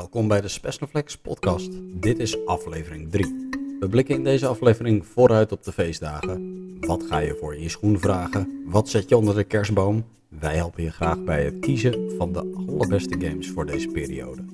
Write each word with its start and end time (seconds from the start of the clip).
Welkom 0.00 0.28
bij 0.28 0.40
de 0.40 0.48
Specialflex 0.48 1.16
podcast. 1.16 1.70
Dit 2.00 2.18
is 2.18 2.46
aflevering 2.46 3.10
3. 3.10 3.48
We 3.80 3.88
blikken 3.88 4.14
in 4.14 4.24
deze 4.24 4.46
aflevering 4.46 5.06
vooruit 5.06 5.52
op 5.52 5.62
de 5.64 5.72
feestdagen. 5.72 6.78
Wat 6.80 7.02
ga 7.02 7.18
je 7.18 7.36
voor 7.40 7.54
in 7.54 7.62
je 7.62 7.68
schoen 7.68 7.98
vragen? 7.98 8.62
Wat 8.66 8.88
zet 8.88 9.08
je 9.08 9.16
onder 9.16 9.34
de 9.34 9.44
kerstboom? 9.44 10.04
Wij 10.28 10.56
helpen 10.56 10.82
je 10.82 10.90
graag 10.90 11.24
bij 11.24 11.44
het 11.44 11.58
kiezen 11.58 12.16
van 12.16 12.32
de 12.32 12.64
allerbeste 12.68 13.20
games 13.20 13.50
voor 13.50 13.66
deze 13.66 13.88
periode. 13.88 14.44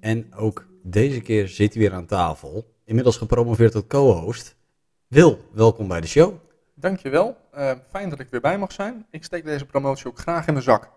En 0.00 0.34
ook 0.34 0.66
deze 0.82 1.20
keer 1.20 1.48
zit 1.48 1.74
hij 1.74 1.82
weer 1.82 1.92
aan 1.92 2.06
tafel. 2.06 2.74
Inmiddels 2.84 3.16
gepromoveerd 3.16 3.72
tot 3.72 3.86
co-host. 3.86 4.56
Wil, 5.06 5.38
welkom 5.52 5.88
bij 5.88 6.00
de 6.00 6.06
show. 6.06 6.34
Dankjewel. 6.74 7.36
Uh, 7.58 7.72
fijn 7.90 8.08
dat 8.08 8.20
ik 8.20 8.30
weer 8.30 8.40
bij 8.40 8.58
mag 8.58 8.72
zijn. 8.72 9.06
Ik 9.10 9.24
steek 9.24 9.44
deze 9.44 9.66
promotie 9.66 10.06
ook 10.06 10.18
graag 10.18 10.46
in 10.46 10.52
mijn 10.52 10.64
zak. 10.64 10.90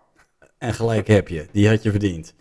En 0.58 0.74
gelijk 0.74 1.06
heb 1.06 1.28
je, 1.28 1.48
die 1.52 1.68
had 1.68 1.82
je 1.82 1.90
verdiend. 1.90 2.34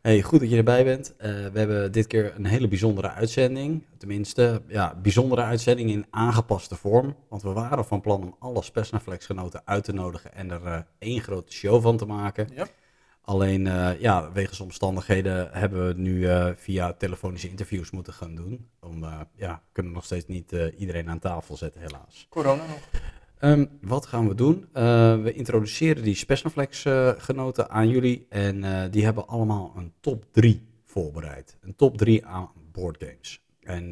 Hey, 0.00 0.22
goed 0.22 0.40
dat 0.40 0.50
je 0.50 0.56
erbij 0.56 0.84
bent. 0.84 1.14
Uh, 1.16 1.22
we 1.22 1.58
hebben 1.58 1.92
dit 1.92 2.06
keer 2.06 2.32
een 2.36 2.44
hele 2.44 2.68
bijzondere 2.68 3.10
uitzending. 3.10 3.84
Tenminste, 3.98 4.62
ja, 4.66 4.94
bijzondere 5.02 5.42
uitzending 5.42 5.90
in 5.90 6.06
aangepaste 6.10 6.76
vorm. 6.76 7.16
Want 7.28 7.42
we 7.42 7.52
waren 7.52 7.84
van 7.84 8.00
plan 8.00 8.22
om 8.22 8.36
alle 8.38 8.62
Spesnaflex 8.62 9.26
genoten 9.26 9.62
uit 9.64 9.84
te 9.84 9.92
nodigen 9.92 10.34
en 10.34 10.50
er 10.50 10.62
uh, 10.62 10.78
één 10.98 11.20
grote 11.20 11.52
show 11.52 11.82
van 11.82 11.96
te 11.96 12.06
maken. 12.06 12.48
Ja. 12.54 12.66
Alleen, 13.22 13.66
uh, 13.66 14.00
ja, 14.00 14.32
wegens 14.32 14.60
omstandigheden 14.60 15.48
hebben 15.52 15.86
we 15.86 15.94
nu 16.00 16.28
via 16.56 16.92
telefonische 16.92 17.48
interviews 17.48 17.90
moeten 17.90 18.12
gaan 18.12 18.34
doen. 18.34 18.68
Om, 18.80 19.04
ja, 19.34 19.62
we 19.64 19.72
kunnen 19.72 19.92
nog 19.92 20.04
steeds 20.04 20.26
niet 20.26 20.52
iedereen 20.78 21.08
aan 21.08 21.18
tafel 21.18 21.56
zetten, 21.56 21.80
helaas. 21.80 22.26
Corona 22.28 22.66
nog. 22.66 22.88
Um, 23.44 23.68
wat 23.80 24.06
gaan 24.06 24.28
we 24.28 24.34
doen? 24.34 24.68
Uh, 24.74 25.22
we 25.22 25.32
introduceren 25.32 26.02
die 26.02 26.14
Spesnaflex 26.14 26.84
uh, 26.84 27.08
genoten 27.16 27.70
aan 27.70 27.88
jullie 27.88 28.26
en 28.28 28.64
uh, 28.64 28.82
die 28.90 29.04
hebben 29.04 29.26
allemaal 29.26 29.72
een 29.76 29.92
top 30.00 30.24
3 30.30 30.66
voorbereid. 30.84 31.56
Een 31.60 31.76
top 31.76 31.98
3 31.98 32.26
aan 32.26 32.50
boardgames. 32.72 33.42
En 33.60 33.90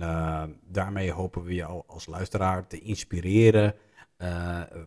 daarmee 0.67 1.13
hopen 1.13 1.45
we 1.45 1.55
jou 1.55 1.83
als 1.87 2.07
luisteraar 2.07 2.67
te 2.67 2.81
inspireren 2.81 3.75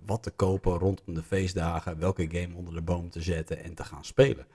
wat 0.06 0.24
te 0.24 0.32
kopen 0.32 0.78
rondom 0.78 1.14
de 1.14 1.24
feestdagen, 1.24 2.00
welke 2.00 2.28
game 2.32 2.56
onder 2.56 2.74
de 2.74 2.82
boom 2.82 3.10
te 3.10 3.22
zetten 3.22 3.64
en 3.64 3.74
te 3.74 3.84
gaan 3.84 4.06
spelen. 4.06 4.46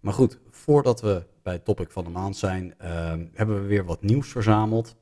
Maar 0.00 0.12
goed, 0.12 0.38
voordat 0.50 1.00
we 1.00 1.26
bij 1.42 1.52
het 1.52 1.64
topic 1.64 1.90
van 1.90 2.04
de 2.04 2.10
maand 2.10 2.36
zijn, 2.36 2.74
hebben 3.34 3.62
we 3.62 3.66
weer 3.66 3.84
wat 3.84 4.02
nieuws 4.02 4.28
verzameld. 4.28 4.96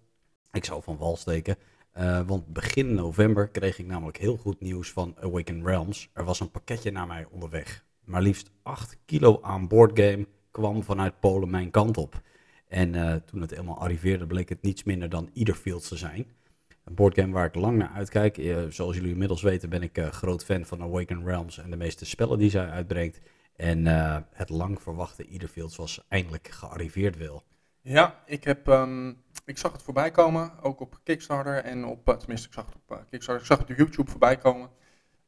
Ik 0.53 0.65
zou 0.65 0.83
van 0.83 0.97
wal 0.97 1.17
steken. 1.17 1.57
Uh, 1.98 2.20
want 2.27 2.52
begin 2.52 2.94
november 2.94 3.48
kreeg 3.48 3.78
ik 3.78 3.86
namelijk 3.86 4.16
heel 4.16 4.36
goed 4.36 4.61
nieuws 4.61 4.92
van 4.92 5.14
Awaken 5.20 5.64
Realms. 5.64 6.11
Er 6.12 6.25
was 6.25 6.41
een 6.41 6.50
pakketje 6.50 6.91
naar 6.91 7.06
mij 7.06 7.27
onderweg. 7.30 7.84
Maar 8.05 8.22
liefst 8.22 8.50
8 8.62 8.98
kilo 9.05 9.38
aan 9.42 9.69
boardgame 9.69 10.27
kwam 10.50 10.83
vanuit 10.83 11.20
Polen 11.20 11.50
mijn 11.50 11.70
kant 11.70 11.97
op. 11.97 12.20
En 12.69 12.94
uh, 12.94 13.14
toen 13.14 13.41
het 13.41 13.53
eenmaal 13.53 13.78
arriveerde 13.78 14.27
bleek 14.27 14.48
het 14.48 14.62
niets 14.62 14.84
minder 14.84 15.08
dan 15.08 15.30
Fields 15.55 15.88
te 15.88 15.97
zijn. 15.97 16.27
Een 16.84 16.94
boardgame 16.94 17.33
waar 17.33 17.47
ik 17.47 17.55
lang 17.55 17.78
naar 17.78 17.92
uitkijk. 17.94 18.38
Uh, 18.38 18.58
zoals 18.69 18.97
jullie 18.97 19.12
inmiddels 19.12 19.42
weten 19.42 19.69
ben 19.69 19.83
ik 19.83 19.98
groot 20.10 20.44
fan 20.44 20.64
van 20.64 20.83
Awaken 20.83 21.25
Realms 21.25 21.58
en 21.58 21.70
de 21.70 21.77
meeste 21.77 22.06
spellen 22.06 22.38
die 22.38 22.50
zij 22.50 22.69
uitbrengt. 22.69 23.20
En 23.56 23.86
het 24.33 24.48
lang 24.48 24.83
verwachte 24.83 25.48
Fields 25.48 25.77
was 25.77 26.05
eindelijk 26.08 26.48
gearriveerd 26.48 27.16
wil. 27.16 27.42
Ja, 27.89 28.23
ik, 28.25 28.45
heb, 28.45 28.67
um, 28.67 29.23
ik 29.45 29.59
zag 29.59 29.73
het 29.73 29.83
voorbij 29.83 30.11
komen, 30.11 30.62
ook 30.62 30.81
op 30.81 30.98
Kickstarter 31.03 31.65
en 31.65 31.84
op, 31.84 32.09
uh, 32.09 32.15
tenminste 32.17 32.47
ik 32.47 32.55
zag 32.55 32.67
het 32.67 32.75
op 32.75 32.91
uh, 32.91 32.98
Kickstarter, 33.11 33.43
ik 33.43 33.48
zag 33.48 33.59
het 33.59 33.70
op 33.70 33.77
YouTube 33.77 34.11
voorbij 34.11 34.37
komen. 34.37 34.70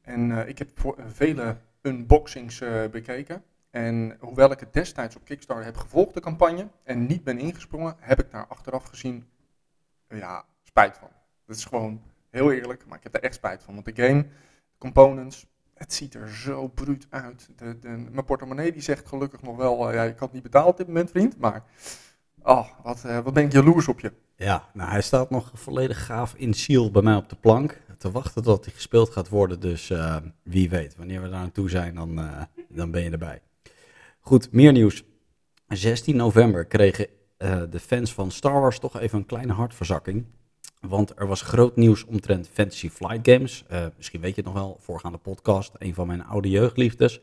En 0.01 0.31
uh, 0.31 0.49
ik 0.49 0.59
heb 0.59 0.71
voor, 0.75 0.97
vele 1.07 1.57
unboxings 1.83 2.63
bekeken. 2.91 3.43
En 3.71 4.17
hoewel 4.21 4.51
ik 4.51 4.61
het 4.61 4.73
destijds 4.73 5.17
op 5.17 5.25
Kickstarter 5.25 5.65
heb 5.65 5.77
gevolgd, 5.77 6.15
de 6.15 6.21
campagne, 6.21 6.69
en 6.83 7.07
niet 7.07 7.25
ben 7.25 7.39
ingesprongen, 7.39 7.97
heb 7.99 8.21
ik 8.21 8.31
daar 8.31 8.47
achteraf 8.47 8.85
gezien, 8.85 9.29
ja, 10.09 10.45
spijt 10.63 10.99
van. 10.99 11.11
Dat 11.47 11.57
is 11.57 11.65
gewoon 11.65 12.03
heel 12.31 12.53
eerlijk, 12.53 12.87
maar 12.87 12.97
ik 12.97 13.03
heb 13.03 13.15
er 13.15 13.23
echt 13.23 13.35
spijt 13.35 13.63
van. 13.63 13.75
Want 13.75 13.97
de 13.97 14.03
game, 14.03 14.27
components, 14.79 15.47
het 15.75 15.93
ziet 15.93 16.15
er 16.15 16.29
zo 16.29 16.69
bruut 16.69 17.07
uit. 17.11 17.49
De, 17.57 17.79
mijn 17.83 18.25
portemonnee 18.25 18.73
die 18.73 18.83
zegt 18.83 19.09
gelukkig 19.09 19.43
nog 19.43 19.57
wel, 19.57 19.93
ja, 19.93 20.03
ik 20.03 20.19
had 20.19 20.33
niet 20.33 20.43
betaald 20.43 20.71
op 20.71 20.77
dit 20.77 20.87
moment 20.87 21.11
vriend, 21.11 21.39
maar... 21.39 21.65
Oh, 22.49 22.67
wat, 22.83 23.03
uh, 23.07 23.19
wat 23.19 23.33
ben 23.33 23.45
ik 23.45 23.53
jaloers 23.53 23.89
op 23.89 24.01
je. 24.01 24.13
Ja, 24.37 24.69
nou 24.73 24.91
hij 24.91 25.03
staat 25.03 25.31
nog 25.31 25.51
volledig 25.55 26.07
gaaf 26.07 26.35
in 26.35 26.55
seal 26.55 26.91
bij 26.91 27.03
mij 27.03 27.17
op 27.17 27.29
de 27.29 27.37
plank. 27.37 27.81
Te 27.99 28.11
wachten 28.11 28.43
tot 28.43 28.65
hij 28.65 28.75
gespeeld 28.75 29.11
gaat 29.11 29.29
worden. 29.29 29.61
Dus 29.61 29.91
uh, 29.91 30.17
wie 30.43 30.71
weet, 30.71 30.97
wanneer 30.97 31.23
we 31.23 31.29
daar 31.29 31.41
aan 31.41 31.53
toe 31.53 31.71
zijn, 31.71 31.95
dan, 31.95 32.19
uh, 32.19 32.43
dan 32.69 32.91
ben 32.91 33.03
je 33.03 33.11
erbij. 33.11 33.43
Goed, 34.21 34.53
meer 34.53 34.73
nieuws. 34.73 35.05
16 35.67 36.17
november 36.17 36.65
kregen 36.65 37.07
de 37.71 37.81
fans 37.81 38.15
van 38.15 38.31
Star 38.31 38.61
Wars 38.61 38.79
toch 38.79 39.01
even 39.01 39.19
een 39.19 39.27
kleine 39.27 39.53
hartverzakking. 39.53 40.27
Want 40.81 41.13
er 41.17 41.27
was 41.27 41.43
groot 41.43 41.77
nieuws 41.77 42.05
omtrent 42.05 42.49
Fantasy 42.53 42.91
Flight 42.91 43.29
Games. 43.29 43.65
misschien 43.97 44.21
weet 44.21 44.35
je 44.35 44.41
het 44.43 44.53
nog 44.53 44.63
wel, 44.63 44.77
voorgaande 44.81 45.19
podcast, 45.19 45.73
een 45.79 45.95
van 45.95 46.07
mijn 46.07 46.25
oude 46.25 46.51
jeugdliefdes. 46.51 47.21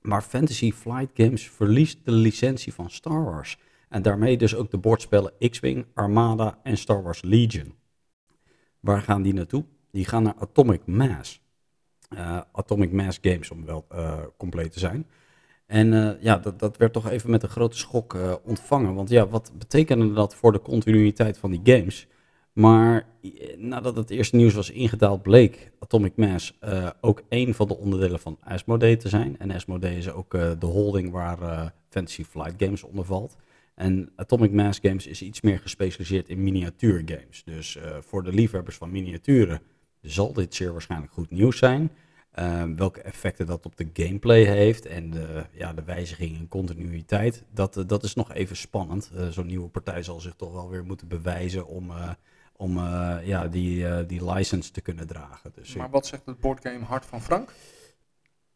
Maar 0.00 0.22
Fantasy 0.22 0.72
Flight 0.72 1.10
Games 1.14 1.50
verliest 1.50 1.98
de 2.04 2.12
licentie 2.12 2.74
van 2.74 2.90
Star 2.90 3.24
Wars. 3.24 3.58
En 3.88 4.02
daarmee 4.02 4.36
dus 4.36 4.54
ook 4.54 4.70
de 4.70 4.78
bordspellen 4.78 5.32
X-Wing, 5.50 5.86
Armada 5.94 6.58
en 6.62 6.76
Star 6.76 7.02
Wars 7.02 7.22
Legion. 7.22 7.74
Waar 8.80 9.02
gaan 9.02 9.22
die 9.22 9.34
naartoe? 9.34 9.64
Die 9.90 10.04
gaan 10.04 10.22
naar 10.22 10.34
Atomic 10.38 10.86
Mass. 10.86 11.44
Uh, 12.10 12.40
Atomic 12.52 12.92
Mass 12.92 13.18
Games, 13.22 13.50
om 13.50 13.64
wel 13.64 13.86
uh, 13.92 14.18
compleet 14.36 14.72
te 14.72 14.78
zijn. 14.78 15.06
En 15.66 15.92
uh, 15.92 16.10
ja, 16.22 16.38
dat, 16.38 16.58
dat 16.58 16.76
werd 16.76 16.92
toch 16.92 17.10
even 17.10 17.30
met 17.30 17.42
een 17.42 17.48
grote 17.48 17.76
schok 17.76 18.40
ontvangen. 18.44 18.94
Want 18.94 19.08
ja, 19.08 19.28
wat 19.28 19.52
betekende 19.58 20.12
dat 20.12 20.34
voor 20.34 20.52
de 20.52 20.62
continuïteit 20.62 21.38
van 21.38 21.50
die 21.50 21.60
games? 21.76 22.06
Maar 22.52 23.06
nadat 23.56 23.96
het 23.96 24.10
eerste 24.10 24.36
nieuws 24.36 24.54
was 24.54 24.70
ingedaald, 24.70 25.22
bleek 25.22 25.72
Atomic 25.78 26.16
Mass 26.16 26.58
ook 27.00 27.22
een 27.28 27.54
van 27.54 27.68
de 27.68 27.76
onderdelen 27.76 28.20
van 28.20 28.38
Asmodee 28.40 28.96
te 28.96 29.08
zijn. 29.08 29.38
En 29.38 29.50
Asmodee 29.50 29.96
is 29.96 30.10
ook 30.10 30.30
de 30.30 30.66
holding 30.66 31.10
waar 31.10 31.72
Fantasy 31.88 32.24
Flight 32.24 32.54
Games 32.62 32.82
onder 32.82 33.04
valt. 33.04 33.36
En 33.76 34.12
Atomic 34.14 34.52
Mass 34.52 34.78
Games 34.82 35.06
is 35.06 35.22
iets 35.22 35.40
meer 35.40 35.58
gespecialiseerd 35.58 36.28
in 36.28 36.42
miniatuurgames. 36.42 37.42
Dus 37.44 37.76
uh, 37.76 37.96
voor 38.00 38.22
de 38.22 38.32
liefhebbers 38.32 38.76
van 38.76 38.90
miniaturen 38.90 39.60
zal 40.00 40.32
dit 40.32 40.54
zeer 40.54 40.72
waarschijnlijk 40.72 41.12
goed 41.12 41.30
nieuws 41.30 41.58
zijn. 41.58 41.90
Uh, 42.38 42.62
welke 42.76 43.00
effecten 43.00 43.46
dat 43.46 43.66
op 43.66 43.76
de 43.76 43.88
gameplay 43.92 44.42
heeft 44.42 44.86
en 44.86 45.10
de, 45.10 45.44
ja, 45.52 45.72
de 45.72 45.84
wijziging 45.84 46.38
en 46.38 46.48
continuïteit, 46.48 47.44
dat, 47.52 47.76
uh, 47.76 47.84
dat 47.86 48.02
is 48.02 48.14
nog 48.14 48.32
even 48.32 48.56
spannend. 48.56 49.10
Zo'n 49.30 49.46
nieuwe 49.46 49.68
partij 49.68 50.02
zal 50.02 50.20
zich 50.20 50.34
toch 50.36 50.52
wel 50.52 50.68
weer 50.68 50.84
moeten 50.84 51.08
bewijzen 51.08 51.66
om, 51.66 51.92
om 52.52 52.78
ja, 53.24 53.48
die, 53.48 54.06
die 54.06 54.32
license 54.32 54.70
te 54.70 54.80
kunnen 54.80 55.06
dragen. 55.06 55.52
Dus, 55.54 55.74
maar 55.74 55.90
wat 55.90 56.06
zegt 56.06 56.26
het 56.26 56.40
boardgame 56.40 56.84
Hart 56.84 57.06
van 57.06 57.22
Frank? 57.22 57.52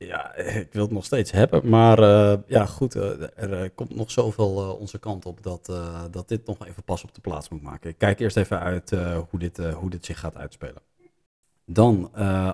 Ja, 0.06 0.34
ik 0.64 0.72
wil 0.72 0.82
het 0.82 0.90
nog 0.90 1.04
steeds 1.04 1.30
hebben. 1.30 1.68
Maar 1.68 1.98
uh, 1.98 2.34
ja, 2.46 2.66
goed, 2.66 2.96
uh, 2.96 3.02
er 3.36 3.62
uh, 3.62 3.68
komt 3.74 3.96
nog 3.96 4.10
zoveel 4.10 4.76
onze 4.80 4.98
kant 4.98 5.26
op 5.26 5.42
dat, 5.42 5.72
dat 6.10 6.28
dit 6.28 6.46
nog 6.46 6.66
even 6.66 6.82
pas 6.82 7.04
op 7.04 7.14
de 7.14 7.20
plaats 7.20 7.48
moet 7.48 7.62
maken. 7.62 7.90
Ik 7.90 7.98
kijk 7.98 8.20
eerst 8.20 8.36
even 8.36 8.60
uit 8.60 8.90
hoe, 9.30 9.38
dit, 9.38 9.56
hoe 9.56 9.90
dit 9.90 10.04
zich 10.04 10.18
gaat 10.18 10.36
uitspelen. 10.36 10.82
Dan, 11.64 12.10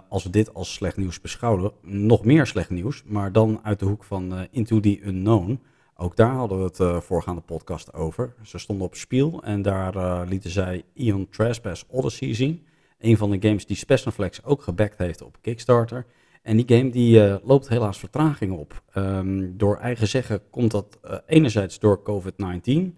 als 0.09 0.23
we 0.23 0.31
dit 0.31 0.55
als 0.55 0.73
slecht 0.73 0.97
nieuws 0.97 1.21
beschouwen, 1.21 1.73
nog 1.83 2.25
meer 2.25 2.47
slecht 2.47 2.71
nieuws. 2.71 3.03
Maar 3.05 3.33
dan 3.33 3.61
uit 3.63 3.79
de 3.79 3.85
hoek 3.85 4.05
van 4.05 4.47
Into 4.51 4.81
the 4.81 5.01
Unknown. 5.03 5.63
Ook 5.97 6.17
daar 6.17 6.35
hadden 6.35 6.59
we 6.59 6.65
het 6.65 7.05
voorgaande 7.05 7.41
podcast 7.41 7.93
over. 7.93 8.35
Ze 8.43 8.59
stonden 8.59 8.87
op 8.87 8.95
Spiel 8.95 9.43
en 9.43 9.63
daar 9.63 10.27
lieten 10.27 10.51
zij 10.51 10.85
Ion 10.93 11.29
Trespass 11.29 11.85
Odyssey 11.89 12.35
zien. 12.35 12.67
Een 12.99 13.17
van 13.17 13.31
de 13.31 13.49
games 13.49 13.67
die 13.67 13.77
Specialflex 13.77 14.45
ook 14.45 14.63
gebackt 14.63 14.99
heeft 14.99 15.23
op 15.23 15.37
Kickstarter. 15.41 16.07
En 16.47 16.57
die 16.57 16.77
game 16.77 16.91
die 16.91 17.19
uh, 17.19 17.37
loopt 17.43 17.69
helaas 17.69 17.99
vertraging 17.99 18.53
op. 18.53 18.83
Um, 18.95 19.57
door 19.57 19.77
eigen 19.77 20.09
zeggen 20.09 20.41
komt 20.51 20.71
dat 20.71 20.99
uh, 21.05 21.17
enerzijds 21.27 21.79
door 21.79 22.03
COVID-19. 22.03 22.95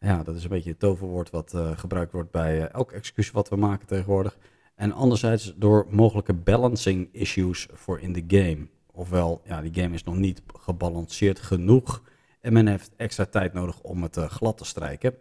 Ja, 0.00 0.22
dat 0.22 0.36
is 0.36 0.42
een 0.42 0.48
beetje 0.48 0.70
het 0.70 0.78
toverwoord 0.78 1.30
wat 1.30 1.52
uh, 1.54 1.70
gebruikt 1.78 2.12
wordt 2.12 2.30
bij 2.30 2.68
elk 2.68 2.92
excuus 2.92 3.30
wat 3.30 3.48
we 3.48 3.56
maken 3.56 3.86
tegenwoordig. 3.86 4.38
En 4.74 4.92
anderzijds 4.92 5.54
door 5.56 5.86
mogelijke 5.90 6.32
balancing 6.32 7.08
issues 7.12 7.68
voor 7.72 8.00
in 8.00 8.12
de 8.12 8.24
game. 8.26 8.66
Ofwel, 8.92 9.40
ja, 9.44 9.60
die 9.60 9.82
game 9.82 9.94
is 9.94 10.04
nog 10.04 10.16
niet 10.16 10.42
gebalanceerd 10.58 11.38
genoeg. 11.38 12.02
En 12.40 12.52
men 12.52 12.66
heeft 12.66 12.90
extra 12.96 13.24
tijd 13.24 13.52
nodig 13.52 13.80
om 13.80 14.02
het 14.02 14.16
glad 14.16 14.58
te 14.58 14.64
strijken. 14.64 15.14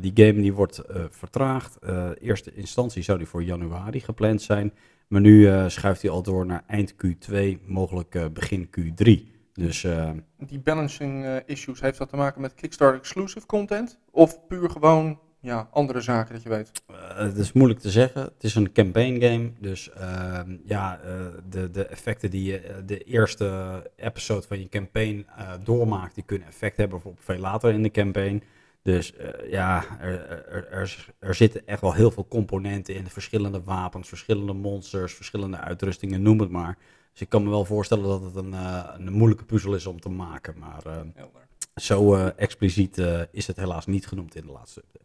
die 0.00 0.12
game 0.14 0.40
die 0.40 0.54
wordt 0.54 0.82
vertraagd. 1.10 1.78
eerste 2.20 2.54
instantie 2.54 3.02
zou 3.02 3.18
die 3.18 3.26
voor 3.26 3.42
januari 3.42 4.00
gepland 4.00 4.42
zijn. 4.42 4.72
Maar 5.08 5.20
nu 5.20 5.40
uh, 5.40 5.68
schuift 5.68 6.02
hij 6.02 6.10
al 6.10 6.22
door 6.22 6.46
naar 6.46 6.64
eind 6.66 6.94
Q2, 6.94 7.36
mogelijk 7.66 8.14
uh, 8.14 8.26
begin 8.32 8.68
Q3. 8.78 9.34
Dus, 9.52 9.82
uh, 9.82 10.10
die 10.38 10.58
balancing 10.58 11.42
issues, 11.46 11.80
heeft 11.80 11.98
dat 11.98 12.08
te 12.08 12.16
maken 12.16 12.40
met 12.40 12.54
Kickstarter 12.54 12.98
exclusive 13.00 13.46
content? 13.46 13.98
Of 14.10 14.46
puur 14.46 14.70
gewoon 14.70 15.20
ja, 15.40 15.68
andere 15.70 16.00
zaken 16.00 16.34
dat 16.34 16.42
je 16.42 16.48
weet? 16.48 16.70
Het 17.14 17.36
is 17.36 17.52
moeilijk 17.52 17.80
te 17.80 17.90
zeggen. 17.90 18.22
Het 18.22 18.44
is 18.44 18.54
een 18.54 18.72
campaign 18.72 19.20
game. 19.22 19.52
Dus 19.60 19.90
uh, 19.98 20.40
ja, 20.64 21.00
de, 21.48 21.70
de 21.70 21.86
effecten 21.86 22.30
die 22.30 22.44
je 22.44 22.82
de 22.86 22.98
eerste 22.98 23.90
episode 23.96 24.46
van 24.46 24.60
je 24.60 24.68
campaign 24.68 25.26
doormaakt, 25.62 26.14
die 26.14 26.24
kunnen 26.24 26.48
effect 26.48 26.76
hebben 26.76 27.00
op 27.04 27.20
veel 27.20 27.38
later 27.38 27.72
in 27.72 27.82
de 27.82 27.90
campaign. 27.90 28.42
Dus 28.86 29.12
ja, 29.50 29.98
er, 30.00 30.28
er, 30.28 30.68
er, 30.70 31.06
er, 31.18 31.34
zitten 31.34 31.66
echt 31.66 31.80
wel 31.80 31.92
heel 31.92 32.10
veel 32.10 32.28
componenten 32.28 32.94
in. 32.94 33.06
Verschillende 33.06 33.62
wapens, 33.62 34.08
verschillende 34.08 34.52
monsters, 34.52 35.14
verschillende 35.14 35.56
uitrustingen, 35.56 36.22
noem 36.22 36.40
het 36.40 36.50
maar. 36.50 36.78
Dus 37.12 37.20
ik 37.20 37.28
kan 37.28 37.44
me 37.44 37.50
wel 37.50 37.64
voorstellen 37.64 38.04
dat 38.04 38.22
het 38.22 38.34
een, 38.34 38.52
een 38.52 39.12
moeilijke 39.12 39.44
puzzel 39.44 39.74
is 39.74 39.86
om 39.86 40.00
te 40.00 40.08
maken. 40.08 40.58
Maar 40.58 40.82
zo 41.74 42.14
expliciet 42.26 42.98
is 43.30 43.46
het 43.46 43.56
helaas 43.56 43.86
niet 43.86 44.06
genoemd 44.06 44.34
in 44.34 44.46
de 44.46 44.52
laatste 44.52 44.80
update. 44.80 45.04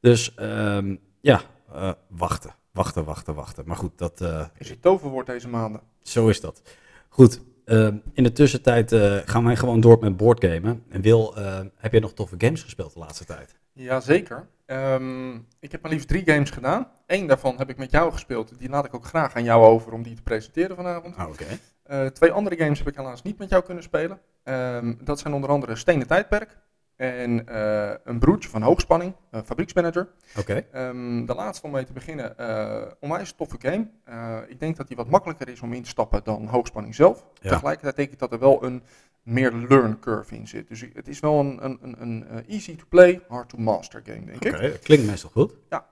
Dus 0.00 0.34
um, 0.40 1.00
ja, 1.20 1.42
uh, 1.74 1.92
wachten, 2.08 2.54
wachten, 2.72 3.04
wachten, 3.04 3.34
wachten. 3.34 3.64
Maar 3.66 3.76
goed, 3.76 3.98
dat... 3.98 4.20
Uh, 4.20 4.46
is 4.58 4.68
het 4.68 4.82
toverwoord 4.82 5.26
deze 5.26 5.48
maanden. 5.48 5.80
Zo 6.02 6.28
is 6.28 6.40
dat. 6.40 6.62
Goed, 7.08 7.40
uh, 7.72 7.88
in 8.12 8.22
de 8.22 8.32
tussentijd 8.32 8.92
uh, 8.92 9.16
gaan 9.24 9.44
wij 9.44 9.56
gewoon 9.56 9.80
door 9.80 9.98
met 10.00 10.16
boardgamen. 10.16 10.82
En 10.88 11.00
Wil, 11.00 11.34
heb 11.76 11.92
je 11.92 12.00
nog 12.00 12.12
toffe 12.12 12.34
games 12.38 12.62
gespeeld 12.62 12.92
de 12.92 12.98
laatste 12.98 13.24
tijd? 13.24 13.54
Jazeker. 13.72 14.46
Um, 14.66 15.46
ik 15.60 15.72
heb 15.72 15.82
maar 15.82 15.90
liefst 15.90 16.08
drie 16.08 16.22
games 16.24 16.50
gedaan. 16.50 16.88
Eén 17.06 17.26
daarvan 17.26 17.58
heb 17.58 17.70
ik 17.70 17.76
met 17.76 17.90
jou 17.90 18.12
gespeeld. 18.12 18.58
Die 18.58 18.68
laat 18.68 18.84
ik 18.84 18.94
ook 18.94 19.04
graag 19.04 19.34
aan 19.34 19.44
jou 19.44 19.64
over 19.64 19.92
om 19.92 20.02
die 20.02 20.14
te 20.14 20.22
presenteren 20.22 20.76
vanavond. 20.76 21.16
Ah, 21.16 21.28
Oké. 21.28 21.44
Okay. 21.84 22.10
twee 22.10 22.32
andere 22.32 22.56
games 22.56 22.78
heb 22.78 22.88
ik 22.88 22.96
helaas 22.96 23.22
niet 23.22 23.38
met 23.38 23.50
jou 23.50 23.64
kunnen 23.64 23.82
spelen. 23.82 24.18
Um, 24.44 24.98
dat 25.04 25.18
zijn 25.18 25.34
onder 25.34 25.50
andere 25.50 25.76
Stenen 25.76 26.06
Tijdperk. 26.06 26.58
En 27.02 27.44
uh, 27.50 27.92
een 28.04 28.18
broertje 28.18 28.48
van 28.48 28.62
hoogspanning, 28.62 29.14
fabrieksmanager. 29.44 30.08
Oké. 30.38 30.64
Okay. 30.70 30.88
Um, 30.88 31.26
de 31.26 31.34
laatste 31.34 31.66
om 31.66 31.72
mee 31.72 31.84
te 31.84 31.92
beginnen, 31.92 32.34
uh, 32.40 32.82
onwijs 33.00 33.32
toffe 33.32 33.56
game. 33.58 33.88
Uh, 34.08 34.38
ik 34.46 34.60
denk 34.60 34.76
dat 34.76 34.88
die 34.88 34.96
wat 34.96 35.10
makkelijker 35.10 35.48
is 35.48 35.60
om 35.60 35.72
in 35.72 35.82
te 35.82 35.88
stappen 35.88 36.20
dan 36.24 36.46
hoogspanning 36.46 36.94
zelf. 36.94 37.24
Ja. 37.40 37.50
Tegelijkertijd 37.50 37.96
denk 37.96 38.10
ik 38.10 38.18
dat 38.18 38.32
er 38.32 38.38
wel 38.38 38.64
een 38.64 38.82
meer 39.22 39.52
learn 39.52 39.98
curve 39.98 40.34
in 40.34 40.48
zit. 40.48 40.68
Dus 40.68 40.84
het 40.92 41.08
is 41.08 41.20
wel 41.20 41.40
een, 41.40 41.64
een, 41.64 41.78
een, 41.82 41.96
een 42.00 42.46
easy 42.46 42.76
to 42.76 42.84
play, 42.88 43.20
hard 43.28 43.48
to 43.48 43.58
master 43.58 44.02
game, 44.04 44.24
denk 44.24 44.44
okay. 44.44 44.66
ik. 44.66 44.80
Klinkt 44.80 45.06
meestal 45.06 45.30
goed. 45.30 45.54
Ja, 45.68 45.86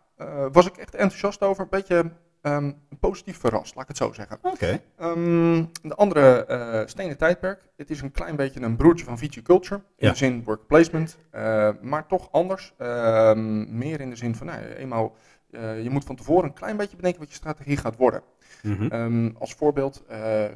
was 0.52 0.66
ik 0.66 0.76
echt 0.76 0.94
enthousiast 0.94 1.42
over. 1.42 1.62
Een 1.62 1.70
beetje 1.70 2.10
um, 2.42 2.76
positief 3.00 3.38
verrast, 3.38 3.74
laat 3.74 3.82
ik 3.82 3.88
het 3.88 3.96
zo 3.96 4.12
zeggen. 4.12 4.38
Oké. 4.42 4.54
Okay. 4.54 4.82
Um, 5.10 5.70
de 5.82 5.94
andere 5.94 6.46
uh, 6.50 6.86
Stenen 6.86 7.16
Tijdperk. 7.16 7.68
Het 7.76 7.90
is 7.90 8.00
een 8.00 8.10
klein 8.12 8.36
beetje 8.36 8.60
een 8.60 8.76
broertje 8.76 9.04
van 9.04 9.18
Viticulture. 9.18 9.80
In 9.96 10.06
Ja. 10.06 10.10
de 10.10 10.16
zin 10.16 10.44
work 10.44 10.66
placement. 10.66 11.18
uh, 11.34 11.68
maar 11.82 12.06
toch 12.06 12.32
anders. 12.32 12.74
Um, 12.78 13.78
meer 13.78 14.00
in 14.00 14.10
de 14.10 14.16
zin 14.16 14.34
van, 14.34 14.46
nou, 14.46 14.62
eenmaal, 14.64 15.16
uh, 15.50 15.82
je 15.82 15.90
moet 15.90 16.04
van 16.04 16.16
tevoren 16.16 16.44
een 16.44 16.52
klein 16.54 16.76
beetje 16.76 16.96
bedenken 16.96 17.20
wat 17.20 17.28
je 17.28 17.34
strategie 17.34 17.76
gaat 17.76 17.96
worden. 17.96 18.22
Mhm. 18.62 18.94
Um, 18.94 19.36
als 19.38 19.54
voorbeeld, 19.54 20.04
uh, 20.10 20.44
uh, 20.44 20.50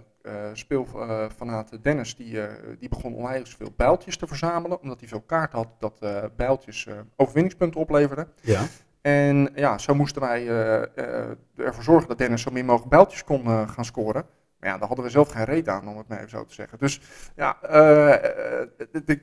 speelfanaat 0.52 1.82
Dennis, 1.82 2.16
die, 2.16 2.32
uh, 2.32 2.44
die 2.78 2.88
begon 2.88 3.14
onwijs 3.14 3.54
veel 3.54 3.72
bijltjes 3.76 4.16
te 4.16 4.26
verzamelen. 4.26 4.80
Omdat 4.80 5.00
hij 5.00 5.08
veel 5.08 5.20
kaarten 5.20 5.58
had 5.58 5.68
dat 5.78 6.06
bijltjes 6.36 6.88
overwinningspunten 7.16 7.80
opleverden. 7.80 8.28
Ja. 8.40 8.62
En 9.04 9.50
ja, 9.54 9.78
zo 9.78 9.94
moesten 9.94 10.22
wij 10.22 10.42
uh, 10.42 10.82
uh, 10.96 11.66
ervoor 11.66 11.82
zorgen 11.82 12.08
dat 12.08 12.18
Dennis 12.18 12.42
zo 12.42 12.50
min 12.50 12.64
mogelijk 12.64 12.90
bijltjes 12.90 13.24
kon 13.24 13.46
uh, 13.46 13.68
gaan 13.68 13.84
scoren. 13.84 14.24
Maar 14.60 14.70
ja, 14.70 14.78
daar 14.78 14.86
hadden 14.86 15.04
we 15.04 15.10
zelf 15.10 15.28
geen 15.30 15.44
reet 15.44 15.68
aan, 15.68 15.88
om 15.88 15.96
het 15.96 16.08
maar 16.08 16.18
even 16.18 16.30
zo 16.30 16.44
te 16.44 16.54
zeggen. 16.54 16.78
Dus 16.78 17.00
ja, 17.36 17.56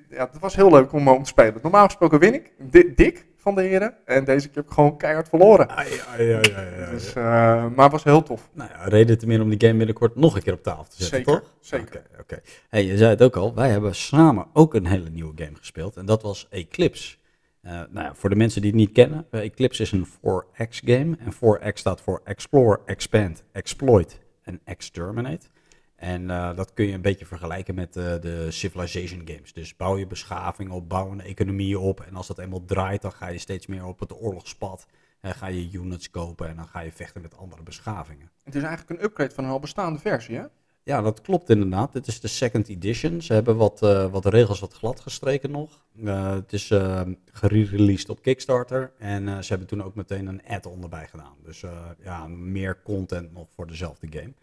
ja 0.10 0.30
het 0.30 0.40
was 0.40 0.56
heel 0.56 0.72
leuk 0.72 0.94
om, 0.94 1.08
om 1.08 1.24
te 1.24 1.30
spelen. 1.30 1.60
Normaal 1.62 1.86
gesproken 1.86 2.20
win 2.20 2.34
ik, 2.34 2.52
dik 2.96 3.26
van 3.38 3.56
de 3.56 3.62
heren. 3.62 3.94
En 4.06 4.24
deze 4.26 4.48
keer 4.48 4.56
heb 4.56 4.66
ik 4.66 4.72
gewoon 4.72 4.98
keihard 4.98 5.30
verloren. 5.30 5.70
Ai, 5.70 5.90
ai, 6.10 6.32
ai, 6.32 6.54
ai, 6.56 6.74
ai. 6.82 6.92
Dus, 6.92 7.14
maar 7.14 7.84
het 7.84 7.92
was 7.92 8.04
heel 8.04 8.24
tof. 8.24 8.50
Nou 8.54 8.70
ja, 8.70 8.84
reden 8.84 9.18
te 9.18 9.28
meer 9.28 9.42
om 9.42 9.50
die 9.50 9.68
game 9.68 9.78
binnenkort 9.78 10.16
nog 10.16 10.36
een 10.36 10.44
keer 10.44 10.54
op 10.54 10.64
tafel 10.64 10.84
te 10.84 11.04
zetten, 11.04 11.18
zeker, 11.18 11.34
toch? 11.34 11.54
Zeker, 11.60 11.86
Oké, 11.88 11.98
okay, 11.98 12.22
okay. 12.22 12.40
hey, 12.70 12.86
je 12.86 12.98
zei 12.98 13.10
het 13.10 13.22
ook 13.22 13.36
al, 13.36 13.56
wij 13.56 13.70
hebben 13.70 13.96
samen 13.96 14.48
ook 14.54 14.74
een 14.74 14.88
hele 14.88 15.10
nieuwe 15.10 15.34
game 15.36 15.56
gespeeld. 15.56 15.98
En 15.98 16.06
dat 16.06 16.22
was 16.22 16.48
Eclipse. 16.50 17.20
Uh, 17.64 17.72
nou 17.72 18.06
ja, 18.06 18.16
voor 18.16 18.30
de 18.30 18.36
mensen 18.36 18.62
die 18.62 18.72
het 18.72 18.80
niet 18.80 18.92
kennen, 18.92 19.28
uh, 19.32 19.42
Eclipse 19.42 19.82
is 19.82 19.92
een 19.92 20.08
4X 20.08 20.80
game. 20.86 21.18
En 21.20 21.34
4X 21.34 21.74
staat 21.74 22.02
voor 22.02 22.22
Explore, 22.24 22.80
Expand, 22.86 23.44
Exploit 23.52 24.20
en 24.42 24.60
Exterminate. 24.64 25.48
En 25.96 26.22
uh, 26.22 26.56
dat 26.56 26.74
kun 26.74 26.86
je 26.86 26.94
een 26.94 27.02
beetje 27.02 27.26
vergelijken 27.26 27.76
met 27.76 27.94
de 27.94 28.48
Civilization 28.50 29.22
games. 29.26 29.54
Dus 29.54 29.76
bouw 29.76 29.98
je 29.98 30.08
beschaving 30.08 30.72
op, 30.72 30.90
bouw 30.90 31.12
een 31.12 31.22
economie 31.22 31.80
op. 31.80 32.02
En 32.02 32.16
als 32.16 32.28
dat 32.28 32.40
eenmaal 32.40 32.66
draait, 32.66 33.02
dan 33.02 33.12
ga 33.12 33.28
je 33.28 33.38
steeds 33.38 33.68
meer 33.68 33.86
op 33.86 34.00
het 34.00 34.22
oorlogspad. 34.22 34.88
En 35.20 35.36
ga 35.36 35.48
je 35.48 35.70
units 35.72 36.10
kopen 36.10 36.48
en 36.48 36.56
dan 36.56 36.68
ga 36.68 36.80
je 36.80 36.92
vechten 36.92 37.22
met 37.22 37.38
andere 37.38 37.64
beschavingen. 37.64 38.32
Het 38.44 38.56
is 38.56 38.64
eigenlijk 38.64 39.00
een 39.00 39.06
upgrade 39.06 39.34
van 39.34 39.44
een 39.44 39.50
al 39.50 39.60
bestaande 39.60 40.00
versie, 40.00 40.36
hè? 40.36 40.46
Ja, 40.84 41.02
dat 41.02 41.22
klopt 41.22 41.50
inderdaad. 41.50 41.94
Dit 41.94 42.08
is 42.08 42.20
de 42.20 42.28
second 42.28 42.68
edition. 42.70 43.22
Ze 43.22 43.34
hebben 43.34 43.58
wat, 43.58 43.82
uh, 43.84 44.12
wat 44.12 44.26
regels 44.26 44.60
wat 44.60 44.74
glad 44.74 45.00
gestreken 45.00 45.52
nog. 45.52 45.86
Uh, 45.96 46.34
het 46.34 46.54
is 46.54 46.70
uh, 46.70 47.02
gereleased 47.32 48.10
op 48.10 48.22
Kickstarter. 48.22 48.92
En 48.98 49.44
ze 49.44 49.50
hebben 49.50 49.68
toen 49.68 49.84
ook 49.84 49.96
meteen 49.96 50.28
een 50.28 50.42
add-on 50.48 50.84
erbij 50.84 51.08
gedaan. 51.08 51.36
Dus 51.44 51.64
ja, 52.04 52.28
meer 52.28 52.82
content 52.84 53.34
nog 53.34 53.48
voor 53.56 53.68
dezelfde 53.68 54.08
game. 54.10 54.34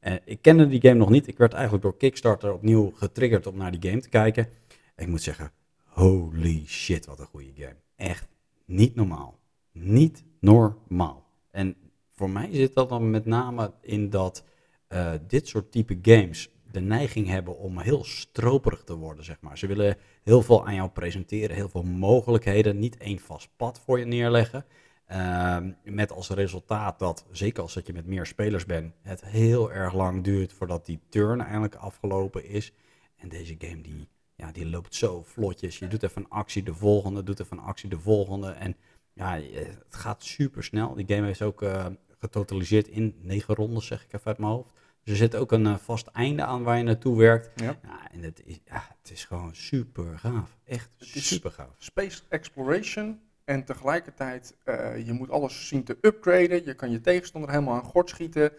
En 0.00 0.20
ik 0.24 0.42
kende 0.42 0.68
die 0.68 0.80
game 0.80 0.94
nog 0.94 1.10
niet. 1.10 1.26
Ik 1.26 1.38
werd 1.38 1.52
eigenlijk 1.52 1.82
door 1.82 1.96
Kickstarter 1.96 2.52
opnieuw 2.52 2.90
getriggerd 2.90 3.46
om 3.46 3.56
naar 3.56 3.78
die 3.78 3.90
game 3.90 4.02
te 4.02 4.08
kijken. 4.08 4.48
En 4.94 5.04
ik 5.04 5.10
moet 5.10 5.22
zeggen, 5.22 5.50
holy 5.84 6.62
shit, 6.66 7.06
wat 7.06 7.18
een 7.18 7.26
goede 7.26 7.52
game. 7.54 7.76
Echt 7.96 8.28
niet 8.64 8.94
normaal. 8.94 9.38
Niet 9.72 10.24
normaal. 10.40 11.26
En 11.50 11.76
voor 12.12 12.30
mij 12.30 12.48
zit 12.52 12.74
dat 12.74 12.88
dan 12.88 13.10
met 13.10 13.26
name 13.26 13.72
in 13.80 14.10
dat 14.10 14.44
uh, 14.88 15.12
dit 15.26 15.48
soort 15.48 15.72
type 15.72 15.98
games 16.02 16.50
de 16.70 16.80
neiging 16.80 17.26
hebben 17.26 17.58
om 17.58 17.78
heel 17.78 18.04
stroperig 18.04 18.84
te 18.84 18.96
worden, 18.96 19.24
zeg 19.24 19.40
maar. 19.40 19.58
Ze 19.58 19.66
willen 19.66 19.96
heel 20.22 20.42
veel 20.42 20.66
aan 20.66 20.74
jou 20.74 20.88
presenteren, 20.88 21.56
heel 21.56 21.68
veel 21.68 21.82
mogelijkheden, 21.82 22.78
niet 22.78 22.96
één 22.96 23.18
vast 23.18 23.48
pad 23.56 23.80
voor 23.84 23.98
je 23.98 24.04
neerleggen. 24.04 24.64
Uh, 25.12 25.58
met 25.84 26.12
als 26.12 26.28
resultaat 26.28 26.98
dat, 26.98 27.26
zeker 27.30 27.62
als 27.62 27.74
dat 27.74 27.86
je 27.86 27.92
met 27.92 28.06
meer 28.06 28.26
spelers 28.26 28.66
bent, 28.66 28.94
het 29.02 29.24
heel 29.24 29.72
erg 29.72 29.94
lang 29.94 30.24
duurt 30.24 30.52
voordat 30.52 30.86
die 30.86 31.00
turn 31.08 31.40
eigenlijk 31.40 31.74
afgelopen 31.74 32.44
is. 32.44 32.72
En 33.16 33.28
deze 33.28 33.54
game 33.58 33.80
die, 33.80 34.08
ja, 34.34 34.52
die 34.52 34.66
loopt 34.66 34.94
zo 34.94 35.22
vlotjes. 35.22 35.78
Je 35.78 35.88
doet 35.88 36.02
even 36.02 36.22
een 36.22 36.30
actie, 36.30 36.62
de 36.62 36.74
volgende, 36.74 37.22
doet 37.22 37.40
even 37.40 37.58
een 37.58 37.64
actie, 37.64 37.88
de 37.88 37.98
volgende. 37.98 38.50
En 38.50 38.76
ja, 39.12 39.40
het 39.52 39.94
gaat 39.94 40.24
super 40.24 40.64
snel. 40.64 40.94
Die 40.94 41.16
game 41.16 41.30
is 41.30 41.42
ook 41.42 41.62
uh, 41.62 41.86
getotaliseerd 42.26 42.88
in 42.88 43.14
negen 43.22 43.54
rondes, 43.54 43.86
zeg 43.86 44.04
ik 44.04 44.12
even 44.12 44.26
uit 44.26 44.38
mijn 44.38 44.52
hoofd. 44.52 44.70
Dus 45.02 45.12
er 45.12 45.16
zit 45.16 45.36
ook 45.36 45.52
een 45.52 45.66
uh, 45.66 45.76
vast 45.76 46.06
einde 46.06 46.44
aan 46.44 46.62
waar 46.62 46.76
je 46.76 46.82
naartoe 46.82 47.18
werkt. 47.18 47.60
Ja. 47.60 47.76
ja 47.82 48.10
en 48.12 48.22
het 48.22 48.42
is, 48.44 48.60
ja, 48.64 48.84
het 49.02 49.10
is 49.10 49.24
gewoon 49.24 49.54
super 49.54 50.18
gaaf. 50.18 50.58
Echt 50.64 50.90
super 50.98 51.50
gaaf. 51.50 51.74
Space 51.78 52.22
exploration. 52.28 53.20
En 53.44 53.64
tegelijkertijd, 53.64 54.56
uh, 54.64 55.06
je 55.06 55.12
moet 55.12 55.30
alles 55.30 55.68
zien 55.68 55.84
te 55.84 55.98
upgraden. 56.00 56.64
Je 56.64 56.74
kan 56.74 56.90
je 56.90 57.00
tegenstander 57.00 57.50
helemaal 57.50 57.74
aan 57.74 57.82
gort 57.82 58.08
schieten. 58.08 58.52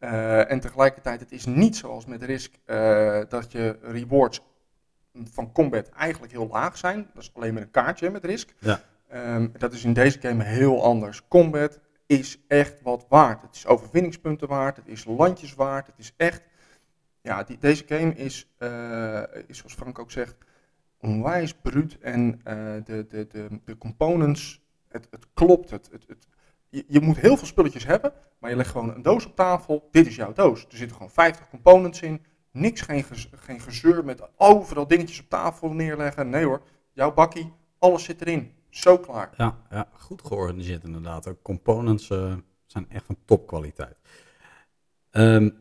Uh, 0.00 0.50
en 0.50 0.60
tegelijkertijd, 0.60 1.20
het 1.20 1.32
is 1.32 1.46
niet 1.46 1.76
zoals 1.76 2.06
met 2.06 2.22
Risk 2.22 2.54
dat 3.28 3.52
je 3.52 3.78
rewards 3.82 4.40
van 5.24 5.52
combat 5.52 5.88
eigenlijk 5.88 6.32
heel 6.32 6.48
laag 6.48 6.76
zijn. 6.76 7.10
Dat 7.14 7.22
is 7.22 7.30
alleen 7.34 7.54
met 7.54 7.62
een 7.62 7.70
kaartje 7.70 8.10
met 8.10 8.24
Risk. 8.24 8.54
Ja. 8.58 8.82
Um, 9.14 9.52
dat 9.58 9.72
is 9.72 9.84
in 9.84 9.92
deze 9.92 10.20
game 10.20 10.44
heel 10.44 10.82
anders. 10.82 11.28
Combat 11.28 11.80
is 12.06 12.38
echt 12.48 12.82
wat 12.82 13.06
waard. 13.08 13.42
Het 13.42 13.54
is 13.54 13.66
overwinningspunten 13.66 14.48
waard, 14.48 14.76
het 14.76 14.88
is 14.88 15.04
landjes 15.04 15.54
waard, 15.54 15.86
het 15.86 15.98
is 15.98 16.14
echt... 16.16 16.42
Ja, 17.20 17.42
die, 17.42 17.58
deze 17.58 17.84
game 17.86 18.14
is, 18.14 18.54
uh, 18.58 19.22
is, 19.46 19.58
zoals 19.58 19.74
Frank 19.74 19.98
ook 19.98 20.10
zegt, 20.10 20.36
onwijs 21.00 21.54
bruut 21.54 21.98
en 21.98 22.40
uh, 22.48 22.74
de, 22.84 23.06
de, 23.08 23.26
de, 23.26 23.48
de 23.64 23.78
components, 23.78 24.62
het, 24.88 25.06
het 25.10 25.26
klopt. 25.34 25.70
Het, 25.70 25.88
het, 25.92 26.04
het, 26.08 26.26
je, 26.68 27.00
moet 27.00 27.16
heel 27.16 27.36
veel 27.36 27.46
spulletjes 27.46 27.86
hebben, 27.86 28.12
maar 28.38 28.50
je 28.50 28.56
legt 28.56 28.70
gewoon 28.70 28.94
een 28.94 29.02
doos 29.02 29.26
op 29.26 29.36
tafel. 29.36 29.88
Dit 29.90 30.06
is 30.06 30.16
jouw 30.16 30.32
doos. 30.32 30.64
Er 30.64 30.76
zitten 30.76 30.96
gewoon 30.96 31.10
50 31.10 31.48
components 31.48 32.02
in. 32.02 32.22
Niks, 32.50 32.80
geen, 32.80 33.04
geen 33.34 33.60
gezeur 33.60 34.04
met 34.04 34.22
overal 34.36 34.86
dingetjes 34.86 35.20
op 35.20 35.28
tafel 35.28 35.72
neerleggen. 35.72 36.28
Nee 36.28 36.44
hoor, 36.44 36.62
jouw 36.92 37.12
bakkie, 37.12 37.52
alles 37.78 38.04
zit 38.04 38.20
erin. 38.20 38.52
Zo 38.74 38.98
klaar. 38.98 39.30
Ja, 39.36 39.58
ja 39.70 39.88
goed 39.92 40.22
georganiseerd 40.24 40.84
inderdaad. 40.84 41.24
De 41.24 41.36
components 41.42 42.10
uh, 42.10 42.34
zijn 42.66 42.86
echt 42.90 43.04
van 43.04 43.16
topkwaliteit. 43.24 43.96
Um, 45.10 45.56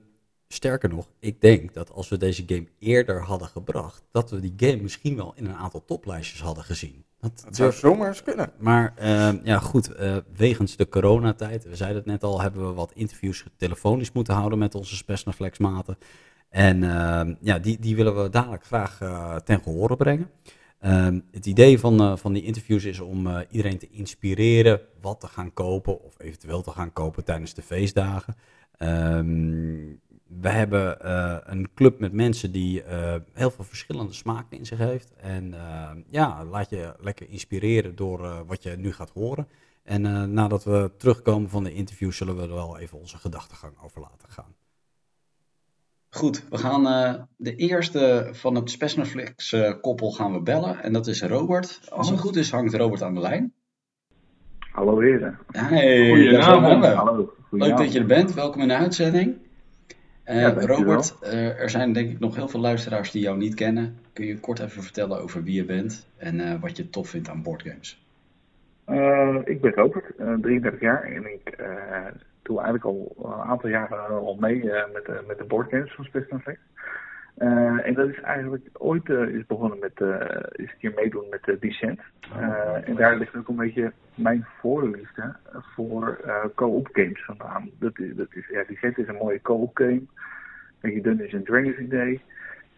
sterker 0.48 0.89
nog, 0.89 1.08
ik 1.20 1.41
denk 1.41 1.74
dat 1.74 1.91
als 1.91 2.10
we 2.10 2.17
deze 2.17 2.43
game 2.48 2.67
eerder 2.79 3.22
hadden 3.22 3.48
gebracht, 3.48 4.03
dat 4.12 4.29
we 4.29 4.39
die 4.39 4.53
game 4.58 4.82
misschien 4.82 5.15
wel 5.15 5.34
in 5.36 5.46
een 5.46 5.55
aantal 5.55 5.86
toplijstjes 5.86 6.41
hadden 6.41 6.63
gezien. 6.63 7.05
Dat, 7.20 7.41
dat 7.46 7.55
zou 7.55 7.72
zomaar 7.72 8.08
eens 8.08 8.24
kunnen. 8.24 8.51
Maar 8.58 8.93
uh, 9.01 9.43
ja, 9.43 9.60
goed, 9.60 10.00
uh, 10.00 10.17
wegens 10.36 10.75
de 10.75 10.89
coronatijd, 10.89 11.63
we 11.63 11.75
zeiden 11.75 11.98
het 11.98 12.05
net 12.05 12.24
al, 12.24 12.41
hebben 12.41 12.67
we 12.67 12.74
wat 12.74 12.91
interviews 12.93 13.46
telefonisch 13.58 14.12
moeten 14.12 14.34
houden 14.34 14.60
met 14.60 14.75
onze 14.75 14.96
Spesnaflex 14.96 15.58
maten. 15.58 15.98
En 16.50 16.84
uh, 16.84 17.36
ja, 17.41 17.60
die, 17.60 17.79
die 17.79 17.96
willen 17.96 18.24
we 18.24 18.29
dadelijk 18.29 18.65
graag 18.65 18.98
ten 19.43 19.62
gehore 19.62 19.96
brengen. 19.96 20.29
Ehm, 20.84 21.20
het 21.32 21.46
idee 21.46 21.80
van, 21.80 22.00
eh, 22.00 22.16
van 22.16 22.34
die 22.34 22.44
interviews 22.44 22.84
is 22.84 23.00
om 23.00 23.28
eh, 23.28 23.40
iedereen 23.50 23.78
te 23.78 23.90
inspireren 23.90 24.82
wat 25.02 25.20
te 25.20 25.28
gaan 25.28 25.54
kopen 25.54 26.02
of 26.02 26.20
eventueel 26.20 26.62
te 26.62 26.72
gaan 26.72 26.94
kopen 26.94 27.24
tijdens 27.24 27.54
de 27.54 27.62
feestdagen. 27.62 28.36
Ehm, 28.78 29.96
we 30.28 30.50
hebben 30.50 31.02
eh, 31.02 31.38
een 31.44 31.70
club 31.74 32.00
met 32.00 32.13
mensen 32.13 32.52
die 32.52 32.84
heel 33.34 33.52
veel 33.52 33.63
verschillende 33.63 34.13
smaken 34.13 34.58
in 34.58 34.66
zich 34.66 34.78
heeft. 34.78 35.13
En 35.13 35.54
eh, 35.54 35.92
ja, 36.10 36.46
laat 36.46 36.70
je 36.70 36.94
lekker 37.00 37.30
inspireren 37.30 37.96
door 37.96 38.46
wat 38.46 38.63
je 38.63 38.75
nu 38.78 38.94
gaat 38.94 39.10
horen. 39.10 39.48
En 39.84 40.34
nadat 40.34 40.63
we 40.63 40.92
terugkomen 40.98 41.50
van 41.50 41.63
de 41.63 41.74
interview, 41.74 42.12
zullen 42.12 42.36
we 42.36 42.42
er 42.42 42.54
wel 42.54 42.78
even 42.78 43.00
onze 43.00 43.18
gedachtegang 43.18 43.74
over 43.84 44.02
laten 44.02 44.30
gaan. 44.30 44.56
Goed, 46.13 46.46
we 46.50 46.58
gaan 46.58 46.88
eh, 46.88 47.22
de 47.38 47.55
eerste 47.55 48.29
van 48.32 48.55
het 48.55 48.70
Spesnaflix 48.70 49.53
eh, 49.53 49.74
koppel 49.82 50.12
gaan 50.12 50.34
we 50.34 50.41
bellen. 50.41 50.84
En 50.84 50.93
dat 50.93 51.08
is 51.08 51.22
Robert. 51.22 51.82
Als 51.89 52.10
het 52.10 52.20
goed 52.20 52.36
is, 52.36 52.51
hangt 52.51 52.74
Robert 52.74 53.01
aan 53.01 53.13
de 53.13 53.20
lijn. 53.20 53.53
Hallo 54.72 55.00
heren. 55.00 55.38
Hey, 55.51 56.10
Goedenavond. 56.10 56.86
Hallo. 56.86 57.34
Leuk 57.50 57.77
dat 57.77 57.91
je 57.93 58.00
er 58.00 58.05
bent. 58.05 58.34
Welkom 58.34 58.62
in 58.62 58.67
de 58.67 58.75
uitzending. 58.75 59.36
Eh, 60.24 60.41
Ja. 60.41 60.50
Robert, 60.50 61.17
eh, 61.22 61.60
er 61.60 61.70
zijn 61.70 61.93
denk 61.93 62.10
ik 62.12 62.20
nog 62.20 62.36
heel 62.36 62.48
veel 62.48 62.60
luisteraars 62.60 63.12
die 63.12 63.22
jou 63.22 63.38
niet 63.38 63.53
kennen. 63.53 63.98
Kun 64.13 64.25
je 64.25 64.39
kort 64.39 64.60
even 64.60 64.84
vertellen 64.84 65.22
over 65.22 65.43
wie 65.43 65.55
je 65.55 65.65
bent 65.65 66.08
en 66.17 66.39
eh, 66.39 66.62
wat 66.62 66.77
je 66.77 66.89
tof 66.89 67.10
vindt 67.10 67.29
aan 67.29 67.41
boardgames? 67.43 68.05
Eh, 68.86 69.38
ik 69.46 69.62
ben 69.62 69.72
Robert, 69.74 70.15
eh 70.17 70.34
33 70.41 70.82
jaar 70.82 71.03
en 71.03 71.34
ik 71.34 71.50
eh, 71.50 72.05
doe 72.44 72.62
eigenlijk 72.62 72.86
al 72.86 73.16
een 73.18 73.50
aantal 73.50 73.70
jaren 73.70 74.10
al 74.10 74.38
mee 74.40 74.72
eh, 74.72 74.94
met, 74.94 75.06
de 75.06 75.24
met 75.28 75.38
de 75.38 75.44
boardgames 75.44 75.94
van 75.94 76.06
Spectrum 76.06 76.38
Effect. 76.40 76.62
Eh, 77.38 77.88
en 77.88 77.94
dat 77.94 78.10
is 78.10 78.22
eigenlijk 78.22 78.70
ooit 78.74 79.10
eh, 79.10 79.28
is 79.28 79.46
begonnen 79.46 79.80
met 79.80 80.02
eh 80.02 80.40
is 80.52 80.72
een 80.72 80.78
keer 80.80 80.94
meedoen 80.96 81.30
met 81.30 81.44
de. 81.44 81.98
Eh, 82.36 82.88
en 82.88 82.96
daar 82.96 83.18
ligt 83.18 83.36
ook 83.36 83.48
een 83.48 83.56
beetje 83.56 83.92
mijn 84.16 84.46
voorliefde 84.60 85.36
voor 85.52 86.20
eh 86.26 86.46
co-op 86.56 86.90
games 86.92 87.26
vandaan. 87.26 87.70
Dat 87.80 88.00
is, 88.00 88.16
dat 88.16 88.28
is, 88.30 88.48
ja, 88.48 88.64
Descent 88.68 88.98
is 88.98 89.08
een 89.08 89.16
mooie 89.16 89.42
co-op 89.42 89.78
game. 89.78 89.92
Een 89.92 90.08
beetje 90.82 91.02
Dungeons 91.02 91.34
and 91.34 91.46
Dragons 91.46 91.78
idee. 91.78 92.22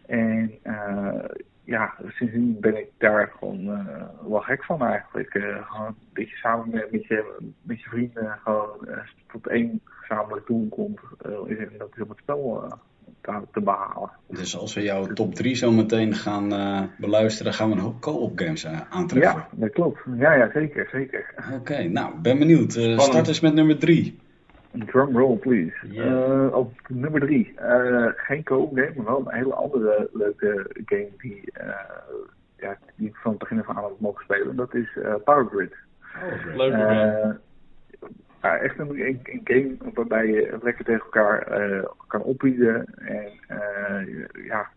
En 0.06 0.52
eh, 0.62 1.24
ja, 1.66 1.94
sindsdien 2.08 2.56
ben 2.60 2.76
ik 2.76 2.88
daar 2.98 3.32
gewoon 3.38 3.68
eh, 3.70 4.28
wel 4.28 4.40
gek 4.40 4.64
van 4.64 4.82
eigenlijk. 4.82 5.34
Eh, 5.34 5.70
gewoon 5.70 5.86
een 5.86 5.94
beetje 6.12 6.36
samen 6.36 6.70
met, 6.70 6.92
met, 6.92 7.06
je, 7.06 7.38
met 7.62 7.82
je 7.82 7.88
vrienden 7.88 8.38
gewoon 8.44 8.86
eh, 8.88 8.98
tot 9.32 9.46
één 9.46 9.80
gezamenlijk 9.84 10.46
doel 10.46 10.68
komt. 10.68 11.00
eh, 11.22 11.60
en 11.60 11.70
dat 11.78 11.88
is 11.96 12.02
om 12.02 12.08
het 12.08 12.18
spel 12.18 12.72
te, 13.20 13.40
te 13.52 13.60
behalen. 13.60 14.10
Dus 14.28 14.56
als 14.56 14.74
we 14.74 14.82
jouw 14.82 15.06
top 15.06 15.34
3 15.34 15.54
zo 15.54 15.72
meteen 15.72 16.14
gaan 16.14 16.48
beluisteren, 16.98 17.52
gaan 17.54 17.68
we 17.70 17.74
een 17.74 17.82
hoop 17.82 18.00
co-op 18.00 18.38
games 18.38 18.66
aantreffen. 18.90 19.40
Ja, 19.40 19.48
dat 19.50 19.72
klopt. 19.72 19.98
Ja, 20.16 20.32
ja, 20.34 20.50
zeker, 20.52 20.88
zeker. 20.92 21.34
Oké, 21.54 21.82
nou, 21.82 22.20
ben 22.22 22.38
benieuwd. 22.38 22.72
Start 22.96 23.28
eens 23.28 23.40
met 23.40 23.54
nummer 23.54 23.78
3. 23.78 24.18
Drum 24.84 25.16
roll, 25.16 25.36
please. 25.36 25.74
Eh, 26.04 26.56
op 26.56 26.72
nummer 26.88 27.20
drie. 27.20 27.52
Eh, 27.56 28.06
geen 28.16 28.44
co-op 28.44 28.74
game, 28.74 28.92
maar 28.96 29.04
wel 29.04 29.18
een 29.26 29.34
hele 29.34 29.54
andere 29.54 30.08
leuke 30.12 30.66
game 30.84 31.08
die, 31.18 31.50
eh, 31.52 31.68
ja, 32.56 32.76
die 32.96 33.08
ik 33.08 33.16
van 33.16 33.30
het 33.30 33.40
begin 33.40 33.58
af 33.58 33.68
aan 33.68 33.84
heb 33.84 34.00
mogen 34.00 34.24
spelen. 34.24 34.56
Dat 34.56 34.74
is 34.74 34.98
Power 35.24 35.46
Grid. 35.46 35.74
Leuk 36.56 36.72
Eh, 36.72 37.30
ja, 38.42 38.56
echt 38.56 38.78
een, 38.78 38.88
een, 38.88 39.20
een 39.22 39.40
game 39.44 39.76
waarbij 39.94 40.26
je 40.26 40.58
lekker 40.62 40.84
tegen 40.84 41.04
elkaar 41.04 41.48
kan 42.06 42.22
opbieden 42.22 42.84
en 42.94 43.30
eh, 43.48 44.26
ja, 44.46 44.68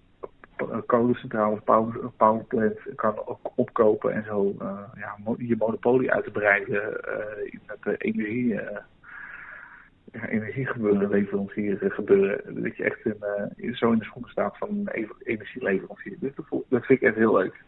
kolencentrales, 0.86 1.60
power, 1.63 2.10
powerplants 2.18 2.79
kan 2.96 3.13
ook 3.25 3.51
opkopen 3.56 4.13
en 4.13 4.24
zo 4.24 4.53
ja, 4.98 5.15
mo- 5.24 5.36
je 5.38 5.56
monopolie 5.58 6.12
uit 6.12 6.24
te 6.24 6.32
breiden 6.32 7.03
eh, 7.03 7.94
energie, 7.98 8.60
ja, 10.11 10.27
energiegebeuren, 10.27 11.09
leverancier 11.09 11.77
gebeuren. 11.81 12.63
Dat 12.63 12.77
je 12.77 12.83
echt 12.83 13.05
in, 13.05 13.15
eh, 13.57 13.73
zo 13.73 13.91
in 13.91 13.99
de 13.99 14.05
schoenen 14.05 14.31
staat 14.31 14.57
van 14.57 14.69
een 14.69 15.07
energieleverancier. 15.23 16.15
Dus 16.19 16.35
dat, 16.35 16.45
dat 16.69 16.85
vind 16.85 17.01
ik 17.01 17.07
echt 17.07 17.15
heel 17.15 17.37
leuk. 17.37 17.63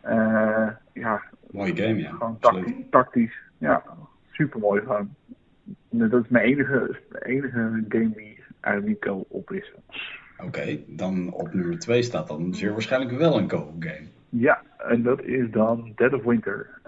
Eh, 0.00 0.68
ja, 0.92 1.22
Mooie 1.50 1.76
game, 1.76 1.98
ja. 1.98 2.10
gewoon 2.10 2.36
Absoluut. 2.40 2.64
tactisch, 2.64 2.86
tactisch. 2.90 3.38
Ja, 3.58 3.82
super 4.30 4.60
mooi 4.60 4.80
gewoon. 4.80 5.14
Dat 5.90 6.24
is 6.24 6.28
mijn 6.28 6.44
enige, 6.44 6.96
enige 7.18 7.84
game 7.88 8.10
die 8.14 8.42
eigenlijk 8.60 8.86
niet 8.86 9.12
co-op 9.12 9.52
is. 9.52 9.72
Oké, 10.44 10.78
dan 10.86 11.32
op 11.32 11.54
nummer 11.54 11.78
2 11.78 12.02
staat 12.02 12.28
dan 12.28 12.54
zeer 12.54 12.72
waarschijnlijk 12.72 13.18
wel 13.18 13.38
een 13.38 13.48
co-op 13.48 13.74
game. 13.78 14.06
Ja, 14.28 14.62
en 14.78 15.02
dat 15.02 15.22
is 15.22 15.50
dan 15.50 15.92
Dead 15.94 16.12
of 16.12 16.24
Winter. 16.24 16.80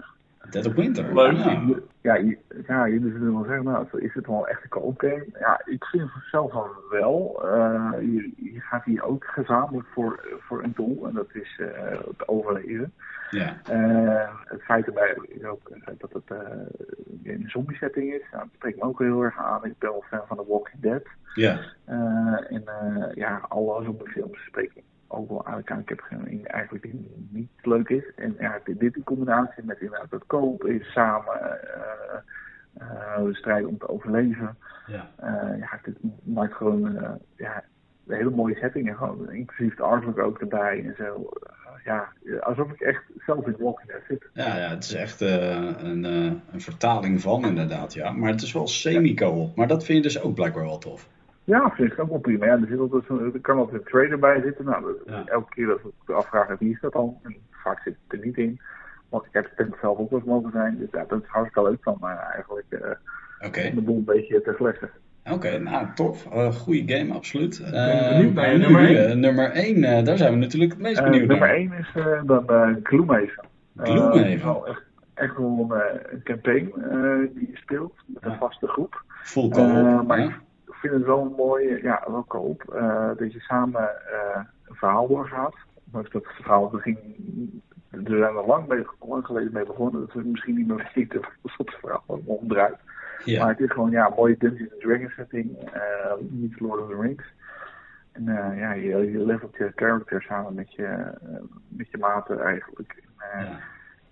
Dead 0.49 0.65
of 0.65 0.73
Winter. 0.73 1.15
Leuk. 1.15 1.37
Ja. 1.37 1.79
Ja, 2.01 2.15
je, 2.15 2.37
ja 2.67 2.87
jullie 2.87 3.11
zullen 3.11 3.33
wel 3.33 3.43
zeggen, 3.43 3.63
nou, 3.63 3.87
is 3.99 4.13
het 4.13 4.27
wel 4.27 4.47
echt 4.47 4.63
een 4.63 4.69
co-op 4.69 4.99
game? 4.99 5.25
Ja, 5.39 5.61
ik 5.65 5.85
vind 5.85 6.13
het 6.13 6.23
zelf 6.31 6.53
wel. 6.89 7.41
Eh, 7.43 7.91
je, 7.99 8.31
je 8.35 8.59
gaat 8.59 8.83
hier 8.83 9.03
ook 9.03 9.25
gezamenlijk 9.25 9.87
voor, 9.93 10.37
voor 10.39 10.63
een 10.63 10.73
doel, 10.75 11.07
en 11.07 11.13
dat 11.13 11.27
is 11.33 11.59
eh, 11.59 11.91
het 11.91 12.27
overleven. 12.27 12.93
Ja. 13.29 13.61
Eh, 13.63 14.29
het 14.43 14.61
feit 14.61 14.85
erbij 14.85 15.17
is 15.27 15.43
ook 15.43 15.71
dat 15.97 16.13
het 16.13 16.23
eh, 16.27 16.37
in 17.23 17.41
een 17.41 17.49
zombie 17.49 17.77
setting 17.77 18.13
is. 18.13 18.23
Nou, 18.31 18.43
dat 18.43 18.53
spreekt 18.53 18.77
me 18.77 18.83
ook 18.83 18.99
heel 18.99 19.21
erg 19.21 19.37
aan. 19.37 19.65
Ik 19.65 19.77
ben 19.77 19.89
wel 19.89 20.03
fan 20.07 20.27
van 20.27 20.37
The 20.37 20.45
Walking 20.47 20.81
Dead. 20.81 21.03
Ja. 21.33 21.59
Eh, 21.85 22.51
en 22.51 22.63
eh, 22.65 23.15
ja, 23.15 23.45
alle 23.47 23.83
zombiefilms 23.83 24.45
spreken 24.45 24.81
ook 25.11 25.29
wel 25.29 25.37
eigenlijk 25.37 25.71
aan. 25.71 25.79
Ik 25.79 25.89
heb 25.89 25.99
geen 25.99 26.47
eigenlijk 26.47 26.83
die 26.83 27.27
niet 27.29 27.49
leuk 27.61 27.89
is. 27.89 28.03
En 28.15 28.35
ja, 28.39 28.59
dit, 28.63 28.95
in 28.95 29.03
combinatie 29.03 29.63
met 29.63 29.79
inderdaad 29.79 30.09
dat 30.09 30.23
koop 30.27 30.65
is 30.65 30.91
samen 30.91 31.61
eh 31.61 32.19
eh, 32.73 33.23
de 33.23 33.35
strijd 33.35 33.65
om 33.65 33.77
te 33.77 33.89
overleven. 33.89 34.57
Ja. 34.87 35.09
Eh, 35.15 35.59
ja, 35.59 35.79
dit 35.83 35.97
maakt 36.23 36.53
gewoon 36.53 36.97
eh, 36.97 37.11
ja, 37.35 37.63
een 38.07 38.15
hele 38.15 38.29
mooie 38.29 38.55
setting. 38.55 38.89
En 38.89 38.95
gewoon, 38.95 39.31
inclusief 39.31 39.75
de 39.75 39.83
artwork 39.83 40.19
ook 40.19 40.39
erbij 40.39 40.83
en 40.85 40.95
zo. 40.97 41.29
Eh, 41.43 41.85
ja, 41.85 42.13
alsof 42.39 42.71
ik 42.71 42.79
echt 42.81 43.03
zelf 43.25 43.47
in 43.47 43.55
Walking 43.59 43.91
Dead 43.91 44.01
zit. 44.07 44.29
Ja, 44.33 44.57
ja, 44.57 44.69
het 44.69 44.83
is 44.83 44.93
echt 44.93 45.21
eh, 45.21 45.83
een, 45.83 46.05
eh, 46.05 46.31
een 46.51 46.61
vertaling 46.61 47.21
van 47.21 47.45
inderdaad, 47.45 47.93
ja. 47.93 48.11
Maar 48.11 48.31
het 48.31 48.41
is 48.41 48.53
wel 48.53 48.67
semi-co-op. 48.67 49.55
Maar 49.55 49.67
dat 49.67 49.85
vind 49.85 49.97
je 49.97 50.03
dus 50.03 50.21
ook 50.21 50.35
blijkbaar 50.35 50.63
wel 50.63 50.77
tof. 50.77 51.09
Ja, 51.43 51.71
vind 51.75 51.91
ik 51.91 51.99
ook 51.99 52.09
wel 52.09 52.19
prima. 52.19 52.45
Ja, 52.45 52.51
er, 52.51 52.67
zit 52.69 52.79
altijd 52.79 53.09
er 53.33 53.39
kan 53.41 53.57
altijd 53.57 53.81
een 53.81 53.87
trailer 53.87 54.19
bij 54.19 54.41
zitten. 54.41 54.65
Nou, 54.65 54.81
dat- 54.83 54.95
Ja. 55.15 55.23
elke 55.25 55.49
keer 55.53 55.65
dat 55.67 55.79
ik 56.07 56.15
afvraag 56.15 56.57
wie 56.59 56.71
is 56.73 56.79
dat 56.81 56.93
dan? 56.93 57.17
En 57.23 57.35
vaak 57.51 57.81
zit 57.81 57.95
het 58.07 58.19
er 58.19 58.25
niet 58.25 58.37
in. 58.37 58.59
Want 59.09 59.25
ik 59.25 59.33
heb 59.33 59.47
het 59.55 59.67
zelf 59.81 59.97
ook 59.97 60.09
wel 60.09 60.21
mogen 60.25 60.51
zijn. 60.51 60.77
Dus 60.79 60.87
ja, 60.91 61.05
dat 61.07 61.21
is 61.21 61.27
hartstikke 61.27 61.69
leuk 61.69 61.79
van 61.83 61.97
mij 62.01 62.15
eigenlijk. 62.15 62.65
eh, 62.69 63.47
Oké, 63.47 63.67
om 63.69 63.75
de 63.75 63.81
boel 63.81 63.95
een 63.97 64.03
beetje 64.03 64.41
te 64.41 64.53
flessen. 64.53 64.89
oké, 65.31 65.57
nou 65.59 65.87
tof. 65.95 66.31
Eh 66.31 66.51
goede 66.53 66.93
game, 66.95 67.13
absoluut. 67.13 67.59
Eh, 67.59 67.71
ben 67.71 68.09
benieuwd 68.33 68.45
je 68.45 68.57
nu, 68.57 68.63
nummer 68.63 68.81
één. 68.87 69.09
eh, 69.09 69.15
nummer 69.15 69.51
1, 69.51 70.05
daar 70.05 70.17
zijn 70.17 70.33
we 70.33 70.37
natuurlijk 70.39 70.71
het 70.71 70.81
meest 70.81 70.97
Eh, 70.97 71.03
benieuwd 71.03 71.27
nummer 71.27 71.47
naar. 71.47 71.55
1 71.57 71.71
is 71.73 71.91
eh, 71.95 72.21
dan 72.25 72.47
eh 72.49 72.69
Gloomhaven. 72.83 73.43
Eh, 73.77 73.83
Gloomhaven. 73.85 74.43
wel 74.43 74.67
echt, 74.67 74.83
echt 75.13 75.37
wel 75.37 75.67
een, 75.69 75.81
eh, 75.81 76.19
campaign 76.23 76.65
eh, 76.81 77.35
die 77.35 77.49
je 77.51 77.57
speelt 77.57 77.93
met 78.05 78.23
een 78.25 78.35
vaste 78.37 78.67
groep. 78.67 79.03
Full. 79.23 79.49
Eh, 79.49 80.01
maar 80.01 80.19
ja. 80.19 80.31
Ik 80.83 80.89
vind 80.89 80.93
het 80.93 81.03
wel 81.05 81.21
een 81.21 81.35
mooie, 81.37 81.81
ja, 81.83 82.03
wel 82.07 82.23
koop. 82.23 82.63
eh, 82.73 83.09
dat 83.17 83.33
je 83.33 83.39
samen 83.39 83.89
eh, 84.11 84.41
een 84.67 84.75
verhaal 84.75 85.07
doorgaat. 85.07 85.55
Maar 85.91 86.03
dat 86.11 86.23
verhaal 86.25 86.69
begin, 86.69 86.97
er 87.91 88.01
zijn 88.05 88.21
er 88.35 88.45
lang, 88.45 88.67
mee, 88.67 88.85
lang 88.99 89.25
geleden 89.25 89.53
mee 89.53 89.65
begonnen. 89.65 90.01
Dat 90.01 90.13
we 90.13 90.21
misschien 90.23 90.55
niet 90.55 90.67
meer 90.67 90.91
weten 90.95 91.21
wat 91.41 91.53
het 91.57 91.73
verhaal 91.79 92.21
omdraait. 92.25 92.77
Ja. 93.25 93.39
Maar 93.43 93.49
het 93.53 93.59
is 93.59 93.71
gewoon 93.71 93.91
ja, 93.91 94.05
een 94.07 94.13
mooie 94.15 94.35
Dungeons 94.37 94.73
Dragons 94.79 95.13
setting. 95.13 95.57
eh 95.73 96.13
niet 96.19 96.59
Lord 96.59 96.81
of 96.81 96.89
the 96.89 96.99
Rings. 97.01 97.23
En 98.11 98.23
ja, 98.55 98.71
je, 98.73 99.11
je 99.11 99.25
levelt 99.25 99.55
je 99.55 99.71
character 99.75 100.21
samen 100.21 100.53
met 100.53 100.73
je, 100.73 100.85
eh, 100.85 101.41
met 101.67 101.89
je 101.91 101.97
maten 101.97 102.39
eigenlijk. 102.43 103.03
En, 103.19 103.39
eh, 103.39 103.45
Ja. 103.45 103.59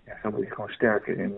ja, 0.04 0.18
zo 0.22 0.30
word 0.30 0.46
je 0.46 0.54
gewoon 0.54 0.70
sterker 0.70 1.18
en 1.18 1.34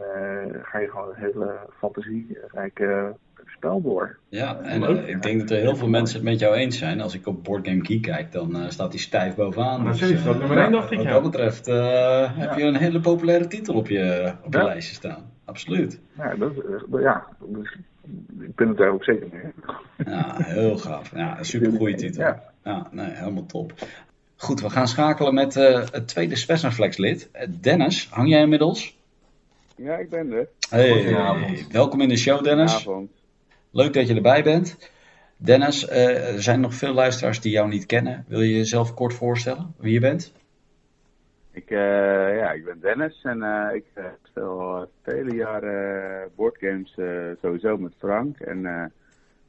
ga 0.62 0.78
je 0.78 0.90
gewoon 0.90 1.08
een 1.08 1.14
hele 1.14 1.56
fantasierijke 1.78 3.14
spel 3.46 3.82
door. 3.82 4.18
Ja, 4.28 4.60
en 4.60 4.82
eh, 4.82 5.08
ik 5.08 5.22
denk 5.22 5.40
dat 5.40 5.50
er 5.50 5.56
heel 5.56 5.76
veel 5.76 5.88
mensen 5.88 6.16
het 6.16 6.24
met 6.24 6.38
jou 6.38 6.54
eens 6.54 6.78
zijn. 6.78 7.00
Als 7.00 7.14
ik 7.14 7.26
op 7.26 7.44
Board 7.44 7.66
Game 7.68 7.84
Geek 7.84 8.02
kijk, 8.02 8.32
dan 8.32 8.56
eh, 8.56 8.68
staat 8.68 8.92
hij 8.92 9.00
stijf 9.00 9.34
bovenaan. 9.34 9.82
Maar 9.82 9.92
Dus, 9.92 10.10
eh, 10.10 10.24
dat 10.24 10.38
nummer 10.38 10.58
één 10.58 10.72
dacht 10.72 10.90
ik, 10.90 10.96
Wat 10.98 11.06
ja. 11.06 11.12
dat 11.12 11.22
betreft 11.22 11.68
eh, 11.68 12.30
heb 12.38 12.54
je 12.58 12.62
een 12.64 12.76
hele 12.76 13.00
populaire 13.00 13.46
titel 13.46 13.74
op 13.74 13.88
je, 13.88 14.32
op 14.44 14.52
je 14.52 14.58
Ja. 14.58 14.64
lijstje 14.64 14.94
staan. 14.94 15.30
Absoluut. 15.44 16.00
Ja, 16.16 16.34
dat 16.34 16.52
ja 17.00 17.26
dus 17.48 17.76
ik 18.40 18.54
ben 18.54 18.68
het 18.68 18.76
daar 18.76 18.90
ook 18.90 19.04
zeker 19.04 19.26
mee. 19.32 19.52
Ja, 20.14 20.34
heel 20.38 20.78
gaaf. 20.78 21.16
Ja, 21.16 21.38
een 21.38 21.44
supergoeie 21.44 21.94
titel. 21.94 22.22
Ja. 22.22 22.42
Ja. 22.64 22.88
nee, 22.90 23.10
helemaal 23.10 23.46
top. 23.46 23.72
Goed, 24.36 24.60
we 24.60 24.70
gaan 24.70 24.88
schakelen 24.88 25.34
met 25.34 25.56
eh, 25.56 25.80
het 25.90 26.08
tweede 26.08 26.36
Spesnaflex 26.36 26.96
lid. 26.96 27.30
Dennis, 27.60 28.08
hang 28.10 28.28
jij 28.28 28.40
inmiddels? 28.40 28.98
Ja, 29.76 29.96
ik 29.96 30.10
ben 30.10 30.32
er. 30.32 30.48
Hey, 30.70 30.90
Goedenavond. 30.92 31.66
welkom 31.72 32.00
in 32.00 32.08
de 32.08 32.16
show 32.16 32.44
Dennis. 32.44 32.74
Avond. 32.74 33.10
Leuk 33.72 33.92
dat 33.92 34.08
je 34.08 34.14
erbij 34.14 34.42
bent. 34.42 34.90
Dennis, 35.36 35.88
eh, 35.88 36.34
er 36.34 36.42
zijn 36.42 36.60
nog 36.60 36.74
veel 36.74 36.92
luisteraars 36.92 37.40
die 37.40 37.52
jou 37.52 37.68
niet 37.68 37.86
kennen. 37.86 38.24
Wil 38.28 38.40
je 38.40 38.56
jezelf 38.56 38.94
kort 38.94 39.14
voorstellen, 39.14 39.74
wie 39.78 39.92
je 39.92 40.00
bent? 40.00 40.32
Ik, 41.50 41.70
eh, 41.70 42.36
ja, 42.36 42.52
ik 42.52 42.64
ben 42.64 42.80
Dennis 42.80 43.20
en 43.22 43.42
eh, 43.42 43.74
ik 43.74 43.84
speel 44.22 44.60
al 44.60 44.90
vele 45.02 45.34
jaren 45.34 46.30
boardgames 46.36 46.94
sowieso 47.40 47.78
met 47.78 47.92
Frank 47.98 48.40
en 48.40 48.92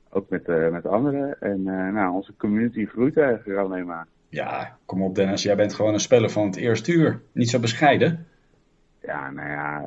ook 0.10 0.30
met, 0.30 0.48
met 0.72 0.86
anderen. 0.86 1.36
En 1.40 1.64
nou, 1.64 2.14
onze 2.14 2.34
community 2.38 2.86
groeit 2.86 3.18
eigenlijk 3.18 3.60
alleen 3.60 3.86
maar. 3.86 4.08
Ja, 4.30 4.78
kom 4.86 5.04
op 5.04 5.16
Dennis, 5.16 5.44
jij 5.44 5.56
bent 5.56 5.74
gewoon 5.74 5.94
een 5.94 6.00
speler 6.00 6.30
van 6.30 6.46
het 6.46 6.56
eerste 6.56 6.92
uur. 6.92 7.22
Niet 7.32 7.50
zo 7.50 7.60
bescheiden. 7.60 8.28
Ja, 9.02 9.32
nou 9.32 9.50
ja, 9.50 9.82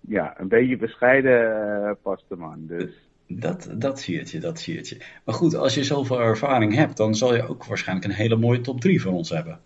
ja 0.00 0.40
een 0.40 0.48
beetje 0.48 0.76
bescheiden 0.76 1.96
past 2.02 2.24
de 2.28 2.36
man. 2.36 2.66
Dus 2.66 3.07
Dat, 3.28 3.70
dat 3.78 4.00
zie 4.00 4.24
je, 4.32 4.40
dat 4.40 4.58
zie 4.58 4.74
je. 4.74 4.96
Maar 5.24 5.34
goed, 5.34 5.54
als 5.54 5.74
je 5.74 5.84
zoveel 5.84 6.20
ervaring 6.20 6.74
hebt, 6.74 6.96
dan 6.96 7.14
zal 7.14 7.34
je 7.34 7.48
ook 7.48 7.64
waarschijnlijk 7.64 8.08
een 8.08 8.14
hele 8.16 8.36
mooie 8.36 8.60
top 8.60 8.80
3 8.80 9.02
van 9.02 9.12
ons 9.12 9.30
hebben. 9.30 9.60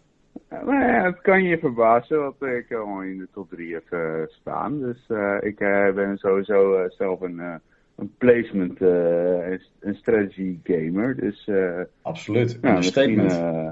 Ja, 0.50 0.62
maar 0.62 0.88
ja, 0.88 1.04
het 1.04 1.20
kan 1.20 1.42
je 1.42 1.58
verbazen, 1.58 2.18
want 2.18 2.42
ik 2.42 2.72
al 2.72 3.00
in 3.02 3.18
de 3.18 3.28
top 3.32 3.50
3 3.50 3.72
heb 3.74 3.84
eh, 3.90 4.12
staan. 4.28 4.80
Dus 4.80 4.98
eh, 5.08 5.36
ik 5.40 5.60
eh, 5.60 5.92
ben 5.94 6.18
sowieso 6.18 6.74
eh, 6.74 6.90
zelf 6.90 7.20
een, 7.20 7.40
eh, 7.40 7.54
een 7.96 8.12
placement 8.18 8.80
eh, 8.82 9.46
en 9.46 9.60
een 9.80 9.94
strategy 9.94 10.56
gamer. 10.64 11.16
Dus 11.16 11.48
eh, 11.48 11.80
Absoluut. 12.02 12.58
ja, 12.62 12.76
een 12.76 12.82
statement. 12.82 13.30
eh, 13.32 13.70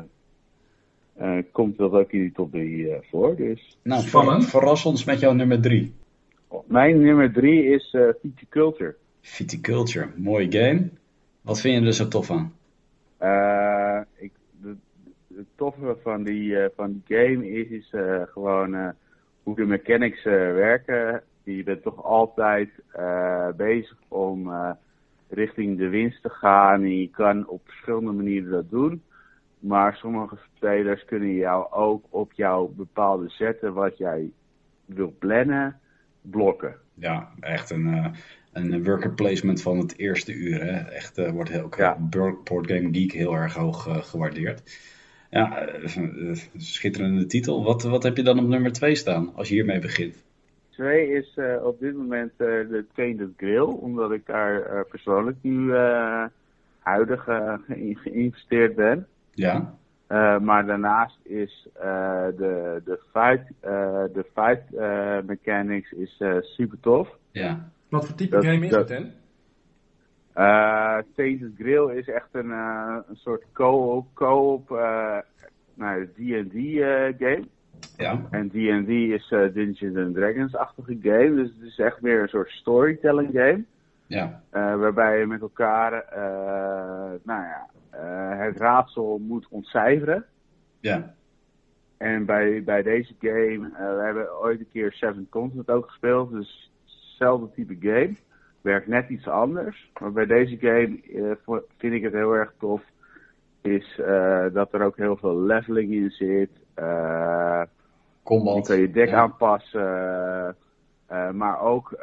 eh, 1.17 1.45
komt 1.53 1.79
dat 1.79 1.93
ook 1.93 2.13
in 2.13 2.21
die 2.21 2.33
top 2.33 2.51
3 2.51 2.89
eh, 2.91 2.97
voor. 3.11 3.37
Dus 3.37 3.79
nou, 3.83 4.03
spannend. 4.03 4.43
ver- 4.43 4.51
verras 4.51 4.85
ons 4.85 5.05
met 5.05 5.21
jouw 5.21 5.33
nummer 5.33 5.61
3. 5.61 5.93
mijn 6.67 7.01
nummer 7.01 7.33
3 7.33 7.65
is 7.65 7.95
eh 7.95 8.03
Viticulture. 8.23 8.95
Viticulture, 9.21 10.09
mooie 10.17 10.53
game. 10.53 10.89
Wat 11.41 11.61
vind 11.61 11.81
je 11.81 11.87
er 11.87 11.93
zo 11.93 12.09
tof 12.09 12.31
aan? 12.31 12.55
Eh, 13.21 14.01
ik, 14.17 14.33
de, 14.63 14.77
het 15.35 15.47
toffe 15.55 15.97
van 16.03 16.23
die, 16.23 16.57
eh, 16.59 16.69
van 16.77 16.93
die 16.93 17.17
game 17.19 17.51
is, 17.51 17.69
is 17.69 17.91
eh, 17.93 18.23
gewoon 18.23 18.95
hoe 19.43 19.57
de 19.57 19.65
mechanics 19.65 20.23
werken. 20.25 21.23
Je 21.43 21.63
bent 21.63 21.83
toch 21.83 22.05
altijd 22.05 22.69
bezig 23.57 23.97
om 24.09 24.53
richting 25.29 25.79
de 25.79 25.89
winst 25.89 26.23
te 26.23 26.29
gaan. 26.29 26.83
En 26.83 26.99
je 26.99 27.11
kan 27.11 27.49
op 27.49 27.61
verschillende 27.65 28.13
manieren 28.13 28.51
dat 28.51 28.71
doen. 28.71 29.03
Maar 29.59 29.97
sommige 29.97 30.39
spelers 30.57 31.05
kunnen 31.05 31.35
jou 31.35 31.73
ook 31.73 32.05
op 32.09 32.33
jouw 32.33 32.73
bepaalde 32.77 33.29
zetten 33.29 33.75
wat 33.75 33.99
jij 33.99 34.31
wil 34.85 35.15
plannen, 35.19 35.81
blokken. 36.21 36.77
Ja, 36.95 37.29
echt 37.41 37.71
een, 37.71 38.15
een 38.53 38.85
worker 38.85 39.11
placement 39.13 39.63
van 39.63 39.79
het 39.79 39.99
eerste 39.99 40.33
uur. 40.33 40.65
Hè? 40.65 40.79
Echt 40.91 41.19
eh, 41.19 41.31
wordt 41.31 41.51
heel, 41.51 41.63
ook 41.63 41.75
Ja. 41.77 41.97
Board 42.01 42.45
Board 42.45 42.67
Game 42.71 42.89
Geek 42.93 43.13
heel 43.13 43.35
erg 43.35 43.55
hoog 43.55 43.87
eh, 43.87 43.97
gewaardeerd. 43.97 44.79
Ja, 45.31 45.67
eh, 45.67 45.97
eh, 45.97 46.37
schitterende 46.57 47.27
titel. 47.27 47.65
Wat, 47.65 47.83
wat 47.83 48.03
heb 48.03 48.17
je 48.17 48.23
dan 48.23 48.39
op 48.39 48.47
nummer 48.47 48.73
2 48.73 48.95
staan, 48.95 49.35
als 49.35 49.49
je 49.49 49.55
hiermee 49.55 49.79
begint? 49.79 50.23
Twee 50.71 51.13
is 51.13 51.33
eh, 51.37 51.65
op 51.65 51.81
dit 51.81 51.95
moment 51.97 52.31
eh, 52.37 52.47
de 52.47 52.85
Tainted 52.95 53.29
Grill, 53.37 53.61
omdat 53.63 54.13
ik 54.13 54.27
daar 54.27 54.63
eh, 54.63 54.81
persoonlijk 54.91 55.37
nu 55.41 55.75
eh, 55.75 56.25
huidig 56.79 57.29
eh, 57.29 57.55
in 57.69 57.97
geïnvesteerd 57.97 58.75
ben. 58.75 59.07
Ja, 59.35 59.75
Eh, 60.07 60.39
maar 60.39 60.67
daarnaast 60.67 61.19
is 61.23 61.69
eh, 61.81 62.27
de, 62.37 62.83
de 62.85 62.99
fight, 63.13 63.53
eh, 63.61 64.05
de 64.15 64.25
fight 64.35 64.75
eh, 64.75 65.19
mechanics 65.27 65.93
is 65.93 66.17
eh, 66.19 66.37
super 66.41 66.79
tof. 66.81 67.09
ja. 67.31 67.71
Wat 67.91 68.07
voor 68.07 68.15
type 68.17 68.35
Dat- 68.37 68.45
game 68.45 68.65
is 68.65 68.71
dat- 68.71 68.89
het, 68.89 68.99
hè? 68.99 69.05
Eh 70.33 70.99
Tainted 71.17 71.53
Grill 71.59 71.97
is 71.99 72.09
echt 72.09 72.29
een, 72.33 72.51
eh, 72.51 72.97
een 73.09 73.17
soort 73.17 73.45
co-op, 73.53 74.07
co-op 74.15 74.71
eh, 74.73 75.19
nou, 75.75 76.07
D&D 76.07 76.55
eh, 76.55 77.15
game. 77.19 77.45
Ja, 77.97 78.21
En 78.31 78.49
D&D 78.49 78.89
is 78.89 79.31
eh, 79.31 79.53
Dungeons 79.55 79.97
and 79.97 80.15
Dragons-achtige 80.15 80.99
game, 81.03 81.35
dus 81.35 81.49
het 81.59 81.63
is 81.69 81.79
echt 81.79 82.01
meer 82.01 82.23
een 82.23 82.29
soort 82.29 82.51
storytelling 82.51 83.31
game. 83.33 83.65
ja, 84.07 84.43
Eh, 84.51 84.77
waarbij 84.77 85.19
je 85.19 85.27
met 85.27 85.41
elkaar 85.41 85.93
eh, 85.93 87.11
nou 87.23 87.43
ja, 87.43 87.67
eh, 87.91 88.39
het 88.39 88.57
raadsel 88.59 89.19
moet 89.19 89.47
ontcijferen. 89.51 90.25
ja. 90.81 91.15
En 91.97 92.25
bij, 92.25 92.63
bij 92.65 92.83
deze 92.83 93.15
game, 93.21 93.71
eh, 93.75 93.97
we 93.97 94.03
hebben 94.03 94.41
ooit 94.41 94.61
een 94.61 94.69
keer 94.73 94.93
Seven 94.93 95.27
Continent 95.31 95.71
ook 95.71 95.87
gespeeld, 95.87 96.31
dus 96.31 96.70
hetzelfde 97.21 97.55
type 97.55 97.77
game. 97.89 98.17
Werkt 98.61 98.87
net 98.87 99.09
iets 99.09 99.29
anders. 99.29 99.91
Maar 100.01 100.13
bij 100.13 100.27
deze 100.27 100.57
game 100.57 101.01
eh, 101.47 101.57
vind 101.77 101.95
ik 101.95 102.03
het 102.03 102.13
heel 102.13 102.33
erg 102.33 102.53
tof, 102.59 102.83
is 103.61 103.99
eh, 103.99 104.45
dat 104.53 104.73
er 104.73 104.83
ook 104.83 104.97
heel 104.97 105.17
veel 105.17 105.41
leveling 105.41 105.93
in 105.93 106.11
zit. 106.11 106.51
Combat. 108.23 108.67
je 108.67 108.73
kan 108.73 108.81
je 108.81 108.91
deck 108.91 109.09
ja. 109.09 109.17
aanpassen. 109.17 110.57
maar 111.33 111.61
ook, 111.61 111.95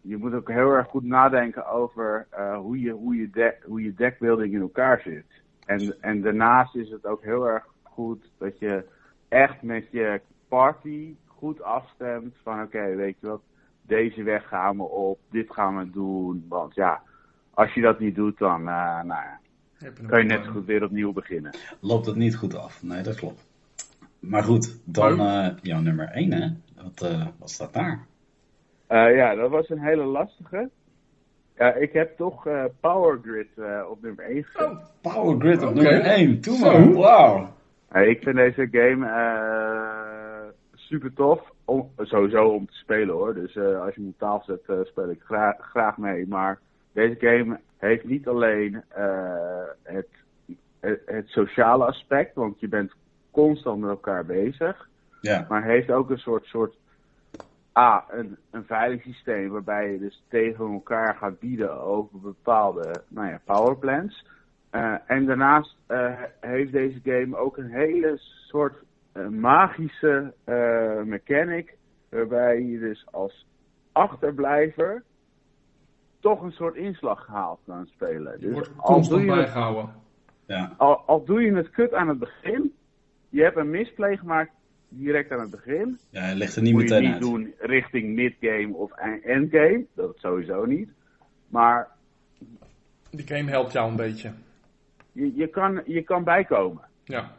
je 0.00 0.16
moet 0.16 0.34
ook 0.34 0.48
heel 0.48 0.70
erg 0.70 0.86
goed 0.86 1.04
nadenken 1.04 1.66
over 1.66 2.26
hoe, 2.56 2.80
je, 2.80 2.90
hoe, 2.90 3.16
je 3.16 3.30
deck, 3.30 3.62
hoe 3.64 3.82
je 3.82 3.94
deckbuilding 3.94 4.54
in 4.54 4.60
elkaar 4.60 5.00
zit. 5.00 5.26
En, 5.66 5.96
en 6.00 6.22
daarnaast 6.22 6.74
is 6.74 6.90
het 6.90 7.06
ook 7.06 7.22
heel 7.22 7.48
erg 7.48 7.66
goed 7.82 8.30
dat 8.38 8.58
je 8.58 8.84
echt 9.28 9.62
met 9.62 9.90
je 9.90 10.20
party 10.48 11.14
goed 11.26 11.62
afstemt 11.62 12.34
van 12.42 12.62
oké, 12.62 12.94
weet 12.94 13.16
je 13.20 13.26
wat, 13.26 13.42
deze 13.88 14.22
weg 14.22 14.48
gaan 14.48 14.76
we 14.76 14.82
op, 14.82 15.18
dit 15.30 15.52
gaan 15.52 15.78
we 15.78 15.90
doen. 15.90 16.44
Want 16.48 16.74
ja, 16.74 17.02
als 17.50 17.74
je 17.74 17.80
dat 17.80 17.98
niet 17.98 18.14
doet, 18.14 18.38
dan 18.38 18.60
eh, 18.60 19.02
nou 19.02 19.22
ja, 19.22 19.40
kan 20.06 20.18
je 20.18 20.24
net 20.26 20.38
eh, 20.38 20.44
zo 20.44 20.50
goed 20.52 20.64
weer 20.66 20.84
opnieuw 20.84 21.12
beginnen. 21.12 21.54
Loopt 21.80 22.06
het 22.06 22.16
niet 22.16 22.36
goed 22.36 22.56
af? 22.56 22.82
Nee, 22.82 23.02
dat 23.02 23.14
klopt. 23.14 23.46
Maar 24.18 24.42
goed, 24.42 24.80
dan 24.84 25.20
eh, 25.20 25.48
jouw 25.62 25.80
nummer 25.80 26.08
1, 26.08 26.32
hè? 26.32 26.48
Wat, 26.82 27.02
eh, 27.02 27.26
wat 27.38 27.50
staat 27.50 27.72
daar? 27.72 28.06
Eh, 28.86 29.16
ja, 29.16 29.34
dat 29.34 29.50
was 29.50 29.68
een 29.68 29.80
hele 29.82 30.04
lastige. 30.04 30.70
Ja, 31.56 31.74
ik 31.74 31.92
heb 31.92 32.16
toch 32.16 32.46
eh, 32.46 32.64
Power 32.80 33.18
Grid 33.22 33.48
eh, 33.56 33.82
op 33.90 34.02
nummer 34.02 34.24
1 34.24 34.44
gezet. 34.44 34.70
Oh, 34.70 34.84
Power 35.00 35.40
Grid 35.40 35.62
op 35.62 35.74
nummer 35.74 36.00
1. 36.00 36.40
Doe 36.40 36.56
Zo. 36.56 36.78
maar. 36.78 36.92
Wauw. 36.92 37.52
Eh, 37.88 38.08
ik 38.08 38.22
vind 38.22 38.36
deze 38.36 38.68
game 38.70 39.06
eh, 39.06 40.48
super 40.74 41.12
tof. 41.12 41.52
Om, 41.68 41.90
sowieso 41.98 42.48
om 42.48 42.66
te 42.66 42.76
spelen 42.76 43.14
hoor. 43.14 43.34
Dus 43.34 43.56
eh, 43.56 43.80
als 43.80 43.94
je 43.94 44.00
hem 44.00 44.10
op 44.10 44.18
tafel 44.18 44.44
zet, 44.44 44.78
eh, 44.78 44.84
speel 44.84 45.10
ik 45.10 45.22
graag, 45.22 45.56
graag 45.60 45.96
mee. 45.96 46.26
Maar 46.28 46.58
deze 46.92 47.16
game 47.20 47.60
heeft 47.76 48.04
niet 48.04 48.28
alleen 48.28 48.82
eh, 48.88 49.62
het, 49.82 50.08
het, 50.80 51.02
het 51.06 51.28
sociale 51.28 51.84
aspect. 51.84 52.34
Want 52.34 52.60
je 52.60 52.68
bent 52.68 52.92
constant 53.30 53.80
met 53.80 53.90
elkaar 53.90 54.24
bezig. 54.24 54.88
Ja, 55.20 55.46
Maar 55.48 55.62
heeft 55.62 55.90
ook 55.90 56.10
een 56.10 56.18
soort, 56.18 56.44
soort 56.44 56.76
A, 57.78 58.04
een, 58.10 58.36
een 58.50 58.64
veiligheidssysteem 58.64 59.48
waarbij 59.48 59.92
je 59.92 59.98
dus 59.98 60.22
tegen 60.28 60.72
elkaar 60.72 61.14
gaat 61.14 61.38
bieden 61.38 61.80
over 61.80 62.20
bepaalde 62.20 63.02
nou 63.08 63.28
ja, 63.28 63.40
powerplants. 63.44 64.26
Eh, 64.70 64.94
en 65.06 65.26
daarnaast 65.26 65.76
heeft 66.40 66.72
deze 66.72 67.00
game 67.04 67.36
ook 67.36 67.56
een 67.56 67.70
hele 67.70 68.14
soort 68.46 68.82
magische 69.26 70.32
eh, 70.44 71.02
mechanic. 71.02 71.76
Waarbij 72.08 72.62
je 72.62 72.78
dus 72.78 73.06
als 73.10 73.46
achterblijver 73.92 75.02
toch 76.20 76.42
een 76.42 76.52
soort 76.52 76.74
inslag 76.76 77.24
gehaald 77.24 77.60
kan 77.66 77.86
spelen. 77.86 78.32
je 78.32 78.38
Dus 78.46 78.52
wordt 78.52 78.68
al 78.68 78.74
doe, 78.74 78.84
constant 78.94 79.22
je 79.22 79.30
het, 79.30 79.36
bijgehouden. 79.40 79.90
ja, 80.46 80.74
al, 80.76 80.96
al 81.06 81.24
doe 81.24 81.40
je 81.42 81.54
het 81.54 81.70
kut 81.70 81.92
aan 81.94 82.08
het 82.08 82.18
begin, 82.18 82.72
je 83.28 83.42
hebt 83.42 83.56
een 83.56 83.70
misplay 83.70 84.16
gemaakt 84.16 84.50
direct 84.88 85.30
aan 85.32 85.40
het 85.40 85.50
begin. 85.50 85.98
ja 86.10 86.20
hij 86.20 86.34
ligt 86.34 86.56
er 86.56 86.62
niet 86.62 86.72
moet 86.72 86.82
je 86.82 86.88
meteen 86.88 87.02
niet 87.04 87.12
uit. 87.12 87.22
doen 87.22 87.54
richting 87.58 88.14
midgame 88.14 88.74
of 88.74 88.92
e- 88.98 89.20
endgame. 89.22 89.84
Dat 89.94 90.16
sowieso 90.18 90.64
niet. 90.64 90.88
Maar 91.48 91.88
Die 93.10 93.26
game 93.26 93.50
helpt 93.50 93.72
jou 93.72 93.90
een 93.90 93.96
beetje. 93.96 94.32
je, 95.12 95.34
je, 95.36 95.46
kan, 95.46 95.82
je 95.84 96.02
kan 96.02 96.24
bijkomen. 96.24 96.82
Ja. 97.04 97.36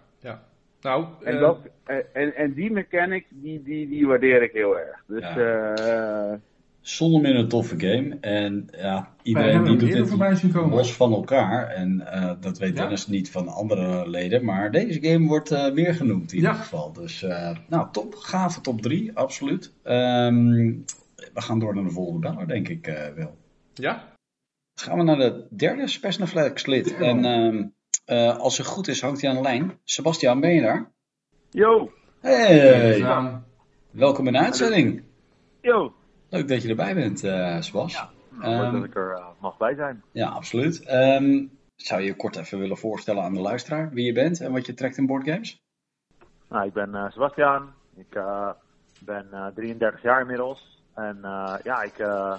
Nou, 0.82 1.06
En, 1.24 1.34
eh, 1.34 1.40
dat, 1.40 1.58
en, 2.14 2.36
en, 2.36 2.54
die 2.54 2.72
mechanic, 2.72 3.26
die, 3.30 3.64
die, 3.64 3.88
die 3.90 4.08
waardeer 4.08 4.44
ik 4.44 4.52
heel 4.52 4.80
erg. 4.80 5.04
Dus 5.08 5.24
eh, 5.24 6.34
Zonder 6.82 7.22
meer 7.22 7.36
een 7.36 7.48
toffe 7.48 7.80
game. 7.80 8.18
En 8.22 8.68
ja, 8.78 9.14
iedereen 9.24 9.64
die 9.64 9.78
doet 9.78 9.92
dit 10.42 10.52
komen. 10.52 10.76
los 10.78 10.94
van 10.96 11.14
elkaar. 11.14 11.68
En 11.68 12.12
eh, 12.12 12.32
dat 12.40 12.58
weet 12.58 12.76
Ja. 12.76 12.82
Dennis 12.82 13.08
niet 13.08 13.32
van 13.32 13.48
andere 13.48 14.10
leden. 14.10 14.46
Maar 14.46 14.72
deze 14.72 15.02
game 15.02 15.28
wordt 15.28 15.52
eh, 15.52 15.72
meer 15.74 15.94
genoemd 15.94 16.32
in 16.34 16.42
Ja. 16.42 16.48
ieder 16.48 16.62
geval. 16.64 16.94
Dus 16.94 17.24
eh, 17.24 17.58
nou, 17.68 17.88
top. 17.92 18.16
Gave 18.16 18.62
top 18.62 18.82
3, 18.82 19.12
absoluut. 19.18 19.74
Ehm, 19.84 20.46
we 21.34 21.42
gaan 21.42 21.60
door 21.60 21.76
naar 21.76 21.84
de 21.84 21.90
volgende 21.90 22.20
beller, 22.30 22.48
denk 22.48 22.68
ik 22.68 22.88
eh, 22.88 23.14
wel. 23.16 23.38
Ja? 23.74 23.94
Dan 24.74 24.86
gaan 24.88 24.98
we 24.98 25.04
naar 25.04 25.18
de 25.18 25.46
derde 25.50 25.88
Spesnaflex 25.88 26.66
lid. 26.66 26.96
En 26.98 27.26
ehm, 27.26 27.66
eh, 28.10 28.38
als 28.38 28.58
het 28.58 28.68
goed 28.68 28.88
is, 28.88 29.02
hangt 29.02 29.22
hij 29.22 29.30
aan 29.30 29.36
de 29.36 29.42
lijn. 29.42 29.80
Sebastian, 29.84 30.40
ben 30.40 30.54
je 30.54 30.62
daar? 30.62 30.92
yo, 31.50 31.92
Hey, 32.20 33.04
welkom 33.92 34.28
in 34.28 34.34
de 34.34 34.40
uitzending. 34.40 35.04
Yo, 35.62 35.94
Leuk 36.30 36.48
dat 36.48 36.62
je 36.62 36.70
erbij 36.70 36.96
bent, 36.96 37.24
eh 37.24 37.62
Sebas. 37.62 38.06
leuk 38.32 38.42
Ehm, 38.44 38.72
dat 38.74 38.84
ik 38.84 38.96
er 38.96 39.12
eh, 39.12 39.26
mag 39.40 39.58
bij 39.58 39.76
zijn. 39.76 40.04
Ja, 40.12 40.28
absoluut. 40.30 40.84
Ehm, 40.84 41.46
zou 41.76 42.02
je 42.02 42.08
je 42.08 42.16
kort 42.16 42.36
even 42.36 42.60
willen 42.60 42.78
voorstellen 42.78 43.24
aan 43.24 43.34
de 43.34 43.40
luisteraar 43.42 43.90
wie 43.94 44.06
je 44.06 44.14
bent 44.14 44.40
en 44.42 44.52
wat 44.52 44.66
je 44.66 44.74
trekt 44.74 44.98
in 44.98 45.06
boardgames? 45.06 45.62
Nou, 46.50 46.66
ik 46.68 46.74
ben 46.74 46.96
eh, 46.96 47.12
Sebastian. 47.12 47.70
Ik 47.96 48.16
eh, 48.16 48.50
ben 49.00 49.28
eh, 49.32 49.48
33 49.56 50.02
jaar 50.02 50.22
inmiddels. 50.22 50.79
En 51.00 51.20
eh, 51.22 51.54
ja, 51.64 51.82
ik 51.82 51.98
eh, 51.98 52.34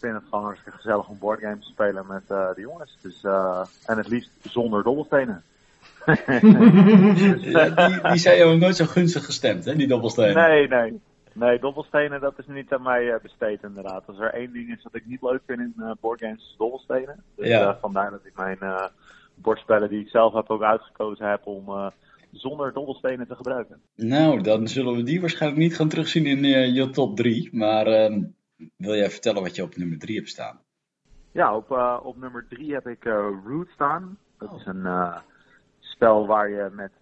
vind 0.00 0.14
het 0.14 0.24
gewoon 0.30 0.44
hartstikke 0.44 0.78
gezellig 0.78 1.08
om 1.08 1.18
boardgames 1.18 1.64
te 1.64 1.72
spelen 1.72 2.06
met 2.06 2.22
eh, 2.28 2.54
de 2.54 2.60
jongens. 2.60 2.98
Dus, 3.02 3.22
en 3.86 3.96
het 3.98 4.08
liefst 4.08 4.30
zonder 4.42 4.82
dobbelstenen. 4.82 5.42
Ja, 7.40 7.68
die, 7.68 8.00
die 8.02 8.18
zijn 8.18 8.36
jou 8.36 8.58
nooit 8.58 8.76
zo 8.76 8.84
gunstig 8.84 9.24
gestemd, 9.24 9.64
hè, 9.64 9.74
die 9.74 9.86
dobbelstenen. 9.86 10.34
Nee, 10.34 10.68
nee. 10.68 11.00
Nee, 11.32 11.58
dobbelstenen, 11.58 12.20
dat 12.20 12.38
is 12.38 12.46
niet 12.46 12.72
aan 12.72 12.82
mij 12.82 13.18
besteed 13.22 13.62
inderdaad. 13.62 14.02
Als 14.06 14.18
er 14.18 14.34
één 14.34 14.52
ding 14.52 14.70
is 14.76 14.82
dat 14.82 14.94
ik 14.94 15.06
niet 15.06 15.22
leuk 15.22 15.40
vind 15.46 15.60
in 15.60 15.96
boardgames, 16.00 16.42
is 16.42 16.54
dobbelstenen. 16.58 17.22
Dus 17.36 17.46
Ja. 17.46 17.78
vandaar 17.80 18.10
dat 18.10 18.24
ik 18.24 18.36
mijn 18.36 18.58
bordspellen 19.34 19.88
die 19.88 20.00
ik 20.00 20.08
zelf 20.08 20.32
heb 20.32 20.50
ook 20.50 20.62
uitgekozen 20.62 21.28
heb 21.28 21.46
om 21.46 21.92
zonder 22.34 22.72
dobbelstenen 22.72 23.26
te 23.26 23.34
gebruiken. 23.34 23.80
Nou, 23.94 24.42
dan 24.42 24.68
zullen 24.68 24.96
we 24.96 25.02
die 25.02 25.20
waarschijnlijk 25.20 25.62
niet 25.62 25.76
gaan 25.76 25.88
terugzien 25.88 26.26
in 26.26 26.44
eh, 26.44 26.74
je 26.74 26.90
top 26.90 27.16
3. 27.16 27.48
Maar 27.52 27.86
ehm, 27.86 28.22
wil 28.76 28.94
jij 28.94 29.10
vertellen 29.10 29.42
wat 29.42 29.56
je 29.56 29.62
op 29.62 29.76
nummer 29.76 29.98
3 29.98 30.16
hebt 30.16 30.28
staan? 30.28 30.60
Ja, 31.32 31.56
op, 31.56 31.70
eh, 31.70 32.00
op 32.02 32.16
nummer 32.16 32.46
drie 32.48 32.72
heb 32.72 32.86
ik 32.86 33.04
eh, 33.04 33.28
Root 33.44 33.68
staan. 33.68 34.18
Dat 34.38 34.52
is 34.56 34.66
een 34.66 35.12
spel 35.78 36.26
waar 36.26 36.50
je 36.50 36.70
met 36.72 36.92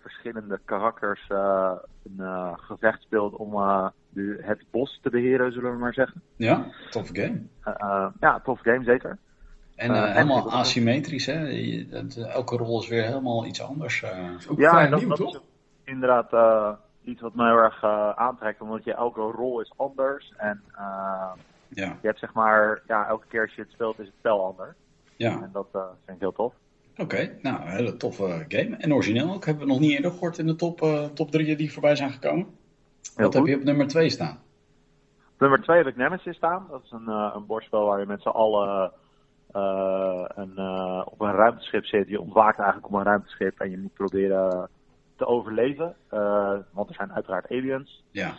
verschillende 0.00 0.60
karakters 0.64 1.26
een 1.28 2.58
gevecht 2.58 3.02
speelt 3.02 3.36
om 3.36 3.50
de, 4.08 4.38
het 4.40 4.64
bos 4.70 4.98
te 5.02 5.10
beheren, 5.10 5.52
zullen 5.52 5.72
we 5.72 5.78
maar 5.78 5.92
zeggen. 5.92 6.22
Ja, 6.36 6.66
toffe 6.90 7.14
game. 7.14 7.42
Ja, 8.20 8.40
tof 8.40 8.60
game 8.60 8.84
zeker. 8.84 9.18
En 9.76 9.90
Eh, 9.94 10.12
helemaal 10.14 10.50
asymmetrisch, 10.50 11.26
hè? 11.26 11.40
Je- 11.40 11.86
dat, 11.88 12.16
elke 12.16 12.56
rol 12.56 12.80
is 12.80 12.88
weer 12.88 13.02
helemaal 13.04 13.46
iets 13.46 13.62
anders. 13.62 14.02
eh. 14.02 14.30
is 14.38 14.48
ook 14.48 14.58
Ja, 14.58 14.86
dat, 14.86 15.00
nieuw, 15.00 15.08
dat 15.08 15.16
toch? 15.18 15.34
is 15.34 15.40
inderdaad 15.84 16.32
eh, 16.32 16.70
iets 17.04 17.20
wat 17.20 17.34
mij 17.34 17.46
heel 17.46 17.56
erg 17.56 17.82
eh, 17.82 18.10
aantrekt, 18.10 18.60
omdat 18.60 18.84
je 18.84 18.94
elke 18.94 19.20
rol 19.20 19.60
is 19.60 19.72
anders. 19.76 20.32
En 20.36 20.62
ja, 21.68 21.96
je 22.00 22.06
hebt 22.06 22.18
zeg 22.18 22.32
maar, 22.32 22.82
ja, 22.86 23.06
elke 23.08 23.26
keer 23.26 23.42
als 23.42 23.54
je 23.54 23.62
het 23.62 23.70
speelt 23.70 23.98
is 23.98 24.06
het 24.06 24.14
spel 24.18 24.44
anders. 24.44 24.76
ja. 25.16 25.30
En 25.30 25.50
dat 25.52 25.66
eh, 25.72 25.80
vind 26.04 26.16
ik 26.16 26.20
heel 26.22 26.32
tof. 26.32 26.52
Oké, 26.96 27.38
nou, 27.42 27.60
een 27.62 27.68
hele 27.68 27.96
toffe 27.96 28.44
game. 28.48 28.76
En 28.76 28.94
origineel 28.94 29.32
ook. 29.34 29.44
Hebben 29.44 29.64
we 29.66 29.70
nog 29.72 29.80
niet 29.80 29.90
eerder 29.92 30.10
gehoord 30.10 30.38
in 30.38 30.46
de 30.46 30.56
top, 30.56 30.82
eh 30.82 31.04
top 31.04 31.30
3 31.30 31.56
die 31.56 31.72
voorbij 31.72 31.96
zijn 31.96 32.10
gekomen. 32.10 32.46
Heel 33.16 33.24
Wat 33.24 33.34
heb 33.34 33.46
je 33.46 33.56
op 33.56 33.62
nummer 33.64 33.86
2 33.88 34.08
staan? 34.10 34.38
Nummer 35.38 35.62
2 35.62 35.76
heb 35.76 35.86
ik 35.86 35.96
Nemesis 35.96 36.36
staan. 36.36 36.66
Dat 36.70 36.80
is 36.84 36.90
een, 36.90 37.08
eh, 37.08 37.32
een 37.34 37.46
bordspel 37.46 37.84
waar 37.84 38.00
je 38.00 38.06
met 38.06 38.22
z'n 38.22 38.28
allen 38.28 38.92
een, 39.52 40.52
eh, 40.56 41.02
op 41.04 41.20
een 41.20 41.32
ruimteschip 41.34 41.84
zit. 41.84 42.08
Je 42.08 42.20
ontwaakt 42.20 42.58
eigenlijk 42.58 42.88
op 42.92 42.98
een 42.98 43.04
ruimteschip 43.06 43.60
en 43.60 43.70
je 43.70 43.78
moet 43.78 43.92
proberen 43.94 44.68
te 45.16 45.26
overleven. 45.26 45.94
Eh, 46.08 46.52
want 46.72 46.88
er 46.88 46.94
zijn 46.94 47.12
uiteraard 47.12 47.50
aliens. 47.50 48.04
Ja, 48.10 48.34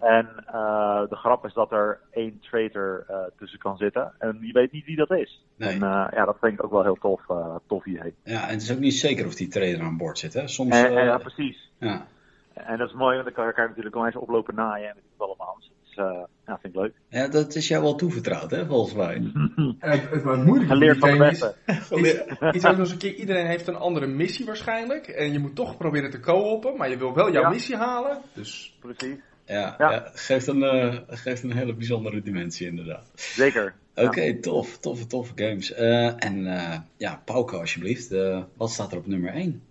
En 0.00 0.28
eh, 0.46 1.02
de 1.08 1.16
grap 1.16 1.44
is 1.44 1.52
dat 1.52 1.72
er 1.72 2.00
één 2.10 2.40
traitor 2.40 3.04
eh, 3.08 3.16
tussen 3.38 3.58
kan 3.58 3.76
zitten. 3.76 4.12
En 4.18 4.38
je 4.40 4.52
weet 4.52 4.72
niet 4.72 4.84
wie 4.84 4.96
dat 4.96 5.10
is. 5.10 5.44
Nee. 5.56 5.68
En 5.68 5.82
eh, 5.82 6.06
ja, 6.10 6.24
dat 6.24 6.36
vind 6.40 6.52
ik 6.52 6.64
ook 6.64 6.70
wel 6.70 6.82
heel 6.82 6.98
tof, 7.00 7.28
eh, 7.30 7.54
tof 7.66 7.86
idee. 7.86 8.14
ja, 8.22 8.42
en 8.42 8.52
het 8.52 8.62
is 8.62 8.72
ook 8.72 8.78
niet 8.78 8.94
zeker 8.94 9.26
of 9.26 9.34
die 9.34 9.48
trader 9.48 9.80
aan 9.80 9.96
boord 9.96 10.18
zit, 10.18 10.34
hè? 10.34 10.48
Soms, 10.48 10.76
En, 10.76 10.86
en, 10.86 10.96
eh, 10.96 11.04
ja, 11.04 11.18
precies. 11.18 11.70
ja. 11.78 12.06
En 12.54 12.78
dat 12.78 12.88
is 12.88 12.94
mooi, 12.94 13.14
want 13.22 13.34
dan 13.34 13.52
kan 13.52 13.62
je 13.62 13.68
natuurlijk 13.68 13.94
wel 13.94 14.06
eens 14.06 14.16
oplopen 14.16 14.54
naaien 14.54 14.88
en 14.88 14.94
weet 14.94 15.04
ik 15.04 15.10
het 15.18 15.26
allemaal. 15.28 15.54
Dus 15.58 15.64
is, 15.66 15.72
eh, 15.72 15.77
ja, 16.46 16.58
vind 16.60 16.74
ik 16.74 16.80
leuk. 16.80 16.94
ja, 17.08 17.28
dat 17.28 17.54
is 17.54 17.68
jou 17.68 17.82
wel 17.82 17.94
toevertrouwd, 17.94 18.50
hè, 18.50 18.66
volgens 18.66 18.94
mij. 18.94 19.22
Het, 19.78 20.10
het 20.10 20.44
moeilijk 20.44 20.70
Geleerd 20.70 20.98
van 20.98 21.10
de 21.10 21.18
beste. 21.18 21.54
Is, 21.96 22.12
is 22.52 22.64
ook 22.64 22.70
nog 22.70 22.78
eens 22.78 22.90
een 22.90 22.98
keer, 22.98 23.14
iedereen 23.14 23.46
heeft 23.46 23.66
een 23.66 23.76
andere 23.76 24.06
missie 24.06 24.46
waarschijnlijk. 24.46 25.06
En 25.08 25.32
je 25.32 25.38
moet 25.38 25.54
toch 25.54 25.76
proberen 25.76 26.10
te 26.10 26.20
co-open, 26.20 26.76
maar 26.76 26.90
je 26.90 26.96
wil 26.98 27.14
wel 27.14 27.32
jouw 27.32 27.42
Ja. 27.42 27.48
missie 27.48 27.76
halen. 27.76 28.18
Dus 28.34 28.76
Precies. 28.80 29.16
Ja, 29.46 29.74
ja. 29.78 29.90
Ja. 29.92 30.10
geeft, 30.14 30.46
een, 30.46 30.62
eh, 30.62 30.96
geeft 31.06 31.42
een 31.42 31.52
hele 31.52 31.74
bijzondere 31.74 32.22
dimensie, 32.22 32.66
inderdaad. 32.66 33.10
Zeker. 33.14 33.74
Oké, 33.94 34.40
tof, 34.40 34.78
toffe, 34.78 35.06
toffe 35.06 35.32
games. 35.34 35.72
Eh, 35.72 36.24
en 36.24 36.46
eh, 36.46 36.78
ja, 36.96 37.22
Pauke, 37.24 37.56
alsjeblieft. 37.56 38.12
eh, 38.12 38.42
wat 38.56 38.70
staat 38.70 38.92
er 38.92 38.98
op 38.98 39.06
nummer 39.06 39.32
1? 39.34 39.62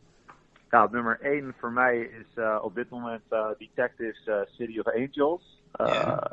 Ja, 0.70 0.88
nummer 0.92 1.18
1 1.22 1.54
voor 1.60 1.72
mij 1.72 1.98
is 2.00 2.26
eh, 2.36 2.60
op 2.62 2.76
dit 2.76 2.90
moment 2.90 3.22
eh, 3.30 3.46
Detectives 3.58 4.26
eh, 4.26 4.36
City 4.58 4.80
of 4.80 4.86
Angels. 4.94 5.57
Eh, 5.72 5.88
Ja. 5.88 6.32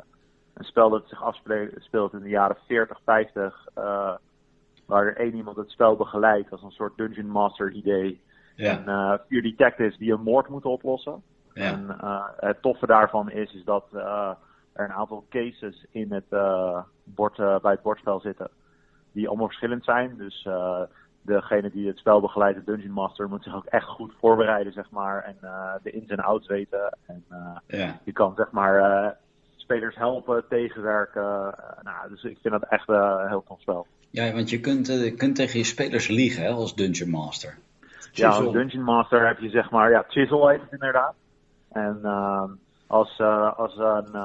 Een 0.53 0.65
spel 0.65 0.89
dat 0.89 1.07
zich 1.07 1.23
afspeelt 1.23 2.13
in 2.13 2.19
de 2.21 2.29
jaren 2.29 2.57
40, 2.67 2.99
50. 3.03 3.67
eh, 3.73 4.13
waar 4.85 5.05
er 5.05 5.17
één 5.17 5.35
iemand 5.35 5.57
het 5.57 5.69
spel 5.71 5.95
begeleidt 5.95 6.51
als 6.51 6.61
een 6.63 6.71
soort 6.71 6.97
Dungeon 6.97 7.27
Master 7.29 7.71
idee. 7.71 8.21
Ja, 8.55 8.71
En 8.71 8.87
eh, 8.87 9.13
vier 9.27 9.41
detectives 9.41 9.97
die 9.97 10.13
een 10.13 10.21
moord 10.21 10.49
moeten 10.49 10.69
oplossen. 10.69 11.23
ja, 11.53 11.63
En 11.71 11.95
het 12.39 12.61
toffe 12.61 12.85
daarvan 12.85 13.29
is, 13.31 13.53
is 13.53 13.63
dat 13.63 13.85
er 13.93 14.37
een 14.73 14.91
aantal 14.91 15.25
cases 15.29 15.85
in 15.91 16.11
het, 16.13 16.29
bord, 17.03 17.35
bij 17.37 17.71
het 17.71 17.81
bordspel 17.81 18.19
zitten. 18.19 18.49
Die 19.11 19.27
allemaal 19.27 19.47
verschillend 19.47 19.83
zijn. 19.83 20.17
Dus 20.17 20.47
degene 21.21 21.71
die 21.71 21.87
het 21.87 21.97
spel 21.97 22.21
begeleidt, 22.21 22.57
de 22.65 22.71
Dungeon 22.71 22.91
Master, 22.93 23.29
moet 23.29 23.43
zich 23.43 23.55
ook 23.55 23.65
echt 23.65 23.87
goed 23.87 24.13
voorbereiden, 24.19 24.73
zeg 24.73 24.89
maar. 24.89 25.23
En 25.23 25.37
de 25.83 25.91
ins 25.91 26.09
en 26.09 26.19
outs 26.19 26.47
weten. 26.47 26.97
En 27.05 27.25
ja. 27.67 27.99
je 28.03 28.11
kan, 28.11 28.35
zeg 28.35 28.51
maar, 28.51 29.17
spelers 29.65 29.95
helpen, 29.95 30.43
tegenwerken. 30.49 31.23
Eh, 31.23 31.83
nou, 31.83 32.09
dus 32.09 32.23
ik 32.23 32.37
vind 32.41 32.53
dat 32.53 32.69
echt 32.69 32.89
eh, 32.89 33.15
een 33.19 33.27
heel 33.27 33.43
tof 33.47 33.61
spel. 33.61 33.87
Ja, 34.09 34.31
want 34.33 34.49
je 34.49 34.59
kunt, 34.59 34.89
eh, 34.89 35.03
je 35.03 35.13
kunt 35.13 35.35
tegen 35.35 35.59
je 35.59 35.65
spelers 35.65 36.07
liegen, 36.07 36.43
hè, 36.43 36.49
als 36.49 36.75
Dungeon 36.75 37.09
Master. 37.09 37.57
Ja, 38.11 38.29
als 38.29 38.51
Dungeon 38.51 38.83
Master 38.83 39.27
heb 39.27 39.39
je 39.39 39.49
zeg 39.49 39.71
maar, 39.71 39.89
ja, 39.91 40.05
Chisel 40.07 40.47
heet 40.47 40.61
het 40.61 40.71
inderdaad. 40.71 41.13
En 41.71 41.99
ehm, 42.03 42.49
als, 42.87 43.19
als 43.57 43.77
een, 43.77 44.15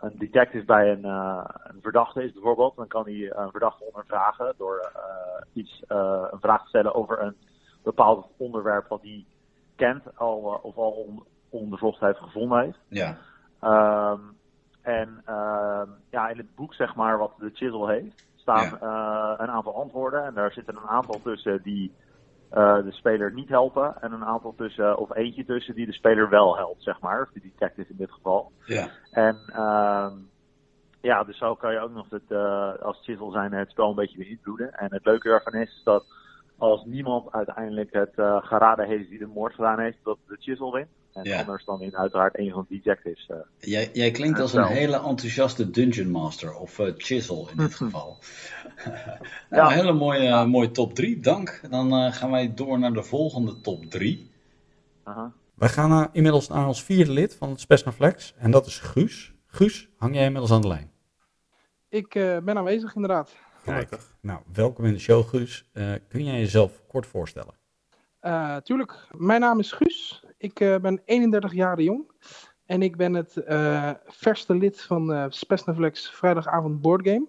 een 0.00 0.18
detective 0.18 0.64
bij 0.64 0.92
een, 0.92 1.04
een 1.04 1.80
verdachte 1.82 2.24
is 2.24 2.32
bijvoorbeeld, 2.32 2.76
dan 2.76 2.86
kan 2.86 3.04
hij 3.04 3.32
een 3.34 3.50
verdachte 3.50 3.84
ondervragen 3.84 4.54
door 4.58 4.92
iets, 5.52 5.82
een 5.88 6.40
vraag 6.40 6.62
te 6.62 6.68
stellen 6.68 6.94
over 6.94 7.22
een 7.22 7.34
bepaald 7.82 8.26
onderwerp 8.36 8.88
wat 8.88 9.02
hij 9.02 9.24
kent 9.76 10.02
al, 10.14 10.60
of 10.62 10.76
al 10.76 10.90
on- 10.90 11.24
onderzocht 11.48 12.00
heeft, 12.00 12.18
gevonden 12.18 12.60
heeft. 12.60 12.78
Ja, 12.88 13.18
Ehm, 13.64 14.20
en 14.84 15.22
ehm, 15.24 15.88
ja, 16.10 16.28
in 16.28 16.36
het 16.36 16.54
boek, 16.54 16.74
zeg 16.74 16.94
maar, 16.94 17.18
wat 17.18 17.32
de 17.38 17.50
Chisel 17.52 17.88
heeft, 17.88 18.26
staan 18.36 18.78
eh, 18.80 19.34
een 19.36 19.50
aantal 19.50 19.74
antwoorden. 19.74 20.24
En 20.24 20.34
daar 20.34 20.52
zitten 20.52 20.76
een 20.76 20.88
aantal 20.88 21.20
tussen 21.22 21.62
die 21.62 21.92
eh, 22.50 22.82
de 22.82 22.92
speler 22.92 23.32
niet 23.32 23.48
helpen. 23.48 23.94
En 24.00 24.12
een 24.12 24.24
aantal 24.24 24.54
tussen, 24.56 24.98
of 24.98 25.14
eentje 25.14 25.44
tussen 25.44 25.74
die 25.74 25.86
de 25.86 25.92
speler 25.92 26.28
wel 26.28 26.56
helpt, 26.56 26.82
zeg 26.82 27.00
maar. 27.00 27.22
Of 27.22 27.28
de 27.32 27.40
detective 27.40 27.90
in 27.90 27.96
dit 27.96 28.12
geval. 28.12 28.52
ja, 28.64 28.88
En 29.10 29.36
ehm, 29.46 30.12
ja, 31.00 31.24
dus 31.24 31.38
zo 31.38 31.54
kan 31.54 31.72
je 31.72 31.80
ook 31.80 31.92
nog 31.92 32.10
het, 32.10 32.30
eh, 32.30 32.74
als 32.74 33.00
Chisel 33.04 33.30
zijn 33.30 33.52
het 33.52 33.70
spel 33.70 33.88
een 33.88 33.94
beetje 33.94 34.18
beïnvloeden. 34.18 34.72
En 34.72 34.92
het 34.92 35.04
leuke 35.04 35.28
daarvan 35.28 35.54
is 35.54 35.80
dat 35.84 36.04
als 36.58 36.84
niemand 36.84 37.32
uiteindelijk 37.32 37.92
het 37.92 38.12
eh, 38.16 38.36
geraden 38.44 38.86
heeft 38.86 39.08
die 39.08 39.18
de 39.18 39.26
moord 39.26 39.54
gedaan 39.54 39.78
heeft, 39.80 39.98
dat 40.04 40.18
de 40.28 40.36
Chisel 40.38 40.72
wint. 40.72 40.88
En 41.12 41.24
Ja. 41.24 41.38
anders 41.40 41.64
dan 41.64 41.78
wint 41.78 41.94
uiteraard 41.94 42.38
een 42.38 42.50
van 42.50 42.66
de 42.68 42.74
detectives. 42.74 43.26
eh. 43.28 43.36
Jij, 43.58 43.90
jij 43.92 44.10
klinkt 44.10 44.40
als 44.40 44.52
een 44.52 44.64
hele 44.64 44.96
enthousiaste 44.96 45.70
Dungeon 45.70 46.10
Master, 46.10 46.54
of 46.56 46.78
eh, 46.78 46.92
Chisel 46.96 47.48
in 47.50 47.56
dit 47.56 47.74
geval. 47.82 48.18
Ja. 48.84 49.18
nou, 49.50 49.66
een 49.72 49.78
hele 49.78 49.92
mooie, 49.92 50.44
mooie 50.46 50.70
top 50.70 50.94
3, 50.94 51.20
dank. 51.20 51.60
Dan 51.70 51.92
eh, 51.92 52.12
gaan 52.12 52.30
wij 52.30 52.54
door 52.54 52.78
naar 52.78 52.92
de 52.92 53.02
volgende 53.02 53.60
top 53.60 53.84
3. 53.84 54.30
Aha. 55.02 55.32
Wij 55.54 55.68
gaan 55.68 56.08
inmiddels 56.12 56.48
naar 56.48 56.66
ons 56.66 56.82
vierde 56.84 57.12
lid 57.12 57.34
van 57.36 57.50
het 57.50 57.60
Spesnaflex. 57.60 58.34
En 58.38 58.50
dat 58.50 58.66
is 58.66 58.78
Guus. 58.78 59.34
Guus, 59.46 59.88
hang 59.96 60.14
jij 60.14 60.24
inmiddels 60.24 60.52
aan 60.52 60.60
de 60.60 60.68
lijn? 60.68 60.90
Ik 61.88 62.14
eh, 62.14 62.38
ben 62.38 62.56
aanwezig 62.56 62.94
inderdaad. 62.94 63.36
Kijk, 63.64 63.98
nou, 64.20 64.40
welkom 64.52 64.84
in 64.84 64.92
de 64.92 64.98
show, 64.98 65.28
Guus. 65.28 65.70
Eh, 65.72 65.92
kun 66.08 66.24
jij 66.24 66.38
jezelf 66.38 66.82
kort 66.86 67.06
voorstellen? 67.06 67.54
Eh, 68.20 68.56
tuurlijk, 68.56 69.06
mijn 69.10 69.40
naam 69.40 69.58
is 69.58 69.72
Guus. 69.72 70.24
Ik 70.38 70.60
eh, 70.60 70.76
ben 70.76 71.00
31 71.04 71.52
jaar 71.52 71.80
jong. 71.80 72.10
En 72.66 72.82
ik 72.82 72.96
ben 72.96 73.14
het 73.14 73.36
eh, 73.36 73.90
verste 74.06 74.54
lid 74.54 74.82
van 74.82 75.12
eh 75.12 75.24
Spesnaflex 75.28 76.10
vrijdagavond 76.10 76.80
boardgame. 76.80 77.26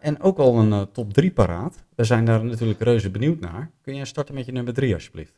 En 0.00 0.20
ook 0.20 0.38
al 0.38 0.58
een 0.58 0.92
top 0.92 1.12
3 1.12 1.32
paraat. 1.32 1.84
We 1.94 2.04
zijn 2.04 2.24
daar 2.24 2.44
natuurlijk 2.44 2.80
reuze 2.80 3.10
benieuwd 3.10 3.40
naar. 3.40 3.70
Kun 3.82 3.96
jij 3.96 4.04
starten 4.04 4.34
met 4.34 4.46
je 4.46 4.52
nummer 4.52 4.74
3, 4.74 4.94
alsjeblieft? 4.94 5.34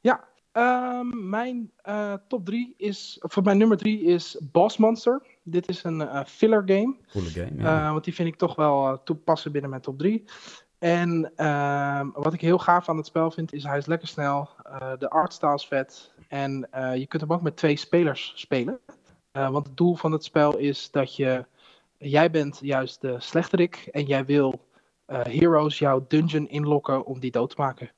Ja, 0.00 0.28
ehm, 0.52 1.28
mijn 1.28 1.72
eh, 1.76 2.14
top 2.28 2.44
3 2.44 2.74
is, 2.76 3.18
of 3.20 3.42
mijn 3.42 3.58
nummer 3.58 3.76
3 3.76 4.02
is 4.02 4.38
Boss 4.52 4.76
Monster. 4.76 5.22
Dit 5.42 5.68
is 5.68 5.84
een 5.84 6.00
eh, 6.00 6.24
filler 6.24 6.62
game. 6.66 6.96
Coole 7.12 7.28
game. 7.28 7.62
Ja. 7.62 7.84
Eh, 7.86 7.92
want 7.92 8.04
die 8.04 8.14
vind 8.14 8.28
ik 8.28 8.36
toch 8.36 8.56
wel 8.56 9.02
toepassen 9.02 9.52
binnen 9.52 9.70
mijn 9.70 9.82
top 9.82 9.98
3. 9.98 10.24
En 10.78 11.32
ehm, 11.36 12.08
wat 12.12 12.32
ik 12.32 12.40
heel 12.40 12.58
gaaf 12.58 12.88
aan 12.88 12.96
het 12.96 13.06
spel 13.06 13.30
vind, 13.30 13.52
is 13.52 13.64
hij 13.64 13.78
is 13.78 13.86
lekker 13.86 14.08
snel. 14.08 14.48
de 14.98 15.10
artstyle 15.10 15.54
is 15.54 15.66
vet. 15.66 16.14
En 16.28 16.68
je 16.94 17.06
kunt 17.08 17.22
hem 17.22 17.32
ook 17.32 17.42
met 17.42 17.56
twee 17.56 17.76
spelers 17.76 18.32
spelen. 18.36 18.80
Want 19.32 19.66
het 19.66 19.76
doel 19.76 19.94
van 19.94 20.12
het 20.12 20.24
spel 20.24 20.56
is 20.56 20.90
dat 20.90 21.16
je... 21.16 21.46
Jij 21.98 22.30
bent 22.30 22.58
juist 22.62 23.00
de 23.00 23.16
slechterik 23.18 23.88
en 23.90 24.04
jij 24.04 24.24
wil 24.24 24.68
heroes 25.06 25.78
jouw 25.78 26.04
dungeon 26.08 26.48
inlokken 26.48 27.04
om 27.04 27.20
die 27.20 27.30
dood 27.30 27.50
te 27.50 27.56
maken. 27.58 27.90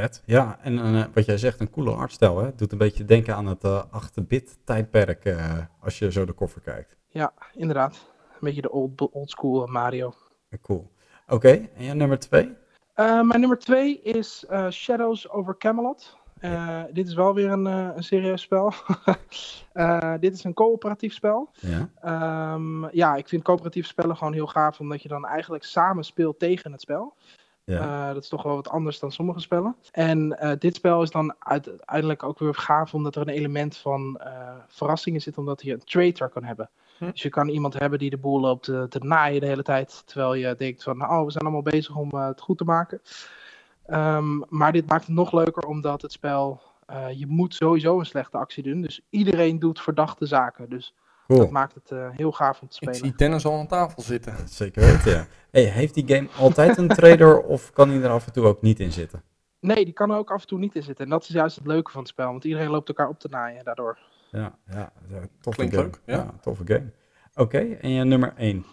Vet. 0.00 0.22
Ja, 0.24 0.58
en 0.62 0.78
eh, 0.78 1.04
wat 1.14 1.24
jij 1.24 1.38
zegt, 1.38 1.60
een 1.60 1.70
coole 1.70 1.90
artstijl. 1.90 2.38
Hè? 2.38 2.54
Doet 2.54 2.72
een 2.72 2.78
beetje 2.78 3.04
denken 3.04 3.34
aan 3.34 3.46
het 3.46 3.64
eh 3.64 3.84
8-bit 3.84 4.58
tijdperk 4.64 5.24
eh, 5.24 5.58
als 5.80 5.98
je 5.98 6.12
zo 6.12 6.24
de 6.24 6.32
koffer 6.32 6.60
kijkt. 6.60 6.96
Ja, 7.08 7.32
inderdaad. 7.54 7.92
Een 8.32 8.38
beetje 8.40 8.62
de 8.62 8.70
old, 8.70 9.10
old 9.10 9.30
school 9.30 9.66
Mario. 9.66 10.12
Cool. 10.62 10.90
Oké, 11.28 11.68
en 11.76 11.84
ja, 11.84 11.92
nummer 11.92 12.18
twee? 12.18 12.54
Mijn 12.96 13.40
nummer 13.40 13.58
twee 13.58 14.00
is 14.02 14.46
Shadows 14.70 15.28
over 15.28 15.56
Camelot. 15.56 16.16
Dit 16.92 17.06
is 17.08 17.14
wel 17.14 17.34
weer 17.34 17.50
een, 17.50 17.64
een 17.64 18.04
serieus 18.04 18.42
spel. 18.42 18.72
Dit 20.20 20.32
is 20.32 20.44
een 20.44 20.54
coöperatief 20.54 21.14
spel. 21.14 21.50
Ja. 21.52 21.88
Ehm, 22.00 22.88
ja, 22.96 23.14
ik 23.14 23.28
vind 23.28 23.42
coöperatieve 23.42 23.88
spellen 23.88 24.16
gewoon 24.16 24.32
heel 24.32 24.46
gaaf, 24.46 24.80
omdat 24.80 25.02
je 25.02 25.08
dan 25.08 25.26
eigenlijk 25.26 25.64
samen 25.64 26.04
speelt 26.04 26.38
tegen 26.38 26.72
het 26.72 26.80
spel. 26.80 27.14
Ja. 27.66 28.08
Eh, 28.08 28.14
dat 28.14 28.22
is 28.22 28.28
toch 28.28 28.42
wel 28.42 28.54
wat 28.54 28.68
anders 28.68 28.98
dan 28.98 29.12
sommige 29.12 29.40
spellen. 29.40 29.76
En 29.92 30.38
eh, 30.38 30.52
dit 30.58 30.74
spel 30.74 31.02
is 31.02 31.10
dan 31.10 31.34
uite- 31.38 31.70
uiteindelijk 31.70 32.22
ook 32.22 32.38
weer 32.38 32.54
gaaf, 32.54 32.94
omdat 32.94 33.16
er 33.16 33.22
een 33.22 33.28
element 33.28 33.76
van 33.76 34.16
eh, 34.16 34.54
verrassingen 34.68 35.20
zit, 35.20 35.38
omdat 35.38 35.62
je 35.62 35.72
een 35.72 35.84
traitor 35.84 36.28
kan 36.28 36.44
hebben. 36.44 36.70
Hm. 36.98 37.10
Dus 37.10 37.22
je 37.22 37.28
kan 37.28 37.48
iemand 37.48 37.78
hebben 37.78 37.98
die 37.98 38.10
de 38.10 38.18
boel 38.18 38.40
loopt 38.40 38.64
te, 38.64 38.86
te 38.88 38.98
naaien 38.98 39.40
de 39.40 39.46
hele 39.46 39.62
tijd, 39.62 40.02
terwijl 40.06 40.34
je 40.34 40.54
denkt 40.56 40.82
van, 40.82 41.02
oh, 41.02 41.24
we 41.24 41.30
zijn 41.30 41.44
allemaal 41.44 41.62
bezig 41.62 41.96
om 41.96 42.14
het 42.14 42.40
goed 42.40 42.58
te 42.58 42.64
maken. 42.64 43.00
Ehm, 43.86 44.38
maar 44.48 44.72
dit 44.72 44.86
maakt 44.86 45.06
het 45.06 45.14
nog 45.14 45.32
leuker, 45.32 45.66
omdat 45.66 46.02
het 46.02 46.12
spel, 46.12 46.60
eh, 46.86 47.10
je 47.18 47.26
moet 47.26 47.54
sowieso 47.54 47.98
een 47.98 48.06
slechte 48.06 48.36
actie 48.38 48.62
doen. 48.62 48.80
Dus 48.80 49.00
iedereen 49.10 49.58
doet 49.58 49.80
verdachte 49.80 50.26
zaken. 50.26 50.70
Dus 50.70 50.94
Cool. 51.26 51.38
dat 51.38 51.50
maakt 51.50 51.74
het 51.74 51.90
eh, 51.90 52.08
heel 52.10 52.32
gaaf 52.32 52.60
om 52.60 52.68
te 52.68 52.74
Ik 52.74 52.82
spelen. 52.82 52.94
zie 52.94 53.14
Dennis 53.16 53.44
al 53.46 53.58
aan 53.58 53.66
tafel 53.66 54.02
zitten. 54.02 54.34
Zeker 54.48 54.82
weten, 54.84 55.10
ja. 55.12 55.26
Hey, 55.50 55.62
heeft 55.64 55.94
die 55.94 56.08
game 56.08 56.28
altijd 56.38 56.78
een 56.78 56.88
trader 56.88 57.38
of 57.54 57.72
kan 57.72 57.90
hij 57.90 58.02
er 58.02 58.10
af 58.10 58.26
en 58.26 58.32
toe 58.32 58.46
ook 58.46 58.62
niet 58.62 58.80
in 58.80 58.92
zitten? 58.92 59.22
Nee, 59.60 59.84
die 59.84 59.94
kan 59.94 60.10
er 60.10 60.16
ook 60.16 60.30
af 60.30 60.40
en 60.40 60.46
toe 60.46 60.58
niet 60.58 60.74
in 60.74 60.82
zitten. 60.82 61.04
En 61.04 61.10
dat 61.10 61.22
is 61.22 61.28
juist 61.28 61.56
het 61.56 61.66
leuke 61.66 61.90
van 61.90 62.00
het 62.00 62.10
spel, 62.10 62.30
want 62.30 62.44
iedereen 62.44 62.70
loopt 62.70 62.88
elkaar 62.88 63.08
op 63.08 63.18
te 63.18 63.28
naaien 63.30 63.64
daardoor. 63.64 63.98
Ja, 64.30 64.58
ja, 64.70 64.92
ja, 65.08 65.20
toffe 65.40 65.60
Klinkt 65.60 65.74
game. 65.74 65.86
leuk, 65.86 66.00
ja. 66.04 66.34
toffe 66.40 66.62
game. 66.66 66.92
Oké, 67.34 67.58
en 67.58 67.90
je 67.90 68.04
nummer 68.04 68.34
één? 68.36 68.64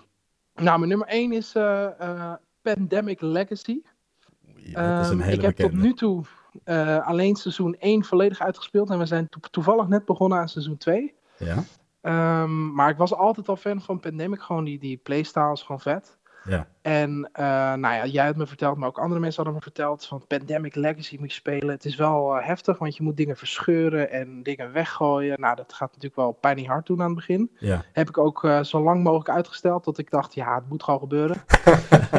Nou, 0.55 0.77
mijn 0.77 0.89
nummer 0.89 1.07
1 1.07 1.31
is 1.31 1.55
eh, 1.55 1.99
eh, 1.99 2.33
Pandemic 2.61 3.21
Legacy. 3.21 3.81
Dat 3.83 4.55
is 4.55 4.73
een 4.73 4.75
Ehm, 4.75 5.19
hele 5.19 5.35
ik 5.35 5.41
heb 5.41 5.55
tot 5.55 5.73
nu 5.73 5.93
toe 5.93 6.23
eh, 6.63 7.07
alleen 7.07 7.35
seizoen 7.35 7.75
1 7.79 8.03
volledig 8.03 8.39
uitgespeeld. 8.39 8.89
En 8.89 8.97
we 8.99 9.05
zijn 9.05 9.29
to- 9.29 9.39
toevallig 9.51 9.87
net 9.87 10.05
begonnen 10.05 10.37
aan 10.37 10.49
seizoen 10.49 10.77
2. 10.77 11.13
Ja? 11.37 11.63
Ehm, 12.03 12.73
maar 12.73 12.89
ik 12.89 12.97
was 12.97 13.13
altijd 13.13 13.49
al 13.49 13.55
fan 13.55 13.81
van 13.81 13.99
Pandemic. 13.99 14.41
Gewoon 14.41 14.63
die, 14.63 14.79
die 14.79 14.97
playstyle 14.97 15.51
is 15.51 15.61
gewoon 15.61 15.81
vet. 15.81 16.17
Ja. 16.43 16.67
En 16.81 17.29
eh, 17.33 17.45
nou 17.73 17.95
ja, 17.95 18.05
jij 18.05 18.25
had 18.25 18.35
me 18.35 18.47
verteld, 18.47 18.77
maar 18.77 18.87
ook 18.87 18.99
andere 18.99 19.19
mensen 19.19 19.43
hadden 19.43 19.53
me 19.53 19.71
verteld 19.71 20.05
van 20.05 20.27
Pandemic 20.27 20.75
Legacy 20.75 21.17
moet 21.19 21.29
je 21.29 21.39
spelen. 21.39 21.69
Het 21.69 21.85
is 21.85 21.95
wel 21.95 22.37
eh, 22.37 22.45
heftig, 22.45 22.77
want 22.77 22.95
je 22.95 23.03
moet 23.03 23.17
dingen 23.17 23.37
verscheuren 23.37 24.11
en 24.11 24.43
dingen 24.43 24.71
weggooien. 24.71 25.39
Nou, 25.39 25.55
dat 25.55 25.73
gaat 25.73 25.87
natuurlijk 25.87 26.15
wel 26.15 26.31
pijnlijk 26.31 26.67
hard 26.67 26.85
doen 26.85 26.99
aan 27.01 27.05
het 27.05 27.15
begin. 27.15 27.51
Ja. 27.57 27.83
Heb 27.93 28.09
ik 28.09 28.17
ook 28.17 28.43
eh, 28.43 28.63
zo 28.63 28.81
lang 28.81 29.03
mogelijk 29.03 29.29
uitgesteld, 29.29 29.83
tot 29.83 29.97
ik 29.97 30.09
dacht, 30.09 30.33
ja, 30.33 30.55
het 30.55 30.69
moet 30.69 30.83
gewoon 30.83 30.99
gebeuren. 30.99 31.43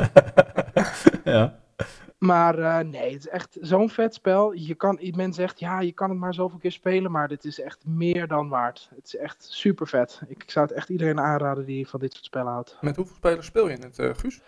ja. 1.24 1.62
Maar 2.24 2.58
eh, 2.58 2.78
nee, 2.78 3.12
het 3.12 3.20
is 3.20 3.28
echt 3.28 3.56
zo'n 3.60 3.90
vet 3.90 4.14
spel. 4.14 4.52
Je 4.52 4.74
kan, 4.74 4.98
men 5.14 5.32
zegt, 5.32 5.60
ja, 5.60 5.80
je 5.80 5.92
kan 5.92 6.10
het 6.10 6.18
maar 6.18 6.34
zoveel 6.34 6.58
keer 6.58 6.72
spelen, 6.72 7.10
maar 7.10 7.28
dit 7.28 7.44
is 7.44 7.60
echt 7.60 7.86
meer 7.86 8.26
dan 8.26 8.48
waard. 8.48 8.88
Het 8.94 9.06
is 9.06 9.16
echt 9.16 9.46
super 9.50 9.86
vet. 9.86 10.20
Ik, 10.28 10.50
zou 10.50 10.66
het 10.66 10.74
echt 10.74 10.88
iedereen 10.88 11.20
aanraden 11.20 11.64
die 11.64 11.88
van 11.88 12.00
dit 12.00 12.12
soort 12.12 12.24
spellen 12.24 12.52
houdt. 12.52 12.76
Met 12.80 12.96
hoeveel 12.96 13.14
spelers 13.14 13.46
speel 13.46 13.68
je 13.68 13.74
in 13.74 13.82
het, 13.82 13.98
eh, 13.98 14.10
Guus? 14.14 14.40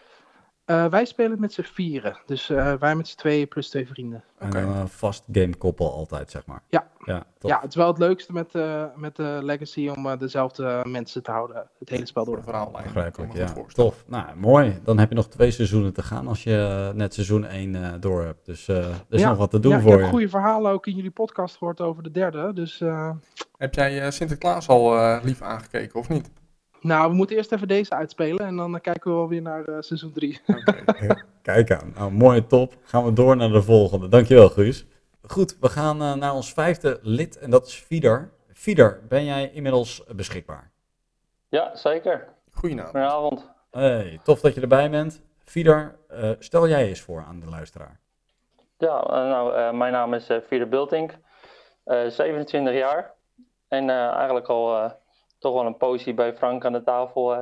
Eh, 0.66 0.87
wij 0.87 1.05
spelen 1.05 1.31
het 1.31 1.40
met 1.40 1.52
z'n 1.52 1.62
vieren. 1.62 2.18
Dus 2.26 2.50
eh, 2.50 2.72
wij 2.74 2.94
met 2.96 3.09
z'n 3.09 3.16
tweeën 3.16 3.48
plus 3.48 3.68
twee 3.68 3.87
vrienden. 3.88 4.24
En 4.38 4.46
Oké. 4.48 4.61
dan 4.61 4.76
een 4.76 4.88
vast 4.88 5.24
gamekoppel 5.33 5.92
altijd, 5.92 6.31
zeg 6.31 6.46
maar. 6.46 6.62
Ja. 6.68 6.87
Ja, 7.05 7.24
top. 7.38 7.50
Ja, 7.50 7.61
het 7.61 7.68
is 7.68 7.74
wel 7.74 7.87
het 7.87 7.98
leukste 7.98 8.33
met, 8.33 8.55
eh, 8.55 8.85
met 8.96 9.16
de 9.16 9.38
Legacy 9.42 9.88
om 9.88 10.07
eh, 10.07 10.18
dezelfde 10.18 10.83
mensen 10.87 11.22
te 11.22 11.31
houden. 11.31 11.68
Het 11.79 11.88
hele 11.88 12.07
spel 12.07 12.24
Voor 12.24 12.35
door. 12.35 12.44
de 12.44 12.50
verhaallijn. 12.50 12.85
Begrijpelijk, 12.85 13.33
ja. 13.33 13.52
Tof. 13.74 14.05
Nou, 14.07 14.37
mooi. 14.37 14.81
Dan 14.85 14.98
heb 14.98 15.09
je 15.09 15.14
nog 15.14 15.29
twee 15.29 15.50
seizoenen 15.50 15.92
te 15.92 16.02
gaan 16.02 16.29
als 16.29 16.42
je 16.42 16.87
eh, 16.90 16.96
net 16.96 17.14
seizoen 17.14 17.44
1 17.44 18.00
door 18.00 18.22
hebt. 18.24 18.46
Dus 18.46 18.68
eh, 18.68 18.76
er 18.76 18.94
is 19.09 19.20
Ja. 19.20 19.29
nog 19.29 19.38
wat 19.38 19.50
te 19.50 19.61
doen 19.61 19.70
ja, 19.72 19.76
ik 19.76 19.83
voor 19.83 19.92
heb 19.92 20.00
je. 20.00 20.09
goede 20.09 20.29
verhalen 20.29 20.72
ook 20.72 20.87
in 20.87 20.94
jullie 20.94 21.11
podcast 21.11 21.57
gehoord 21.57 21.81
over 21.81 22.02
de 22.02 22.11
derde. 22.11 22.52
Dus 22.52 22.81
eh, 22.81 23.11
Heb 23.59 23.74
jij 23.74 24.00
eh, 24.02 24.11
Sinterklaas 24.11 24.68
al 24.68 24.96
eh, 24.98 25.18
lief 25.24 25.42
aangekeken 25.42 26.00
of 26.00 26.09
niet? 26.09 26.31
Nou, 26.80 27.10
we 27.10 27.16
moeten 27.16 27.36
eerst 27.36 27.52
even 27.52 27.68
deze 27.68 27.90
uitspelen. 27.90 28.46
En 28.46 28.56
dan 28.56 28.74
eh, 28.74 28.80
kijken 28.80 29.10
we 29.10 29.16
wel 29.16 29.28
weer 29.28 29.42
naar 29.42 29.64
eh, 29.64 29.76
seizoen 29.80 30.12
3. 30.12 30.40
Oké. 30.46 31.14
Kijk 31.42 31.70
aan. 31.70 31.92
Nou, 31.94 32.12
mooie 32.12 32.46
top. 32.46 32.74
Gaan 32.82 33.04
we 33.04 33.12
door 33.12 33.36
naar 33.36 33.48
de 33.48 33.62
volgende. 33.62 34.08
Dankjewel, 34.08 34.48
Guus. 34.48 34.86
Goed, 35.22 35.56
we 35.60 35.68
gaan 35.68 36.02
eh, 36.02 36.14
naar 36.14 36.34
ons 36.34 36.52
vijfde 36.52 36.98
lid 37.02 37.38
en 37.38 37.50
dat 37.50 37.66
is 37.66 37.74
Fieder. 37.74 38.32
Fieder, 38.52 39.00
ben 39.08 39.24
jij 39.24 39.50
inmiddels 39.52 40.04
beschikbaar? 40.14 40.70
Ja, 41.48 41.76
zeker. 41.76 42.28
Goedenavond. 42.50 42.90
Goedenavond. 42.90 43.50
Hey, 43.70 44.20
tof 44.22 44.40
dat 44.40 44.54
je 44.54 44.60
erbij 44.60 44.90
bent. 44.90 45.22
Fieder, 45.44 45.96
eh, 46.08 46.30
stel 46.38 46.68
jij 46.68 46.88
eens 46.88 47.00
voor 47.00 47.24
aan 47.28 47.40
de 47.40 47.46
luisteraar. 47.46 48.00
Ja, 48.78 49.06
nou, 49.08 49.54
eh, 49.54 49.72
mijn 49.72 49.92
naam 49.92 50.14
is 50.14 50.28
eh 50.28 50.38
Fieder 50.46 50.68
Bultink, 50.68 51.14
eh 51.84 52.06
27 52.06 52.74
jaar. 52.74 53.14
En 53.68 53.90
eh, 53.90 54.12
eigenlijk 54.12 54.46
al 54.46 54.76
eh, 54.76 54.90
toch 55.46 55.54
wel 55.54 55.66
een 55.66 55.76
poosje 55.76 56.14
bij 56.14 56.37
Frank 56.37 56.64
aan 56.64 56.72
de 56.72 56.82
tafel 56.82 57.35
eh, 57.35 57.40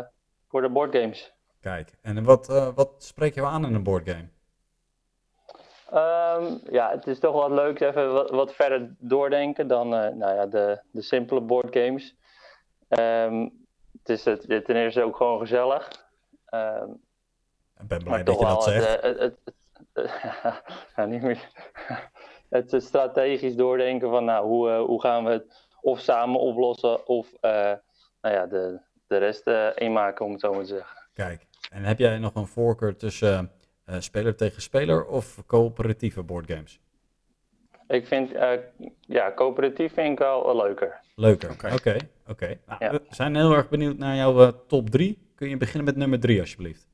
voor 0.48 0.60
de 0.62 0.68
boardgames. 0.68 1.32
Kijk, 1.60 1.94
en 2.02 2.24
wat, 2.24 2.48
eh, 2.48 2.68
wat 2.74 2.90
spreek 2.98 3.34
je 3.34 3.44
aan 3.44 3.66
in 3.66 3.74
een 3.74 3.82
boardgame? 3.82 4.28
Ehm, 5.90 6.58
ja, 6.70 6.90
het 6.90 7.06
is 7.06 7.18
toch 7.18 7.34
wel 7.34 7.50
leuk 7.50 7.80
even 7.80 8.12
wat, 8.12 8.30
wat 8.30 8.54
verder 8.54 8.94
doordenken 8.98 9.66
dan 9.68 9.94
eh, 9.94 10.12
nou 10.14 10.34
ja, 10.34 10.46
de, 10.46 10.80
de 10.90 11.02
simpele 11.02 11.40
boardgames. 11.40 12.16
Ehm 12.88 13.48
het 13.98 14.08
is 14.08 14.24
het, 14.24 14.40
ten 14.64 14.76
eerste 14.76 15.02
ook 15.02 15.16
gewoon 15.16 15.38
gezellig. 15.38 16.06
Ehm, 16.46 16.90
Ik 17.80 17.88
ben 17.88 18.04
blij 18.04 18.22
dat 18.22 18.38
je 18.38 18.44
dat 18.44 18.64
zegt. 18.64 19.02
Het, 19.02 19.02
het, 19.02 19.18
het, 19.20 19.38
het- 19.92 20.62
ja, 20.96 21.04
niet 21.04 21.22
meer. 21.22 21.48
het 22.58 22.72
is 22.72 22.86
strategisch 22.86 23.56
doordenken 23.56 24.10
van 24.10 24.24
nou, 24.24 24.46
hoe, 24.46 24.70
hoe 24.70 25.00
gaan 25.00 25.24
we 25.24 25.30
het 25.30 25.66
of 25.80 25.98
samen 26.00 26.40
oplossen 26.40 27.06
of 27.06 27.32
nou 28.24 28.34
ja, 28.36 28.46
de, 28.46 28.78
de 29.06 29.16
rest 29.16 29.46
eh 29.46 29.68
eenmaken, 29.74 30.24
om 30.24 30.32
het 30.32 30.40
zo 30.40 30.52
maar 30.52 30.60
te 30.60 30.66
zeggen. 30.66 30.96
Kijk, 31.14 31.46
en 31.70 31.82
heb 31.84 31.98
jij 31.98 32.18
nog 32.18 32.34
een 32.34 32.46
voorkeur 32.46 32.96
tussen 32.96 33.50
eh, 33.84 33.96
speler 33.98 34.36
tegen 34.36 34.62
speler 34.62 35.06
of 35.06 35.42
coöperatieve 35.46 36.22
boardgames? 36.22 36.80
Ik 37.88 38.06
vind, 38.06 38.32
eh, 38.32 38.50
ja, 39.00 39.32
coöperatief 39.34 39.92
vind 39.94 40.12
ik 40.12 40.18
wel, 40.18 40.56
leuker. 40.56 41.00
Leuker. 41.14 41.50
Oké, 41.50 41.72
Oké. 41.74 41.96
oké. 42.28 42.58
Nou, 42.66 42.84
Ja. 42.84 42.90
We 42.90 43.00
zijn 43.08 43.36
heel 43.36 43.52
erg 43.52 43.68
benieuwd 43.68 43.98
naar 43.98 44.16
jouw 44.16 44.64
top 44.66 44.90
3. 44.90 45.32
Kun 45.34 45.48
je 45.48 45.56
beginnen 45.56 45.84
met 45.84 45.96
nummer 45.96 46.20
3 46.20 46.40
alsjeblieft? 46.40 46.88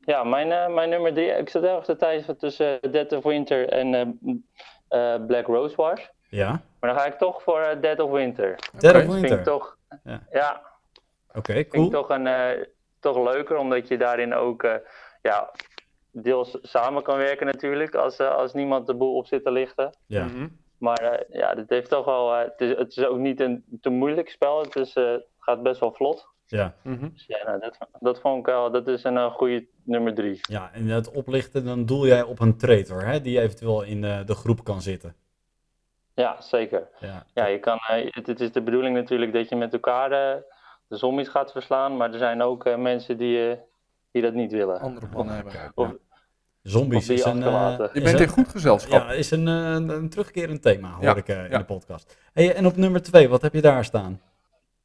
Ja, 0.00 0.24
mijn, 0.24 0.52
eh, 0.52 0.74
mijn 0.74 0.88
nummer 0.88 1.12
drie, 1.14 1.26
ik 1.30 1.48
zit 1.48 1.62
ergens 1.62 1.86
de 1.86 1.96
tijd 1.96 2.38
tussen 2.38 2.78
uh, 2.82 2.92
Dead 2.92 3.12
of 3.12 3.22
Winter 3.24 3.68
en 3.68 3.94
eh, 3.94 5.14
eh, 5.14 5.26
Black 5.26 5.46
Rose 5.46 5.76
Wars. 5.76 6.10
Ja? 6.28 6.48
Maar 6.80 6.90
dan 6.90 6.98
ga 7.00 7.06
ik 7.06 7.18
toch 7.18 7.42
voor 7.42 7.76
Dead 7.80 8.00
of 8.00 8.10
Winter. 8.10 8.58
Dead 8.78 8.94
of 8.94 9.00
Vind 9.00 9.12
Winter. 9.12 9.38
ik 9.38 9.44
toch, 9.44 9.77
Ja. 10.04 10.26
ja, 10.30 10.62
Oké, 11.34 11.52
vind 11.52 11.68
cool. 11.68 11.84
ik 11.86 11.92
toch, 11.92 12.08
een, 12.08 12.26
eh, 12.26 12.64
toch 13.00 13.32
leuker, 13.32 13.56
omdat 13.56 13.88
je 13.88 13.98
daarin 13.98 14.34
ook 14.34 14.62
eh, 14.62 14.74
ja, 15.22 15.50
deels 16.10 16.58
samen 16.62 17.02
kan 17.02 17.16
werken 17.18 17.46
natuurlijk, 17.46 17.94
als, 17.94 18.16
eh, 18.18 18.34
als 18.34 18.52
niemand 18.52 18.86
de 18.86 18.94
boel 18.94 19.16
op 19.16 19.26
zit 19.26 19.44
te 19.44 19.50
lichten. 19.50 19.96
Ja. 20.06 20.24
Mhm. 20.24 20.48
Maar 20.78 20.98
eh, 20.98 21.38
ja, 21.40 21.54
dit 21.54 21.68
heeft 21.68 21.90
toch 21.90 22.04
wel, 22.04 22.34
eh, 22.34 22.44
het, 22.44 22.60
is, 22.60 22.76
het 22.76 22.96
is 22.96 23.04
ook 23.04 23.18
niet 23.18 23.40
een 23.40 23.64
te 23.80 23.90
moeilijk 23.90 24.28
spel, 24.30 24.60
het, 24.62 24.76
is, 24.76 24.94
eh, 24.94 25.14
gaat 25.38 25.62
best 25.62 25.80
wel 25.80 25.92
vlot. 25.92 26.28
Ja. 26.46 26.74
Mhm. 26.82 27.08
Dus 27.12 27.24
ja, 27.26 27.44
nou, 27.44 27.60
dat, 27.60 27.78
dat 28.00 28.20
vond 28.20 28.38
ik 28.38 28.46
wel, 28.46 28.70
dat 28.70 28.88
is 28.88 29.04
een 29.04 29.16
eh, 29.16 29.32
goede 29.32 29.66
nummer 29.84 30.14
drie. 30.14 30.38
ja, 30.40 30.72
en 30.72 30.86
het 30.86 31.10
oplichten, 31.10 31.64
dan 31.64 31.86
doel 31.86 32.06
jij 32.06 32.22
op 32.22 32.40
een 32.40 32.56
traitor, 32.56 33.06
hè, 33.06 33.20
die 33.20 33.40
eventueel 33.40 33.82
in 33.82 34.04
eh, 34.04 34.26
de 34.26 34.34
groep 34.34 34.64
kan 34.64 34.82
zitten. 34.82 35.14
Ja, 36.18 36.40
zeker. 36.40 36.88
Ja, 37.00 37.24
Ja, 37.34 37.46
je 37.46 37.58
kan, 37.58 37.78
eh, 37.78 38.14
het, 38.14 38.26
het 38.26 38.40
is 38.40 38.52
de 38.52 38.62
bedoeling 38.62 38.94
natuurlijk 38.94 39.32
dat 39.32 39.48
je 39.48 39.56
met 39.56 39.72
elkaar 39.72 40.12
eh, 40.12 40.42
de 40.86 40.96
zombies 40.96 41.28
gaat 41.28 41.52
verslaan, 41.52 41.96
maar 41.96 42.12
er 42.12 42.18
zijn 42.18 42.42
ook 42.42 42.64
eh, 42.64 42.76
mensen 42.76 43.16
die, 43.16 43.58
die 44.10 44.22
dat 44.22 44.34
niet 44.34 44.52
willen. 44.52 44.80
Andere 44.80 45.06
plannen 45.06 45.34
hebben. 45.34 45.72
Of, 45.74 45.94
Zombies 46.62 46.98
Of 46.98 47.06
die 47.06 47.14
is 47.14 47.24
een, 47.24 47.42
eh. 47.42 47.78
Je 47.92 48.00
bent 48.00 48.20
in 48.20 48.28
goed 48.28 48.48
gezelschap. 48.48 49.02
Ja, 49.02 49.12
is 49.12 49.30
een, 49.30 49.46
een, 49.46 49.88
een 49.88 50.08
terugkerend 50.08 50.62
thema, 50.62 50.90
hoor 50.90 51.02
Ja, 51.02 51.14
ik 51.14 51.28
eh, 51.28 51.44
in 51.44 51.50
ja. 51.50 51.58
de 51.58 51.64
podcast. 51.64 52.16
Hey, 52.32 52.54
en 52.54 52.66
op 52.66 52.76
nummer 52.76 53.02
2, 53.02 53.28
wat 53.28 53.42
heb 53.42 53.52
je 53.52 53.60
daar 53.60 53.84
staan? 53.84 54.20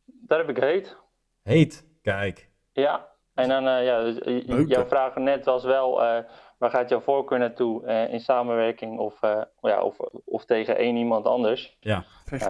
daar 0.06 0.40
heb 0.40 0.50
ik 0.50 0.58
heet. 0.58 0.98
Heet. 1.44 1.86
Kijk. 2.02 2.50
Ja, 2.72 3.08
en 3.34 3.50
dan, 3.50 3.68
eh, 3.68 3.86
ja, 3.86 4.02
dus, 4.02 4.66
jouw 4.68 4.86
vraag 4.86 5.16
net 5.16 5.46
was 5.46 5.64
wel, 5.64 6.04
eh, 6.04 6.24
waar 6.58 6.70
gaat 6.70 6.90
jouw 6.90 7.00
voorkeur 7.00 7.40
naartoe 7.40 7.86
in 8.10 8.20
samenwerking 8.20 9.00
of, 9.00 9.20
ja, 9.62 9.82
of, 9.82 9.98
of 10.26 10.46
tegen 10.46 10.78
één 10.78 10.96
iemand 10.96 11.26
anders? 11.26 11.78
Ja. 11.80 12.04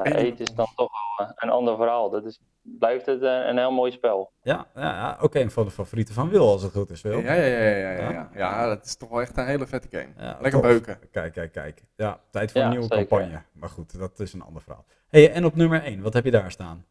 eten 0.04 0.46
is 0.46 0.54
dan 0.54 0.68
toch 0.76 0.90
wel 1.18 1.28
een 1.36 1.50
ander 1.50 1.76
verhaal. 1.76 2.10
Dat 2.10 2.26
is, 2.26 2.42
blijft 2.62 3.06
het 3.06 3.22
een 3.22 3.58
heel 3.58 3.72
mooi 3.72 3.92
spel. 3.92 4.32
Ja, 4.42 4.66
ja, 4.76 4.82
ja 4.82 5.18
ook 5.22 5.36
een 5.36 5.52
van 5.52 5.66
de 5.66 5.72
favorieten 5.72 6.14
van 6.14 6.30
Wil, 6.30 6.52
als 6.52 6.62
het 6.62 6.72
goed 6.72 6.90
is, 6.90 7.02
Wil. 7.02 7.20
Ja, 7.20 7.34
ja, 7.34 7.46
ja, 7.46 7.60
ja, 7.60 7.92
ja, 7.92 8.10
ja. 8.12 8.30
ja 8.34 8.68
dat 8.68 8.86
is 8.86 8.96
toch 8.96 9.10
wel 9.10 9.22
echt 9.22 9.38
een 9.38 9.46
hele 9.46 9.68
vette 9.68 9.88
game. 9.92 10.38
Lekker 10.40 10.62
beuken. 10.62 11.00
Kijk, 11.12 11.34
kijk, 11.34 11.52
kijk. 11.52 11.84
Ja, 11.96 12.20
tijd 12.32 12.52
voor 12.52 12.62
een 12.62 12.70
nieuwe 12.70 12.88
campagne. 12.88 13.42
Maar 13.54 13.70
goed, 13.70 14.00
dat 14.00 14.20
is 14.20 14.34
een 14.34 14.44
ander 14.44 14.62
verhaal. 14.62 14.86
hey, 15.10 15.32
en 15.32 15.46
op 15.46 15.56
nummer 15.56 15.84
1, 15.84 16.02
wat 16.02 16.14
heb 16.14 16.24
je 16.26 16.32
daar 16.32 16.52
staan? 16.52 16.86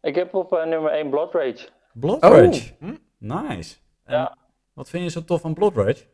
Ik 0.00 0.14
heb 0.14 0.34
op 0.34 0.52
uh, 0.52 0.64
nummer 0.64 0.90
1 0.90 1.10
Blood 1.10 1.34
Rage. 1.34 1.68
Blood 1.92 2.22
Rage? 2.22 2.72
Oh. 2.80 2.88
Hm? 2.88 2.96
Nice. 3.18 3.76
En 4.04 4.16
ja. 4.16 4.36
Wat 4.78 4.88
vind 4.88 5.04
je 5.04 5.10
zo 5.10 5.24
tof 5.24 5.40
van 5.40 5.54
Blood 5.54 5.76
Rage? 5.76 6.04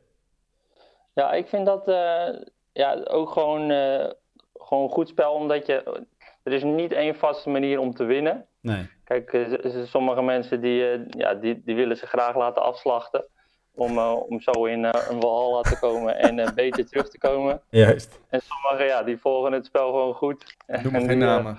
Ja, 1.14 1.33
ik 1.33 1.48
vind 1.48 1.66
dat 1.66 1.88
uh, 1.88 2.29
ja, 2.72 3.03
ook 3.05 3.31
gewoon, 3.31 3.70
uh, 3.70 4.07
gewoon 4.53 4.83
een 4.83 4.90
goed 4.90 5.09
spel, 5.09 5.33
omdat 5.33 5.66
je... 5.66 6.05
Er 6.42 6.53
is 6.53 6.62
niet 6.62 6.92
één 6.92 7.14
vaste 7.14 7.50
manier 7.50 7.79
om 7.79 7.94
te 7.94 8.05
winnen. 8.05 8.46
Nee. 8.61 8.88
Kijk, 9.05 9.46
sommige 9.85 10.22
mensen 10.22 10.61
die, 10.61 11.07
ja, 11.09 11.35
die, 11.35 11.62
die 11.64 11.74
willen 11.74 11.96
ze 11.96 12.07
graag 12.07 12.37
laten 12.37 12.62
afslachten. 12.62 13.24
Om, 13.74 13.98
om 13.98 14.40
zo 14.40 14.64
in 14.64 14.85
een 14.85 15.20
Valhalla 15.20 15.61
te 15.61 15.79
komen 15.79 16.18
en 16.29 16.55
beter 16.55 16.87
terug 16.87 17.09
te 17.09 17.18
komen. 17.18 17.61
Juist. 17.70 18.20
En 18.29 18.40
sommigen, 18.40 18.87
ja, 18.87 19.03
die 19.03 19.18
volgen 19.18 19.53
het 19.53 19.66
spel 19.66 19.90
gewoon 19.90 20.14
goed. 20.14 20.57
Doe 20.66 20.92
maar 20.92 21.00
geen 21.00 21.18
namen 21.18 21.59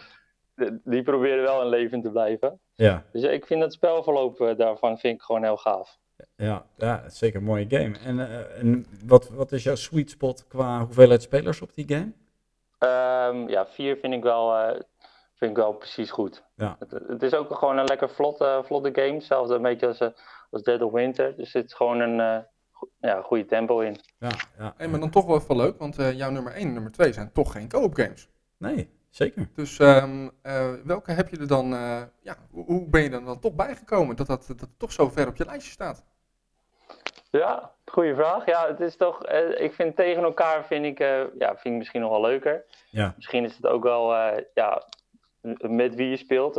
die 0.83 1.03
proberen 1.03 1.43
wel 1.43 1.61
in 1.61 1.69
leven 1.69 2.01
te 2.01 2.11
blijven. 2.11 2.59
Ja. 2.73 3.03
Dus 3.11 3.23
ik 3.23 3.45
vind 3.45 3.61
het 3.61 3.73
spelverloop 3.73 4.41
eh, 4.41 4.57
daarvan 4.57 4.97
vind 4.97 5.15
ik 5.15 5.21
gewoon 5.21 5.43
heel 5.43 5.57
gaaf. 5.57 5.97
Ja, 6.35 6.65
ja 6.77 7.09
zeker 7.09 7.39
een 7.39 7.45
mooie 7.45 7.65
game. 7.69 7.97
En, 7.97 8.17
uh, 8.17 8.59
en 8.59 8.85
wat, 9.05 9.29
wat 9.29 9.51
is 9.51 9.63
jouw 9.63 9.75
sweet 9.75 10.09
spot 10.09 10.47
qua 10.47 10.79
hoeveelheid 10.79 11.21
spelers 11.21 11.61
op 11.61 11.73
die 11.73 11.87
game? 11.87 12.11
Um, 12.79 13.49
ja, 13.49 13.67
vier 13.67 13.97
vind 13.97 14.13
ik 14.13 14.23
wel, 14.23 14.57
uh, 14.57 14.79
vind 15.33 15.51
ik 15.51 15.57
wel 15.57 15.73
precies 15.73 16.11
goed. 16.11 16.43
Ja. 16.55 16.75
Het, 16.79 16.91
het, 17.07 17.23
is 17.23 17.33
ook 17.33 17.55
gewoon 17.55 17.77
een 17.77 17.85
lekker 17.85 18.09
vlotte, 18.09 18.61
vlotte 18.65 18.89
game. 18.93 19.13
Hetzelfde 19.13 19.55
een 19.55 19.61
beetje 19.61 19.87
als, 19.87 19.99
als 20.51 20.63
Dead 20.63 20.81
of 20.81 20.91
Winter. 20.91 21.35
Dus 21.35 21.53
er 21.53 21.61
zit 21.61 21.73
gewoon 21.73 21.99
een 21.99 22.45
ja, 22.99 23.21
goede 23.21 23.45
tempo 23.45 23.79
in. 23.79 23.97
Ja, 24.19 24.29
ja. 24.57 24.73
Hey, 24.77 24.87
maar 24.87 24.99
dan 24.99 25.09
toch 25.09 25.25
wel 25.25 25.37
even 25.37 25.55
leuk, 25.55 25.77
want 25.77 25.95
jouw 25.95 26.29
nummer 26.29 26.53
1 26.53 26.67
en 26.67 26.73
nummer 26.73 26.91
2 26.91 27.13
zijn 27.13 27.31
toch 27.31 27.51
geen 27.51 27.69
co-op 27.69 27.93
games. 27.93 28.29
Nee. 28.57 28.89
Zeker. 29.15 29.47
Dus 29.53 29.79
um, 29.79 30.31
uh, 30.43 30.73
welke 30.83 31.11
heb 31.11 31.29
je 31.29 31.37
er 31.37 31.47
dan, 31.47 31.73
uh, 31.73 32.01
ja, 32.21 32.35
hoe 32.51 32.89
ben 32.89 33.03
je 33.03 33.09
er 33.09 33.25
dan 33.25 33.39
toch 33.39 33.53
bijgekomen 33.53 34.15
dat, 34.15 34.27
dat 34.27 34.47
dat 34.47 34.69
toch 34.77 34.91
zo 34.91 35.09
ver 35.09 35.27
op 35.27 35.35
je 35.35 35.45
lijstje 35.45 35.71
staat? 35.71 36.03
Ja, 37.31 37.71
goede 37.85 38.15
vraag. 38.15 38.45
Ja, 38.45 38.67
het 38.67 38.79
is 38.79 38.95
toch, 38.95 39.31
uh, 39.31 39.61
ik 39.61 39.73
vind 39.73 39.95
tegen 39.95 40.23
elkaar 40.23 40.65
vind 40.65 40.85
ik, 40.85 40.99
ja, 41.39 41.47
vind 41.47 41.65
ik 41.65 41.71
misschien 41.71 42.01
nog 42.01 42.09
wel 42.09 42.21
leuker. 42.21 42.63
Ja. 42.89 43.13
Misschien 43.15 43.43
is 43.43 43.55
het 43.55 43.65
ook 43.65 43.83
wel, 43.83 44.13
ja, 44.53 44.83
met 45.61 45.95
wie 45.95 46.09
je 46.09 46.17
speelt. 46.17 46.55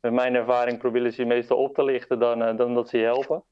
met 0.00 0.12
mijn 0.12 0.34
ervaring 0.34 0.78
proberen 0.78 1.12
ze 1.12 1.20
je 1.20 1.28
meestal 1.28 1.56
op 1.56 1.74
te 1.74 1.84
lichten 1.84 2.18
dan, 2.18 2.56
dan 2.56 2.74
dat 2.74 2.88
ze 2.88 2.98
je 2.98 3.04
helpen. 3.04 3.42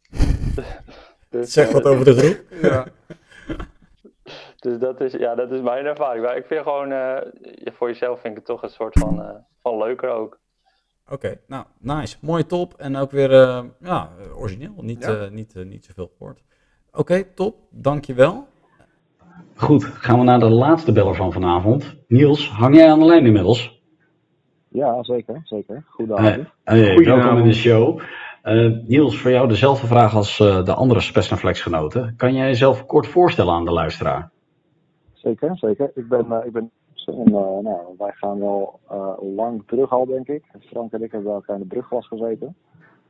dus, 1.30 1.52
zeg 1.52 1.70
wat 1.70 1.84
over 1.84 2.04
de 2.04 2.14
groep. 2.14 2.44
ja. 2.62 2.86
Dus 4.64 4.78
dat 4.78 5.00
is, 5.00 5.12
ja, 5.12 5.34
dat 5.34 5.50
is 5.50 5.60
mijn 5.60 5.84
ervaring. 5.84 6.24
Maar 6.24 6.36
ik 6.36 6.46
vind 6.46 6.62
gewoon, 6.62 6.92
uh, 6.92 7.16
voor 7.64 7.88
jezelf 7.88 8.20
vind 8.20 8.32
ik 8.32 8.38
het 8.38 8.46
toch 8.46 8.62
een 8.62 8.68
soort 8.68 8.98
van, 8.98 9.20
uh, 9.20 9.30
van 9.62 9.78
leuker 9.78 10.10
ook. 10.10 10.38
Oké, 11.04 11.14
okay, 11.14 11.40
nou, 11.46 11.64
nice. 11.78 12.16
Mooie 12.20 12.46
top. 12.46 12.74
En 12.76 12.96
ook 12.96 13.10
weer, 13.10 13.30
uh, 13.30 13.60
ja, 13.80 14.08
origineel. 14.36 14.72
Niet, 14.76 15.04
ja. 15.04 15.28
niet, 15.30 15.54
niet 15.54 15.84
zoveel 15.84 16.10
gehoord. 16.18 16.42
Oké, 16.88 17.00
okay, 17.00 17.24
top. 17.34 17.56
Dankjewel. 17.70 18.46
Goed, 19.56 19.84
gaan 19.84 20.18
we 20.18 20.24
naar 20.24 20.38
de 20.38 20.50
laatste 20.50 20.92
beller 20.92 21.14
van 21.14 21.32
vanavond. 21.32 21.96
Niels, 22.08 22.50
hang 22.50 22.76
jij 22.76 22.90
aan 22.90 22.98
de 22.98 23.04
lijn 23.04 23.26
inmiddels? 23.26 23.82
Ja, 24.68 25.02
zeker. 25.02 25.40
Zeker. 25.44 25.84
Goedenavond. 25.88 26.48
Hey, 26.62 26.96
welkom 26.96 27.38
in 27.38 27.44
de 27.44 27.54
show. 27.54 28.00
Niels, 28.86 29.18
voor 29.18 29.30
jou 29.30 29.48
dezelfde 29.48 29.86
vraag 29.86 30.14
als 30.14 30.36
de 30.36 30.74
andere 30.74 31.00
Spesnaflex-genoten. 31.00 32.14
Kan 32.16 32.34
jij 32.34 32.46
jezelf 32.46 32.86
kort 32.86 33.06
voorstellen 33.06 33.54
aan 33.54 33.64
de 33.64 33.72
luisteraar? 33.72 34.32
Zeker, 35.24 35.56
zeker. 35.56 35.90
Ik 35.94 36.08
ben, 36.08 36.26
uh, 36.30 36.38
ik 36.44 36.52
ben 36.52 36.70
en, 37.06 37.28
uh, 37.28 37.58
nou, 37.62 37.94
wij 37.98 38.12
gaan 38.12 38.38
wel 38.38 38.80
uh, 38.92 39.12
lang 39.36 39.62
terug 39.66 39.90
al, 39.90 40.06
denk 40.06 40.28
ik. 40.28 40.42
Frank 40.60 40.92
en 40.92 41.02
ik 41.02 41.12
hebben 41.12 41.28
bij 41.28 41.34
elkaar 41.34 41.56
in 41.56 41.62
de 41.62 41.68
brugglas 41.68 42.06
gezeten. 42.06 42.56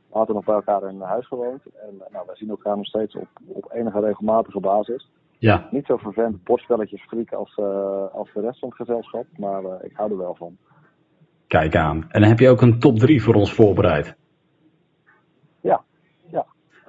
We 0.09 0.17
hadden 0.17 0.35
nog 0.35 0.45
bij 0.45 0.55
elkaar 0.55 0.89
in 0.89 1.01
huis 1.01 1.27
gewoond. 1.27 1.61
En 1.65 2.01
nou, 2.11 2.25
wij 2.25 2.35
zien 2.35 2.49
elkaar 2.49 2.77
nog 2.77 2.85
steeds 2.85 3.15
op, 3.15 3.27
op 3.47 3.71
enige 3.73 3.99
regelmatige 3.99 4.59
basis. 4.59 5.09
Ja. 5.37 5.67
Niet 5.71 5.85
zo 5.85 5.97
vervent 5.97 6.43
bordspelletjes 6.43 7.01
freak 7.01 7.33
als, 7.33 7.57
als 8.13 8.29
de 8.33 8.41
rest 8.41 8.59
van 8.59 8.69
het 8.69 8.77
gezelschap, 8.77 9.25
maar 9.37 9.63
ik 9.83 9.91
hou 9.93 10.11
er 10.11 10.17
wel 10.17 10.35
van. 10.35 10.57
Kijk 11.47 11.75
aan. 11.75 12.05
En 12.09 12.21
dan 12.21 12.29
heb 12.29 12.39
je 12.39 12.49
ook 12.49 12.61
een 12.61 12.79
top 12.79 12.99
3 12.99 13.23
voor 13.23 13.35
ons 13.35 13.53
voorbereid. 13.53 14.15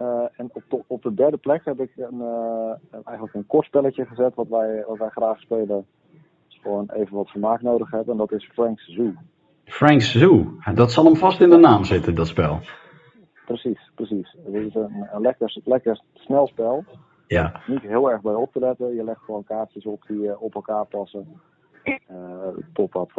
Uh, 0.01 0.25
en 0.37 0.51
op 0.53 0.63
de, 0.69 0.83
op 0.87 1.03
de 1.03 1.15
derde 1.15 1.37
plek 1.37 1.65
heb 1.65 1.81
ik 1.81 1.93
een, 1.97 2.21
uh, 2.21 3.01
eigenlijk 3.05 3.35
een 3.35 3.47
kort 3.47 3.67
spelletje 3.67 4.07
gezet 4.07 4.35
wat 4.35 4.49
wij, 4.49 4.85
wat 4.87 4.99
wij 4.99 5.09
graag 5.09 5.41
spelen. 5.41 5.67
We 5.67 5.85
gewoon 6.63 6.91
even 6.93 7.17
wat 7.17 7.31
vermaak 7.31 7.63
nodig 7.63 7.91
hebben. 7.91 8.13
En 8.13 8.19
dat 8.19 8.33
is 8.33 8.51
Frank's 8.53 8.95
Zoo. 8.95 9.13
Frank's 9.65 10.13
Zoo. 10.13 10.45
Dat 10.75 10.93
zal 10.93 11.05
hem 11.05 11.17
vast 11.17 11.41
in 11.41 11.51
de 11.51 11.57
naam 11.57 11.85
zitten, 11.85 12.15
dat 12.15 12.27
spel. 12.27 12.61
Precies, 13.47 13.91
precies. 13.95 14.37
Het 14.45 14.55
is 14.55 14.75
een, 14.75 15.09
een 15.13 15.21
lekker, 15.21 15.61
lekker 15.65 16.01
snel 16.15 16.47
spel. 16.47 16.85
Ja. 17.27 17.61
Niet 17.67 17.83
heel 17.83 18.11
erg 18.11 18.21
bij 18.21 18.35
op 18.35 18.53
te 18.53 18.59
letten. 18.59 18.95
Je 18.95 19.05
legt 19.05 19.21
gewoon 19.21 19.45
kaartjes 19.45 19.87
op 19.87 20.05
die 20.07 20.23
uh, 20.23 20.43
op 20.43 20.55
elkaar 20.55 20.87
passen. 20.87 21.41
Uh, 21.85 21.97
totdat 22.73 23.11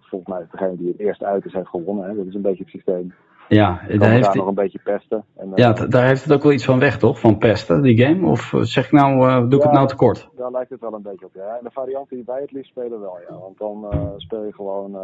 volgens 0.00 0.30
mij 0.30 0.46
degene 0.50 0.76
die 0.76 0.88
het 0.88 0.98
eerst 0.98 1.22
uit 1.22 1.44
is, 1.44 1.52
heeft 1.52 1.68
gewonnen. 1.68 2.08
Hè. 2.08 2.14
Dat 2.16 2.26
is 2.26 2.34
een 2.34 2.42
beetje 2.42 2.62
het 2.62 2.72
systeem. 2.72 3.14
Ja, 3.48 3.80
daar 3.98 4.10
heeft 4.10 4.34
nog 4.34 4.46
een 4.46 4.54
beetje 4.54 4.80
pesten. 4.84 5.24
En, 5.36 5.52
ja, 5.54 5.72
daar 5.72 6.06
heeft 6.06 6.22
het 6.24 6.32
ook 6.32 6.42
wel 6.42 6.52
iets 6.52 6.64
van 6.64 6.78
weg, 6.78 6.98
toch? 6.98 7.20
Van 7.20 7.38
pesten, 7.38 7.82
die 7.82 8.04
game? 8.04 8.26
Of 8.26 8.52
zeg 8.60 8.84
ik 8.84 8.92
nou, 8.92 9.28
uh, 9.28 9.48
doe 9.48 9.58
ik 9.58 9.64
het 9.64 9.72
nou 9.72 9.88
te 9.88 9.96
kort? 9.96 10.28
Daar 10.36 10.50
lijkt 10.50 10.70
het 10.70 10.80
wel 10.80 10.94
een 10.94 11.02
beetje 11.02 11.26
op, 11.26 11.34
ja. 11.34 11.56
En 11.56 11.64
de 11.64 11.70
varianten 11.70 12.16
die 12.16 12.24
wij 12.26 12.40
het 12.40 12.52
liefst 12.52 12.70
spelen 12.70 13.00
wel, 13.00 13.18
ja. 13.28 13.38
Want 13.38 13.58
dan 13.58 13.86
speel 14.16 14.44
je 14.44 14.52
gewoon 14.52 14.96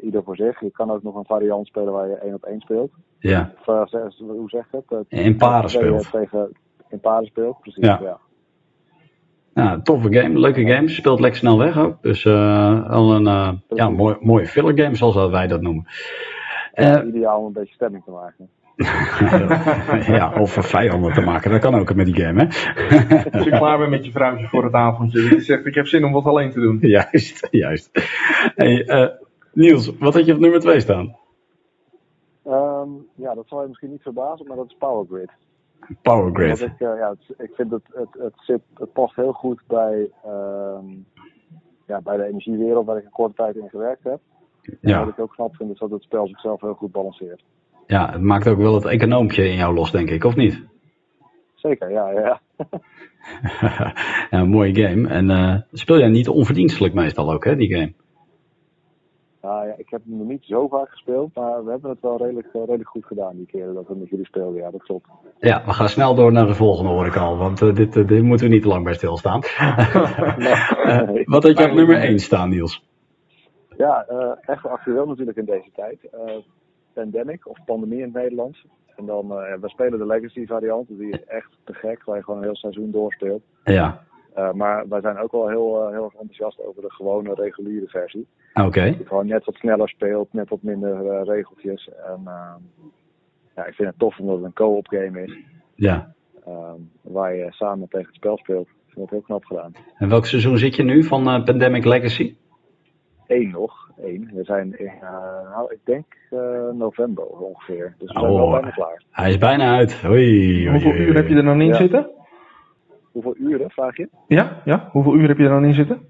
ieder 0.00 0.22
voor 0.22 0.36
zich. 0.36 0.60
Je 0.60 0.70
kan 0.70 0.90
ook 0.90 1.02
nog 1.02 1.14
een 1.14 1.24
variant 1.24 1.66
spelen 1.66 1.92
waar 1.92 2.08
je 2.08 2.14
één 2.14 2.34
op 2.34 2.44
één 2.44 2.60
speelt. 2.60 2.90
Ja. 3.18 3.52
Of, 3.66 3.90
hoe 4.18 4.48
zeg 4.48 4.66
je 4.70 4.82
het? 4.88 5.04
in 5.08 5.36
paren 5.36 5.70
speelt. 5.70 6.10
Tegen, 6.10 6.52
in 6.88 7.00
paren 7.00 7.26
speelt, 7.26 7.60
precies, 7.60 7.84
ja. 7.84 8.00
ja. 8.02 8.18
Ja, 9.54 9.80
toffe 9.82 10.12
game, 10.12 10.38
leuke 10.38 10.66
game. 10.66 10.88
Speelt 10.88 11.20
lekker 11.20 11.38
snel 11.38 11.58
weg 11.58 11.78
ook. 11.78 12.02
Dus 12.02 12.26
al 12.26 13.14
een 13.14 13.60
ja, 13.68 13.88
mooi, 13.88 14.16
mooie 14.20 14.46
filler 14.46 14.78
game, 14.78 14.94
zoals 14.94 15.30
wij 15.30 15.46
dat 15.46 15.60
noemen. 15.60 15.86
Uh, 16.74 17.06
ideaal 17.06 17.40
om 17.40 17.46
een 17.46 17.52
beetje 17.52 17.74
stemming 17.74 18.04
te 18.04 18.10
maken. 18.10 18.48
ja, 20.16 20.40
of 20.40 20.52
vijanden 20.52 21.12
te 21.12 21.20
maken, 21.20 21.50
dat 21.50 21.60
kan 21.60 21.74
ook 21.74 21.94
met 21.94 22.06
die 22.06 22.22
game, 22.22 22.40
hè? 22.40 22.46
Als 23.30 23.44
je 23.44 23.50
klaar 23.50 23.78
bent 23.78 23.90
met 23.90 24.04
je 24.04 24.10
vrouwtje 24.10 24.46
voor 24.46 24.64
het 24.64 24.72
avondje, 24.72 25.20
je 25.20 25.40
zegt 25.40 25.66
ik 25.66 25.74
heb 25.74 25.86
zin 25.86 26.04
om 26.04 26.12
wat 26.12 26.24
alleen 26.24 26.50
te 26.50 26.60
doen. 26.60 26.78
Juist, 26.80 27.48
juist. 27.50 27.90
Hey, 28.54 28.88
uh, 28.88 29.08
Niels, 29.52 29.98
wat 29.98 30.14
had 30.14 30.26
je 30.26 30.32
op 30.32 30.38
nummer 30.38 30.60
2 30.60 30.80
staan? 30.80 31.16
Um, 32.46 33.06
ja, 33.14 33.34
dat 33.34 33.48
zal 33.48 33.62
je 33.62 33.68
misschien 33.68 33.90
niet 33.90 34.02
verbazen, 34.02 34.46
maar 34.46 34.56
dat 34.56 34.66
is 34.66 34.76
Power 34.78 35.06
Grid. 35.06 35.30
Power 36.02 36.34
Grid. 36.34 36.60
Ik, 36.60 36.80
uh, 36.80 36.96
ja, 36.98 37.10
het, 37.10 37.38
ik 37.38 37.54
vind 37.54 37.70
het, 37.70 37.82
het, 37.92 38.08
het, 38.18 38.34
zit, 38.36 38.60
het 38.74 38.92
past 38.92 39.16
heel 39.16 39.32
goed 39.32 39.60
bij, 39.66 40.10
um, 40.26 41.06
ja, 41.86 42.00
bij 42.00 42.16
de 42.16 42.24
energiewereld 42.24 42.86
waar 42.86 42.96
ik 42.96 43.04
een 43.04 43.10
korte 43.10 43.34
tijd 43.34 43.56
in 43.56 43.68
gewerkt 43.68 44.04
heb. 44.04 44.20
Ja. 44.80 45.04
Wat 45.04 45.08
ik 45.08 45.20
ook 45.20 45.32
knap 45.32 45.56
vind 45.56 45.70
is 45.70 45.78
dat 45.78 45.90
het 45.90 46.02
spel 46.02 46.26
zichzelf 46.26 46.60
heel 46.60 46.74
goed 46.74 46.92
balanceert. 46.92 47.42
Ja, 47.86 48.12
het 48.12 48.22
maakt 48.22 48.48
ook 48.48 48.58
wel 48.58 48.74
het 48.74 48.84
econoompje 48.84 49.48
in 49.48 49.56
jou 49.56 49.74
los, 49.74 49.90
denk 49.90 50.10
ik, 50.10 50.24
of 50.24 50.36
niet? 50.36 50.64
Zeker, 51.54 51.90
ja, 51.90 52.10
ja. 52.10 52.40
ja, 54.30 54.40
een 54.40 54.48
mooie 54.48 54.74
game. 54.74 55.08
En 55.08 55.30
uh, 55.30 55.56
speel 55.72 55.98
jij 55.98 56.08
niet 56.08 56.28
onverdienstelijk 56.28 56.94
meestal 56.94 57.32
ook, 57.32 57.44
hè, 57.44 57.56
die 57.56 57.74
game? 57.74 57.92
Nou 59.42 59.66
ja, 59.66 59.74
ik 59.76 59.90
heb 59.90 60.00
hem 60.04 60.16
nog 60.16 60.26
niet 60.26 60.44
zo 60.44 60.68
vaak 60.68 60.88
gespeeld, 60.90 61.34
maar 61.34 61.64
we 61.64 61.70
hebben 61.70 61.90
het 61.90 62.00
wel 62.00 62.18
redelijk, 62.18 62.46
uh, 62.46 62.60
redelijk 62.60 62.88
goed 62.88 63.04
gedaan 63.04 63.36
die 63.36 63.46
keren 63.46 63.74
dat 63.74 63.88
we 63.88 63.94
met 63.94 64.08
jullie 64.08 64.26
speelden. 64.26 64.60
Ja, 64.60 64.70
dat 64.70 64.82
klopt. 64.82 65.08
Ja, 65.40 65.62
we 65.66 65.72
gaan 65.72 65.88
snel 65.88 66.14
door 66.14 66.32
naar 66.32 66.46
de 66.46 66.54
volgende 66.54 66.90
hoor 66.90 67.06
ik 67.06 67.16
al, 67.16 67.36
want 67.36 67.60
uh, 67.60 67.74
dit, 67.74 67.92
dit 67.92 68.22
moeten 68.22 68.46
we 68.46 68.52
niet 68.52 68.62
te 68.62 68.68
lang 68.68 68.84
bij 68.84 68.94
stilstaan. 68.94 69.40
nee. 70.36 71.24
wat 71.24 71.42
had 71.42 71.58
je 71.58 71.64
op 71.64 71.74
nummer 71.74 71.96
1 71.96 72.18
staan, 72.18 72.48
Niels? 72.48 72.82
Ja, 73.76 74.06
uh, 74.10 74.30
echt 74.40 74.66
actueel 74.66 75.06
natuurlijk 75.06 75.38
in 75.38 75.44
deze 75.44 75.70
tijd. 75.74 75.98
Uh, 76.14 76.36
pandemic 76.92 77.48
of 77.48 77.64
pandemie 77.64 77.98
in 77.98 78.04
het 78.04 78.14
Nederlands. 78.14 78.66
En 78.96 79.06
dan, 79.06 79.32
uh, 79.32 79.54
we 79.60 79.68
spelen 79.68 79.98
de 79.98 80.06
Legacy 80.06 80.46
variant, 80.46 80.88
die 80.88 81.10
is 81.10 81.24
echt 81.24 81.50
te 81.64 81.74
gek, 81.74 82.04
waar 82.04 82.16
je 82.16 82.22
gewoon 82.22 82.38
een 82.38 82.46
heel 82.46 82.56
seizoen 82.56 82.90
doorspeelt. 82.90 83.42
Ja. 83.64 84.02
maar 84.54 84.88
wij 84.88 85.00
zijn 85.00 85.18
ook 85.18 85.32
wel 85.32 85.48
heel, 85.48 85.90
heel 85.90 86.04
erg 86.04 86.14
enthousiast 86.14 86.66
over 86.66 86.82
de 86.82 86.92
gewone 86.92 87.34
reguliere 87.34 87.86
versie. 87.86 88.26
Oké. 88.54 88.66
Okay. 88.66 88.96
Die 88.96 89.06
gewoon 89.06 89.26
net 89.26 89.44
wat 89.44 89.54
sneller 89.54 89.88
speelt, 89.88 90.32
net 90.32 90.48
wat 90.48 90.62
minder 90.62 91.24
regeltjes. 91.24 91.88
En 92.06 92.20
ja, 93.56 93.66
ik 93.66 93.74
vind 93.74 93.88
het 93.88 93.98
tof 93.98 94.18
omdat 94.18 94.36
het 94.36 94.44
een 94.44 94.52
co-op 94.52 94.86
game 94.88 95.22
is. 95.22 95.38
Ja. 95.74 96.14
ehm, 96.46 96.80
waar 97.00 97.34
je 97.34 97.46
samen 97.50 97.88
tegen 97.88 98.06
het 98.06 98.14
spel 98.14 98.36
speelt. 98.36 98.66
Ik 98.66 98.92
vind 98.92 99.00
dat 99.00 99.10
heel 99.10 99.20
knap 99.20 99.44
gedaan. 99.44 99.72
En 99.98 100.08
welk 100.08 100.26
seizoen 100.26 100.58
zit 100.58 100.76
je 100.76 100.82
nu 100.82 101.04
van 101.04 101.28
eh, 101.28 101.44
Pandemic 101.44 101.84
Legacy? 101.84 102.36
Eén 103.34 103.50
nog, 103.50 103.90
één. 104.02 104.30
We 104.34 104.44
zijn 104.44 104.78
in, 104.78 104.86
eh, 104.86 105.50
nou, 105.50 105.72
ik 105.72 105.78
denk 105.84 106.04
eh, 106.30 106.68
november 106.72 107.24
ongeveer. 107.26 107.94
Dus 107.98 108.12
we 108.12 108.18
zijn 108.20 108.32
wel 108.32 108.44
Oh, 108.44 108.52
bijna 108.52 108.70
klaar. 108.70 109.02
hij 109.10 109.28
is 109.30 109.38
bijna 109.38 109.76
uit. 109.76 110.00
Hoi, 110.02 110.68
Hoeveel 110.70 110.94
uur 110.94 111.14
heb 111.14 111.28
je 111.28 111.34
er 111.36 111.44
nog 111.44 111.54
in 111.54 111.66
Ja. 111.66 111.74
zitten? 111.74 112.10
Hoeveel 113.12 113.36
uren, 113.36 113.70
vraag 113.70 113.96
je? 113.96 114.08
Ja, 114.26 114.60
ja. 114.64 114.88
Hoeveel 114.92 115.14
uur 115.16 115.28
heb 115.28 115.38
je 115.38 115.44
er 115.44 115.50
nog 115.50 115.62
in 115.62 115.74
zitten? 115.74 116.08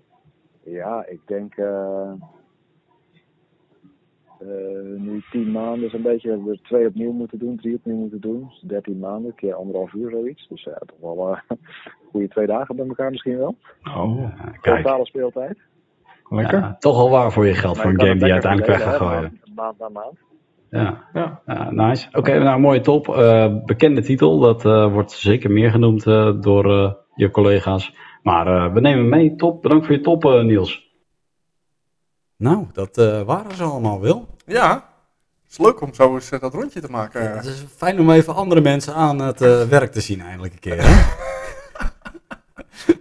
Ja, 0.64 1.07
ik 1.07 1.20
denk 1.27 1.57
eh, 1.57 2.11
eh, 4.41 4.99
nu 4.99 5.22
tien 5.31 5.51
maanden 5.53 5.87
is 5.87 5.93
een 5.93 6.03
beetje, 6.03 6.29
we 6.29 6.35
hebben 6.35 6.53
er 6.53 6.61
twee 6.62 6.87
opnieuw 6.87 7.12
moeten 7.12 7.39
doen, 7.39 7.57
drie 7.57 7.75
opnieuw 7.75 7.97
moeten 7.97 8.20
doen. 8.20 8.41
Dus 8.49 8.61
13 8.61 8.99
maanden, 8.99 9.35
keer 9.35 9.55
anderhalf 9.55 9.93
uur 9.93 10.11
zoiets. 10.11 10.49
Dus 10.49 10.62
ja, 10.62 10.79
toch 10.87 11.16
wel 11.16 11.37
goede 12.11 12.29
twee 12.29 12.47
dagen 12.47 12.77
bij 12.77 12.87
elkaar 12.87 13.11
misschien 13.11 13.39
wel. 13.39 13.57
Oh, 13.97 14.29
Kijk, 14.61 14.83
Totale 14.83 15.07
speeltijd. 15.07 15.59
Lekker. 16.29 16.59
ja, 16.59 16.77
toch 16.79 16.97
al 16.97 17.11
waar 17.11 17.33
voor 17.33 17.47
je 17.47 17.55
geld 17.55 17.77
voor 17.79 17.91
een 17.91 18.01
game 18.01 18.16
die 18.16 18.27
je 18.27 18.33
uiteindelijk 18.33 18.70
weg 18.72 18.83
gaat 18.83 18.97
gooien. 18.97 19.41
Maand, 19.55 19.79
na 19.79 19.89
maand. 19.89 20.18
Ja, 20.70 21.05
Ja. 21.12 21.41
ja 21.47 21.70
nice. 21.70 22.09
Oké, 22.12 22.39
nou 22.39 22.61
mooie 22.61 22.81
top. 22.81 23.09
Eh, 23.16 23.55
bekende 23.64 24.03
titel, 24.03 24.39
dat 24.39 24.64
eh, 24.64 24.93
wordt 24.93 25.12
zeker 25.12 25.51
meer 25.51 25.70
genoemd 25.70 26.07
eh, 26.07 26.31
door 26.41 26.85
eh, 26.85 26.93
je 27.14 27.31
collega's. 27.31 27.95
Maar 28.22 28.47
eh, 28.47 28.72
we 28.72 28.81
nemen 28.81 29.09
mee. 29.09 29.35
Top, 29.37 29.62
bedankt 29.62 29.87
voor 29.87 29.95
je 29.95 30.01
top 30.01 30.25
eh, 30.25 30.43
Niels. 30.43 30.93
Nou, 32.37 32.66
dat 32.72 32.99
eh, 32.99 33.22
waren 33.22 33.55
ze 33.55 33.62
allemaal 33.62 34.01
wel. 34.01 34.27
Ja, 34.47 34.72
het 35.43 35.51
is 35.53 35.59
leuk 35.59 35.81
om 35.81 35.95
zo 35.95 36.14
eens 36.14 36.31
dat 36.31 36.55
rondje 36.55 36.81
te 36.81 36.91
maken. 36.91 37.33
Het 37.37 37.45
is 37.45 37.64
fijn 37.77 38.01
om 38.01 38.11
even 38.11 38.35
andere 38.35 38.61
mensen 38.61 38.95
aan 38.95 39.18
het 39.18 39.39
werk 39.68 39.93
te 39.93 40.01
zien 40.01 40.20
eindelijk 40.20 40.53
een 40.53 40.61
keer. 40.61 40.83
Hè? 40.83 41.03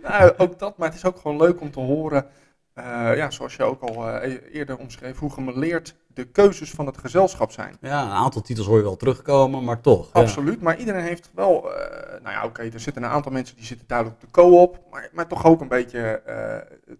Nou, 0.03 0.33
ook 0.37 0.59
dat, 0.59 0.77
maar 0.77 0.87
het 0.87 0.97
is 0.97 1.05
ook 1.05 1.17
gewoon 1.17 1.37
leuk 1.37 1.61
om 1.61 1.71
te 1.71 1.79
horen, 1.79 2.25
eh, 2.73 3.15
ja, 3.15 3.31
zoals 3.31 3.55
je 3.55 3.63
ook 3.63 3.81
al 3.81 4.09
eh, 4.09 4.31
e- 4.31 4.41
eerder 4.51 4.77
omschreef, 4.77 5.19
hoe 5.19 5.31
gemeleerd 5.31 5.95
de 6.07 6.25
keuzes 6.25 6.71
van 6.71 6.85
het 6.85 6.97
gezelschap 6.97 7.51
zijn. 7.51 7.77
Ja, 7.81 8.03
een 8.03 8.11
aantal 8.11 8.41
titels 8.41 8.67
hoor 8.67 8.77
je 8.77 8.83
wel 8.83 8.95
terugkomen, 8.95 9.63
maar 9.63 9.81
toch. 9.81 10.09
ja. 10.13 10.19
Absoluut, 10.19 10.61
maar 10.61 10.77
iedereen 10.77 11.03
heeft 11.03 11.29
wel, 11.33 11.73
eh, 11.75 12.21
nou 12.21 12.35
ja, 12.35 12.45
oké, 12.45 12.61
er 12.61 12.79
zitten 12.79 13.03
een 13.03 13.09
aantal 13.09 13.31
mensen 13.31 13.55
die 13.55 13.65
zitten 13.65 13.87
duidelijk 13.87 14.17
op 14.17 14.25
de 14.27 14.41
co-op, 14.41 14.79
maar, 14.91 15.09
maar 15.13 15.27
toch 15.27 15.45
ook 15.45 15.61
een 15.61 15.67
beetje, 15.67 16.21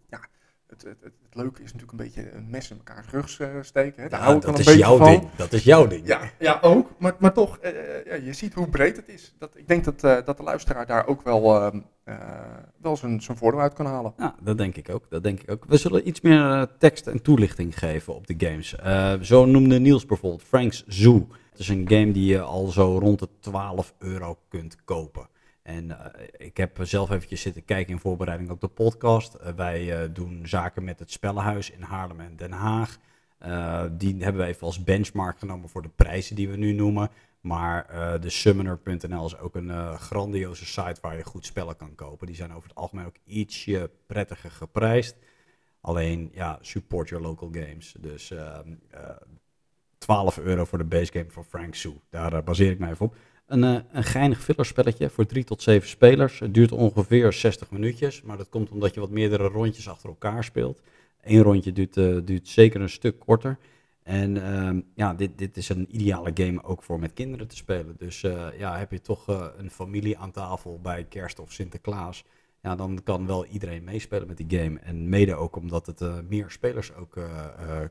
ja, 0.09 0.19
het, 0.67 0.81
het, 0.81 0.97
het, 1.01 1.13
het 1.33 1.41
leuke 1.41 1.61
is 1.63 1.73
natuurlijk 1.73 1.91
een 1.91 2.05
beetje 2.05 2.31
een 2.31 2.49
mes 2.49 2.69
in 2.71 2.77
elkaars 2.77 3.07
rug 3.09 3.39
eh, 3.39 3.47
steken. 3.61 4.03
Hè? 4.03 4.09
Daar 4.09 4.19
Ja, 4.19 4.25
hou 4.25 4.37
ik 4.37 4.41
dat 4.45 4.59
is 4.59 4.73
jouw 4.73 4.97
van. 4.97 5.07
ding. 5.07 5.29
Dat 5.35 5.53
is 5.53 5.63
jouw 5.63 5.87
ding. 5.87 6.07
Ja, 6.07 6.19
ja 6.39 6.59
ook. 6.61 6.89
Maar, 6.99 7.15
maar 7.19 7.33
toch, 7.33 7.57
eh, 7.57 7.71
ja, 8.05 8.15
je 8.15 8.33
ziet 8.33 8.53
hoe 8.53 8.69
breed 8.69 8.95
het 8.95 9.07
is. 9.09 9.35
Dat, 9.39 9.57
ik 9.57 9.67
denk 9.67 9.83
dat, 9.83 10.03
eh, 10.03 10.17
dat 10.25 10.37
de 10.37 10.43
luisteraar 10.43 10.85
daar 10.85 11.07
ook 11.07 11.21
wel, 11.21 11.61
ehm, 11.61 11.79
eh, 12.03 12.15
wel 12.81 12.97
zijn, 12.97 13.21
zijn 13.21 13.37
voordeel 13.37 13.61
uit 13.61 13.73
kan 13.73 13.85
halen. 13.85 14.13
Ja, 14.17 14.35
dat 14.41 14.57
denk 14.57 14.75
ik 14.75 14.89
ook. 14.89 15.05
Dat 15.09 15.23
denk 15.23 15.39
ik 15.41 15.51
ook. 15.51 15.65
We 15.67 15.77
zullen 15.77 16.07
iets 16.07 16.21
meer 16.21 16.39
eh, 16.51 16.61
tekst 16.79 17.07
en 17.07 17.21
toelichting 17.21 17.79
geven 17.79 18.15
op 18.15 18.27
de 18.27 18.35
games. 18.37 18.75
Eh, 18.75 19.13
zo 19.21 19.45
noemde 19.45 19.79
Niels 19.79 20.05
bijvoorbeeld 20.05 20.43
Frank's 20.43 20.83
Zoo. 20.87 21.27
Het 21.51 21.59
is 21.61 21.67
een 21.67 21.85
game 21.89 22.11
die 22.11 22.25
je 22.25 22.41
al 22.41 22.67
zo 22.67 22.97
rond 22.99 23.19
de 23.19 23.29
12 23.39 23.93
euro 23.99 24.37
kunt 24.49 24.75
kopen. 24.85 25.27
En 25.63 26.13
eh, 26.13 26.27
ik 26.37 26.57
heb 26.57 26.77
zelf 26.81 27.09
eventjes 27.09 27.41
zitten 27.41 27.65
kijken 27.65 27.93
in 27.93 27.99
voorbereiding 27.99 28.49
op 28.49 28.61
de 28.61 28.67
podcast. 28.67 29.33
Eh, 29.33 29.53
wij 29.53 30.01
eh, 30.01 30.09
doen 30.13 30.47
zaken 30.47 30.83
met 30.83 30.99
het 30.99 31.11
Spellenhuis 31.11 31.71
in 31.71 31.81
Haarlem 31.81 32.19
en 32.19 32.35
Den 32.35 32.51
Haag. 32.51 32.97
Die 33.91 34.23
hebben 34.23 34.41
we 34.41 34.47
even 34.47 34.67
als 34.67 34.83
benchmark 34.83 35.39
genomen 35.39 35.69
voor 35.69 35.81
de 35.81 35.89
prijzen 35.95 36.35
die 36.35 36.49
we 36.49 36.57
nu 36.57 36.73
noemen. 36.73 37.09
Maar 37.41 37.87
de 38.21 38.29
Summoner.nl 38.29 39.25
is 39.25 39.37
ook 39.37 39.55
een 39.55 39.97
grandioze 39.97 40.65
site 40.65 41.01
waar 41.01 41.17
je 41.17 41.23
goed 41.23 41.45
spellen 41.45 41.75
kan 41.75 41.95
kopen. 41.95 42.27
Die 42.27 42.35
zijn 42.35 42.53
over 42.53 42.69
het 42.69 42.77
algemeen 42.77 43.05
ook 43.05 43.15
ietsje 43.23 43.89
prettiger 44.05 44.51
geprijsd. 44.51 45.15
Alleen, 45.81 46.29
ja, 46.33 46.57
support 46.61 47.09
your 47.09 47.23
local 47.23 47.49
games. 47.51 47.95
Dus 47.99 48.31
ehm, 48.31 48.73
eh 48.89 49.09
12 50.03 50.37
euro 50.37 50.65
voor 50.65 50.77
de 50.77 50.83
base 50.83 51.11
game 51.11 51.29
van 51.29 51.45
Frank 51.45 51.75
Sue. 51.75 52.01
Daar 52.09 52.43
baseer 52.43 52.71
ik 52.71 52.79
mij 52.79 52.89
even 52.91 53.05
op. 53.05 53.15
Een, 53.53 53.63
eh, 53.63 53.75
een 53.91 54.03
geinig 54.03 54.43
fillerspelletje 54.43 55.09
voor 55.09 55.25
3 55.25 55.43
tot 55.43 55.61
7 55.61 55.89
spelers. 55.89 56.39
Het 56.39 56.53
duurt 56.53 56.71
ongeveer 56.71 57.33
60 57.33 57.71
minuutjes. 57.71 58.21
Maar 58.21 58.37
dat 58.37 58.49
komt 58.49 58.69
omdat 58.69 58.93
je 58.93 58.99
wat 58.99 59.09
meerdere 59.09 59.47
rondjes 59.47 59.89
achter 59.89 60.09
elkaar 60.09 60.43
speelt. 60.43 60.81
Eén 61.21 61.41
rondje 61.41 61.71
duurt, 61.71 61.97
eh, 61.97 62.17
duurt 62.23 62.47
zeker 62.47 62.81
een 62.81 62.89
stuk 62.89 63.19
korter. 63.19 63.57
En 64.03 64.43
ehm, 64.43 64.81
ja, 64.95 65.13
dit, 65.13 65.37
dit 65.37 65.57
is 65.57 65.69
een 65.69 65.87
ideale 65.89 66.31
game 66.33 66.63
ook 66.63 66.83
voor 66.83 66.99
met 66.99 67.13
kinderen 67.13 67.47
te 67.47 67.55
spelen. 67.55 67.95
Dus 67.97 68.23
eh, 68.23 68.47
ja, 68.57 68.77
heb 68.77 68.91
je 68.91 69.01
toch 69.01 69.27
een 69.57 69.71
familie 69.71 70.17
aan 70.17 70.31
tafel 70.31 70.79
bij 70.81 71.03
kerst 71.03 71.39
of 71.39 71.51
Sinterklaas. 71.51 72.23
Ja, 72.61 72.75
dan 72.75 72.99
kan 73.03 73.27
wel 73.27 73.45
iedereen 73.45 73.83
meespelen 73.83 74.27
met 74.27 74.37
die 74.37 74.59
game. 74.59 74.79
En 74.79 75.09
mede 75.09 75.35
ook 75.35 75.55
omdat 75.55 75.85
het 75.85 76.29
meer 76.29 76.49
spelers 76.49 76.93
ook 76.95 77.17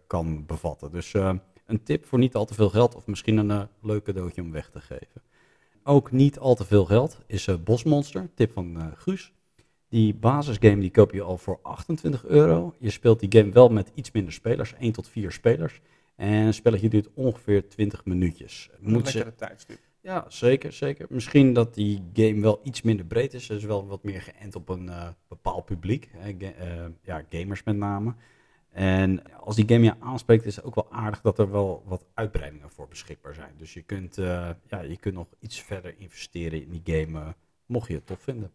kan 0.07 0.47
bevatten. 0.47 0.93
Dus 0.93 1.13
een 1.67 1.83
tip 1.83 2.07
voor 2.07 2.19
niet 2.19 2.35
al 2.35 2.45
te 2.45 2.55
veel 2.55 2.71
geld 2.71 2.95
of 2.95 3.07
misschien 3.07 3.37
een 3.37 3.69
leuk 3.83 4.05
cadeautje 4.05 4.43
om 4.43 4.53
weg 4.53 4.71
te 4.71 4.81
geven. 4.81 5.23
Ook 5.85 6.13
niet 6.13 6.39
al 6.39 6.55
te 6.55 6.65
veel 6.65 6.85
geld 6.85 7.19
is 7.27 7.47
eh 7.47 7.57
Bosmonster, 7.65 8.31
tip 8.35 8.53
van 8.53 8.81
eh, 8.81 8.87
Guus. 8.97 9.33
Die 9.89 10.15
basisgame 10.15 10.81
die 10.81 10.91
koop 10.91 11.13
je 11.13 11.23
al 11.23 11.39
voor 11.39 11.59
28 11.63 12.25
euro. 12.25 12.75
Je 12.79 12.91
speelt 12.91 13.21
die 13.21 13.41
game 13.41 13.53
wel 13.53 13.69
met 13.69 13.91
iets 13.95 14.11
minder 14.11 14.33
spelers, 14.33 14.75
1 14.75 14.93
tot 14.93 15.09
4 15.09 15.33
spelers. 15.33 15.81
En 16.17 16.33
een 16.33 16.55
spelletje 16.55 16.89
duurt 16.89 17.09
ongeveer 17.15 17.69
20 17.69 18.05
minuutjes. 18.05 18.71
Een 18.73 18.93
Moet 18.93 19.09
ze, 19.09 19.15
lekkere 19.15 19.37
tijdstip. 19.37 19.79
ja, 20.01 20.25
zeker, 20.29 20.73
zeker. 20.73 21.07
Misschien 21.09 21.53
dat 21.53 21.75
die 21.75 22.03
game 22.13 22.41
wel 22.41 22.61
iets 22.63 22.83
minder 22.83 23.07
breed 23.07 23.35
is. 23.35 23.47
Dus 23.47 23.65
wel 23.65 23.87
wat 23.87 24.03
meer 24.03 24.23
geënt 24.23 24.55
op 24.55 24.69
een 24.69 24.89
eh, 24.89 25.09
bepaald 25.29 25.65
publiek. 25.65 26.09
Hè, 26.13 26.37
ja, 27.03 27.25
gamers 27.29 27.63
met 27.63 27.77
name. 27.77 28.15
En 28.73 29.37
als 29.37 29.57
die 29.57 29.69
game 29.69 29.85
je 29.85 29.95
aanspreekt, 30.01 30.45
is 30.45 30.57
het 30.57 30.65
ook 30.65 30.75
wel 30.75 30.93
aardig 30.93 31.21
dat 31.21 31.39
er 31.39 31.51
wel 31.51 31.83
wat 31.87 32.05
uitbreidingen 32.15 32.71
voor 32.71 32.89
beschikbaar 32.89 33.35
zijn. 33.35 33.55
Dus 33.57 33.75
je 33.75 33.83
kunt, 33.83 34.19
eh, 34.19 34.51
ja, 34.67 34.81
je 34.81 34.97
kunt 34.97 35.15
nog 35.15 35.27
iets 35.39 35.63
verder 35.63 35.95
investeren 35.99 36.63
in 36.63 36.71
die 36.71 36.83
game, 36.97 37.21
eh, 37.21 37.29
mocht 37.67 37.89
je 37.89 37.95
het 37.95 38.07
tof 38.07 38.21
vinden. 38.21 38.53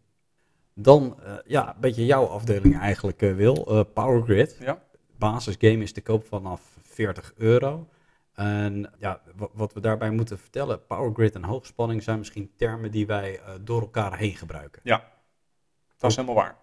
Dan, 0.73 1.21
eh, 1.23 1.35
ja, 1.45 1.75
een 1.75 1.81
beetje 1.81 2.05
jouw 2.05 2.25
afdeling 2.25 2.77
eigenlijk, 2.79 3.19
Wil. 3.19 3.85
Power 3.93 4.21
Grid. 4.23 4.57
Ja. 4.59 4.83
Basisgame 5.17 5.83
is 5.83 5.91
te 5.91 6.01
koop 6.01 6.25
vanaf 6.25 6.77
40 6.81 7.33
euro. 7.35 7.87
En 8.33 8.93
ja, 8.99 9.21
wa- 9.35 9.49
wat 9.53 9.73
we 9.73 9.79
daarbij 9.79 10.11
moeten 10.11 10.39
vertellen, 10.39 10.85
Power 10.85 11.13
Grid 11.13 11.35
en 11.35 11.43
hoogspanning 11.43 12.03
zijn 12.03 12.17
misschien 12.17 12.51
termen 12.55 12.91
die 12.91 13.07
wij 13.07 13.39
door 13.61 13.81
elkaar 13.81 14.17
heen 14.17 14.35
gebruiken. 14.35 14.81
Ja, 14.83 15.11
dat 15.97 16.09
is 16.09 16.15
helemaal 16.15 16.35
waar. 16.43 16.57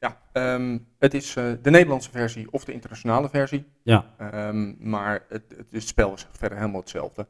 Ja, 0.00 0.16
ehm, 0.32 0.78
het 0.98 1.14
is 1.14 1.36
eh, 1.36 1.44
de 1.62 1.70
Nederlandse 1.70 2.10
versie 2.10 2.52
of 2.52 2.64
de 2.64 2.72
internationale 2.72 3.28
versie. 3.28 3.64
Ja. 3.82 4.04
Ehm, 4.18 4.74
maar 4.90 5.24
het, 5.28 5.42
het, 5.56 5.70
het 5.70 5.82
spel 5.82 6.12
is 6.12 6.26
verder 6.32 6.58
helemaal 6.58 6.80
hetzelfde. 6.80 7.26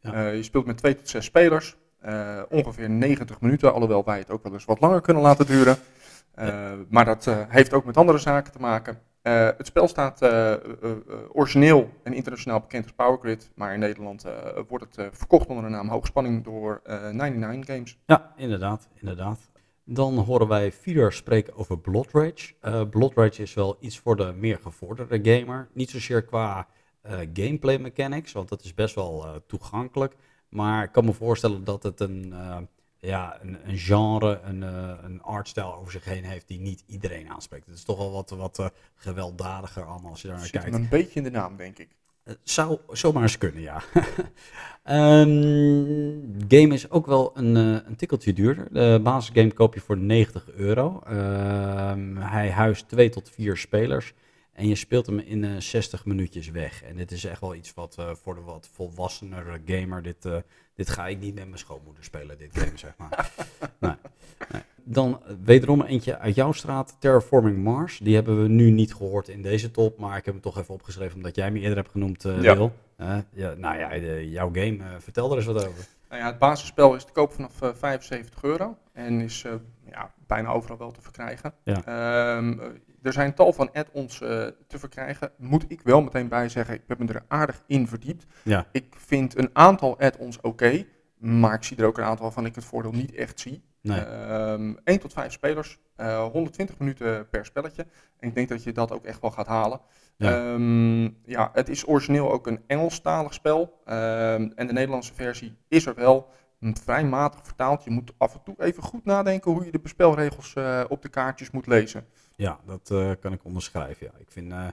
Ja. 0.00 0.12
Eh, 0.12 0.36
je 0.36 0.42
speelt 0.42 0.66
met 0.66 0.76
twee 0.76 0.96
tot 0.96 1.08
zes 1.08 1.24
spelers. 1.24 1.76
eh, 2.00 2.42
ongeveer 2.48 2.90
90 2.90 3.40
minuten, 3.40 3.72
alhoewel 3.72 4.04
wij 4.04 4.18
het 4.18 4.30
ook 4.30 4.42
wel 4.42 4.52
eens 4.52 4.64
wat 4.64 4.80
langer 4.80 5.00
kunnen 5.00 5.22
laten 5.22 5.46
duren. 5.46 5.76
Maar 6.88 7.04
dat 7.04 7.24
heeft 7.48 7.72
ook 7.72 7.84
met 7.84 7.96
andere 7.96 8.18
zaken 8.18 8.52
te 8.52 8.58
maken. 8.58 8.98
Het 9.22 9.66
spel 9.66 9.88
staat 9.88 10.22
origineel 11.32 11.90
en 12.02 12.12
internationaal 12.12 12.60
bekend 12.60 12.84
als 12.84 12.92
Power 12.92 13.18
Grid. 13.18 13.50
Maar 13.54 13.72
in 13.74 13.78
Nederland 13.80 14.24
wordt 14.68 14.96
het 14.96 15.16
verkocht 15.16 15.46
onder 15.48 15.64
de 15.64 15.70
naam 15.70 15.88
Hoogspanning 15.88 16.44
door 16.44 16.80
eh 16.84 17.08
99 17.10 17.74
Games. 17.74 17.98
Ja, 18.06 18.32
inderdaad, 18.36 18.88
inderdaad. 18.94 19.50
Dan 19.84 20.18
horen 20.18 20.48
wij 20.48 20.72
Fieder 20.72 21.12
spreken 21.12 21.56
over 21.56 21.78
Blood 21.78 22.08
Rage. 22.12 22.54
Eh, 22.60 22.88
Blood 22.88 23.14
Rage 23.14 23.42
is 23.42 23.54
wel 23.54 23.76
iets 23.80 23.98
voor 23.98 24.16
de 24.16 24.32
meer 24.36 24.58
gevorderde 24.58 25.30
gamer. 25.32 25.68
Niet 25.72 25.90
zozeer 25.90 26.22
qua 26.22 26.68
eh, 27.00 27.18
gameplay 27.32 27.78
mechanics, 27.78 28.32
want 28.32 28.48
dat 28.48 28.64
is 28.64 28.74
best 28.74 28.94
wel 28.94 29.26
eh, 29.26 29.34
toegankelijk. 29.46 30.16
Maar 30.48 30.84
ik 30.84 30.92
kan 30.92 31.04
me 31.04 31.12
voorstellen 31.12 31.64
dat 31.64 31.82
het 31.82 32.00
een, 32.00 32.34
ja, 32.98 33.42
een, 33.42 33.68
een 33.68 33.78
genre, 33.78 34.40
een, 34.40 34.62
een 35.04 35.22
artstyle 35.22 35.76
over 35.76 35.92
zich 35.92 36.04
heen 36.04 36.24
heeft 36.24 36.48
die 36.48 36.60
niet 36.60 36.84
iedereen 36.86 37.30
aanspreekt. 37.30 37.66
Het 37.66 37.74
is 37.74 37.84
toch 37.84 37.98
wel 37.98 38.12
wat, 38.12 38.30
wat 38.30 38.70
gewelddadiger 38.94 39.84
allemaal 39.84 40.10
als 40.10 40.22
je 40.22 40.28
daar 40.28 40.36
naar 40.36 40.46
Zit 40.46 40.54
kijkt. 40.54 40.72
hem 40.72 40.82
een 40.82 40.88
beetje 40.88 41.14
in 41.14 41.22
de 41.22 41.30
naam, 41.30 41.56
denk 41.56 41.78
ik. 41.78 41.88
Het 42.24 42.38
zou 42.42 42.78
zomaar 42.90 43.22
eens 43.22 43.38
kunnen, 43.38 43.62
ja. 43.62 43.82
Ehm 44.82 46.12
game 46.48 46.74
is 46.74 46.90
ook 46.90 47.06
wel 47.06 47.30
een, 47.34 47.56
eh, 47.56 47.86
een 47.86 47.96
tikkeltje 47.96 48.32
duurder. 48.32 48.68
De 48.72 49.00
basisgame 49.02 49.52
koop 49.52 49.74
je 49.74 49.80
voor 49.80 49.98
90 49.98 50.50
euro. 50.50 51.00
Ehm, 51.04 52.16
hij 52.16 52.50
huist 52.50 52.88
2 52.88 53.08
tot 53.08 53.30
4 53.30 53.56
spelers. 53.56 54.14
En 54.52 54.68
je 54.68 54.74
speelt 54.74 55.06
hem 55.06 55.18
in 55.18 55.44
eh 55.44 55.56
60 55.58 56.04
minuutjes 56.04 56.50
weg. 56.50 56.82
En 56.82 56.96
dit 56.96 57.10
is 57.10 57.24
echt 57.24 57.40
wel 57.40 57.54
iets 57.54 57.74
wat 57.74 57.98
eh, 57.98 58.14
voor 58.14 58.34
de 58.34 58.40
wat 58.40 58.68
volwassenere 58.72 59.60
gamer. 59.66 60.02
Dit, 60.02 60.24
eh, 60.24 60.36
dit 60.74 60.88
ga 60.88 61.06
ik 61.06 61.18
niet 61.18 61.34
met 61.34 61.44
mijn 61.44 61.58
schoonmoeder 61.58 62.04
spelen, 62.04 62.38
dit 62.38 62.58
game, 62.58 62.78
zeg 62.78 62.96
maar. 62.96 63.30
nee, 63.80 63.94
nee. 64.52 64.61
Dan 64.84 65.20
wederom 65.44 65.82
eentje 65.82 66.18
uit 66.18 66.34
jouw 66.34 66.52
straat, 66.52 66.96
Terraforming 66.98 67.56
Mars. 67.62 67.98
Die 67.98 68.14
hebben 68.14 68.42
we 68.42 68.48
nu 68.48 68.70
niet 68.70 68.94
gehoord 68.94 69.28
in 69.28 69.42
deze 69.42 69.70
top, 69.70 69.98
maar 69.98 70.16
ik 70.16 70.24
heb 70.24 70.34
hem 70.34 70.42
toch 70.42 70.58
even 70.58 70.74
opgeschreven 70.74 71.16
omdat 71.16 71.36
jij 71.36 71.50
me 71.50 71.58
eerder 71.60 71.76
hebt 71.76 71.90
genoemd, 71.90 72.24
eh 72.24 72.42
Ja. 72.42 72.56
Wil. 72.56 72.72
Eh, 72.96 73.16
ja, 73.32 73.54
nou 73.56 73.78
ja, 73.78 73.88
de- 73.88 74.30
jouw 74.30 74.48
game, 74.52 74.76
eh, 74.78 74.84
vertel 74.98 75.30
er 75.30 75.36
eens 75.36 75.46
wat 75.46 75.66
over. 75.66 75.86
Nou 76.08 76.20
ja, 76.22 76.28
het 76.28 76.38
basisspel 76.38 76.94
is 76.94 77.04
te 77.04 77.12
koop 77.12 77.32
vanaf 77.32 77.62
eh, 77.62 77.68
75 77.74 78.42
euro. 78.42 78.76
en 78.92 79.20
is 79.20 79.44
eh, 79.44 79.52
ja, 79.90 80.12
bijna 80.26 80.48
overal 80.48 80.78
wel 80.78 80.90
te 80.90 81.00
verkrijgen. 81.02 81.52
Ja. 81.64 81.74
Ehm, 81.84 82.58
eh, 82.60 82.66
er 83.02 83.12
zijn 83.12 83.34
tal 83.34 83.52
van 83.52 83.70
add-ons 83.72 84.20
eh, 84.20 84.28
te 84.66 84.78
verkrijgen. 84.78 85.30
Moet 85.36 85.64
ik 85.68 85.80
wel 85.84 86.02
meteen 86.02 86.28
bij 86.28 86.48
zeggen, 86.48 86.74
ik 86.74 86.82
heb 86.86 86.98
me 86.98 87.06
er 87.12 87.24
aardig 87.28 87.62
in 87.66 87.88
verdiept. 87.88 88.26
Ja. 88.42 88.66
Ik 88.72 88.84
vind 88.96 89.38
een 89.38 89.50
aantal 89.52 89.98
add-ons 90.00 90.40
oké, 90.40 90.84
maar 91.22 91.54
ik 91.54 91.62
zie 91.62 91.76
er 91.76 91.86
ook 91.86 91.98
een 91.98 92.04
aantal 92.04 92.30
van 92.30 92.46
ik 92.46 92.54
het 92.54 92.64
voordeel 92.64 92.92
niet 92.92 93.14
echt 93.14 93.40
zie. 93.40 93.62
Nee. 93.80 94.00
Ehm 94.00 94.74
1 94.84 95.00
tot 95.00 95.12
5 95.12 95.32
spelers, 95.32 95.78
eh, 95.96 96.24
120 96.24 96.78
minuten 96.78 97.28
per 97.28 97.44
spelletje. 97.44 97.86
En 98.18 98.28
ik 98.28 98.34
denk 98.34 98.48
dat 98.48 98.62
je 98.62 98.72
dat 98.72 98.92
ook 98.92 99.04
echt 99.04 99.20
wel 99.20 99.30
gaat 99.30 99.46
halen. 99.46 99.80
Ja. 100.16 100.30
Ja, 100.30 101.10
ja 101.24 101.50
het 101.52 101.68
is 101.68 101.88
origineel 101.88 102.32
ook 102.32 102.46
een 102.46 102.60
Engelstalig 102.66 103.34
spel. 103.34 103.80
Ehm, 103.84 104.50
en 104.54 104.66
de 104.66 104.72
Nederlandse 104.72 105.14
versie 105.14 105.56
is 105.68 105.86
er 105.86 105.94
wel 105.94 106.30
vrij 106.62 107.04
matig 107.04 107.40
vertaald. 107.44 107.84
Je 107.84 107.90
moet 107.90 108.12
af 108.18 108.34
en 108.34 108.42
toe 108.44 108.54
even 108.58 108.82
goed 108.82 109.04
nadenken 109.04 109.52
hoe 109.52 109.64
je 109.64 109.70
de 109.70 109.80
bespelregels 109.80 110.54
eh, 110.54 110.84
op 110.88 111.02
de 111.02 111.08
kaartjes 111.08 111.50
moet 111.50 111.66
lezen. 111.66 112.06
Ja, 112.36 112.60
dat 112.66 112.90
eh, 112.90 113.10
kan 113.20 113.32
ik 113.32 113.44
onderschrijven. 113.44 114.06
Ja. 114.06 114.18
Ik, 114.18 114.30
vind, 114.30 114.52
eh, 114.52 114.68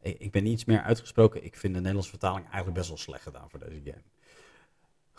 ik, 0.00 0.18
ik 0.18 0.30
ben 0.30 0.46
iets 0.46 0.64
meer 0.64 0.82
uitgesproken. 0.82 1.44
Ik 1.44 1.56
vind 1.56 1.72
de 1.72 1.78
Nederlandse 1.78 2.10
vertaling 2.10 2.44
eigenlijk 2.44 2.74
best 2.74 2.88
wel 2.88 2.98
slecht 2.98 3.22
gedaan 3.22 3.50
voor 3.50 3.58
deze 3.58 3.80
game. 3.84 4.02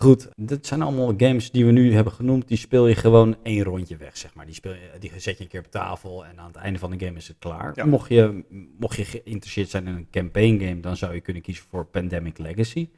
Goed, 0.04 0.30
dit 0.36 0.68
zijn 0.68 0.82
allemaal 0.82 1.14
games 1.18 1.52
die 1.52 1.66
we 1.66 1.72
nu 1.72 1.94
hebben 1.94 2.14
genoemd. 2.14 2.48
Die 2.48 2.58
speel 2.58 2.88
je 2.88 2.96
gewoon 2.96 3.36
één 3.44 3.64
rondje 3.64 3.98
weg, 3.98 4.18
zeg 4.18 4.34
maar. 4.34 4.46
Die, 4.46 4.56
speel 4.56 4.74
je, 4.74 4.90
die 5.00 5.12
zet 5.18 5.38
je 5.38 5.44
een 5.44 5.50
keer 5.50 5.60
op 5.60 5.72
tafel 5.72 6.26
en 6.26 6.40
aan 6.40 6.48
het 6.48 6.56
einde 6.56 6.80
van 6.80 6.92
de 6.92 7.06
game 7.06 7.18
is 7.18 7.28
het 7.28 7.38
klaar. 7.40 7.72
Ja. 7.76 7.86
Mocht, 7.86 8.10
je, 8.10 8.44
mocht 8.80 8.96
je 8.96 9.06
geïnteresseerd 9.06 9.70
zijn 9.70 9.88
in 9.88 9.96
een 9.96 10.08
campaign 10.12 10.60
game, 10.60 10.80
dan 10.80 10.98
zou 10.98 11.14
je 11.14 11.22
kunnen 11.22 11.42
kiezen 11.42 11.66
voor 11.70 11.86
Pandemic 11.86 12.38
Legacy. 12.38 12.90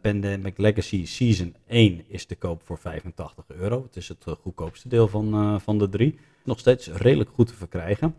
Pandemic 0.00 0.58
Legacy 0.58 1.06
Season 1.06 1.54
1 1.66 2.04
is 2.08 2.26
te 2.26 2.36
koop 2.36 2.62
voor 2.64 2.78
85 2.78 3.44
euro. 3.48 3.82
Het 3.82 3.96
is 3.96 4.08
het 4.08 4.24
eh, 4.26 4.34
goedkoopste 4.34 4.88
deel 4.88 5.08
van, 5.08 5.34
eh, 5.34 5.58
van 5.58 5.78
de 5.78 5.88
drie. 5.88 6.18
Nog 6.44 6.58
steeds 6.58 6.88
redelijk 6.88 7.30
goed 7.30 7.46
te 7.46 7.54
verkrijgen. 7.54 8.14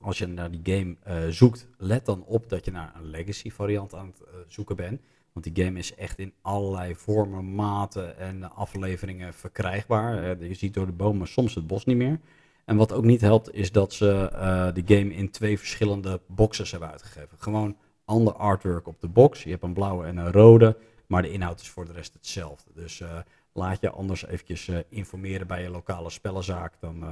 Als 0.00 0.18
je 0.18 0.26
naar 0.26 0.50
die 0.50 0.76
game 0.76 0.96
eh, 1.02 1.28
zoekt, 1.28 1.68
let 1.78 2.06
dan 2.06 2.24
op 2.24 2.48
dat 2.48 2.64
je 2.64 2.70
naar 2.70 2.92
een 2.96 3.10
Legacy 3.10 3.50
variant 3.50 3.94
aan 3.94 4.06
het 4.06 4.44
zoeken 4.48 4.76
bent. 4.76 5.00
Want 5.32 5.54
die 5.54 5.64
game 5.64 5.78
is 5.78 5.94
echt 5.94 6.18
in 6.18 6.32
allerlei 6.40 6.94
vormen, 6.94 7.54
maten 7.54 8.18
en 8.18 8.54
afleveringen 8.54 9.34
verkrijgbaar. 9.34 10.22
Eh, 10.22 10.48
je 10.48 10.54
ziet 10.54 10.74
door 10.74 10.86
de 10.86 10.92
bomen 10.92 11.28
soms 11.28 11.54
het 11.54 11.66
bos 11.66 11.84
niet 11.84 11.96
meer. 11.96 12.20
En 12.64 12.76
wat 12.76 12.92
ook 12.92 13.04
niet 13.04 13.20
helpt, 13.20 13.54
is 13.54 13.72
dat 13.72 13.92
ze 13.92 14.30
eh, 14.32 14.74
de 14.74 14.82
game 14.84 15.14
in 15.14 15.30
twee 15.30 15.58
verschillende 15.58 16.20
boxes 16.26 16.70
hebben 16.70 16.90
uitgegeven. 16.90 17.38
Gewoon 17.38 17.76
ander 18.04 18.32
artwork 18.32 18.86
op 18.86 19.00
de 19.00 19.08
box. 19.08 19.42
Je 19.42 19.50
hebt 19.50 19.62
een 19.62 19.72
blauwe 19.72 20.06
en 20.06 20.16
een 20.16 20.32
rode, 20.32 20.76
maar 21.06 21.22
de 21.22 21.32
inhoud 21.32 21.60
is 21.60 21.68
voor 21.68 21.84
de 21.84 21.92
rest 21.92 22.12
hetzelfde. 22.12 22.70
Dus 22.74 23.00
eh, 23.00 23.18
laat 23.52 23.80
je 23.80 23.90
anders 23.90 24.26
eventjes 24.26 24.70
informeren 24.88 25.46
bij 25.46 25.62
je 25.62 25.70
lokale 25.70 26.10
spellenzaak. 26.10 26.74
Dan, 26.80 27.04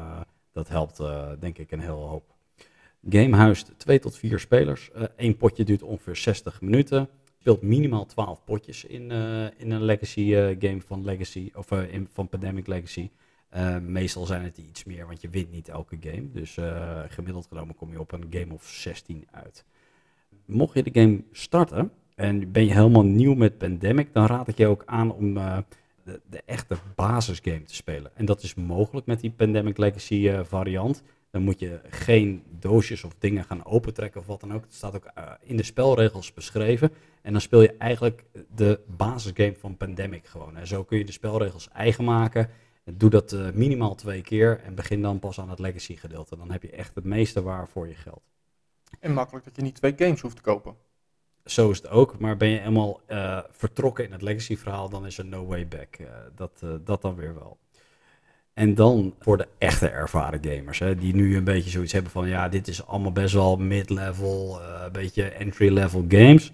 dat 0.52 0.68
helpt 0.68 1.02
denk 1.40 1.58
ik 1.58 1.70
een 1.70 1.80
hele 1.80 1.92
hoop. 1.92 2.34
Game 3.08 3.36
huist 3.36 3.72
2 3.76 3.98
tot 3.98 4.16
4 4.16 4.38
spelers. 4.38 4.90
Eén 5.16 5.36
potje 5.36 5.64
duurt 5.64 5.82
ongeveer 5.82 6.16
60 6.16 6.60
minuten. 6.60 7.08
Speelt 7.48 7.62
minimaal 7.62 8.06
12 8.06 8.44
potjes 8.44 8.84
in, 8.84 9.10
eh, 9.10 9.44
in 9.56 9.70
een 9.70 9.82
Legacy 9.82 10.34
eh, 10.34 10.56
game 10.58 10.80
van 10.80 11.04
Legacy 11.04 11.50
of 11.54 11.70
eh, 11.70 11.92
in, 11.92 12.08
van 12.12 12.28
Pandemic 12.28 12.66
Legacy. 12.66 13.10
Meestal 13.80 14.26
zijn 14.26 14.42
het 14.42 14.58
iets 14.58 14.84
meer, 14.84 15.06
want 15.06 15.20
je 15.20 15.28
wint 15.28 15.50
niet 15.50 15.68
elke 15.68 15.96
game. 16.00 16.30
Dus 16.32 16.58
gemiddeld 17.08 17.46
genomen 17.46 17.74
kom 17.74 17.90
je 17.90 18.00
op 18.00 18.12
een 18.12 18.26
game 18.30 18.54
of 18.54 18.64
16 18.64 19.26
uit. 19.30 19.64
Mocht 20.44 20.74
je 20.74 20.82
de 20.82 21.00
game 21.00 21.22
starten 21.32 21.90
en 22.14 22.52
ben 22.52 22.64
je 22.64 22.72
helemaal 22.72 23.04
nieuw 23.04 23.34
met 23.34 23.58
Pandemic, 23.58 24.12
dan 24.12 24.26
raad 24.26 24.48
ik 24.48 24.56
je 24.56 24.66
ook 24.66 24.82
aan 24.86 25.12
om 25.12 25.34
de, 25.34 26.20
de 26.30 26.42
echte 26.44 26.76
basisgame 26.94 27.62
te 27.62 27.74
spelen. 27.74 28.10
En 28.14 28.24
dat 28.24 28.42
is 28.42 28.54
mogelijk 28.54 29.06
met 29.06 29.20
die 29.20 29.30
Pandemic 29.30 29.78
Legacy 29.78 30.42
variant. 30.42 31.02
Dan 31.30 31.42
moet 31.42 31.58
je 31.58 31.80
geen 31.90 32.42
doosjes 32.50 33.04
of 33.04 33.14
dingen 33.18 33.44
gaan 33.44 33.64
opentrekken 33.64 34.20
of 34.20 34.26
wat 34.26 34.40
dan 34.40 34.54
ook. 34.54 34.62
Het 34.62 34.74
staat 34.74 34.94
ook 34.94 35.04
eh, 35.04 35.32
in 35.40 35.56
de 35.56 35.62
spelregels 35.62 36.32
beschreven. 36.32 36.92
En 37.22 37.32
dan 37.32 37.40
speel 37.40 37.62
je 37.62 37.76
eigenlijk 37.76 38.24
de 38.54 38.80
basisgame 38.86 39.56
van 39.58 39.76
Pandemic 39.76 40.26
gewoon. 40.26 40.56
En 40.56 40.66
zo 40.66 40.84
kun 40.84 40.98
je 40.98 41.04
de 41.04 41.12
spelregels 41.12 41.68
eigen 41.68 42.04
maken. 42.04 42.50
Doe 42.84 43.10
dat 43.10 43.32
eh, 43.32 43.50
minimaal 43.50 43.94
twee 43.94 44.22
keer 44.22 44.60
en 44.60 44.74
begin 44.74 45.02
dan 45.02 45.18
pas 45.18 45.40
aan 45.40 45.50
het 45.50 45.58
legacy 45.58 45.96
gedeelte. 45.96 46.36
Dan 46.36 46.50
heb 46.50 46.62
je 46.62 46.70
echt 46.70 46.94
het 46.94 47.04
meeste 47.04 47.42
waar 47.42 47.68
voor 47.68 47.88
je 47.88 47.94
geld. 47.94 48.22
En 49.00 49.12
makkelijk 49.12 49.44
dat 49.44 49.56
je 49.56 49.62
niet 49.62 49.74
twee 49.74 49.94
games 49.96 50.20
hoeft 50.20 50.36
te 50.36 50.42
kopen. 50.42 50.74
Zo 51.44 51.70
is 51.70 51.76
het 51.76 51.88
ook, 51.88 52.18
maar 52.18 52.36
ben 52.36 52.48
je 52.48 52.60
eenmaal 52.60 53.00
eh, 53.06 53.40
vertrokken 53.50 54.04
in 54.04 54.12
het 54.12 54.22
legacy 54.22 54.56
verhaal, 54.56 54.88
dan 54.88 55.06
is 55.06 55.18
er 55.18 55.24
no 55.24 55.46
way 55.46 55.68
back. 55.68 55.98
Dat, 56.34 56.62
dat 56.84 57.02
dan 57.02 57.14
weer 57.14 57.34
wel. 57.34 57.58
En 58.58 58.74
dan 58.74 59.14
voor 59.18 59.36
de 59.36 59.48
echte 59.58 59.88
ervaren 59.88 60.40
gamers, 60.44 60.78
hè, 60.78 60.94
die 60.96 61.14
nu 61.14 61.36
een 61.36 61.44
beetje 61.44 61.70
zoiets 61.70 61.92
hebben 61.92 62.12
van, 62.12 62.28
ja, 62.28 62.48
dit 62.48 62.68
is 62.68 62.86
allemaal 62.86 63.12
best 63.12 63.34
wel 63.34 63.56
mid-level, 63.56 64.60
eh, 64.60 64.82
een 64.84 64.92
beetje 64.92 65.22
entry-level 65.22 66.04
games. 66.08 66.52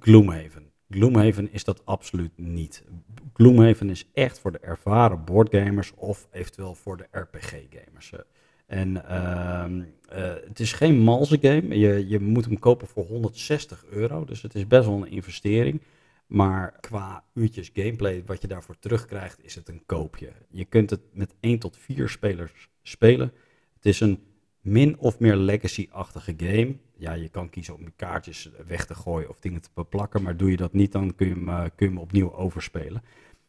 Gloomhaven. 0.00 0.70
Gloomhaven 0.90 1.52
is 1.52 1.64
dat 1.64 1.82
absoluut 1.84 2.30
niet. 2.36 2.84
Gloomhaven 3.32 3.90
is 3.90 4.10
echt 4.12 4.38
voor 4.38 4.52
de 4.52 4.58
ervaren 4.58 5.24
boardgamers 5.24 5.92
of 5.94 6.28
eventueel 6.32 6.74
voor 6.74 6.96
de 6.96 7.06
RPG-gamers. 7.10 8.12
eh. 8.12 8.18
En 8.66 9.08
ehm, 9.08 9.82
eh, 10.08 10.32
het 10.48 10.60
is 10.60 10.72
geen 10.72 10.98
malse 10.98 11.38
game. 11.40 11.78
Je, 11.78 12.08
je 12.08 12.20
moet 12.20 12.44
hem 12.44 12.58
kopen 12.58 12.86
voor 12.86 13.04
160 13.04 13.84
euro. 13.90 14.24
Dus 14.24 14.42
het 14.42 14.54
is 14.54 14.66
best 14.66 14.86
wel 14.86 14.96
een 14.96 15.10
investering. 15.10 15.80
Maar 16.26 16.80
qua 16.80 17.24
uurtjes 17.34 17.70
gameplay, 17.72 18.22
wat 18.26 18.42
je 18.42 18.48
daarvoor 18.48 18.78
terugkrijgt, 18.78 19.44
is 19.44 19.54
het 19.54 19.68
een 19.68 19.82
koopje. 19.86 20.32
Je 20.48 20.64
kunt 20.64 20.90
het 20.90 21.00
met 21.12 21.34
1 21.40 21.58
tot 21.58 21.76
4 21.76 22.08
spelers 22.08 22.68
spelen. 22.82 23.32
Het 23.74 23.86
is 23.86 24.00
een 24.00 24.22
min 24.60 24.98
of 24.98 25.18
meer 25.18 25.36
legacy-achtige 25.36 26.34
game. 26.36 26.76
Ja, 26.96 27.12
je 27.12 27.28
kan 27.28 27.50
kiezen 27.50 27.74
om 27.74 27.82
je 27.82 27.92
kaartjes 27.96 28.50
weg 28.66 28.86
te 28.86 28.94
gooien 28.94 29.28
of 29.28 29.38
dingen 29.38 29.60
te 29.60 29.68
beplakken. 29.74 30.22
Maar 30.22 30.36
doe 30.36 30.50
je 30.50 30.56
dat 30.56 30.72
niet, 30.72 30.92
dan 30.92 31.14
kun 31.14 31.26
je 31.28 31.34
hem, 31.34 31.48
eh, 31.48 31.60
kun 31.60 31.86
je 31.86 31.92
hem 31.92 31.98
opnieuw 31.98 32.34
overspelen. 32.34 33.02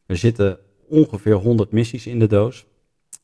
Er 0.06 0.18
zitten 0.18 0.60
ongeveer 0.88 1.34
100 1.34 1.72
missies 1.72 2.08
in 2.08 2.20
de 2.20 2.28
doos. 2.28 2.66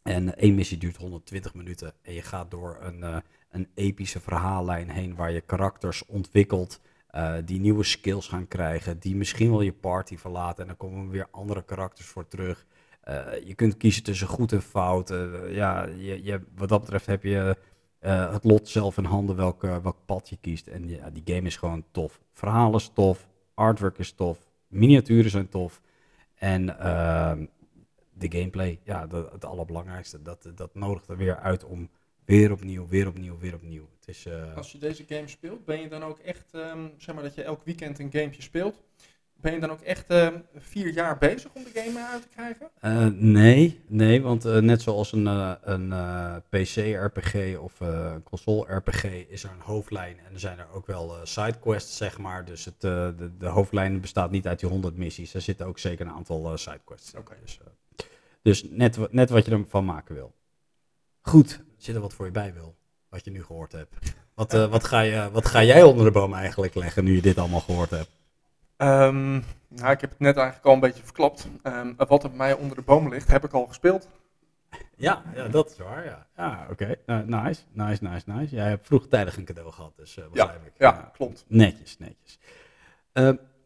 En 0.04 0.38
één 0.38 0.56
missie 0.56 0.78
duurt 0.78 0.98
120 0.98 1.54
minuten. 1.54 1.94
En 2.02 2.14
je 2.14 2.22
gaat 2.22 2.52
door 2.52 2.78
een, 2.82 3.04
eh, 3.04 3.18
een 3.50 3.68
epische 3.74 4.20
verhaallijn 4.20 4.90
heen 4.90 5.16
waar 5.16 5.32
je 5.32 5.42
karakters 5.42 6.06
ontwikkelt. 6.06 6.82
Eh, 7.12 7.34
die 7.46 7.60
nieuwe 7.60 7.84
skills 7.84 8.28
gaan 8.28 8.48
krijgen. 8.48 9.00
Die 9.00 9.16
misschien 9.16 9.50
wel 9.50 9.62
je 9.62 9.74
party 9.74 10.18
verlaten. 10.18 10.62
En 10.62 10.68
dan 10.68 10.78
komen 10.78 11.10
weer 11.10 11.28
andere 11.32 11.64
karakters 11.64 12.08
voor 12.08 12.28
terug. 12.28 12.66
Eh, 13.02 13.24
je 13.44 13.54
kunt 13.56 13.78
kiezen 13.78 14.04
tussen 14.04 14.28
goed 14.28 14.52
en 14.52 14.62
fout. 14.62 15.10
Eh, 15.10 15.54
ja, 15.56 15.86
je, 15.86 16.24
je, 16.24 16.42
wat 16.56 16.70
dat 16.70 16.80
betreft 16.80 17.06
heb 17.06 17.24
je 17.24 17.58
het 18.00 18.44
lot 18.44 18.70
zelf 18.70 18.98
in 18.98 19.04
handen 19.04 19.36
welk, 19.36 19.96
pad 20.06 20.30
je 20.30 20.38
kiest. 20.42 20.68
En 20.68 20.88
ja, 20.88 21.10
die 21.10 21.36
game 21.36 21.48
is 21.48 21.58
gewoon 21.58 21.84
tof. 21.92 22.22
Verhaal 22.34 22.76
is 22.76 22.92
tof. 22.94 23.28
Artwork 23.54 23.98
is 23.98 24.12
tof. 24.12 24.48
Miniaturen 24.68 25.32
zijn 25.32 25.50
tof. 25.50 25.82
En 26.36 26.80
ehm, 26.80 27.46
de 28.14 28.32
gameplay, 28.32 28.80
ja, 28.84 29.08
dat, 29.08 29.32
het 29.32 29.46
allerbelangrijkste. 29.46 30.22
Dat, 30.22 30.52
dat 30.56 30.76
nodigt 30.76 31.08
er 31.08 31.18
weer 31.18 31.38
uit 31.38 31.64
om 31.64 31.90
weer 32.32 32.52
opnieuw, 32.52 32.88
weer 32.88 33.08
opnieuw, 33.08 33.38
weer 33.40 33.54
opnieuw. 33.54 33.90
Het 34.00 34.08
is, 34.08 34.26
eh, 34.26 34.58
Als 34.58 34.72
je 34.72 34.78
deze 34.78 35.06
game 35.08 35.28
speelt, 35.28 35.66
ben 35.66 35.82
je 35.82 35.90
dan 35.90 36.04
ook 36.04 36.20
echt, 36.20 36.54
ehm, 36.54 36.88
zeg 36.98 37.16
maar 37.16 37.24
dat 37.24 37.36
je 37.36 37.44
elk 37.44 37.64
weekend 37.64 38.00
een 38.00 38.12
gamepje 38.12 38.42
speelt, 38.42 38.82
ben 39.42 39.54
je 39.54 39.60
dan 39.60 39.72
ook 39.72 39.82
echt 39.82 40.10
ehm, 40.10 40.40
vier 40.56 40.94
jaar 40.94 41.18
bezig 41.18 41.52
om 41.54 41.64
de 41.64 41.82
game 41.82 42.06
uit 42.06 42.22
te 42.22 42.28
krijgen? 42.28 42.70
Eh, 42.80 43.08
nee, 43.08 43.82
nee, 43.88 44.22
want 44.22 44.46
eh, 44.46 44.58
net 44.58 44.82
zoals 44.82 45.12
een, 45.12 45.26
een 45.62 45.94
PC-RPG 46.50 47.58
of 47.58 47.82
eh, 47.82 48.16
console-RPG 48.24 49.04
is 49.28 49.44
er 49.44 49.52
een 49.52 49.62
hoofdlijn 49.62 50.20
en 50.20 50.34
er 50.34 50.40
zijn 50.40 50.60
er 50.60 50.72
ook 50.74 50.86
wel 50.86 51.16
sidequests, 51.24 51.98
zeg 51.98 52.18
maar. 52.18 52.46
Dus 52.46 52.66
het, 52.66 52.82
de, 52.82 53.32
de 53.38 53.48
hoofdlijn 53.48 54.02
bestaat 54.02 54.32
niet 54.32 54.48
uit 54.48 54.60
die 54.60 54.70
100 54.70 54.98
missies. 54.98 55.34
Er 55.34 55.42
zitten 55.42 55.66
ook 55.66 55.80
zeker 55.80 56.06
een 56.06 56.14
aantal 56.14 56.58
sidequests 56.58 57.14
in. 57.14 57.20
Oké. 57.20 57.36
Dus, 57.42 57.60
dus 58.42 58.64
net, 58.70 59.12
net 59.12 59.30
wat 59.30 59.46
je 59.46 59.52
ervan 59.52 59.86
maken 59.86 60.16
wil. 60.16 60.34
Goed, 61.22 61.64
zit 61.84 61.96
er 61.96 62.02
wat 62.02 62.14
voor 62.14 62.26
je 62.26 62.32
bij 62.32 62.54
wil, 62.54 62.76
wat 63.10 63.26
je 63.26 63.32
nu 63.32 63.44
gehoord 63.44 63.72
hebt. 63.72 64.14
Wat, 64.34 64.54
eh, 64.54 64.66
wat, 64.66 64.84
ga 64.84 65.00
je, 65.00 65.30
wat 65.32 65.46
ga 65.46 65.64
jij 65.64 65.84
onder 65.84 66.06
de 66.06 66.12
boom 66.12 66.34
eigenlijk 66.34 66.76
leggen 66.76 67.04
nu 67.04 67.16
je 67.16 67.22
dit 67.22 67.38
allemaal 67.38 67.60
gehoord 67.60 67.90
hebt? 67.90 68.10
Ehm, 68.78 69.32
nou, 69.68 69.92
ik 69.92 70.02
heb 70.02 70.10
het 70.10 70.20
net 70.20 70.38
eigenlijk 70.38 70.66
al 70.66 70.74
een 70.74 70.80
beetje 70.80 71.04
verklapt. 71.04 71.48
Ehm, 71.64 71.94
wat 71.98 72.24
er 72.24 72.30
bij 72.30 72.38
mij 72.38 72.54
onder 72.54 72.76
de 72.76 72.82
boom 72.82 73.10
ligt, 73.10 73.28
heb 73.28 73.44
ik 73.44 73.54
al 73.54 73.66
gespeeld. 73.66 74.08
Ja, 74.96 75.24
ja, 75.36 75.48
dat 75.48 75.70
is 75.72 75.78
waar, 75.78 76.06
ja. 76.06 76.28
Ja, 76.38 76.68
oké. 76.70 76.96
Eh, 77.06 77.20
nice, 77.20 77.62
nice, 77.72 78.04
nice, 78.04 78.32
nice. 78.32 78.56
Jij 78.56 78.70
hebt 78.70 78.88
vroegtijdig 78.88 79.38
een 79.38 79.46
cadeau 79.46 79.72
gehad, 79.72 79.94
dus 79.96 80.18
eh 80.18 80.28
begrijp 80.32 80.66
ik. 80.66 80.72
ja, 80.78 81.12
klopt. 81.14 81.46
Netjes, 81.48 81.98
netjes. 81.98 82.40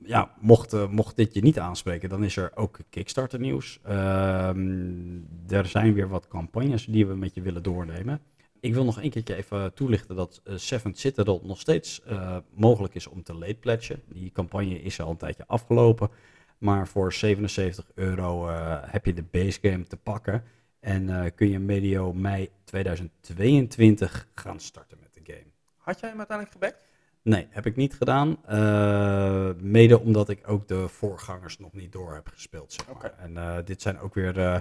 Ja, 0.03 0.31
mocht, 0.39 0.73
eh, 0.73 0.89
mocht 0.89 1.15
dit 1.15 1.33
je 1.33 1.41
niet 1.41 1.59
aanspreken, 1.59 2.09
dan 2.09 2.23
is 2.23 2.37
er 2.37 2.51
ook 2.55 2.79
Kickstarter 2.89 3.39
nieuws. 3.39 3.79
Ehm, 3.83 5.19
er 5.47 5.65
zijn 5.65 5.93
weer 5.93 6.07
wat 6.07 6.27
campagnes 6.27 6.85
die 6.85 7.07
we 7.07 7.15
met 7.15 7.35
je 7.35 7.41
willen 7.41 7.63
doornemen. 7.63 8.21
Ik 8.59 8.73
wil 8.73 8.85
nog 8.85 9.01
een 9.01 9.09
keertje 9.09 9.35
even 9.35 9.73
toelichten 9.73 10.15
dat 10.15 10.41
eh, 10.43 10.55
Seventh 10.57 10.99
Citadel 10.99 11.41
nog 11.43 11.59
steeds 11.59 12.03
eh, 12.03 12.37
mogelijk 12.53 12.95
is 12.95 13.07
om 13.07 13.23
te 13.23 13.33
late. 13.33 13.99
Die 14.07 14.31
campagne 14.31 14.81
is 14.81 15.01
al 15.01 15.09
een 15.09 15.17
tijdje 15.17 15.43
afgelopen. 15.47 16.09
Maar 16.57 16.87
voor 16.87 17.13
77 17.13 17.91
euro 17.95 18.47
eh, 18.47 18.77
heb 18.81 19.05
je 19.05 19.13
de 19.13 19.23
base 19.23 19.59
game 19.61 19.83
te 19.83 19.97
pakken. 19.97 20.43
En 20.79 21.09
eh, 21.09 21.31
kun 21.35 21.49
je 21.49 21.59
medio 21.59 22.13
mei 22.13 22.49
2022 22.63 24.27
gaan 24.35 24.59
starten 24.59 24.97
met 25.01 25.13
de 25.13 25.33
game. 25.33 25.51
Had 25.77 25.99
jij 25.99 26.09
hem 26.09 26.17
uiteindelijk 26.17 26.57
gebackt? 26.57 26.85
Nee, 27.25 27.47
heb 27.49 27.65
ik 27.65 27.75
niet 27.75 27.93
gedaan. 27.93 28.37
Eh, 28.45 29.49
mede 29.59 29.99
omdat 29.99 30.29
ik 30.29 30.49
ook 30.49 30.67
de 30.67 30.87
voorgangers 30.87 31.59
nog 31.59 31.73
niet 31.73 31.91
door 31.91 32.13
heb 32.13 32.27
gespeeld. 32.27 32.73
Zeg 32.73 32.85
maar. 33.01 33.13
En 33.17 33.37
eh, 33.37 33.57
dit 33.65 33.81
zijn 33.81 33.99
ook 33.99 34.13
weer 34.13 34.39
eh, 34.39 34.57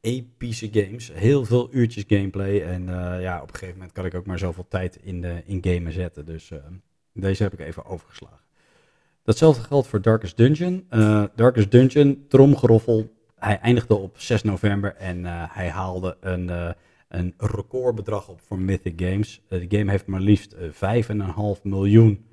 epische 0.00 0.68
games. 0.72 1.12
Heel 1.12 1.44
veel 1.44 1.68
uurtjes 1.70 2.04
gameplay. 2.06 2.62
En 2.62 2.86
ja, 3.20 3.42
op 3.42 3.48
een 3.48 3.54
gegeven 3.54 3.74
moment 3.74 3.92
kan 3.92 4.04
ik 4.04 4.14
ook 4.14 4.26
maar 4.26 4.38
zoveel 4.38 4.66
tijd 4.68 4.96
in, 4.96 5.20
de, 5.20 5.42
in 5.44 5.58
gamen 5.60 5.92
zetten. 5.92 6.26
Dus 6.26 6.50
deze 7.12 7.42
heb 7.42 7.52
ik 7.52 7.60
even 7.60 7.84
overgeslagen. 7.84 8.44
Datzelfde 9.22 9.62
geldt 9.62 9.86
voor 9.86 10.02
Darkest 10.02 10.36
Dungeon. 10.36 10.86
Darkest 11.34 11.70
Dungeon, 11.70 12.24
tromgeroffel. 12.28 13.12
Hij 13.36 13.58
eindigde 13.58 13.94
op 13.94 14.20
6 14.20 14.42
november 14.42 14.94
en 14.94 15.24
hij 15.50 15.68
haalde 15.68 16.16
een, 16.20 16.74
een 17.14 17.34
recordbedrag 17.36 18.28
op 18.28 18.40
voor 18.40 18.58
Mythic 18.58 19.00
Games. 19.00 19.40
Eh, 19.48 19.68
de 19.68 19.78
game 19.78 19.90
heeft 19.90 20.06
maar 20.06 20.20
liefst 20.20 20.52
eh, 20.52 20.68
5,5 21.56 21.62
miljoen 21.62 22.26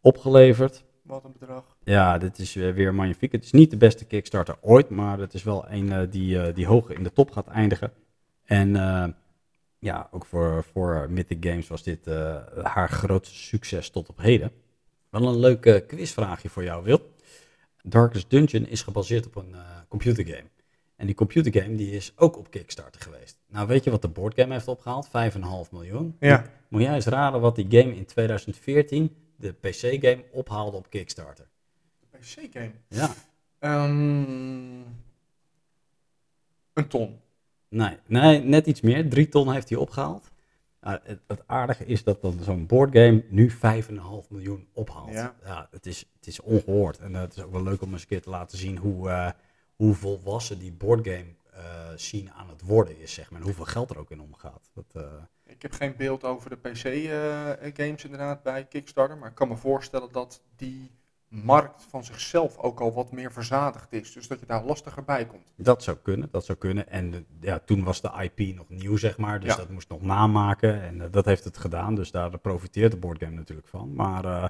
opgeleverd. 0.00 0.84
Wat 1.02 1.24
een 1.24 1.32
bedrag. 1.38 1.76
Ja, 1.84 2.18
dit 2.18 2.38
is 2.38 2.56
eh, 2.56 2.72
weer 2.72 2.94
magnifiek. 2.94 3.32
Het 3.32 3.44
is 3.44 3.52
niet 3.52 3.70
de 3.70 3.76
beste 3.76 4.04
Kickstarter 4.04 4.56
ooit, 4.60 4.90
maar 4.90 5.18
het 5.18 5.34
is 5.34 5.42
wel 5.42 5.70
een 5.70 5.92
eh, 5.92 6.10
die, 6.10 6.42
eh, 6.42 6.54
die 6.54 6.66
hoog 6.66 6.90
in 6.90 7.02
de 7.02 7.12
top 7.12 7.30
gaat 7.30 7.46
eindigen. 7.46 7.92
En 8.44 8.76
eh, 8.76 9.08
ja, 9.80 10.08
ook 10.10 10.26
voor, 10.26 10.64
voor 10.64 11.06
Mythic 11.10 11.44
Games 11.44 11.68
was 11.68 11.82
dit 11.82 12.06
eh, 12.06 12.36
haar 12.62 12.88
grootste 12.88 13.34
succes 13.34 13.90
tot 13.90 14.08
op 14.08 14.18
heden. 14.18 14.52
Wel 15.10 15.28
een 15.28 15.38
leuk 15.38 15.66
eh, 15.66 15.86
quizvraagje 15.86 16.48
voor 16.48 16.62
jou, 16.62 16.84
Wil. 16.84 17.14
Darkest 17.82 18.30
Dungeon 18.30 18.66
is 18.66 18.82
gebaseerd 18.82 19.26
op 19.26 19.36
een 19.36 19.54
eh, 19.54 19.60
computergame. 19.88 20.48
En 20.96 21.06
die 21.06 21.14
computergame 21.14 21.74
die 21.74 21.90
is 21.90 22.12
ook 22.16 22.38
op 22.38 22.50
Kickstarter 22.50 23.00
geweest. 23.00 23.39
Nou, 23.50 23.66
weet 23.66 23.84
je 23.84 23.90
wat 23.90 24.02
de 24.02 24.08
boardgame 24.08 24.52
heeft 24.52 24.68
opgehaald? 24.68 25.08
5,5 25.08 25.70
miljoen. 25.70 26.16
Ja. 26.20 26.44
Moet 26.68 26.82
jij 26.82 26.94
eens 26.94 27.06
raden 27.06 27.40
wat 27.40 27.56
die 27.56 27.66
game 27.68 27.96
in 27.96 28.04
2014, 28.04 29.16
de 29.36 29.52
PC-game, 29.52 30.24
ophaalde 30.32 30.76
op 30.76 30.90
Kickstarter? 30.90 31.48
PC-game. 32.10 32.72
Ja. 32.88 33.10
Ehm, 33.58 34.80
een 36.72 36.88
ton. 36.88 37.20
Nee, 37.68 37.96
nee, 38.06 38.40
net 38.40 38.66
iets 38.66 38.80
meer. 38.80 39.08
Drie 39.08 39.28
ton 39.28 39.52
heeft 39.52 39.68
hij 39.68 39.78
opgehaald. 39.78 40.30
Nou, 40.80 40.98
het, 41.02 41.20
het 41.26 41.42
aardige 41.46 41.86
is 41.86 42.04
dat 42.04 42.22
dan 42.22 42.38
zo'n 42.42 42.66
boardgame 42.66 43.24
nu 43.28 43.50
5,5 43.50 43.56
miljoen 44.28 44.68
ophaalt. 44.72 45.12
Ja. 45.12 45.68
het, 45.70 45.86
is, 45.86 45.98
het 46.16 46.26
is 46.26 46.40
ongehoord. 46.40 46.98
En 46.98 47.14
eh, 47.14 47.20
het 47.20 47.36
is 47.36 47.42
ook 47.42 47.52
wel 47.52 47.62
leuk 47.62 47.82
om 47.82 47.92
eens 47.92 48.02
een 48.02 48.08
keer 48.08 48.22
te 48.22 48.30
laten 48.30 48.58
zien 48.58 48.76
hoe, 48.76 49.10
eh, 49.10 49.30
hoe 49.76 49.94
volwassen 49.94 50.58
die 50.58 50.72
boardgame 50.72 51.34
eh 51.52 51.88
scene 51.94 52.32
aan 52.32 52.48
het 52.48 52.62
worden 52.62 52.98
is, 53.00 53.12
zeg 53.14 53.30
maar. 53.30 53.40
En 53.40 53.46
hoeveel 53.46 53.64
geld 53.64 53.90
er 53.90 53.98
ook 53.98 54.10
in 54.10 54.20
omgaat. 54.20 54.70
Dat, 54.74 54.84
eh, 54.92 55.02
Ik 55.46 55.62
heb 55.62 55.72
geen 55.72 55.94
beeld 55.96 56.24
over 56.24 56.50
de 56.50 56.56
PC-games 56.56 58.04
inderdaad 58.04 58.42
bij 58.42 58.64
Kickstarter, 58.64 59.18
maar 59.18 59.28
ik 59.28 59.34
kan 59.34 59.48
me 59.48 59.56
voorstellen 59.56 60.12
dat 60.12 60.42
die 60.56 60.90
markt 61.28 61.82
van 61.88 62.04
zichzelf 62.04 62.58
ook 62.58 62.80
al 62.80 62.92
wat 62.92 63.12
meer 63.12 63.32
verzadigd 63.32 63.92
is. 63.92 64.12
Dus 64.12 64.28
dat 64.28 64.40
je 64.40 64.46
daar 64.46 64.64
lastiger 64.64 65.04
bij 65.04 65.26
komt. 65.26 65.52
Dat 65.56 65.82
zou 65.82 65.96
kunnen, 66.02 66.28
dat 66.30 66.44
zou 66.44 66.58
kunnen. 66.58 66.88
En 66.88 67.14
eh, 67.14 67.20
ja, 67.40 67.58
toen 67.58 67.84
was 67.84 68.00
de 68.00 68.10
IP 68.36 68.54
nog 68.56 68.68
nieuw, 68.68 68.96
zeg 68.96 69.18
maar. 69.18 69.40
Dus 69.40 69.50
Ja. 69.50 69.56
dat 69.56 69.70
moest 69.70 69.88
nog 69.88 70.02
namaken. 70.02 70.82
En 70.82 71.00
eh, 71.00 71.06
dat 71.10 71.24
heeft 71.24 71.44
het 71.44 71.58
gedaan. 71.58 71.94
Dus 71.94 72.10
daar 72.10 72.38
profiteert 72.38 72.90
de 72.92 72.98
boardgame 72.98 73.34
natuurlijk 73.34 73.68
van. 73.68 73.94
Maar 73.94 74.24
eh 74.24 74.48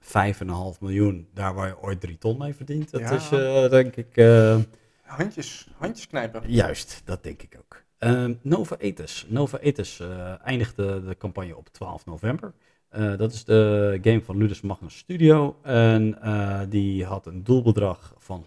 5,5 0.00 0.80
miljoen, 0.80 1.28
daar 1.34 1.54
waar 1.54 1.66
je 1.66 1.82
ooit 1.82 2.00
3 2.00 2.18
ton 2.18 2.38
mee 2.38 2.54
verdient. 2.54 2.90
Dat 2.90 3.00
Ja. 3.00 3.10
is 3.10 3.30
eh, 3.30 3.70
denk 3.70 3.96
ik... 3.96 4.16
Handjes, 5.02 5.70
handjes 5.76 6.06
knijpen. 6.06 6.42
Juist, 6.46 7.02
dat 7.04 7.22
denk 7.22 7.42
ik 7.42 7.56
ook. 7.58 7.82
Ehm, 7.98 8.34
Nova 8.42 8.76
Etis. 8.78 9.26
Nova 9.28 9.58
Etis 9.58 10.00
eh, 10.00 10.46
eindigde 10.46 11.04
de 11.04 11.16
campagne 11.16 11.56
op 11.56 11.68
12 11.68 12.06
november. 12.06 12.52
Eh, 12.88 13.16
dat 13.16 13.32
is 13.32 13.44
de 13.44 13.98
game 14.02 14.22
van 14.22 14.36
Ludus 14.36 14.60
Magnus 14.60 14.98
Studio. 14.98 15.56
En 15.62 16.22
eh, 16.22 16.60
die 16.68 17.04
had 17.04 17.26
een 17.26 17.44
doelbedrag 17.44 18.14
van 18.18 18.44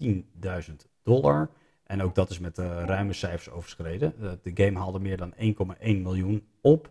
110.000 0.00 0.88
dollar. 1.02 1.50
En 1.84 2.02
ook 2.02 2.14
dat 2.14 2.30
is 2.30 2.38
met 2.38 2.58
ruime 2.58 3.12
cijfers 3.12 3.50
overschreden. 3.50 4.14
De 4.42 4.50
game 4.54 4.78
haalde 4.78 5.00
meer 5.00 5.16
dan 5.16 5.34
1,1 5.34 6.02
miljoen 6.02 6.46
op. 6.60 6.90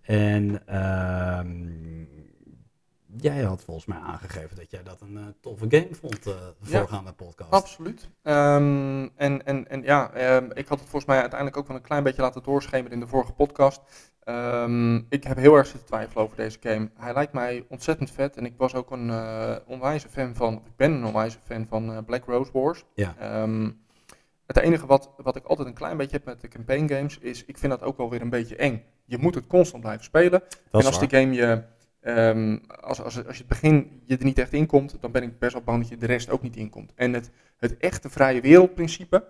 En 0.00 0.66
ehm, 0.66 1.66
jij 3.16 3.42
had 3.42 3.62
volgens 3.64 3.86
mij 3.86 3.98
aangegeven 3.98 4.56
dat 4.56 4.70
jij 4.70 4.82
dat 4.82 5.00
een 5.00 5.16
eh, 5.16 5.24
toffe 5.40 5.66
game 5.68 5.88
vond, 5.90 6.24
Ja, 6.24 6.78
voorgaande 6.78 7.12
podcast. 7.12 7.52
Absoluut. 7.52 8.08
Ehm, 8.22 9.08
en, 9.16 9.46
en, 9.46 9.68
en 9.68 9.82
ja, 9.82 10.10
ehm, 10.12 10.44
ik 10.44 10.68
had 10.68 10.78
het 10.78 10.88
volgens 10.88 11.04
mij 11.04 11.20
uiteindelijk 11.20 11.58
ook 11.58 11.66
wel 11.68 11.76
een 11.76 11.82
klein 11.82 12.02
beetje 12.02 12.22
laten 12.22 12.42
doorschemeren 12.42 12.92
in 12.92 13.00
de 13.00 13.06
vorige 13.06 13.32
podcast. 13.32 13.80
Ehm, 14.20 14.96
ik 14.96 15.24
heb 15.24 15.36
heel 15.36 15.54
erg 15.54 15.66
zitten 15.66 15.86
twijfelen 15.86 16.24
over 16.24 16.36
deze 16.36 16.58
game. 16.60 16.90
Hij 16.94 17.12
lijkt 17.12 17.32
mij 17.32 17.64
ontzettend 17.68 18.10
vet 18.10 18.36
en 18.36 18.44
ik 18.44 18.54
was 18.56 18.74
ook 18.74 18.90
een 18.90 19.10
eh 19.10 19.56
onwijze 19.66 20.08
fan 20.08 20.34
van, 20.34 20.54
ik 20.54 20.76
ben 20.76 20.92
een 20.92 21.04
onwijze 21.04 21.38
fan 21.44 21.66
van 21.66 22.04
Black 22.04 22.24
Rose 22.24 22.50
Wars. 22.52 22.84
Ja. 22.94 23.14
Het 24.46 24.56
enige 24.56 24.86
wat, 24.86 25.10
wat 25.16 25.36
ik 25.36 25.44
altijd 25.44 25.68
een 25.68 25.74
klein 25.74 25.96
beetje 25.96 26.16
heb 26.16 26.24
met 26.24 26.40
de 26.40 26.48
campaign 26.48 26.88
games 26.88 27.18
is, 27.18 27.44
ik 27.44 27.58
vind 27.58 27.72
dat 27.72 27.82
ook 27.82 27.96
wel 27.96 28.10
weer 28.10 28.20
een 28.20 28.30
beetje 28.30 28.56
eng. 28.56 28.82
Je 29.04 29.18
moet 29.18 29.34
het 29.34 29.46
constant 29.46 29.82
blijven 29.82 30.04
spelen. 30.04 30.42
en 30.42 30.48
als 30.70 30.98
waar. 30.98 31.08
die 31.08 31.18
game 31.18 31.34
je, 31.34 31.62
ehm, 32.16 32.58
als, 32.80 33.02
als, 33.02 33.26
als 33.26 33.36
je 33.36 33.44
het 33.46 33.46
begin 33.48 34.00
je 34.04 34.16
er 34.16 34.24
niet 34.24 34.38
echt 34.38 34.52
in 34.52 34.66
komt, 34.66 34.96
dan 35.00 35.10
ben 35.12 35.22
ik 35.22 35.38
best 35.38 35.52
wel 35.52 35.62
bang 35.62 35.80
dat 35.80 35.88
je 35.88 35.96
de 35.96 36.06
rest 36.06 36.30
ook 36.30 36.42
niet 36.42 36.56
inkomt. 36.56 36.92
En 36.94 37.12
het, 37.12 37.30
het 37.56 37.76
echte 37.76 38.10
vrije 38.10 38.40
wereldprincipe, 38.40 39.24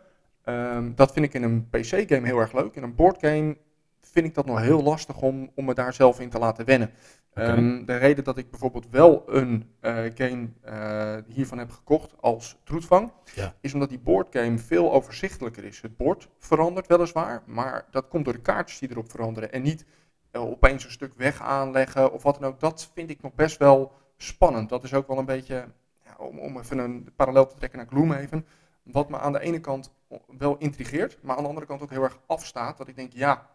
ehm, 0.44 0.90
dat 0.94 1.12
vind 1.12 1.24
ik 1.26 1.34
in 1.34 1.42
een 1.42 1.68
PC-game 1.70 2.26
heel 2.26 2.38
erg 2.38 2.52
leuk. 2.52 2.74
In 2.74 2.82
een 2.82 2.94
boardgame 2.94 3.56
vind 4.00 4.26
ik 4.26 4.34
dat 4.34 4.46
nog 4.46 4.60
heel 4.60 4.82
lastig 4.82 5.20
om, 5.20 5.50
om 5.54 5.64
me 5.64 5.74
daar 5.74 5.92
zelf 5.92 6.20
in 6.20 6.28
te 6.30 6.38
laten 6.38 6.64
wennen. 6.64 6.90
Ehm, 7.34 7.84
de 7.84 7.96
reden 7.96 8.24
dat 8.24 8.38
ik 8.38 8.50
bijvoorbeeld 8.50 8.86
wel 8.90 9.22
een 9.26 9.70
eh, 9.80 9.96
game 10.14 10.48
eh, 10.62 11.16
hiervan 11.26 11.58
heb 11.58 11.70
gekocht 11.70 12.12
als 12.20 12.56
troetvang, 12.64 13.12
Ja. 13.34 13.54
is 13.60 13.74
omdat 13.74 13.88
die 13.88 13.98
boardgame 13.98 14.58
veel 14.58 14.92
overzichtelijker 14.92 15.64
is. 15.64 15.80
Het 15.80 15.96
bord 15.96 16.28
verandert 16.38 16.86
weliswaar, 16.86 17.42
maar 17.46 17.86
dat 17.90 18.08
komt 18.08 18.24
door 18.24 18.34
de 18.34 18.40
kaartjes 18.40 18.78
die 18.78 18.90
erop 18.90 19.10
veranderen 19.10 19.52
en 19.52 19.62
niet 19.62 19.84
opeens 20.32 20.84
een 20.84 20.90
stuk 20.90 21.12
weg 21.16 21.42
aanleggen 21.42 22.12
of 22.12 22.22
wat 22.22 22.34
dan 22.40 22.50
ook. 22.50 22.60
Dat 22.60 22.90
vind 22.94 23.10
ik 23.10 23.22
nog 23.22 23.34
best 23.34 23.56
wel 23.56 23.92
spannend. 24.16 24.68
Dat 24.68 24.84
is 24.84 24.94
ook 24.94 25.06
wel 25.06 25.18
een 25.18 25.24
beetje, 25.24 25.68
ja, 26.04 26.14
om, 26.18 26.38
om 26.38 26.58
even 26.58 26.78
een 26.78 27.12
parallel 27.16 27.46
te 27.46 27.56
trekken 27.56 27.78
naar 27.78 27.88
Gloomhaven, 27.88 28.46
wat 28.82 29.08
me 29.08 29.18
aan 29.18 29.32
de 29.32 29.40
ene 29.40 29.60
kant 29.60 29.92
wel 30.38 30.56
intrigeert, 30.58 31.18
maar 31.22 31.36
aan 31.36 31.42
de 31.42 31.48
andere 31.48 31.66
kant 31.66 31.82
ook 31.82 31.90
heel 31.90 32.02
erg 32.02 32.18
afstaat. 32.26 32.78
Dat 32.78 32.88
ik 32.88 32.96
denk, 32.96 33.12
ja, 33.12 33.48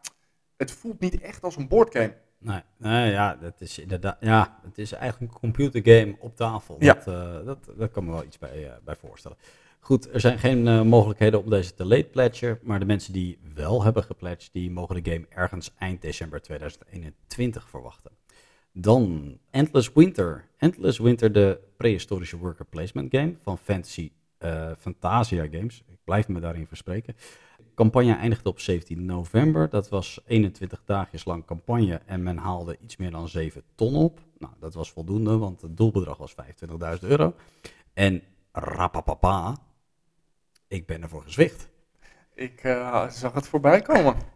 het 0.58 0.72
voelt 0.72 1.00
niet 1.00 1.22
echt 1.22 1.44
als 1.44 1.56
een 1.56 1.68
boardgame. 1.68 2.16
Nee, 2.38 2.62
nee, 2.78 3.12
ja, 3.12 3.36
dat 3.36 3.62
is 3.62 3.80
inderdaad, 3.80 4.18
ja, 4.20 4.60
het 4.64 4.78
is 4.78 4.92
eigenlijk 4.92 5.34
een 5.34 5.40
computergame 5.40 6.16
op 6.20 6.36
tafel. 6.36 6.76
Ja. 6.80 6.94
Dat, 6.94 7.08
eh, 7.08 7.46
dat, 7.46 7.70
dat 7.78 7.92
kan 7.92 8.06
me 8.06 8.12
wel 8.12 8.24
iets 8.24 8.38
bij, 8.38 8.68
eh, 8.68 8.74
bij 8.84 8.96
voorstellen. 8.96 9.38
Goed, 9.84 10.14
er 10.14 10.20
zijn 10.20 10.40
geen 10.40 10.68
eh, 10.68 10.82
mogelijkheden 10.82 11.44
om 11.44 11.50
deze 11.50 11.74
te 11.74 11.86
late 11.86 12.08
pledgen, 12.12 12.60
maar 12.62 12.80
de 12.80 12.86
mensen 12.86 13.14
die 13.14 13.40
wel 13.54 13.84
hebben 13.84 14.04
gepledged, 14.04 14.50
die 14.54 14.72
mogen 14.72 15.04
de 15.04 15.12
game 15.12 15.26
ergens 15.30 15.74
eind 15.78 16.02
december 16.02 16.42
2021 16.42 17.70
verwachten. 17.70 18.12
Dan 18.72 19.38
Endless 19.50 19.94
Winter. 19.94 20.46
Endless 20.58 21.00
Winter, 21.00 21.32
de 21.32 21.60
prehistorische 21.78 22.38
worker 22.38 22.66
placement 22.66 23.16
game 23.16 23.36
van 23.42 23.58
Fantasy 23.58 24.12
eh, 24.38 24.72
Fantasia 24.80 25.48
Games. 25.52 25.84
Ik 25.88 26.00
blijf 26.04 26.28
me 26.28 26.40
daarin 26.40 26.68
verspreken. 26.68 27.16
De 27.58 27.74
campagne 27.76 28.16
eindigde 28.16 28.50
op 28.50 28.60
17 28.60 29.06
november. 29.06 29.70
Dat 29.70 29.90
was 29.90 30.20
21 30.26 30.82
dagjes 30.86 31.26
lang 31.26 31.46
campagne 31.46 32.02
en 32.06 32.24
men 32.24 32.38
haalde 32.38 32.78
iets 32.82 32.98
meer 32.98 33.12
dan 33.12 33.28
7 33.30 33.64
ton 33.76 33.96
op. 33.96 34.20
Nou, 34.38 34.54
dat 34.60 34.74
was 34.74 34.92
voldoende, 34.92 35.38
want 35.38 35.62
het 35.62 35.78
doelbedrag 35.78 36.18
was 36.18 36.36
25.000 37.02 37.08
euro. 37.08 37.34
En 37.94 38.24
rapapapa, 38.52 39.56
ik 40.74 40.86
ben 40.86 41.02
ervoor 41.02 41.24
gezwicht. 41.24 41.70
Ik 42.36 42.64
eh, 42.64 43.10
zag 43.10 43.34
het 43.34 43.48
voorbij 43.48 43.82
komen. 43.82 44.16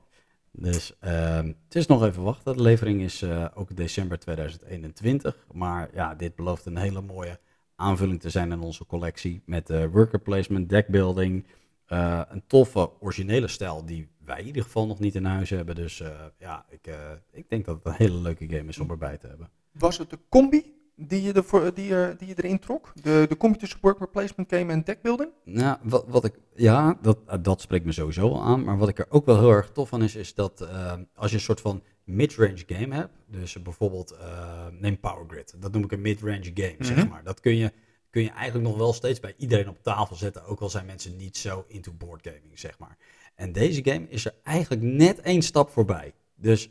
Dus 0.59 0.97
ehm, 0.99 1.47
het 1.47 1.75
is 1.75 1.85
nog 1.85 2.03
even 2.03 2.23
wachten. 2.23 2.55
De 2.55 2.61
levering 2.61 3.01
is 3.01 3.21
eh, 3.21 3.45
ook 3.53 3.75
december 3.75 4.19
2021. 4.19 5.45
Maar 5.51 5.89
ja, 5.93 6.15
dit 6.15 6.35
belooft 6.35 6.65
een 6.65 6.77
hele 6.77 7.01
mooie 7.01 7.39
aanvulling 7.75 8.19
te 8.19 8.29
zijn 8.29 8.51
in 8.51 8.59
onze 8.59 8.85
collectie. 8.85 9.41
Met 9.45 9.69
eh, 9.69 9.85
worker 9.91 10.19
placement, 10.19 10.69
deckbuilding. 10.69 11.45
een 11.88 12.43
toffe 12.47 13.01
originele 13.01 13.47
stijl 13.47 13.85
die 13.85 14.07
wij 14.25 14.39
in 14.39 14.45
ieder 14.45 14.63
geval 14.63 14.88
nog 14.88 14.99
niet 14.99 15.15
in 15.15 15.25
huis 15.25 15.49
hebben. 15.49 15.75
Dus 15.75 16.03
ja, 16.39 16.65
ik, 16.69 16.89
ik 17.31 17.49
denk 17.49 17.65
dat 17.65 17.75
het 17.75 17.85
een 17.85 18.05
hele 18.05 18.17
leuke 18.17 18.49
game 18.49 18.69
is 18.69 18.79
om 18.79 18.89
erbij 18.89 19.17
te 19.17 19.27
hebben. 19.27 19.49
Was 19.71 19.97
het 19.97 20.09
de 20.09 20.19
combi 20.29 20.76
die 21.00 21.22
je, 21.22 21.34
ervoor, 21.34 21.74
die 21.74 21.86
je, 21.86 22.16
die 22.18 22.28
je 22.28 22.34
erin 22.43 22.60
trok? 22.60 22.91
De, 23.02 23.26
de 23.30 23.38
combi 23.38 23.58
tussen 23.58 23.80
worker 23.82 24.08
placement 24.10 24.50
game 24.54 24.72
en 24.72 24.84
deckbuilding? 24.84 25.30
Nou, 25.43 25.78
wat, 25.84 26.06
wat 26.08 26.24
ik, 26.26 26.34
ja, 26.56 26.98
dat, 27.02 27.18
eh, 27.28 27.38
dat 27.41 27.62
spreekt 27.62 27.86
me 27.86 27.91
sowieso 27.91 28.30
al 28.30 28.41
aan. 28.43 28.64
Maar 28.64 28.78
wat 28.78 28.89
ik 28.89 29.00
er 29.00 29.06
ook 29.10 29.26
wel 29.26 29.39
heel 29.39 29.52
erg 29.52 29.72
tof 29.72 29.89
van 29.89 30.04
is, 30.04 30.16
is 30.16 30.34
dat 30.34 30.62
eh, 30.62 30.93
als 31.16 31.30
je 31.32 31.36
een 31.38 31.43
soort 31.43 31.62
van 31.62 31.84
mid-range 32.04 32.64
game 32.68 32.95
hebt. 32.95 33.14
Dus 33.28 33.62
bijvoorbeeld, 33.62 34.12
eh, 34.12 34.66
neem 34.72 35.00
Power 35.00 35.26
Grid. 35.28 35.56
Dat 35.60 35.72
noem 35.72 35.84
ik 35.84 35.91
een 35.91 36.02
mid-range 36.02 36.52
game, 36.54 36.76
zeg 36.80 36.98
Mhm. 36.98 37.08
maar. 37.08 37.24
Dat 37.24 37.39
kun 37.39 37.56
je, 37.56 37.70
kun 37.70 37.82
kun 38.10 38.24
je 38.24 38.30
eigenlijk 38.30 38.70
nog 38.70 38.78
wel 38.78 38.93
steeds 38.93 39.20
bij 39.20 39.34
iedereen 39.38 39.70
op 39.70 39.84
tafel 39.84 40.16
zetten, 40.16 40.45
ook 40.45 40.60
al 40.60 40.70
zijn 40.70 40.86
mensen 40.86 41.16
niet 41.16 41.38
zo 41.38 41.66
into 41.68 41.91
boardgaming, 41.91 42.60
zeg 42.60 42.80
maar. 42.80 42.98
En 43.36 43.52
deze 43.52 43.84
game 43.84 44.10
is 44.10 44.26
er 44.26 44.34
eigenlijk 44.43 44.82
net 44.82 45.20
één 45.22 45.41
stap 45.41 45.70
voorbij. 45.70 46.14
Dus 46.36 46.70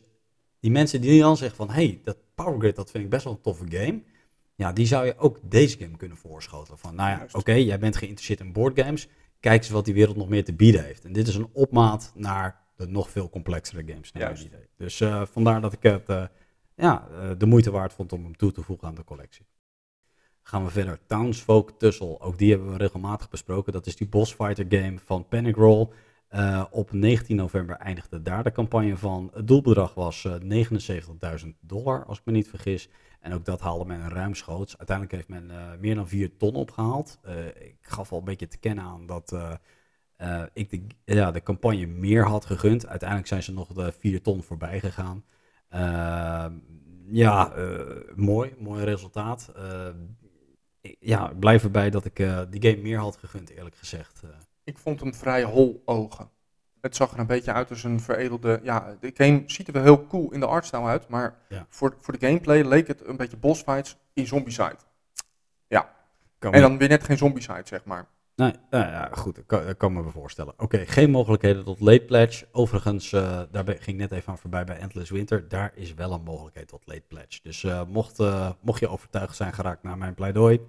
die 0.61 0.71
mensen 0.71 1.01
die 1.01 1.21
dan 1.21 1.37
zeggen 1.37 1.57
van, 1.57 1.71
hey, 1.71 2.01
dat 2.03 2.17
Power 2.35 2.59
Grid, 2.59 2.77
dat 2.77 2.91
vind 2.91 3.05
ik 3.05 3.11
best 3.11 3.25
wel 3.25 3.33
een 3.33 3.41
toffe 3.41 3.65
game. 3.69 4.03
Ja, 4.57 4.73
die 4.73 4.87
zou 4.87 5.07
je 5.07 5.19
ook 5.19 5.39
deze 5.43 5.79
game 5.79 5.97
kunnen 5.97 6.17
voorschotelen. 6.17 6.79
Van, 6.79 6.95
nou 6.95 7.11
ja, 7.11 7.27
oké, 7.33 7.53
jij 7.53 7.79
bent 7.79 7.97
geïnteresseerd 7.97 8.41
in 8.41 8.53
boardgames. 8.53 9.09
Kijk 9.41 9.59
eens 9.59 9.71
wat 9.71 9.85
die 9.85 9.95
wereld 9.95 10.17
nog 10.17 10.29
meer 10.29 10.45
te 10.45 10.55
bieden 10.55 10.85
heeft. 10.85 11.05
En 11.05 11.13
dit 11.13 11.29
is 11.29 11.35
een 11.35 11.51
opmaat 11.53 12.13
naar 12.15 12.61
de 12.77 12.87
nog 12.87 13.11
veel 13.11 13.31
complexere 13.31 13.83
games. 13.87 14.13
Naar 14.13 14.23
Juist. 14.23 14.45
idee. 14.45 14.69
Dus 14.77 15.01
eh, 15.01 15.23
vandaar 15.27 15.61
dat 15.61 15.73
ik 15.73 15.83
het 15.83 16.09
eh, 16.09 16.25
ja, 16.77 17.09
eh, 17.11 17.31
de 17.39 17.47
moeite 17.47 17.71
waard 17.71 17.93
vond 17.93 18.13
om 18.13 18.23
hem 18.23 18.37
toe 18.37 18.53
te 18.53 18.63
voegen 18.63 18.89
aan 18.89 18.95
de 18.95 19.05
collectie. 19.05 19.47
Gaan 20.43 20.65
we 20.65 20.71
verder. 20.71 20.99
Townsfolk 21.07 21.71
Tussle. 21.79 22.21
Ook 22.21 22.39
die 22.39 22.51
hebben 22.51 22.71
we 22.71 22.77
regelmatig 22.77 23.29
besproken. 23.29 23.73
Dat 23.73 23.87
is 23.87 23.97
die 23.97 24.09
boss 24.09 24.35
fighter 24.35 24.67
game 24.69 24.99
van 25.05 25.29
Panic 25.29 25.57
Roll. 25.57 25.89
Op 26.71 26.93
19 26.93 27.37
november 27.37 27.77
eindigde 27.77 28.23
daar 28.23 28.43
de 28.43 28.53
campagne 28.53 28.97
van. 28.97 29.31
Het 29.35 29.47
doelbedrag 29.47 29.95
was 29.95 30.25
eh, 30.25 31.45
79.000 31.45 31.49
dollar, 31.61 32.05
als 32.05 32.19
ik 32.19 32.25
me 32.25 32.33
niet 32.33 32.49
vergis. 32.49 32.89
En 33.27 33.35
ook 33.35 33.45
dat 33.45 33.61
haalde 33.61 33.85
men 33.85 34.09
ruimschoots. 34.09 34.79
Uiteindelijk 34.79 35.17
heeft 35.17 35.29
men 35.29 35.51
eh, 35.51 35.79
meer 35.81 35.95
dan 35.95 36.09
4 36.09 36.37
ton 36.37 36.55
opgehaald. 36.55 37.19
Eh, 37.23 37.47
ik 37.47 37.77
gaf 37.81 38.13
al 38.13 38.19
een 38.19 38.25
beetje 38.25 38.49
te 38.49 38.59
kennen 38.59 38.85
aan 38.85 39.07
dat 39.07 39.33
eh, 40.17 40.43
ik 40.53 40.71
de, 40.71 40.87
ja, 41.05 41.31
de 41.31 41.43
campagne 41.43 41.87
meer 41.87 42.25
had 42.27 42.45
gegund. 42.45 42.87
Uiteindelijk 42.87 43.29
zijn 43.29 43.43
ze 43.43 43.53
nog 43.53 43.73
de 43.73 43.93
4 43.93 44.23
ton 44.23 44.43
voorbij 44.43 44.81
gegaan. 44.81 45.25
Ja, 47.09 47.53
mooi, 48.15 48.55
mooi 48.59 48.85
resultaat. 48.85 49.53
Ja, 51.01 51.31
ik 51.31 51.39
blijf 51.39 51.63
erbij 51.65 51.91
dat 51.91 52.05
ik 52.05 52.17
die 52.51 52.71
game 52.71 52.83
meer 52.83 52.99
had 52.99 53.17
gegund, 53.17 53.51
eerlijk 53.51 53.77
gezegd. 53.77 54.23
Ik 54.65 54.79
vond 54.79 55.01
hem 55.01 55.15
vrij 55.15 55.43
hol 55.43 55.83
ogen. 55.85 56.31
Het 56.87 56.97
zag 56.97 57.13
er 57.13 57.19
een 57.19 57.27
beetje 57.27 57.53
uit 57.53 57.71
als 57.71 57.85
een 57.85 58.01
veredelde... 58.01 58.61
Ja, 58.63 58.97
de 59.01 59.11
game 59.15 59.43
ziet 59.47 59.67
er 59.67 59.73
wel 59.73 59.83
heel 59.83 60.07
cool 60.07 60.33
in 60.33 60.41
de 60.41 60.47
artstyle 60.47 60.83
uit, 60.85 61.09
maar 61.09 61.39
Ja. 61.49 61.67
voor, 61.69 61.95
voor 62.01 62.19
de 62.19 62.27
gameplay 62.27 62.63
leek 62.63 62.87
het 62.87 63.07
een 63.07 63.17
beetje 63.17 63.37
boss 63.37 63.63
fights 63.63 63.97
in 64.13 64.27
Zombicide. 64.27 64.77
Ja. 65.67 65.95
Kan 66.39 66.53
en 66.53 66.61
me- 66.63 66.69
dan 66.69 66.79
weer 66.79 66.89
net 66.89 67.05
geen 67.05 67.17
Zombicide, 67.19 67.63
zeg 67.65 67.85
maar. 67.85 68.07
Nee, 68.37 68.53
nou 68.71 68.85
ja, 68.87 69.09
goed, 69.13 69.35
dat 69.35 69.47
kan, 69.47 69.67
dat 69.67 69.77
kan 69.77 69.93
me 69.93 70.03
voorstellen. 70.11 70.55
Oké, 70.57 70.79
geen 70.87 71.11
mogelijkheden 71.11 71.65
tot 71.65 71.81
late 71.81 72.05
pledge. 72.05 72.47
Overigens, 72.53 73.13
eh, 73.13 73.41
daar 73.51 73.65
ben- 73.65 73.77
ging 73.79 74.01
ik 74.03 74.11
net 74.11 74.13
even 74.19 74.29
aan 74.33 74.39
voorbij 74.39 74.65
bij 74.65 74.79
Endless 74.79 75.11
Winter. 75.11 75.49
Daar 75.49 75.73
is 75.75 75.95
wel 75.95 76.13
een 76.13 76.23
mogelijkheid 76.23 76.69
tot 76.69 76.83
late 76.87 77.05
pledge. 77.09 77.41
Dus 77.43 77.65
eh, 77.65 77.83
mocht, 77.89 78.19
eh, 78.19 78.51
mocht 78.61 78.81
je 78.81 78.89
overtuigd 78.89 79.37
zijn 79.37 79.53
geraakt 79.53 79.83
naar 79.83 79.99
mijn 79.99 80.15
pleidooi, 80.15 80.61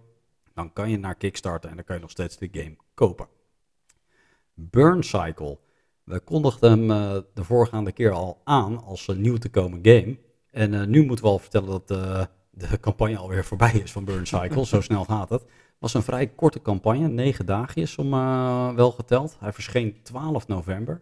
dan 0.54 0.74
kan 0.74 0.90
je 0.90 0.98
naar 0.98 1.16
Kickstarter 1.16 1.70
en 1.70 1.76
dan 1.76 1.86
kan 1.86 1.96
je 1.96 2.02
nog 2.02 2.12
steeds 2.12 2.38
de 2.38 2.50
game 2.52 2.76
kopen. 2.94 3.28
Burn 4.54 5.04
Cycle. 5.04 5.58
We 6.08 6.20
kondigden 6.20 6.70
hem 6.72 6.92
eh, 6.92 7.22
de 7.34 7.44
voorgaande 7.44 7.92
keer 7.92 8.12
al 8.12 8.42
aan 8.44 8.84
als 8.84 9.08
een 9.08 9.22
nieuw 9.22 9.38
te 9.38 9.50
komen 9.50 9.80
game. 9.82 10.18
En 10.52 10.74
eh, 10.74 10.86
nu 10.86 11.06
moeten 11.06 11.26
we 11.26 11.32
al 11.32 11.40
vertellen 11.40 11.70
dat 11.70 11.92
eh, 11.92 12.26
de 12.50 12.80
campagne 12.80 13.18
alweer 13.18 13.46
voorbij 13.52 13.74
is 13.74 13.92
van 13.92 14.06
Burn 14.06 14.28
Cycle. 14.28 14.66
Zo 14.66 14.82
snel 14.82 15.04
gaat 15.04 15.30
het. 15.30 15.42
Het 15.42 15.80
was 15.80 15.94
een 15.94 16.04
vrij 16.04 16.28
korte 16.28 16.62
campagne, 16.62 17.08
negen 17.08 17.46
dagjes 17.46 17.96
om 17.96 18.14
eh, 18.14 18.74
wel 18.74 18.92
geteld. 18.92 19.38
Hij 19.40 19.54
verscheen 19.54 19.96
12 20.04 20.48
november. 20.48 21.02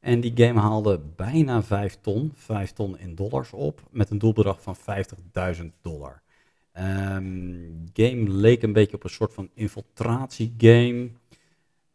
En 0.00 0.20
die 0.20 0.32
game 0.34 0.60
haalde 0.60 1.00
bijna 1.16 1.62
5 1.62 1.98
ton, 2.00 2.32
5 2.34 2.72
ton 2.72 2.98
in 2.98 3.14
dollars 3.14 3.52
op, 3.52 3.82
met 3.90 4.10
een 4.10 4.18
doelbedrag 4.18 4.62
van 4.62 4.76
50.000 5.56 5.64
dollar. 5.82 6.22
Ehm 6.72 7.60
game 7.92 8.28
leek 8.28 8.62
een 8.62 8.72
beetje 8.72 8.96
op 8.96 9.04
een 9.04 9.10
soort 9.10 9.34
van 9.34 9.50
infiltratiegame. 9.54 11.10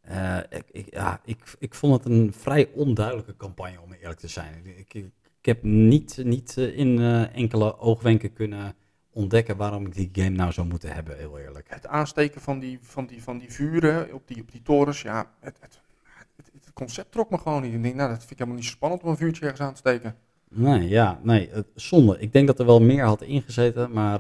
Eh, 0.06 0.38
ik, 0.50 0.64
ik, 0.72 0.88
ja, 0.94 1.22
ik, 1.24 1.56
ik 1.60 1.74
vond 1.74 1.94
het 1.94 2.14
een 2.14 2.34
vrij 2.34 2.70
onduidelijke 2.74 3.38
campagne, 3.38 3.82
om 3.82 3.94
eerlijk 3.94 4.20
te 4.20 4.28
zijn. 4.28 4.66
Ik, 4.66 4.94
ik, 4.94 5.06
ik 5.40 5.46
heb 5.46 5.64
niet, 5.64 6.18
niet 6.24 6.58
eh, 6.58 6.78
in 6.78 7.00
eh, 7.00 7.36
enkele 7.36 7.78
oogwenken 7.78 8.34
kunnen 8.34 8.76
ontdekken 9.10 9.58
waarom 9.58 9.86
ik 9.86 9.96
die 9.96 10.10
game 10.12 10.36
nou 10.36 10.52
zou 10.52 10.68
moeten 10.68 10.94
hebben, 10.94 11.18
heel 11.18 11.40
eerlijk. 11.40 11.66
Het 11.70 11.88
aansteken 11.88 12.42
van 12.42 12.60
die, 12.60 12.80
van 12.82 13.06
die, 13.06 13.24
van 13.24 13.38
die 13.38 13.52
vuren 13.52 14.14
op 14.14 14.28
die, 14.28 14.42
op 14.42 14.52
die 14.52 14.62
torens, 14.62 15.02
ja, 15.02 15.32
het, 15.40 15.58
het, 15.60 15.82
het, 16.36 16.52
het 16.54 16.74
concept 16.74 17.12
trok 17.12 17.30
me 17.30 17.38
gewoon 17.38 17.62
niet. 17.62 17.74
Ik 17.74 17.84
denk, 17.84 17.96
nou, 17.96 18.10
dat 18.10 18.18
vind 18.18 18.32
ik 18.32 18.38
helemaal 18.38 18.60
niet 18.60 18.68
zo 18.70 18.76
spannend 18.76 19.04
om 19.04 19.10
een 19.10 19.18
vuurtje 19.18 19.42
ergens 19.42 19.62
aan 19.62 19.74
te 19.74 19.78
steken. 19.80 20.16
Nee, 20.50 20.88
ja, 20.88 21.20
nee, 21.24 21.50
het- 21.52 21.68
zonde. 21.76 22.20
Ik 22.20 22.34
denk 22.34 22.48
dat 22.48 22.60
er 22.60 22.66
wel 22.66 22.82
meer 22.82 23.04
had 23.04 23.22
ingezeten, 23.22 23.92
maar 23.92 24.20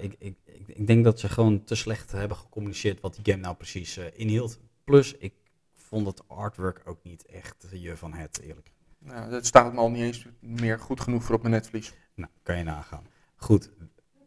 ik, 0.00 0.14
ik, 0.18 0.34
ik, 0.66 0.86
denk 0.86 1.04
dat 1.04 1.20
ze 1.20 1.28
gewoon 1.28 1.64
te 1.64 1.74
slecht 1.74 2.12
hebben 2.12 2.36
gecommuniceerd 2.36 3.00
wat 3.00 3.14
die 3.14 3.32
game 3.32 3.42
nou 3.42 3.56
precies 3.56 3.98
inhield. 4.14 4.60
Plus, 4.90 5.14
ik 5.14 5.34
vond 5.74 6.06
het 6.06 6.28
artwork 6.28 6.80
ook 6.84 7.02
niet 7.02 7.26
echt 7.26 7.66
je 7.72 7.96
van 7.96 8.12
het, 8.12 8.40
eerlijk. 8.40 8.70
Nou, 8.98 9.30
dat 9.30 9.46
staat 9.46 9.72
me 9.72 9.78
al 9.78 9.90
niet 9.90 10.02
eens 10.02 10.26
meer 10.40 10.78
goed 10.78 11.00
genoeg 11.00 11.22
voor 11.22 11.34
op 11.34 11.42
mijn 11.42 11.54
netvlies. 11.54 11.92
Nou, 12.14 12.30
kan 12.42 12.56
je 12.56 12.64
nagaan. 12.64 13.06
Goed, 13.36 13.70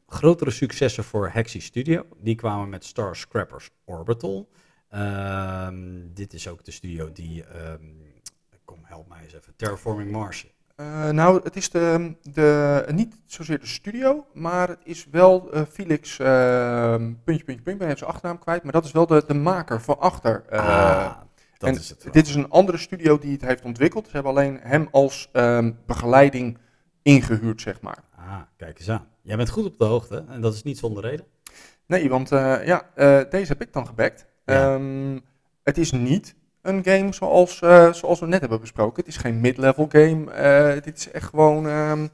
grotere 0.07 0.51
successen 0.51 1.03
voor 1.03 1.29
Hexy 1.29 1.59
Studio. 1.59 2.05
Die 2.17 2.35
kwamen 2.35 2.69
met 2.69 2.85
Star 2.85 3.15
Scrappers 3.15 3.69
Orbital. 3.85 4.49
Ehm, 4.89 6.13
dit 6.13 6.33
is 6.33 6.47
ook 6.47 6.63
de 6.63 6.71
studio 6.71 7.11
die, 7.11 7.43
ehm, 7.43 7.85
kom 8.65 8.79
help 8.83 9.07
mij 9.07 9.23
eens 9.23 9.33
even, 9.33 9.55
Terraforming 9.55 10.11
Mars. 10.11 10.52
Eh, 10.75 11.09
nou, 11.09 11.41
het 11.43 11.55
is 11.55 11.69
de, 11.69 12.15
de, 12.21 12.85
niet 12.91 13.15
zozeer 13.25 13.59
de 13.59 13.65
studio, 13.65 14.25
maar 14.33 14.69
het 14.69 14.79
is 14.83 15.07
wel 15.11 15.51
eh, 15.51 15.61
Felix, 15.71 16.19
eh, 16.19 16.95
puntje, 16.95 17.15
puntje, 17.23 17.43
puntje, 17.43 17.71
ik 17.71 17.77
ben 17.77 17.87
even 17.87 17.97
zijn 17.97 18.09
achternaam 18.09 18.39
kwijt, 18.39 18.63
maar 18.63 18.71
dat 18.71 18.85
is 18.85 18.91
wel 18.91 19.05
de, 19.05 19.23
de 19.27 19.33
maker 19.33 19.81
van 19.81 19.99
achter. 19.99 20.43
Ah, 20.49 21.17
dat 21.57 21.69
en 21.69 21.75
is 21.75 21.89
het. 21.89 22.07
Dit 22.11 22.27
is 22.27 22.35
een 22.35 22.49
andere 22.49 22.77
studio 22.77 23.17
die 23.17 23.31
het 23.31 23.41
heeft 23.41 23.63
ontwikkeld. 23.63 24.05
Ze 24.05 24.11
hebben 24.11 24.31
alleen 24.31 24.59
hem 24.61 24.87
als 24.91 25.29
ehm, 25.31 25.71
begeleiding 25.85 26.57
ingehuurd, 27.01 27.61
zeg 27.61 27.81
maar. 27.81 28.03
Ah, 28.15 28.41
kijk 28.57 28.79
eens 28.79 28.89
aan. 28.89 29.07
Jij 29.21 29.37
bent 29.37 29.49
goed 29.49 29.65
op 29.65 29.77
de 29.77 29.85
hoogte 29.85 30.25
en 30.29 30.41
dat 30.41 30.53
is 30.53 30.63
niet 30.63 30.77
zonder 30.77 31.03
reden. 31.03 31.25
Nee, 31.85 32.09
want 32.09 32.29
ja, 32.29 32.87
deze 33.29 33.51
heb 33.51 33.61
ik 33.61 33.73
dan 33.73 33.87
gebackt. 33.87 34.25
Ja. 34.45 34.73
Ehm, 34.73 35.19
het 35.63 35.77
is 35.77 35.91
niet 35.91 36.35
een 36.63 36.83
game 36.83 37.13
zoals, 37.13 37.61
eh, 37.61 37.93
zoals 37.93 38.19
we 38.19 38.25
net 38.25 38.39
hebben 38.39 38.59
besproken. 38.59 39.03
Het 39.03 39.07
is 39.07 39.17
geen 39.17 39.41
mid-level 39.41 39.87
game. 39.89 40.31
Eh, 40.31 40.83
dit 40.83 40.97
is 40.97 41.11
echt 41.11 41.29
gewoon, 41.29 41.67
ehm, 41.67 42.07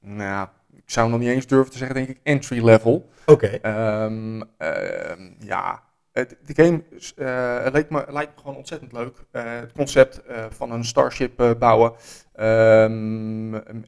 nou, 0.00 0.48
ik 0.74 0.90
zou 0.90 1.10
nog 1.10 1.18
niet 1.18 1.28
eens 1.28 1.46
durven 1.46 1.72
te 1.72 1.78
zeggen, 1.78 1.96
denk 1.96 2.08
ik, 2.08 2.20
entry 2.22 2.64
level. 2.64 3.08
Oké. 3.26 3.46
Ehm, 3.46 4.42
ehm, 4.58 5.30
ja, 5.38 5.82
de 6.12 6.34
game 6.46 6.82
is, 6.90 7.14
eh, 7.14 7.66
leek 7.72 7.90
me, 7.90 8.04
lijkt 8.08 8.34
me 8.34 8.40
gewoon 8.40 8.56
ontzettend 8.56 8.92
leuk. 8.92 9.16
Het 9.30 9.72
concept 9.72 10.20
van 10.48 10.70
een 10.70 10.84
starship 10.84 11.56
bouwen, 11.58 11.92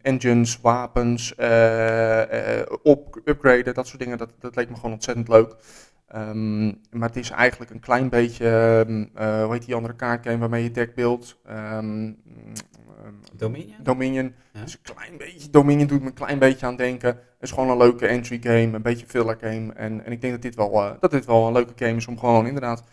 engines, 0.03 0.61
wapens, 0.61 1.35
op, 2.83 3.21
upgraden, 3.25 3.75
dat 3.75 3.87
soort 3.87 3.99
dingen, 3.99 4.19
dat, 4.19 4.31
dat 4.39 4.57
leek 4.57 4.69
me 4.69 4.75
gewoon 4.75 4.93
ontzettend 4.93 5.29
leuk. 5.29 5.57
Ehm, 6.07 6.67
maar 6.67 7.09
het 7.09 7.17
is 7.17 7.31
eigenlijk 7.31 7.71
een 7.71 7.81
klein 7.81 8.09
beetje, 8.09 8.49
eh, 9.15 9.43
hoe 9.43 9.53
heet 9.53 9.65
die 9.65 9.75
andere 9.75 9.95
kaartgame 9.95 10.39
waarmee 10.39 10.63
je 10.63 10.71
deck 10.71 10.95
buildt? 10.95 11.39
Ehm, 11.45 12.13
Dominion? 13.37 13.83
Dominion. 13.83 14.35
Ja. 14.53 14.61
Dus 14.63 14.73
een 14.73 14.95
klein 14.95 15.17
beetje, 15.19 15.51
Dominion 15.51 15.87
doet 15.87 16.01
me 16.01 16.07
een 16.07 16.15
klein 16.15 16.39
beetje 16.39 16.67
aan 16.67 16.77
denken. 16.77 17.09
Het 17.09 17.19
is 17.41 17.51
gewoon 17.51 17.71
een 17.71 17.77
leuke 17.77 18.07
entry 18.07 18.39
game, 18.43 18.75
een 18.75 18.83
beetje 18.83 19.07
filler 19.07 19.37
game. 19.41 19.73
En, 19.73 20.05
en 20.05 20.13
ik 20.13 20.21
denk 20.21 20.33
dat 20.33 20.43
dit, 20.43 20.55
wel, 20.55 20.73
eh, 20.73 20.91
dat 21.01 21.11
dit 21.11 21.25
wel 21.25 21.47
een 21.47 21.53
leuke 21.53 21.85
game 21.85 21.97
is 21.97 22.07
om 22.07 22.19
gewoon 22.19 22.47
inderdaad 22.47 22.85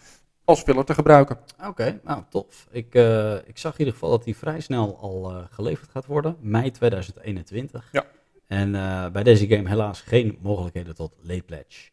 als 0.44 0.62
filler 0.62 0.86
te 0.86 0.94
gebruiken. 0.94 1.38
Oké, 1.68 2.00
nou 2.04 2.24
tof. 2.30 2.68
Ik, 2.72 2.96
eh, 2.96 3.36
ik 3.36 3.58
zag 3.58 3.72
in 3.74 3.80
ieder 3.80 3.94
geval 3.94 4.10
dat 4.10 4.24
die 4.24 4.38
vrij 4.38 4.60
snel 4.60 4.98
al 4.98 5.48
geleverd 5.50 5.90
gaat 5.90 6.06
worden. 6.06 6.36
Mei 6.40 6.72
2021. 6.72 7.90
Ja. 7.92 8.06
En 8.48 8.72
bij 9.12 9.24
deze 9.24 9.48
game 9.48 9.70
helaas 9.70 10.02
geen 10.02 10.38
mogelijkheden 10.42 10.96
tot 10.96 11.16
late 11.22 11.44
pledge. 11.44 11.92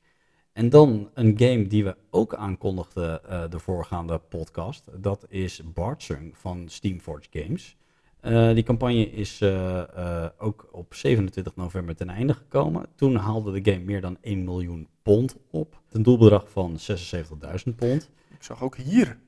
En 0.61 0.69
dan 0.69 1.11
een 1.15 1.39
game 1.39 1.67
die 1.67 1.85
we 1.85 1.97
ook 2.11 2.35
aankondigden 2.35 3.25
eh, 3.25 3.51
de 3.51 3.59
voorgaande 3.59 4.19
podcast. 4.19 4.85
Dat 5.03 5.27
is 5.29 5.63
Bartsung 5.73 6.37
van 6.37 6.69
Steamforge 6.69 7.27
Games. 7.31 7.77
Eh, 8.21 8.53
die 8.55 8.63
campagne 8.63 9.11
is 9.11 9.41
eh, 9.41 10.27
ook 10.39 10.69
op 10.73 10.95
27 10.95 11.57
november 11.57 11.97
ten 11.97 12.09
einde 12.09 12.35
gekomen. 12.35 12.87
Toen 12.95 13.17
haalde 13.17 13.61
de 13.61 13.73
game 13.73 13.85
meer 13.85 14.01
dan 14.01 14.17
1 14.21 14.45
miljoen 14.45 14.89
pond 15.03 15.37
op. 15.51 15.81
Een 15.91 16.03
doelbedrag 16.03 16.51
van 16.51 16.79
76.000 16.79 17.75
pond. 17.77 18.11
Ik 18.31 18.43
zag 18.43 18.63
ook 18.63 18.77
hier 18.77 19.19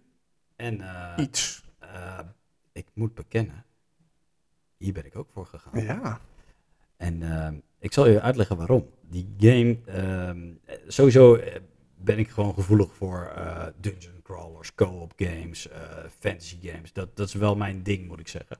En 0.56 0.80
iets. 1.16 1.64
ik 2.72 2.86
moet 2.94 3.14
bekennen, 3.14 3.64
hier 4.76 4.92
ben 4.92 5.06
ik 5.06 5.16
ook 5.16 5.28
voor 5.32 5.46
gegaan. 5.46 5.84
Ja. 5.84 6.20
En 6.96 7.22
ik 7.82 7.92
zal 7.92 8.08
je 8.08 8.20
uitleggen 8.20 8.56
waarom. 8.56 8.86
Die 9.08 9.28
game, 9.38 9.76
ehm, 9.84 10.50
eh, 10.64 10.76
sowieso 10.86 11.34
eh, 11.34 11.60
ben 11.96 12.18
ik 12.18 12.28
gewoon 12.28 12.54
gevoelig 12.54 12.94
voor 12.94 13.32
eh, 13.36 13.66
dungeon 13.80 14.22
crawlers, 14.22 14.74
co-op 14.74 15.12
games, 15.16 15.68
eh, 15.68 15.80
fantasy 16.18 16.56
games. 16.62 16.92
Dat, 16.92 17.16
dat 17.16 17.28
is 17.28 17.34
wel 17.34 17.56
mijn 17.56 17.82
ding, 17.82 18.08
moet 18.08 18.20
ik 18.20 18.28
zeggen. 18.28 18.58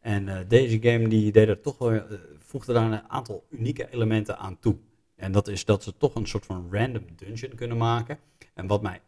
En 0.00 0.44
deze 0.48 0.78
game 0.82 1.08
die 1.08 1.32
deed 1.32 1.48
er 1.48 1.60
toch 1.60 1.78
wel, 1.78 2.02
voegde 2.38 2.72
daar 2.72 2.92
een 2.92 3.08
aantal 3.08 3.44
unieke 3.50 3.90
elementen 3.90 4.38
aan 4.38 4.58
toe. 4.58 4.76
En 5.16 5.32
dat 5.32 5.48
is 5.48 5.64
dat 5.64 5.82
ze 5.82 5.96
toch 5.96 6.14
een 6.14 6.26
soort 6.26 6.46
van 6.46 6.68
random 6.70 7.04
dungeon 7.16 7.54
kunnen 7.54 7.76
maken. 7.76 8.18
En 8.54 8.66
wat 8.66 8.82
mij 8.82 9.00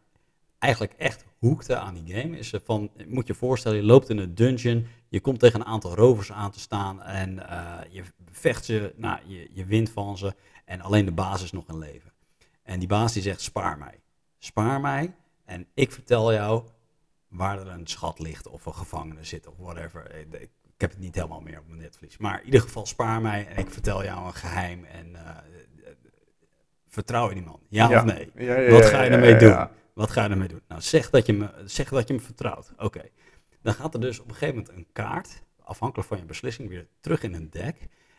eigenlijk 0.59 0.93
echt 0.97 1.25
hoekte 1.37 1.75
aan 1.75 1.93
die 1.93 2.15
game 2.15 2.37
is 2.37 2.53
van, 2.63 2.89
moet 3.07 3.27
je 3.27 3.33
voorstellen, 3.33 3.77
je 3.77 3.83
loopt 3.83 4.09
in 4.09 4.17
een 4.17 4.35
dungeon, 4.35 4.85
je 5.09 5.19
komt 5.19 5.39
tegen 5.39 5.59
een 5.59 5.65
aantal 5.65 5.95
rovers 5.95 6.31
aan 6.31 6.51
te 6.51 6.59
staan 6.59 7.01
en 7.03 7.49
eh, 7.49 7.77
je 7.89 8.03
vecht 8.31 8.65
ze, 8.65 8.93
nou, 8.95 9.19
je, 9.25 9.49
je 9.51 9.65
wint 9.65 9.89
van 9.89 10.17
ze 10.17 10.35
en 10.65 10.81
alleen 10.81 11.05
de 11.05 11.11
baas 11.11 11.43
is 11.43 11.51
nog 11.51 11.67
in 11.67 11.77
leven. 11.77 12.11
En 12.63 12.79
die 12.79 12.87
baas 12.87 13.13
die 13.13 13.21
zegt, 13.21 13.41
spaar 13.41 13.77
mij. 13.77 13.99
Spaar 14.37 14.81
mij 14.81 15.15
en 15.45 15.67
ik 15.73 15.91
vertel 15.91 16.33
jou 16.33 16.63
waar 17.27 17.59
er 17.59 17.67
een 17.67 17.87
schat 17.87 18.19
ligt 18.19 18.47
of 18.47 18.65
een 18.65 18.73
gevangene 18.75 19.23
zit 19.23 19.47
of 19.47 19.53
whatever. 19.57 20.15
Ik, 20.15 20.33
ik 20.41 20.49
heb 20.77 20.89
het 20.89 20.99
niet 20.99 21.15
helemaal 21.15 21.41
meer 21.41 21.59
op 21.59 21.67
mijn 21.67 21.81
netvlies. 21.81 22.17
Maar 22.17 22.39
in 22.39 22.45
ieder 22.45 22.61
geval 22.61 22.85
spaar 22.85 23.21
mij 23.21 23.47
en 23.47 23.57
ik 23.57 23.69
vertel 23.69 24.03
jou 24.03 24.25
een 24.27 24.33
geheim 24.33 24.83
en 24.85 25.15
eh, 25.15 25.37
vertrouw 26.87 27.27
je 27.29 27.33
die 27.33 27.43
man? 27.43 27.59
Ja, 27.69 27.89
Ja. 27.89 27.97
of 27.99 28.05
nee? 28.05 28.31
Ja, 28.35 28.59
ja, 28.59 28.71
Wat 28.71 28.85
ga 28.85 29.01
je 29.01 29.09
ermee 29.09 29.35
doen? 29.35 29.67
Wat 29.93 30.11
ga 30.11 30.23
je 30.23 30.29
ermee 30.29 30.47
doen? 30.47 30.61
Nou, 30.67 30.81
zeg 30.81 31.09
dat 31.09 31.25
je 31.25 31.33
me, 31.33 31.49
zeg 31.65 31.89
dat 31.89 32.07
je 32.07 32.13
me 32.13 32.19
vertrouwt. 32.19 32.71
Oké. 32.77 33.01
Dan 33.67 33.75
gaat 33.75 33.93
er 33.93 33.99
dus 33.99 34.19
op 34.19 34.29
een 34.29 34.35
gegeven 34.35 34.55
moment 34.55 34.75
een 34.75 34.87
kaart, 34.93 35.43
afhankelijk 35.63 36.07
van 36.07 36.17
je 36.17 36.25
beslissing, 36.25 36.69
weer 36.69 36.87
terug 36.99 37.23
in 37.23 37.33
een 37.33 37.49
deck. 37.49 37.75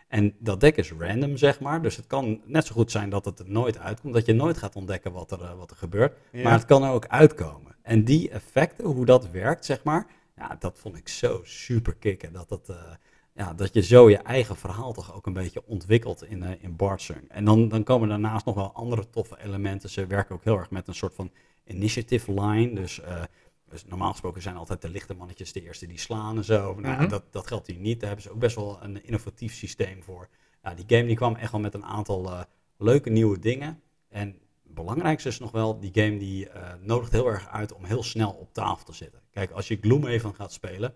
En 0.09 0.35
dat 0.39 0.61
deck 0.61 0.77
is 0.77 0.93
random, 0.93 1.37
zeg 1.37 1.61
maar. 1.61 1.83
Dus 1.83 1.97
het 1.97 2.07
kan 2.07 2.41
net 2.45 2.67
zo 2.67 2.75
goed 2.75 2.91
zijn 2.91 3.11
dat 3.11 3.25
het 3.25 3.39
er 3.39 3.51
nooit 3.51 3.79
uitkomt. 3.79 4.15
Dat 4.15 4.27
je 4.27 4.33
nooit 4.33 4.59
gaat 4.59 4.77
ontdekken 4.77 5.13
wat 5.13 5.31
er, 5.31 5.43
eh, 5.43 5.55
wat 5.55 5.71
er 5.71 5.77
gebeurt. 5.77 6.17
Ja. 6.33 6.43
Maar 6.43 6.53
het 6.53 6.65
kan 6.65 6.85
er 6.85 6.91
ook 6.91 7.07
uitkomen. 7.07 7.77
En 7.83 8.05
die 8.05 8.31
effecten, 8.31 8.85
hoe 8.85 9.05
dat 9.05 9.31
werkt, 9.31 9.65
zeg 9.65 9.83
maar. 9.83 10.07
Ja, 10.37 10.57
dat 10.59 10.79
vond 10.79 10.97
ik 10.97 11.09
zo 11.09 11.41
super 11.45 11.95
kicken. 11.95 12.33
Dat, 12.33 12.49
dat, 12.49 12.69
eh, 12.69 12.77
ja, 13.33 13.55
dat 13.55 13.75
je 13.75 13.83
zo 13.83 14.11
je 14.11 14.19
eigen 14.19 14.57
verhaal 14.57 14.93
toch 14.93 15.15
ook 15.15 15.27
een 15.27 15.33
beetje 15.33 15.63
ontwikkelt 15.67 16.25
in, 16.25 16.43
eh 16.43 16.63
in 16.63 16.77
Bardsung. 16.77 17.29
En 17.29 17.45
dan, 17.45 17.69
dan 17.69 17.85
komen 17.85 18.09
daarnaast 18.09 18.45
nog 18.45 18.55
wel 18.55 18.73
andere 18.73 19.11
toffe 19.11 19.39
elementen. 19.45 19.91
Ze 19.91 20.07
werken 20.07 20.35
ook 20.35 20.45
heel 20.45 20.59
erg 20.59 20.71
met 20.71 20.89
een 20.89 20.95
soort 20.95 21.15
van 21.15 21.31
initiative 21.65 22.33
line. 22.33 22.75
Dus, 22.75 23.01
dus 23.69 23.85
normaal 23.85 24.11
gesproken 24.11 24.43
zijn 24.43 24.57
altijd 24.57 24.83
de 24.83 24.89
lichte 24.89 25.15
mannetjes 25.15 25.53
de 25.53 25.63
eerste 25.63 25.87
die 25.87 25.99
slaan 25.99 26.37
en 26.37 26.45
zo. 26.45 26.75
Nou, 26.81 27.01
Mhm. 27.01 27.09
dat, 27.09 27.25
dat 27.31 27.47
geldt 27.47 27.67
hier 27.67 27.79
niet. 27.79 27.99
Daar 28.01 28.09
hebben 28.09 28.27
ze 28.27 28.33
ook 28.33 28.39
best 28.39 28.57
wel 28.57 28.83
een 28.83 29.05
innovatief 29.05 29.55
systeem 29.55 30.03
voor. 30.03 30.29
Ja, 30.63 30.75
die 30.75 30.85
game 30.89 31.07
die 31.07 31.17
kwam 31.17 31.35
echt 31.35 31.53
wel 31.53 31.61
met 31.61 31.75
een 31.75 31.85
aantal 31.85 32.31
eh, 32.33 32.41
leuke 32.77 33.11
nieuwe 33.11 33.39
dingen. 33.39 33.83
En 34.09 34.29
het 34.65 34.75
belangrijkste 34.75 35.29
is 35.29 35.39
nog 35.39 35.51
wel, 35.51 35.79
die 35.81 35.91
game 35.95 36.19
die 36.19 36.49
eh, 36.49 36.73
nodigt 36.81 37.13
heel 37.13 37.27
erg 37.29 37.49
uit 37.49 37.73
om 37.73 37.85
heel 37.85 38.03
snel 38.03 38.31
op 38.31 38.53
tafel 38.53 38.85
te 38.85 38.93
zitten. 38.93 39.21
Kijk, 39.31 39.51
als 39.51 39.69
je 39.69 39.79
Gloomhaven 39.81 40.35
gaat 40.35 40.53
spelen, 40.53 40.95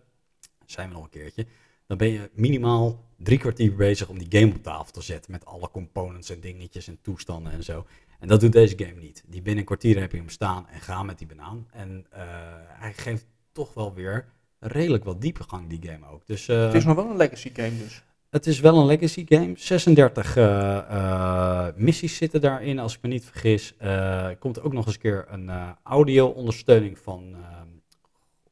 zijn 0.67 0.89
we 0.89 0.95
nog 0.95 1.05
een 1.05 1.11
keertje, 1.11 1.47
dan 1.93 2.09
ben 2.09 2.11
je 2.11 2.31
minimaal 2.35 3.05
drie 3.17 3.39
kwartier 3.39 3.75
bezig 3.75 4.09
om 4.09 4.19
die 4.19 4.41
game 4.41 4.55
op 4.55 4.63
tafel 4.63 4.93
te 4.93 5.03
zetten 5.03 5.33
met 5.33 5.45
alle 5.45 5.71
components 5.71 6.31
en 6.31 6.41
dingetjes 6.41 6.89
en 6.89 6.99
toestanden 7.03 7.53
en 7.53 7.63
zo. 7.63 7.87
En 8.21 8.29
dat 8.29 8.41
doet 8.41 8.53
deze 8.53 8.79
game 8.79 9.01
niet. 9.01 9.25
Die 9.27 9.43
binnen 9.43 9.59
een 9.61 9.65
kwartier 9.67 10.01
heb 10.01 10.13
je 10.13 10.19
hem 10.19 10.29
staan 10.29 10.69
en 10.69 10.81
ga 10.81 11.03
met 11.03 11.19
die 11.19 11.27
banaan. 11.27 11.67
En 11.73 12.07
eh, 12.11 12.23
hij 12.69 12.93
geeft 12.93 13.27
toch 13.53 13.75
wel 13.75 13.95
weer 13.95 14.29
redelijk 14.59 15.05
wat 15.05 15.21
diepegang, 15.21 15.69
die 15.69 15.91
game 15.91 16.07
ook. 16.07 16.27
Dus, 16.27 16.49
eh, 16.49 16.65
Het 16.65 16.75
is 16.75 16.85
nog 16.85 16.97
wel 16.97 17.11
een 17.11 17.17
legacy 17.17 17.51
game 17.55 17.79
dus. 17.79 18.03
het 18.31 18.47
is 18.47 18.61
wel 18.61 18.79
een 18.79 18.87
legacy 18.87 19.25
game. 19.29 19.53
36 19.57 20.37
eh, 20.37 21.69
missies 21.77 22.17
zitten 22.17 22.41
daarin, 22.41 22.79
als 22.79 22.95
ik 22.95 23.03
me 23.03 23.09
niet 23.09 23.25
vergis. 23.25 23.75
Er 23.79 24.37
komt 24.37 24.63
ook 24.63 24.73
nog 24.73 24.87
eens 24.87 24.95
een 24.95 25.01
keer 25.01 25.27
een 25.29 25.51
audio-ondersteuning 25.83 26.99
van. 26.99 27.37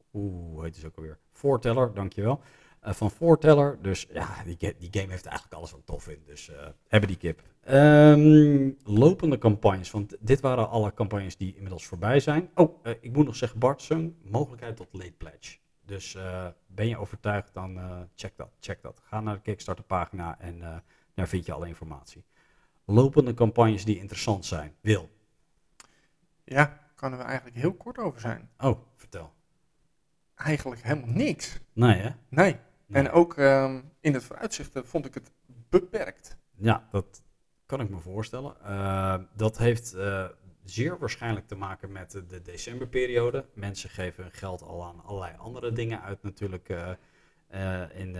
hoe 0.09 0.63
heet 0.63 0.75
het 0.75 0.85
ook 0.85 0.95
alweer? 0.95 1.17
Voorteller, 1.31 1.93
dankjewel. 1.93 2.41
Eh 2.81 2.93
van 2.93 3.11
Voorteller. 3.11 3.77
Dus 3.81 4.07
ja, 4.13 4.43
die, 4.43 4.57
die 4.57 4.89
game 4.91 5.11
heeft 5.11 5.25
eigenlijk 5.25 5.55
alles 5.55 5.71
wat 5.71 5.85
tof 5.85 6.07
in. 6.07 6.23
Dus 6.25 6.49
eh, 6.49 6.67
hebben 6.87 7.09
die 7.09 7.17
kip. 7.17 7.41
Ehm, 7.61 8.69
lopende 8.83 9.37
campagnes, 9.37 9.91
want 9.91 10.15
dit 10.19 10.39
waren 10.39 10.69
alle 10.69 10.93
campagnes 10.93 11.37
die 11.37 11.55
inmiddels 11.55 11.85
voorbij 11.85 12.19
zijn. 12.19 12.49
Oh, 12.55 12.79
eh, 12.83 12.93
ik 13.01 13.13
moet 13.13 13.25
nog 13.25 13.35
zeggen, 13.35 13.59
Bart 13.59 13.81
Sung, 13.81 14.13
mogelijkheid 14.23 14.75
tot 14.75 14.87
late 14.91 15.11
pledge. 15.11 15.57
Dus 15.85 16.17
ben 16.67 16.87
je 16.87 16.97
overtuigd, 16.97 17.53
dan 17.53 17.79
check 18.15 18.37
dat. 18.37 18.49
Check 18.59 18.81
dat. 18.81 19.01
Ga 19.03 19.19
naar 19.19 19.35
de 19.35 19.41
Kickstarter 19.41 19.83
pagina 19.83 20.39
en 20.39 20.83
daar 21.13 21.27
vind 21.27 21.45
je 21.45 21.53
alle 21.53 21.67
informatie. 21.67 22.25
Lopende 22.85 23.33
campagnes 23.33 23.85
die 23.85 23.97
interessant 23.97 24.45
zijn. 24.45 24.75
Wil. 24.81 25.09
Ja, 26.43 26.79
kan 26.95 27.13
er 27.13 27.19
eigenlijk 27.19 27.57
heel 27.57 27.73
kort 27.73 27.97
over 27.97 28.19
zijn. 28.19 28.49
Oh, 28.57 28.79
vertel. 28.95 29.33
Eigenlijk 30.35 30.83
helemaal 30.83 31.09
niks. 31.09 31.59
Nee, 31.73 31.95
hè? 31.95 32.09
Nee. 32.29 32.55
En 32.91 33.11
ook 33.11 33.37
ehm, 33.37 33.81
in 33.99 34.13
het 34.13 34.23
vooruitzicht 34.23 34.75
eh, 34.75 34.83
vond 34.83 35.05
ik 35.05 35.13
het 35.13 35.31
beperkt. 35.69 36.37
Ja, 36.57 36.87
dat 36.91 37.23
kan 37.65 37.81
ik 37.81 37.89
me 37.89 37.99
voorstellen. 37.99 38.55
Uh, 38.63 39.15
dat 39.35 39.57
heeft 39.57 39.95
uh, 39.95 40.25
zeer 40.63 40.99
waarschijnlijk 40.99 41.47
te 41.47 41.55
maken 41.55 41.91
met 41.91 42.11
de, 42.11 42.25
de 42.25 42.41
decemberperiode. 42.41 43.45
Mensen 43.53 43.89
geven 43.89 44.23
hun 44.23 44.31
geld 44.31 44.61
al 44.61 44.85
aan 44.85 45.03
allerlei 45.03 45.37
andere 45.37 45.71
dingen 45.71 46.01
uit 46.01 46.23
natuurlijk 46.23 46.69
uh, 46.69 47.83
in, 47.93 48.17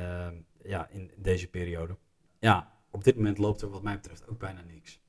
ja, 0.64 0.88
in 0.90 1.12
deze 1.18 1.50
periode. 1.50 1.98
Ja, 2.40 2.72
op 2.90 3.04
dit 3.04 3.16
moment 3.16 3.38
loopt 3.38 3.62
er 3.62 3.70
wat 3.70 3.82
mij 3.82 3.96
betreft 3.96 4.28
ook 4.28 4.40
bijna 4.40 4.62
niks. 4.62 5.00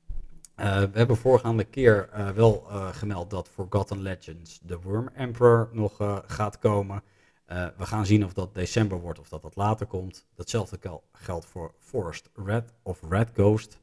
Uh, 0.59 0.79
we 0.79 0.97
hebben 0.97 1.17
voorgaande 1.17 1.63
keer 1.63 2.09
uh, 2.13 2.29
wel 2.29 2.65
uh, 2.69 2.87
gemeld 2.87 3.29
dat 3.29 3.49
Forgotten 3.49 4.01
Legends 4.01 4.61
The 4.65 4.79
Worm 4.79 5.07
Emperor 5.07 5.69
nog 5.71 6.21
gaat 6.25 6.59
komen. 6.59 7.03
We 7.47 7.85
gaan 7.85 8.05
zien 8.05 8.25
of 8.25 8.33
dat 8.33 8.53
december 8.53 8.99
wordt 8.99 9.19
of 9.19 9.29
dat 9.29 9.41
dat 9.41 9.55
later 9.55 9.85
komt. 9.85 10.27
Datzelfde 10.35 11.01
geldt 11.11 11.45
voor 11.45 11.73
Forest 11.77 12.29
Red 12.35 12.73
of 12.81 13.01
Red 13.09 13.29
Ghost. 13.33 13.79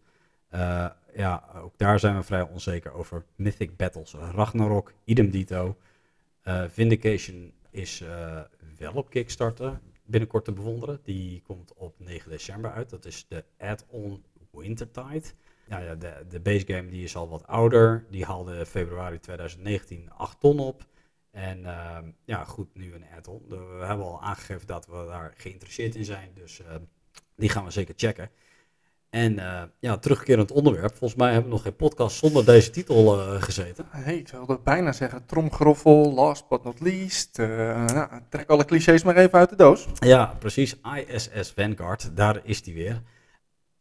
ja, 1.14 1.44
ook 1.54 1.72
daar 1.78 1.98
zijn 1.98 2.16
we 2.16 2.22
vrij 2.22 2.42
onzeker 2.42 2.92
over. 2.92 3.24
Mythic 3.34 3.76
Battles 3.76 4.14
Ragnarok, 4.14 4.92
idem 5.04 5.30
dito. 5.30 5.76
Vindication 6.68 7.52
is 7.70 8.04
wel 8.78 8.92
op 8.92 9.10
Kickstarter 9.10 9.80
binnenkort 10.10 10.44
te 10.44 10.52
bewonderen. 10.52 11.00
Die 11.02 11.42
komt 11.46 11.72
op 11.74 11.94
9 11.98 12.30
december 12.30 12.72
uit. 12.72 12.90
Dat 12.90 13.04
is 13.04 13.26
de 13.28 13.44
add-on 13.58 14.24
Wintertide. 14.50 15.22
Ja, 15.68 15.78
ja, 15.78 15.94
de, 15.94 16.24
de 16.28 16.40
base 16.40 16.66
game 16.66 16.88
die 16.88 17.04
is 17.04 17.16
al 17.16 17.28
wat 17.28 17.46
ouder. 17.46 18.06
Die 18.10 18.24
haalde 18.24 18.66
februari 18.66 19.18
2019 19.18 20.10
8 20.10 20.40
ton 20.40 20.58
op. 20.58 20.86
En 21.30 21.58
uh, 21.58 21.98
ja, 22.24 22.44
goed, 22.44 22.74
nu 22.74 22.94
een 22.94 23.04
add-on. 23.16 23.42
We 23.48 23.84
hebben 23.84 24.06
al 24.06 24.22
aangegeven 24.22 24.66
dat 24.66 24.86
we 24.86 25.04
daar 25.08 25.34
geïnteresseerd 25.36 25.94
in 25.94 26.04
zijn. 26.04 26.30
Dus 26.34 26.60
uh, 26.60 26.66
die 27.36 27.48
gaan 27.48 27.64
we 27.64 27.70
zeker 27.70 27.94
checken. 27.96 28.30
En 29.10 29.32
uh, 29.32 29.62
ja, 29.78 29.96
terugkerend 29.96 30.50
onderwerp. 30.50 30.96
Volgens 30.96 31.20
mij 31.20 31.32
hebben 31.32 31.50
we 31.50 31.56
nog 31.56 31.62
geen 31.62 31.76
podcast 31.76 32.16
zonder 32.16 32.44
deze 32.44 32.70
titel 32.70 33.18
uh, 33.18 33.42
gezeten. 33.42 33.86
Hey, 33.88 34.16
ik 34.16 34.28
wilde 34.28 34.60
bijna 34.64 34.92
zeggen 34.92 35.26
tromgeroffel, 35.26 36.12
last 36.12 36.48
but 36.48 36.64
not 36.64 36.80
least. 36.80 37.38
Uh, 37.38 37.46
nou, 37.84 38.22
trek 38.28 38.48
alle 38.48 38.64
clichés 38.64 39.02
maar 39.02 39.16
even 39.16 39.38
uit 39.38 39.50
de 39.50 39.56
doos. 39.56 39.86
Ja, 39.98 40.36
precies. 40.38 40.76
ISS 41.06 41.52
Vanguard, 41.52 42.16
daar 42.16 42.40
is 42.44 42.62
die 42.62 42.74
weer. 42.74 43.02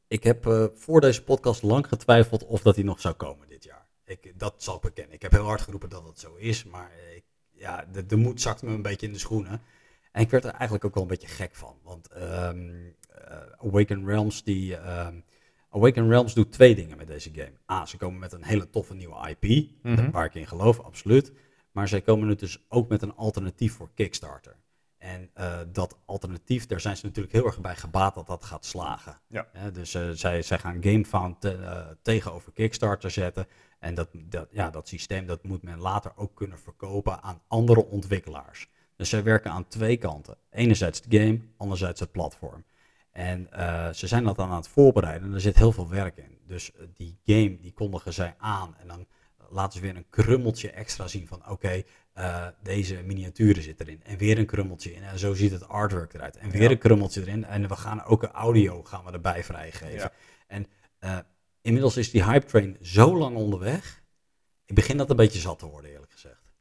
Ik 0.07 0.23
heb 0.23 0.69
voor 0.75 1.01
deze 1.01 1.23
podcast 1.23 1.63
lang 1.63 1.87
getwijfeld 1.87 2.45
of 2.45 2.61
dat 2.61 2.75
hij 2.75 2.83
nog 2.83 2.99
zou 2.99 3.15
komen 3.15 3.47
dit 3.47 3.63
jaar. 3.63 3.87
Ik, 4.05 4.33
dat 4.39 4.53
zal 4.57 4.75
ik 4.75 4.81
bekennen. 4.81 5.13
Ik 5.13 5.21
heb 5.21 5.31
heel 5.31 5.45
hard 5.45 5.61
geroepen 5.61 5.89
dat 5.89 6.05
het 6.05 6.19
zo 6.19 6.35
is, 6.35 6.63
maar 6.63 6.91
ik, 7.15 7.23
ja, 7.59 7.85
de, 7.91 8.05
de 8.05 8.15
moed 8.15 8.41
zakte 8.41 8.65
me 8.65 8.71
een 8.71 8.81
beetje 8.81 9.07
in 9.07 9.13
de 9.13 9.19
schoenen. 9.19 9.61
En 10.11 10.21
ik 10.21 10.29
werd 10.29 10.43
er 10.43 10.51
eigenlijk 10.51 10.85
ook 10.85 10.93
wel 10.93 11.03
een 11.03 11.09
beetje 11.09 11.27
gek 11.27 11.55
van. 11.55 11.75
Want 11.83 12.09
um, 12.17 12.69
uh, 12.69 13.67
Awaken 13.67 14.05
Realms, 14.05 14.43
die, 14.43 14.75
um, 14.75 15.23
Awaken 15.69 16.09
Realms 16.09 16.33
doet 16.33 16.51
twee 16.51 16.75
dingen 16.75 16.97
met 16.97 17.07
deze 17.07 17.31
game. 17.33 17.53
A, 17.71 17.85
ze 17.85 17.97
komen 17.97 18.19
met 18.19 18.33
een 18.33 18.43
hele 18.43 18.69
toffe 18.69 18.93
nieuwe 18.93 19.29
IP, 19.29 19.69
mm 19.83 19.95
-hmm. 19.95 20.11
waar 20.11 20.25
ik 20.25 20.35
in 20.35 20.47
geloof, 20.47 20.79
absoluut. 20.79 21.31
Maar 21.71 21.87
zij 21.87 22.01
komen 22.01 22.27
nu 22.27 22.35
dus 22.35 22.65
ook 22.69 22.89
met 22.89 23.01
een 23.01 23.15
alternatief 23.15 23.73
voor 23.73 23.89
Kickstarter. 23.93 24.55
En 24.97 25.29
uh, 25.37 25.59
dat 25.71 25.97
alternatief, 26.05 26.65
daar 26.65 26.79
zijn 26.79 26.97
ze 26.97 27.05
natuurlijk 27.05 27.33
heel 27.33 27.45
erg 27.45 27.61
bij 27.61 27.75
gebaat 27.75 28.15
dat 28.15 28.27
dat 28.27 28.43
gaat 28.43 28.65
slagen. 28.65 29.19
Ja. 29.27 29.47
Dus 29.73 29.95
uh, 29.95 30.09
zij, 30.09 30.41
zij 30.41 30.57
gaan 30.59 30.83
GameFound 30.83 31.41
te, 31.41 31.95
tegenover 32.01 32.51
Kickstarter 32.51 33.11
zetten. 33.11 33.47
En 33.79 33.95
dat, 33.95 34.09
dat, 34.13 34.47
ja, 34.51 34.69
dat 34.69 34.87
systeem 34.87 35.25
dat 35.25 35.43
moet 35.43 35.63
men 35.63 35.79
later 35.79 36.11
ook 36.15 36.35
kunnen 36.35 36.59
verkopen 36.59 37.21
aan 37.21 37.41
andere 37.47 37.85
ontwikkelaars. 37.85 38.69
Dus 38.95 39.09
zij 39.09 39.23
werken 39.23 39.51
aan 39.51 39.67
twee 39.67 39.97
kanten. 39.97 40.37
Enerzijds 40.49 41.01
de 41.01 41.19
game, 41.19 41.39
anderzijds 41.57 41.99
het 41.99 42.11
platform. 42.11 42.63
En 43.11 43.47
ze 43.95 44.07
zijn 44.07 44.23
dat 44.23 44.35
dan 44.35 44.49
aan 44.49 44.55
het 44.55 44.67
voorbereiden 44.67 45.27
en 45.27 45.33
er 45.33 45.41
zit 45.41 45.55
heel 45.55 45.71
veel 45.71 45.89
werk 45.89 46.17
in. 46.17 46.37
Dus 46.47 46.71
die 46.93 47.19
game, 47.25 47.59
die 47.59 47.73
kondigen 47.73 48.13
zij 48.13 48.35
aan 48.37 48.75
en 48.77 48.87
dan 48.87 49.07
laten 49.49 49.79
ze 49.79 49.85
weer 49.85 49.95
een 49.95 50.09
krummeltje 50.09 50.71
extra 50.71 51.07
zien 51.07 51.27
van 51.27 51.39
oké, 51.39 51.51
okay, 51.51 51.85
uh, 52.15 52.47
deze 52.63 53.01
miniaturen 53.05 53.63
zit 53.63 53.79
erin. 53.79 54.03
En 54.03 54.17
weer 54.17 54.37
een 54.37 54.45
krummeltje 54.45 54.93
in. 54.93 55.03
En 55.03 55.19
zo 55.19 55.33
ziet 55.33 55.51
het 55.51 55.67
artwork 55.67 56.13
eruit. 56.13 56.37
En 56.37 56.49
weer 56.49 56.61
ja. 56.61 56.69
een 56.69 56.77
krummeltje 56.77 57.21
erin. 57.21 57.45
En 57.45 57.67
we 57.67 57.75
gaan 57.75 58.03
ook 58.03 58.23
een 58.23 58.31
audio 58.31 58.83
gaan 58.83 59.05
we 59.05 59.11
erbij 59.11 59.43
vrijgeven. 59.43 59.97
Ja. 59.97 60.11
En 60.47 60.67
inmiddels 61.61 61.97
is 61.97 62.11
die 62.11 62.23
hype 62.23 62.45
train 62.45 62.77
zo 62.81 63.17
lang 63.17 63.35
onderweg. 63.35 64.03
Ik 64.65 64.75
begin 64.75 64.97
dat 64.97 65.09
een 65.09 65.15
beetje 65.15 65.39
zat 65.39 65.59
te 65.59 65.65
worden, 65.65 65.91
eerlijk 65.91 66.11
gezegd. 66.11 66.51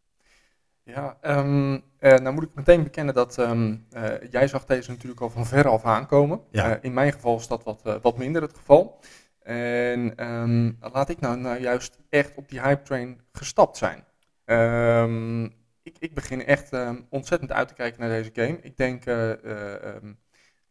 Ja, 0.83 1.19
um, 1.23 1.75
uh, 1.75 1.81
nou 2.01 2.35
moet 2.35 2.43
ik 2.43 2.55
meteen 2.55 2.83
bekennen 2.83 3.15
dat 3.15 3.37
um, 3.39 3.87
jij 4.31 4.49
zag 4.49 4.65
deze 4.65 4.91
natuurlijk 4.91 5.21
al 5.21 5.31
van 5.31 5.47
ver 5.47 5.69
af 5.69 5.85
aankomen. 5.85 6.41
Ja. 6.51 6.79
in 6.83 6.95
mijn 6.95 7.13
geval 7.13 7.37
is 7.37 7.47
dat 7.47 7.65
wat, 7.65 7.99
wat 8.03 8.19
minder 8.19 8.43
het 8.43 8.55
geval. 8.55 9.01
En 9.49 10.17
ehm, 10.17 10.73
laat 10.93 11.09
ik 11.09 11.21
nou, 11.21 11.37
nou 11.37 11.61
juist 11.61 11.99
echt 12.09 12.33
op 12.35 12.49
die 12.49 12.61
hype 12.61 12.83
train 12.83 13.21
gestapt 13.33 13.77
zijn. 13.77 14.05
Ehm, 14.45 15.45
ik, 15.83 15.97
ik 15.99 16.15
begin 16.15 16.45
echt 16.45 16.73
ehm, 16.73 17.01
ontzettend 17.09 17.53
uit 17.53 17.69
te 17.69 17.75
kijken 17.75 18.01
naar 18.01 18.09
deze 18.09 18.31
game. 18.33 18.59
Ik 18.63 18.77
denk 18.77 19.05
eh, 19.05 19.31
eh, 19.31 19.85
ehm, 19.85 20.13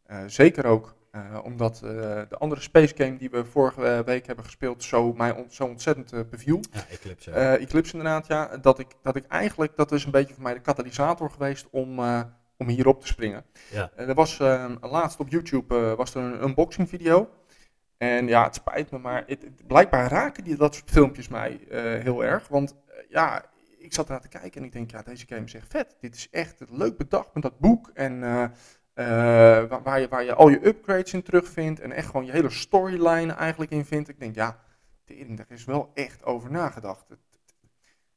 eh, 0.02 0.24
zeker 0.26 0.64
ook 0.64 0.96
eh, 1.10 1.38
omdat 1.42 1.74
eh, 1.74 1.90
de 2.28 2.36
andere 2.38 2.60
space 2.60 2.94
game 2.96 3.16
die 3.16 3.30
we 3.30 3.44
vorige 3.44 4.02
week 4.06 4.26
hebben 4.26 4.44
gespeeld 4.44 4.82
zo 4.84 5.12
mij 5.12 5.30
on- 5.32 5.50
zo 5.50 5.64
ontzettend 5.64 6.12
eh, 6.12 6.20
beviel. 6.30 6.60
Ja, 6.72 6.80
Eclipse. 6.90 7.30
Eclipse 7.32 7.92
inderdaad, 7.96 8.26
ja. 8.26 8.56
Dat 8.56 8.78
ik, 8.78 8.86
dat 9.02 9.16
ik 9.16 9.24
eigenlijk, 9.26 9.76
dat 9.76 9.92
is 9.92 10.04
een 10.04 10.10
beetje 10.10 10.34
voor 10.34 10.42
mij 10.42 10.54
de 10.54 10.60
katalysator 10.60 11.30
geweest 11.30 11.66
om, 11.70 11.98
om 12.56 12.68
hierop 12.68 13.00
te 13.00 13.06
springen. 13.06 13.44
Ja. 13.70 13.90
Er 13.96 14.14
was 14.14 14.40
eh, 14.40 14.72
laatst 14.80 15.20
op 15.20 15.28
YouTube 15.28 15.94
was 15.96 16.14
er 16.14 16.22
een 16.22 16.42
unboxing 16.42 16.88
video. 16.88 17.30
En 17.96 18.26
ja, 18.26 18.44
het 18.44 18.54
spijt 18.54 18.90
me, 18.90 18.98
maar 18.98 19.24
het, 19.26 19.42
het- 19.42 19.66
blijkbaar 19.66 20.10
raken 20.10 20.44
die, 20.44 20.56
dat 20.56 20.74
soort 20.74 20.90
filmpjes 20.90 21.28
mij 21.28 21.60
heel 22.02 22.24
erg. 22.24 22.48
Want 22.48 22.76
ja, 23.08 23.44
ik 23.78 23.94
zat 23.94 24.04
ernaar 24.06 24.20
te 24.20 24.28
kijken 24.28 24.60
en 24.60 24.66
ik 24.66 24.72
denk, 24.72 24.90
ja, 24.90 25.02
deze 25.02 25.26
game 25.26 25.44
is 25.44 25.54
echt 25.54 25.66
vet. 25.70 25.96
Dit 26.00 26.14
is 26.14 26.28
echt 26.30 26.62
leuk 26.70 26.96
bedacht 26.96 27.34
met 27.34 27.42
dat 27.42 27.58
boek. 27.58 27.90
En 27.94 28.22
eh, 28.98 29.06
waar, 29.68 29.82
waar 29.82 30.00
je, 30.00 30.08
waar 30.08 30.24
je 30.24 30.34
al 30.34 30.48
je 30.48 30.66
upgrades 30.66 31.12
in 31.12 31.22
terugvindt. 31.22 31.80
En 31.80 31.92
echt 31.92 32.06
gewoon 32.06 32.24
je 32.26 32.32
hele 32.32 32.50
storyline 32.50 33.32
eigenlijk 33.32 33.70
in 33.70 33.84
vindt. 33.84 34.08
Ik 34.08 34.18
denk, 34.20 34.34
ja, 34.34 34.60
tering, 35.04 35.36
daar 35.36 35.46
is 35.48 35.64
wel 35.64 35.90
echt 35.94 36.24
over 36.24 36.50
nagedacht. 36.50 37.08
Het- 37.08 37.18
het- 37.30 37.54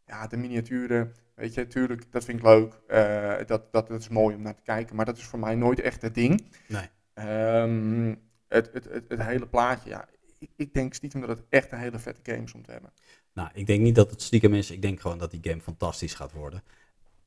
ja, 0.05 0.27
de 0.27 0.37
miniaturen, 0.37 1.15
weet 1.35 1.53
je, 1.53 1.67
tuurlijk, 1.67 2.11
dat 2.11 2.23
vind 2.25 2.37
ik 2.37 2.43
leuk. 2.45 2.79
Eh, 2.87 3.33
dat, 3.45 3.71
dat, 3.71 3.87
dat 3.87 3.99
is 3.99 4.09
mooi 4.09 4.35
om 4.35 4.41
naar 4.41 4.55
te 4.55 4.61
kijken. 4.63 4.95
Maar 4.95 5.05
dat 5.05 5.17
is 5.17 5.23
voor 5.25 5.39
mij 5.39 5.55
nooit 5.55 5.79
echt 5.79 6.01
het 6.01 6.13
ding. 6.15 6.45
Nee. 6.67 6.89
Ehm, 7.13 8.15
het, 8.47 8.69
het, 8.73 8.83
het, 8.83 9.03
het 9.07 9.21
hele 9.23 9.47
plaatje, 9.47 9.89
ja. 9.89 10.05
Ik, 10.39 10.49
ik 10.55 10.73
denk 10.73 10.93
stiekem 10.93 11.21
dat 11.21 11.29
het 11.29 11.43
echt 11.49 11.71
een 11.71 11.77
hele 11.77 11.99
vette 11.99 12.31
game 12.31 12.43
is 12.43 12.53
om 12.53 12.63
te 12.63 12.71
hebben. 12.71 12.93
Nou, 13.33 13.49
ik 13.53 13.65
denk 13.65 13.81
niet 13.81 13.95
dat 13.95 14.09
het 14.11 14.21
stiekem 14.21 14.53
is. 14.53 14.71
Ik 14.71 14.81
denk 14.81 14.99
gewoon 14.99 15.17
dat 15.17 15.31
die 15.31 15.39
game 15.43 15.61
fantastisch 15.61 16.13
gaat 16.13 16.31
worden. 16.31 16.63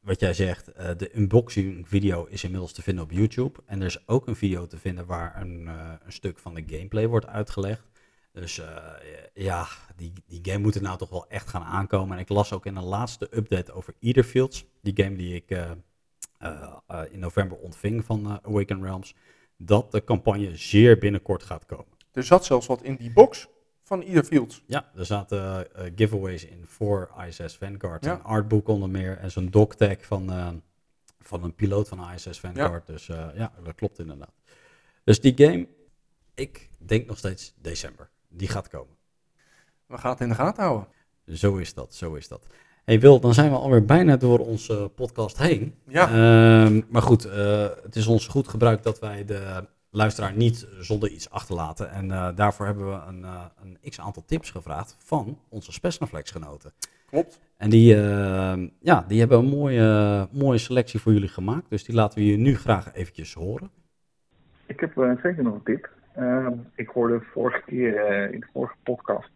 Wat 0.04 0.20
jij 0.20 0.34
zegt, 0.34 0.72
eh, 0.72 0.90
de 0.96 1.16
unboxing 1.16 1.88
video 1.88 2.24
is 2.24 2.44
inmiddels 2.44 2.72
te 2.72 2.82
vinden 2.82 3.04
op 3.04 3.10
YouTube. 3.10 3.60
En 3.66 3.80
er 3.80 3.86
is 3.86 4.08
ook 4.08 4.26
een 4.26 4.36
video 4.36 4.66
te 4.66 4.78
vinden 4.78 5.06
waar 5.06 5.40
een, 5.40 5.68
eh, 5.68 5.92
een 6.04 6.12
stuk 6.12 6.38
van 6.38 6.54
de 6.54 6.62
gameplay 6.66 7.08
wordt 7.08 7.26
uitgelegd. 7.26 7.82
Dus 8.32 8.58
eh, 8.58 8.76
ja, 9.34 9.66
die, 9.96 10.12
die 10.26 10.40
game 10.42 10.58
moet 10.58 10.74
er 10.74 10.82
nou 10.82 10.98
toch 10.98 11.10
wel 11.10 11.28
echt 11.28 11.48
gaan 11.48 11.62
aankomen. 11.62 12.16
En 12.16 12.22
ik 12.22 12.28
las 12.28 12.52
ook 12.52 12.66
in 12.66 12.76
een 12.76 12.84
laatste 12.84 13.28
update 13.36 13.72
over 13.72 13.94
Etherfields, 14.00 14.64
die 14.82 15.04
game 15.04 15.16
die 15.16 15.34
ik 15.34 15.50
in 17.10 17.18
november 17.18 17.58
ontving 17.58 18.04
van 18.04 18.40
Awaken 18.42 18.82
Realms, 18.82 19.14
dat 19.56 19.92
de 19.92 20.04
campagne 20.04 20.56
zeer 20.56 20.98
binnenkort 20.98 21.42
gaat 21.42 21.66
komen. 21.66 21.92
Er 22.12 22.24
zat 22.24 22.44
zelfs 22.44 22.66
wat 22.66 22.82
in 22.82 22.96
die 22.96 23.12
box 23.12 23.48
van 23.84 24.02
ieder 24.02 24.24
field. 24.24 24.62
Ja, 24.66 24.90
er 24.96 25.06
zaten 25.06 25.74
eh, 25.74 25.92
giveaways 25.96 26.44
in 26.44 26.64
voor 26.66 27.10
ISS 27.26 27.56
Vanguard. 27.56 28.04
Ja. 28.04 28.12
Een 28.12 28.22
artbook 28.22 28.68
onder 28.68 28.88
meer 28.88 29.18
en 29.18 29.30
zo'n 29.30 29.50
dogtag 29.50 29.96
van, 30.00 30.32
eh, 30.32 30.48
van 31.20 31.44
een 31.44 31.54
piloot 31.54 31.88
van 31.88 32.10
ISS 32.14 32.40
Vanguard. 32.40 32.86
Dus 32.86 33.08
eh, 33.08 33.26
ja, 33.34 33.52
dat 33.64 33.74
klopt 33.74 33.98
inderdaad. 33.98 34.32
Dus 35.04 35.20
die 35.20 35.32
game, 35.36 35.68
ik 36.34 36.70
denk 36.78 37.06
nog 37.06 37.18
steeds 37.18 37.54
december. 37.60 38.10
Die 38.28 38.48
gaat 38.48 38.68
komen. 38.68 38.96
We 39.86 39.98
gaan 39.98 40.10
het 40.10 40.20
in 40.20 40.28
de 40.28 40.34
gaten 40.34 40.62
houden. 40.62 40.88
Zo 41.26 41.56
is 41.56 41.74
dat, 41.74 41.94
zo 41.94 42.14
is 42.14 42.28
dat. 42.28 42.46
Hey 42.84 43.00
Wil, 43.00 43.20
dan 43.20 43.34
zijn 43.34 43.50
we 43.50 43.56
alweer 43.56 43.84
bijna 43.84 44.16
door 44.16 44.38
onze 44.38 44.90
podcast 44.94 45.38
heen. 45.38 45.74
Ja. 45.88 46.06
Ehm, 46.08 46.80
maar 46.88 47.02
goed, 47.02 47.22
het 47.82 47.96
is 47.96 48.06
ons 48.06 48.26
goed 48.26 48.48
gebruik 48.48 48.82
dat 48.82 48.98
wij 48.98 49.24
de 49.24 49.66
luisteraar 49.94 50.32
niet 50.32 50.68
zonder 50.78 51.10
iets 51.10 51.30
achterlaten. 51.30 51.90
En 51.90 52.10
eh, 52.10 52.28
daarvoor 52.34 52.66
hebben 52.66 52.86
we 52.86 53.00
een, 53.06 53.24
eh, 53.24 53.44
een 53.62 53.78
x-aantal 53.90 54.24
tips 54.26 54.50
gevraagd 54.50 54.96
van 54.98 55.38
onze 55.48 55.72
Spesnaflex-genoten. 55.72 56.72
Klopt. 57.06 57.40
En 57.56 57.70
die, 57.70 57.94
eh, 57.94 58.68
ja, 58.80 59.04
die 59.08 59.18
hebben 59.18 59.38
een 59.38 59.48
mooie, 59.58 60.28
mooie 60.32 60.58
selectie 60.58 61.00
voor 61.00 61.12
jullie 61.12 61.28
gemaakt. 61.28 61.70
Dus 61.70 61.84
die 61.84 61.94
laten 61.94 62.18
we 62.18 62.26
je 62.26 62.36
nu 62.36 62.56
graag 62.56 62.94
eventjes 62.94 63.34
horen. 63.34 63.70
Ik 64.66 64.80
heb 64.80 64.92
zeker 65.22 65.42
nog 65.42 65.54
een 65.54 65.62
tip. 65.62 65.90
Ehm, 66.14 66.52
ik 66.74 66.88
hoorde 66.88 67.20
vorige 67.32 67.62
keer 67.66 68.30
in 68.32 68.40
de 68.40 68.46
vorige 68.52 68.74
podcast 68.82 69.30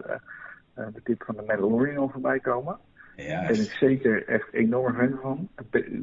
de 0.75 1.01
tip 1.05 1.23
van 1.23 1.37
de 1.37 1.43
Mandalorian 1.47 1.97
al 1.97 2.09
voorbij 2.09 2.41
komen. 2.41 2.79
Daar 3.27 3.47
ben 3.47 3.61
ik 3.61 3.71
zeker 3.71 4.29
echt 4.29 4.53
enorm 4.53 4.95
fan 4.95 5.19
van. 5.23 5.49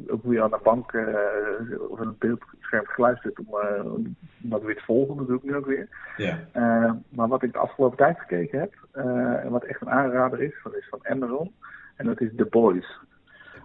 Ook 0.08 0.22
hoe 0.22 0.32
je 0.32 0.42
aan 0.42 0.50
de 0.50 0.60
bank 0.62 0.92
eh, 0.92 1.90
of 1.90 2.00
aan 2.00 2.06
het 2.06 2.18
beeldscherm 2.18 2.86
geluisterd 2.86 3.38
om, 3.38 4.16
dat 4.38 4.62
weer 4.62 4.76
te 4.76 4.84
volgen, 4.84 5.16
dat 5.16 5.26
doe 5.26 5.36
ik 5.36 5.42
nu 5.42 5.56
ook 5.56 5.66
weer. 5.66 5.88
Ja. 6.16 6.38
Eh, 6.52 6.92
maar 7.08 7.28
wat 7.28 7.42
ik 7.42 7.52
de 7.52 7.58
afgelopen 7.58 7.96
tijd 7.96 8.18
gekeken 8.18 8.60
heb, 8.60 8.74
en 9.42 9.50
wat 9.50 9.64
echt 9.64 9.80
een 9.80 9.90
aanrader 9.90 10.42
is, 10.42 10.54
dat 10.62 10.76
is 10.76 10.88
van 10.88 10.98
Amazon. 11.02 11.54
En 11.96 12.06
dat 12.06 12.20
is 12.20 12.30
The 12.36 12.44
Boys. 12.44 12.98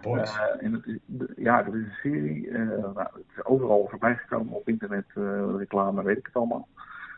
Boys. 0.00 0.38
Eh, 0.38 0.64
en 0.64 0.72
dat 0.72 0.86
is, 0.86 0.98
ja, 1.36 1.62
dat 1.62 1.74
is 1.74 1.80
een 1.80 1.96
serie. 2.02 2.52
nou, 2.52 2.98
het 2.98 3.24
is 3.36 3.44
overal 3.44 3.86
voorbij 3.90 4.16
gekomen 4.16 4.54
op 4.54 4.68
internet, 4.68 5.06
reclame, 5.56 6.02
weet 6.02 6.18
ik 6.18 6.26
het 6.26 6.36
allemaal. 6.36 6.68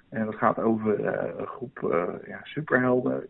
En 0.08 0.24
dat 0.24 0.34
gaat 0.34 0.58
over 0.58 1.06
een 1.40 1.46
groep 1.46 1.78
ja, 2.26 2.40
superhelden. 2.42 3.26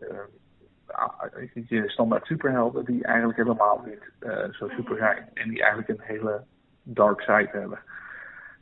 Eh, 0.95 1.19
ah, 1.19 1.67
je 1.67 1.89
standaard 1.89 2.25
superhelden 2.25 2.85
die 2.85 3.03
eigenlijk 3.03 3.37
helemaal 3.37 3.83
niet 3.85 4.11
eh, 4.19 4.49
zo 4.51 4.67
super 4.67 4.97
zijn. 4.97 5.29
En 5.33 5.49
die 5.49 5.59
eigenlijk 5.59 5.89
een 5.89 6.05
hele 6.05 6.43
dark 6.83 7.21
side 7.21 7.49
hebben. 7.51 7.79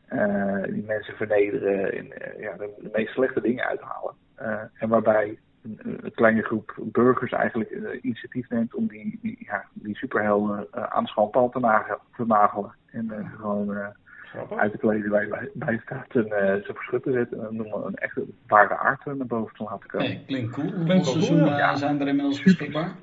Eh, 0.08 0.74
die 0.74 0.84
mensen 0.84 1.16
vernederen 1.16 1.94
en 1.94 2.12
eh, 2.12 2.40
ja, 2.40 2.54
de, 2.54 2.90
meest 2.94 3.14
slechte 3.14 3.42
dingen 3.42 3.66
uithalen. 3.66 4.14
Eh, 4.36 4.62
en 4.74 4.90
waarbij 4.90 5.38
een, 5.64 6.12
kleine 6.16 6.42
groep 6.42 6.78
burgers 6.78 7.32
eigenlijk 7.32 7.70
eh, 7.70 8.00
initiatief 8.02 8.50
neemt 8.50 8.74
om 8.74 8.88
die, 8.88 9.38
ja, 9.40 9.66
die 9.74 9.96
superhelden 9.96 10.68
eh, 10.72 10.84
aan 10.84 11.06
schandpaal 11.06 11.50
te, 11.50 11.60
nagelen. 12.26 12.76
En 12.92 13.12
eh, 13.12 13.34
gewoon 13.36 13.94
eh, 14.36 14.58
uit 14.58 14.72
de 14.72 14.78
kleding 14.78 15.10
bij, 15.10 15.28
bij, 15.28 15.50
bij 15.54 15.80
staat 15.84 16.16
en 16.16 16.26
eh, 16.26 16.64
ze 16.64 16.72
verschut 16.74 17.04
te 17.04 17.12
zetten. 17.12 17.48
En 17.48 17.56
noem 17.56 17.70
maar 17.70 17.86
een 17.86 17.96
echte 17.96 18.24
ware 18.48 18.78
aard 18.78 19.06
naar 19.06 19.28
boven 19.28 19.56
te 19.56 19.64
laten 19.64 19.90
komen. 19.90 20.08
Hey, 20.08 20.24
klinkt 20.28 20.52
cool. 20.52 20.68
Hoeveel 20.68 20.86
Klinkt 20.86 21.06
wel 21.06 21.14
cool, 21.14 21.26
seizoenen 21.26 21.58
ja. 21.58 21.76
zijn 21.76 22.02
er 22.02 22.08
inmiddels 22.08 22.44
beschikbaar? 22.44 22.96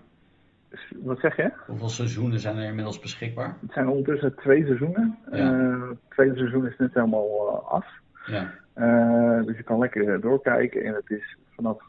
Wat 1.03 1.18
zeg 1.18 1.37
je? 1.37 1.51
Hoeveel 1.66 1.89
seizoenen 1.89 2.41
zijn 2.41 2.57
er 2.57 2.64
inmiddels 2.64 3.01
beschikbaar? 3.01 3.57
Het 3.61 3.72
zijn 3.72 3.89
ondertussen 3.89 4.35
twee 4.35 4.64
seizoenen. 4.64 5.18
Ja. 5.31 5.37
Eh, 5.39 5.89
het 5.89 5.99
tweede 6.09 6.37
seizoen 6.37 6.66
is 6.66 6.76
net 6.78 6.95
helemaal 6.95 7.49
eh, 7.49 7.72
af. 7.72 7.87
Ja. 8.26 8.55
Eh, 8.72 9.45
dus 9.47 9.57
je 9.57 9.62
kan 9.62 9.78
lekker 9.78 10.20
doorkijken. 10.20 10.85
En 10.85 10.95
het 10.95 11.11
is 11.11 11.37
vanaf 11.55 11.83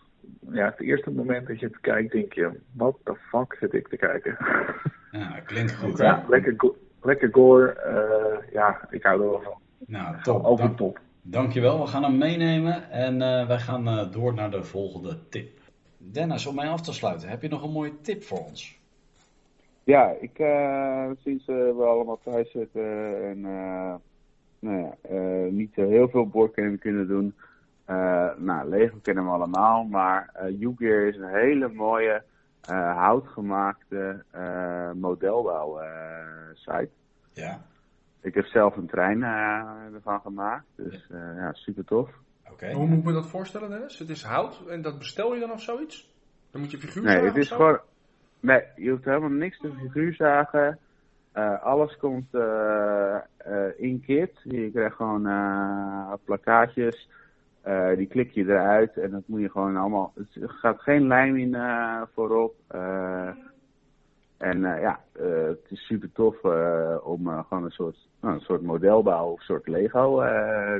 ja, 0.51 0.65
het 0.65 0.79
eerste 0.81 1.11
moment 1.11 1.47
dat 1.47 1.59
je 1.59 1.65
het 1.65 1.79
kijkt, 1.81 2.11
denk 2.11 2.33
je: 2.33 2.49
wat 2.71 2.97
de 3.03 3.15
fuck 3.29 3.55
zit 3.59 3.73
ik 3.73 3.87
te 3.87 3.97
kijken? 3.97 4.37
Ja, 5.11 5.39
klinkt 5.45 5.75
goed. 5.75 5.97
ja, 5.97 6.23
lekker, 6.27 6.53
go- 6.57 6.77
lekker 7.01 7.29
gore. 7.31 7.71
eh, 7.73 8.51
ja, 8.53 8.87
ik 8.89 9.03
hou 9.03 9.21
er 9.23 9.29
wel 9.29 9.41
van. 9.41 9.53
Nou, 9.87 10.21
top. 10.21 10.57
Dank- 10.57 10.77
top. 10.77 10.99
Dankjewel, 11.21 11.79
we 11.81 11.87
gaan 11.87 12.03
hem 12.03 12.17
meenemen 12.17 12.89
en 12.91 13.21
eh, 13.21 13.47
wij 13.47 13.59
gaan 13.59 13.87
eh, 13.87 14.11
door 14.11 14.33
naar 14.33 14.51
de 14.51 14.63
volgende 14.63 15.17
tip. 15.29 15.59
Dennis, 15.97 16.45
om 16.45 16.55
mij 16.55 16.69
af 16.69 16.81
te 16.81 16.93
sluiten, 16.93 17.29
heb 17.29 17.41
je 17.41 17.47
nog 17.47 17.63
een 17.63 17.71
mooie 17.71 18.01
tip 18.01 18.23
voor 18.23 18.39
ons? 18.39 18.79
Ja, 19.83 20.15
ik, 20.19 20.39
eh, 20.39 21.09
sinds 21.23 21.45
we 21.45 21.83
allemaal 21.87 22.19
thuis 22.23 22.51
zitten 22.51 22.83
en 23.29 23.45
eh, 23.45 23.93
nou 24.59 24.77
ja, 24.81 24.95
eh, 25.01 25.51
niet 25.51 25.75
heel 25.75 26.09
veel 26.09 26.27
boardgame 26.27 26.77
kunnen 26.77 27.07
doen. 27.07 27.33
eh, 27.85 28.29
nou, 28.37 28.69
Lego 28.69 28.97
kennen 29.01 29.23
we 29.25 29.29
allemaal, 29.29 29.83
maar 29.83 30.29
eh 30.33 30.61
Ugear 30.61 31.01
is 31.07 31.15
een 31.17 31.33
hele 31.33 31.67
mooie 31.69 32.23
eh, 32.61 32.97
houtgemaakte 32.97 34.23
eh 34.31 34.91
modelbouw 34.91 35.79
eh, 35.79 35.87
site. 36.53 36.89
Ja. 37.33 37.61
Ik 38.21 38.33
heb 38.33 38.45
zelf 38.45 38.75
een 38.77 38.87
trein 38.87 39.23
eh, 39.23 39.93
ervan 39.93 40.19
gemaakt, 40.21 40.65
dus 40.75 41.07
eh, 41.11 41.35
ja, 41.35 41.53
super 41.53 41.85
tof. 41.85 42.09
Oké. 42.51 42.71
Hoe 42.71 42.87
moet 42.87 42.97
ik 42.97 43.03
me 43.03 43.13
dat 43.13 43.27
voorstellen, 43.29 43.69
Dennis? 43.69 43.99
Het 43.99 44.09
is 44.09 44.23
hout 44.23 44.67
en 44.69 44.81
dat 44.81 44.97
bestel 44.97 45.33
je 45.33 45.39
dan 45.39 45.51
of 45.51 45.61
zoiets? 45.61 46.13
Dan 46.51 46.61
moet 46.61 46.71
je 46.71 46.77
figuur 46.77 47.03
Nee, 47.03 47.11
zagen 47.13 47.27
het 47.27 47.35
of 47.35 47.41
is 47.41 47.47
zo? 47.47 47.55
gewoon. 47.55 47.79
Nee, 48.39 48.63
je 48.75 48.89
hoeft 48.89 49.05
helemaal 49.05 49.29
niks 49.29 49.59
te 49.59 49.71
figuurzagen. 49.79 50.79
Eh 51.31 51.63
alles 51.63 51.97
komt 51.97 52.33
eh, 52.33 53.15
eh, 53.37 53.71
in 53.77 54.01
kit. 54.05 54.39
Je 54.43 54.71
krijgt 54.71 54.95
gewoon 54.95 55.27
eh 55.27 56.13
plakkaatjes. 56.25 57.09
Eh, 57.61 57.95
die 57.95 58.07
klik 58.07 58.31
je 58.31 58.43
eruit 58.43 58.97
en 58.97 59.11
dat 59.11 59.21
moet 59.25 59.41
je 59.41 59.49
gewoon 59.49 59.75
allemaal. 59.75 60.13
Er 60.41 60.49
gaat 60.49 60.81
geen 60.81 61.07
lijm 61.07 61.37
in 61.37 61.55
eh, 61.55 62.01
voorop. 62.13 62.55
Eh, 62.67 63.29
en 64.37 64.59
ja, 64.61 64.99
het 65.13 65.65
is 65.69 65.85
super 65.85 66.11
tof 66.11 66.43
om 67.03 67.45
gewoon 67.47 67.63
een 67.63 67.71
soort, 67.71 67.97
nou, 68.21 68.35
een 68.35 68.41
soort 68.41 68.61
modelbouw 68.61 69.31
of 69.31 69.39
een 69.39 69.45
soort 69.45 69.67
Lego 69.67 70.15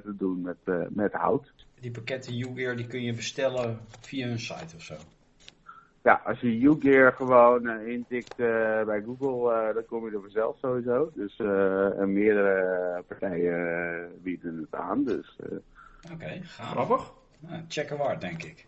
te 0.03 0.15
doen 0.17 0.41
met, 0.41 0.89
met 0.89 1.13
hout. 1.13 1.53
Die 1.79 1.91
pakketten 1.91 2.39
Ugear 2.39 2.75
die 2.75 2.87
kun 2.87 3.01
je 3.01 3.13
bestellen 3.13 3.77
via 3.99 4.27
hun 4.27 4.39
site 4.39 4.75
of 4.75 4.81
zo. 4.81 4.95
Ja, 6.03 6.21
als 6.25 6.39
je 6.39 6.57
YouGear 6.57 7.13
gewoon 7.13 7.69
intikt 7.69 8.35
bij 8.85 9.03
Google, 9.05 9.73
dan 9.73 9.85
kom 9.85 10.05
je 10.05 10.15
er 10.15 10.21
vanzelf 10.21 10.57
sowieso. 10.57 11.11
Dus 11.13 11.39
en 11.97 12.13
meerdere 12.13 13.03
partijen 13.07 14.09
bieden 14.21 14.57
het 14.57 14.79
aan. 14.79 15.03
Dus, 15.03 15.37
Oké, 16.13 16.39
gaaf. 16.43 16.69
Grappig. 16.71 17.11
Nou, 17.39 17.63
checken 17.67 17.97
waard, 17.97 18.21
denk 18.21 18.43
ik. 18.43 18.67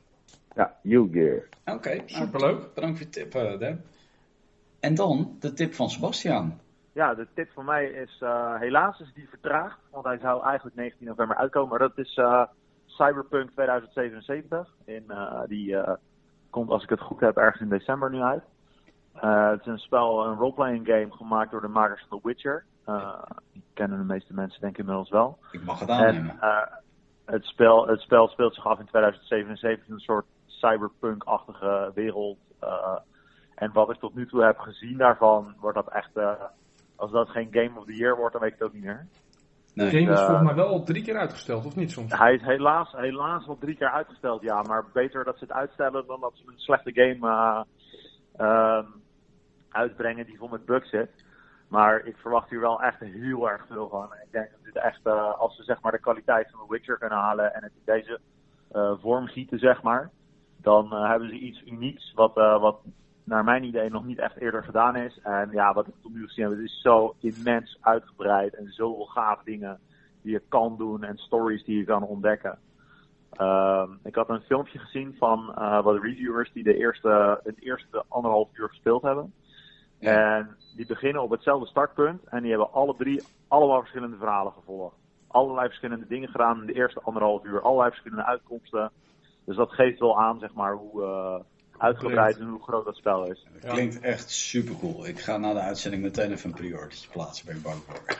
Ja, 0.55 0.75
U-Gear. 0.83 1.43
Oké, 1.65 1.89
nou, 1.95 2.01
Superleuk. 2.05 2.73
Bedankt 2.73 2.97
voor 2.97 3.05
je 3.07 3.11
tip, 3.11 3.35
eh 3.35 3.59
Dan. 3.59 3.81
En 4.79 4.95
dan 4.95 5.35
de 5.39 5.53
tip 5.53 5.73
van 5.73 5.89
Sebastian. 5.89 6.59
Ja, 6.91 7.13
de 7.13 7.27
tip 7.33 7.51
van 7.51 7.65
mij 7.65 7.85
is, 7.85 8.17
eh, 8.21 8.59
helaas 8.59 8.99
is 8.99 9.13
die 9.13 9.29
vertraagd, 9.29 9.77
want 9.91 10.05
hij 10.05 10.17
zou 10.17 10.43
eigenlijk 10.45 10.75
19 10.75 11.07
november 11.07 11.35
uitkomen. 11.37 11.69
Maar 11.69 11.79
dat 11.79 11.97
is 11.97 12.15
eh, 12.15 12.43
Cyberpunk 12.85 13.51
2077. 13.51 14.73
In, 14.85 15.03
eh, 15.07 15.41
die 15.47 15.77
eh, 15.77 15.93
komt, 16.49 16.69
als 16.69 16.83
ik 16.83 16.89
het 16.89 16.99
goed 17.01 17.19
heb, 17.19 17.37
ergens 17.37 17.61
in 17.61 17.69
december 17.69 18.09
nu 18.09 18.21
uit. 18.21 18.43
Eh, 19.13 19.49
het 19.49 19.59
is 19.59 19.65
een 19.65 19.77
spel, 19.79 20.25
een 20.25 20.35
roleplaying 20.37 20.85
game 20.87 21.11
gemaakt 21.11 21.51
door 21.51 21.61
de 21.61 21.67
makers 21.67 22.05
van 22.09 22.19
The 22.19 22.27
Witcher. 22.27 22.65
Eh, 22.85 23.21
die 23.51 23.63
kennen 23.73 23.97
de 23.97 24.13
meeste 24.13 24.33
mensen 24.33 24.61
denk 24.61 24.73
ik 24.73 24.79
inmiddels 24.79 25.09
wel. 25.09 25.37
Ik 25.51 25.63
mag 25.63 25.79
het 25.79 25.89
En 25.89 25.95
aannemen. 25.95 26.39
eh, 26.41 26.57
het, 27.25 27.45
spel, 27.45 27.87
het 27.87 27.99
spel 27.99 28.27
speelt 28.27 28.53
zich 28.55 28.65
af 28.67 28.79
in 28.79 28.85
2077, 28.85 29.87
een 29.89 29.99
soort 29.99 30.25
cyberpunk-achtige 30.45 31.91
wereld. 31.93 32.37
eh, 32.59 32.97
en 33.55 33.71
wat 33.73 33.89
ik 33.89 33.99
tot 33.99 34.15
nu 34.15 34.27
toe 34.27 34.43
heb 34.43 34.57
gezien 34.59 34.97
daarvan, 34.97 35.55
wordt 35.59 35.75
dat 35.77 35.87
echt. 35.93 36.15
eh, 36.17 36.31
als 36.95 37.11
dat 37.11 37.29
geen 37.29 37.47
Game 37.51 37.79
of 37.79 37.85
the 37.85 37.95
Year 37.95 38.15
wordt, 38.17 38.31
dan 38.33 38.41
weet 38.41 38.53
ik 38.53 38.59
het 38.59 38.67
ook 38.67 38.73
niet 38.73 38.83
meer. 38.83 39.07
De 39.73 39.83
Dus, 39.83 39.89
game 39.91 40.11
is 40.11 40.19
eh, 40.19 40.25
volgens 40.25 40.45
mij 40.47 40.55
wel 40.55 40.67
al 40.67 40.83
drie 40.83 41.03
keer 41.03 41.17
uitgesteld, 41.17 41.65
of 41.65 41.75
niet 41.75 41.91
soms? 41.91 42.17
Hij 42.17 42.33
is 42.33 42.41
helaas, 42.41 42.91
helaas 42.91 43.47
al 43.47 43.57
drie 43.57 43.75
keer 43.75 43.91
uitgesteld, 43.91 44.41
ja. 44.41 44.61
Maar 44.61 44.85
beter 44.93 45.23
dat 45.23 45.37
ze 45.37 45.43
het 45.43 45.53
uitstellen 45.53 46.05
dan 46.07 46.19
dat 46.19 46.33
ze 46.35 46.43
een 46.47 46.59
slechte 46.59 46.91
game 46.93 47.27
eh, 47.29 47.61
ehm, 48.47 48.85
uitbrengen 49.69 50.25
die 50.25 50.37
vol 50.37 50.47
met 50.47 50.65
bugs 50.65 50.89
zit. 50.89 51.22
Maar 51.73 52.05
ik 52.05 52.17
verwacht 52.17 52.49
hier 52.49 52.59
wel 52.59 52.81
echt 52.81 52.99
heel 52.99 53.49
erg 53.49 53.65
veel 53.67 53.89
van. 53.89 54.03
Ik 54.03 54.31
denk 54.31 54.51
dat 54.51 54.63
dit 54.63 54.75
echt, 54.75 54.99
eh, 55.03 55.39
als 55.39 55.55
ze 55.55 55.63
zeg 55.63 55.81
maar 55.81 55.91
de 55.91 55.99
kwaliteit 55.99 56.49
van 56.51 56.59
The 56.59 56.73
Witcher 56.73 56.97
kunnen 56.97 57.17
halen 57.17 57.53
en 57.53 57.63
het 57.63 57.71
in 57.75 57.81
deze 57.85 58.19
eh, 58.71 58.93
vorm 59.01 59.27
gieten, 59.27 59.59
zeg 59.59 59.81
maar. 59.81 60.11
Dan 60.57 60.93
eh, 60.93 61.09
hebben 61.09 61.29
ze 61.29 61.35
iets 61.35 61.63
unieks 61.65 62.13
wat, 62.13 62.33
wat 62.35 62.79
naar 63.23 63.43
mijn 63.43 63.63
idee 63.63 63.89
nog 63.89 64.05
niet 64.05 64.19
echt 64.19 64.37
eerder 64.37 64.63
gedaan 64.63 64.95
is. 64.95 65.19
En 65.23 65.49
ja, 65.51 65.73
wat 65.73 65.87
ik 65.87 65.93
tot 66.01 66.11
nu 66.11 66.17
toe 66.19 66.27
gezien 66.27 66.43
heb, 66.43 66.53
het 66.53 66.63
is 66.63 66.81
zo 66.81 67.15
immens 67.19 67.77
uitgebreid 67.81 68.55
en 68.55 68.67
zoveel 68.71 69.05
gaaf 69.05 69.43
dingen 69.43 69.79
die 70.21 70.31
je 70.31 70.41
kan 70.47 70.77
doen 70.77 71.03
en 71.03 71.17
stories 71.17 71.63
die 71.63 71.77
je 71.77 71.85
kan 71.85 72.03
ontdekken. 72.03 72.59
Ehm, 73.31 73.91
ik 74.03 74.15
had 74.15 74.29
een 74.29 74.41
filmpje 74.41 74.79
gezien 74.79 75.15
van 75.17 75.45
wat 75.83 76.01
reviewers 76.01 76.51
die 76.51 76.63
de 76.63 76.77
eerste, 76.77 77.39
het 77.43 77.61
eerste 77.61 78.03
anderhalf 78.07 78.49
uur 78.53 78.69
gespeeld 78.69 79.01
hebben. 79.01 79.33
En 80.03 80.57
die 80.75 80.85
beginnen 80.85 81.21
op 81.21 81.29
hetzelfde 81.29 81.67
startpunt 81.67 82.23
en 82.23 82.41
die 82.41 82.49
hebben 82.49 82.71
alle 82.71 82.95
drie 82.95 83.23
allemaal 83.47 83.79
verschillende 83.79 84.17
verhalen 84.17 84.53
gevolgd. 84.53 84.95
Allerlei 85.27 85.67
verschillende 85.67 86.07
dingen 86.07 86.29
gedaan 86.29 86.59
in 86.59 86.65
de 86.65 86.73
eerste 86.73 87.01
anderhalf 87.01 87.43
uur, 87.43 87.61
allerlei 87.61 87.89
verschillende 87.89 88.25
uitkomsten. 88.25 88.91
Dus 89.45 89.55
dat 89.55 89.71
geeft 89.71 89.99
wel 89.99 90.19
aan, 90.19 90.39
zeg 90.39 90.53
maar, 90.53 90.73
hoe 90.73 91.03
eh, 91.03 91.39
uitgebreid 91.77 92.39
en 92.39 92.47
hoe 92.47 92.63
groot 92.63 92.85
dat 92.85 92.95
spel 92.95 93.31
is. 93.31 93.47
Klinkt 93.61 93.99
echt 93.99 94.29
super 94.29 94.75
cool. 94.79 95.07
Ik 95.07 95.19
ga 95.19 95.37
na 95.37 95.53
de 95.53 95.59
uitzending 95.59 96.03
meteen 96.03 96.31
even 96.31 96.49
een 96.49 96.55
priority 96.55 97.07
plaatsen, 97.11 97.45
ben 97.45 97.55
ik 97.55 97.61
bang 97.61 97.81
voor. 97.83 98.17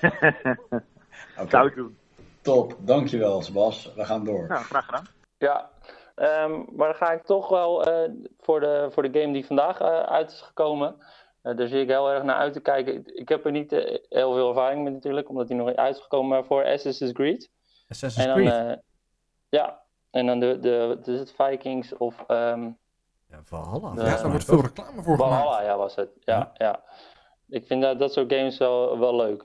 Oké. 1.38 1.50
Zou 1.50 1.66
ik 1.66 1.74
doen. 1.74 1.96
Top, 2.42 2.76
dankjewel 2.78 3.42
Sebas. 3.42 3.92
We 3.94 4.04
gaan 4.04 4.24
door. 4.24 4.46
Nou, 4.48 4.64
graag 4.64 4.84
gedaan. 4.84 5.06
Ja, 5.38 5.70
ehm, 6.14 6.50
maar 6.76 6.88
dan 6.88 6.94
ga 6.94 7.12
ik 7.12 7.22
toch 7.22 7.48
wel 7.48 7.84
eh, 7.84 8.10
voor, 8.40 8.60
de, 8.60 8.88
voor 8.92 9.02
de 9.02 9.20
game 9.20 9.32
die 9.32 9.46
vandaag 9.46 9.80
eh, 9.80 10.00
uit 10.00 10.30
is 10.30 10.40
gekomen. 10.40 10.96
Eh, 11.42 11.56
daar 11.56 11.66
zie 11.68 11.80
ik 11.80 11.88
heel 11.88 12.10
erg 12.10 12.22
naar 12.22 12.36
uit 12.36 12.52
te 12.52 12.60
kijken. 12.60 13.16
Ik, 13.16 13.28
heb 13.28 13.44
er 13.44 13.50
niet 13.50 13.72
eh, 13.72 13.98
heel 14.08 14.32
veel 14.34 14.48
ervaring 14.48 14.82
mee 14.84 14.92
natuurlijk, 14.92 15.28
omdat 15.28 15.46
die 15.48 15.56
nog 15.56 15.66
niet 15.66 15.76
uit 15.76 15.96
is 15.96 16.02
gekomen. 16.02 16.28
Maar 16.28 16.44
voor 16.44 16.64
Assassin's 16.64 17.12
Creed. 17.12 17.50
Assassin's 17.88 18.26
en 18.26 18.34
dan, 18.34 18.44
Creed? 18.46 18.68
eh, 18.76 18.82
ja, 19.48 19.82
en 20.10 20.26
dan 20.26 20.40
de, 20.40 20.58
de, 20.60 20.98
de, 21.02 21.12
is 21.12 21.18
het 21.18 21.32
Vikings 21.36 21.96
of... 21.96 22.24
ehm 22.26 22.70
Ja, 23.30 23.40
Valhalla. 23.44 23.94
de- 23.94 24.00
Ja, 24.04 24.16
daar 24.16 24.30
wordt 24.30 24.44
veel 24.44 24.60
reclame 24.60 25.02
voor 25.02 25.16
gemaakt. 25.16 25.42
Valhalla, 25.42 25.62
ja, 25.62 25.76
was 25.76 25.94
het. 25.94 26.10
Ja, 26.20 26.50
ja. 26.54 26.82
Ik 27.48 27.66
vind 27.66 27.82
dat, 27.82 27.98
dat 27.98 28.12
soort 28.12 28.32
games 28.32 28.58
wel, 28.58 28.98
wel 28.98 29.16
leuk. 29.16 29.42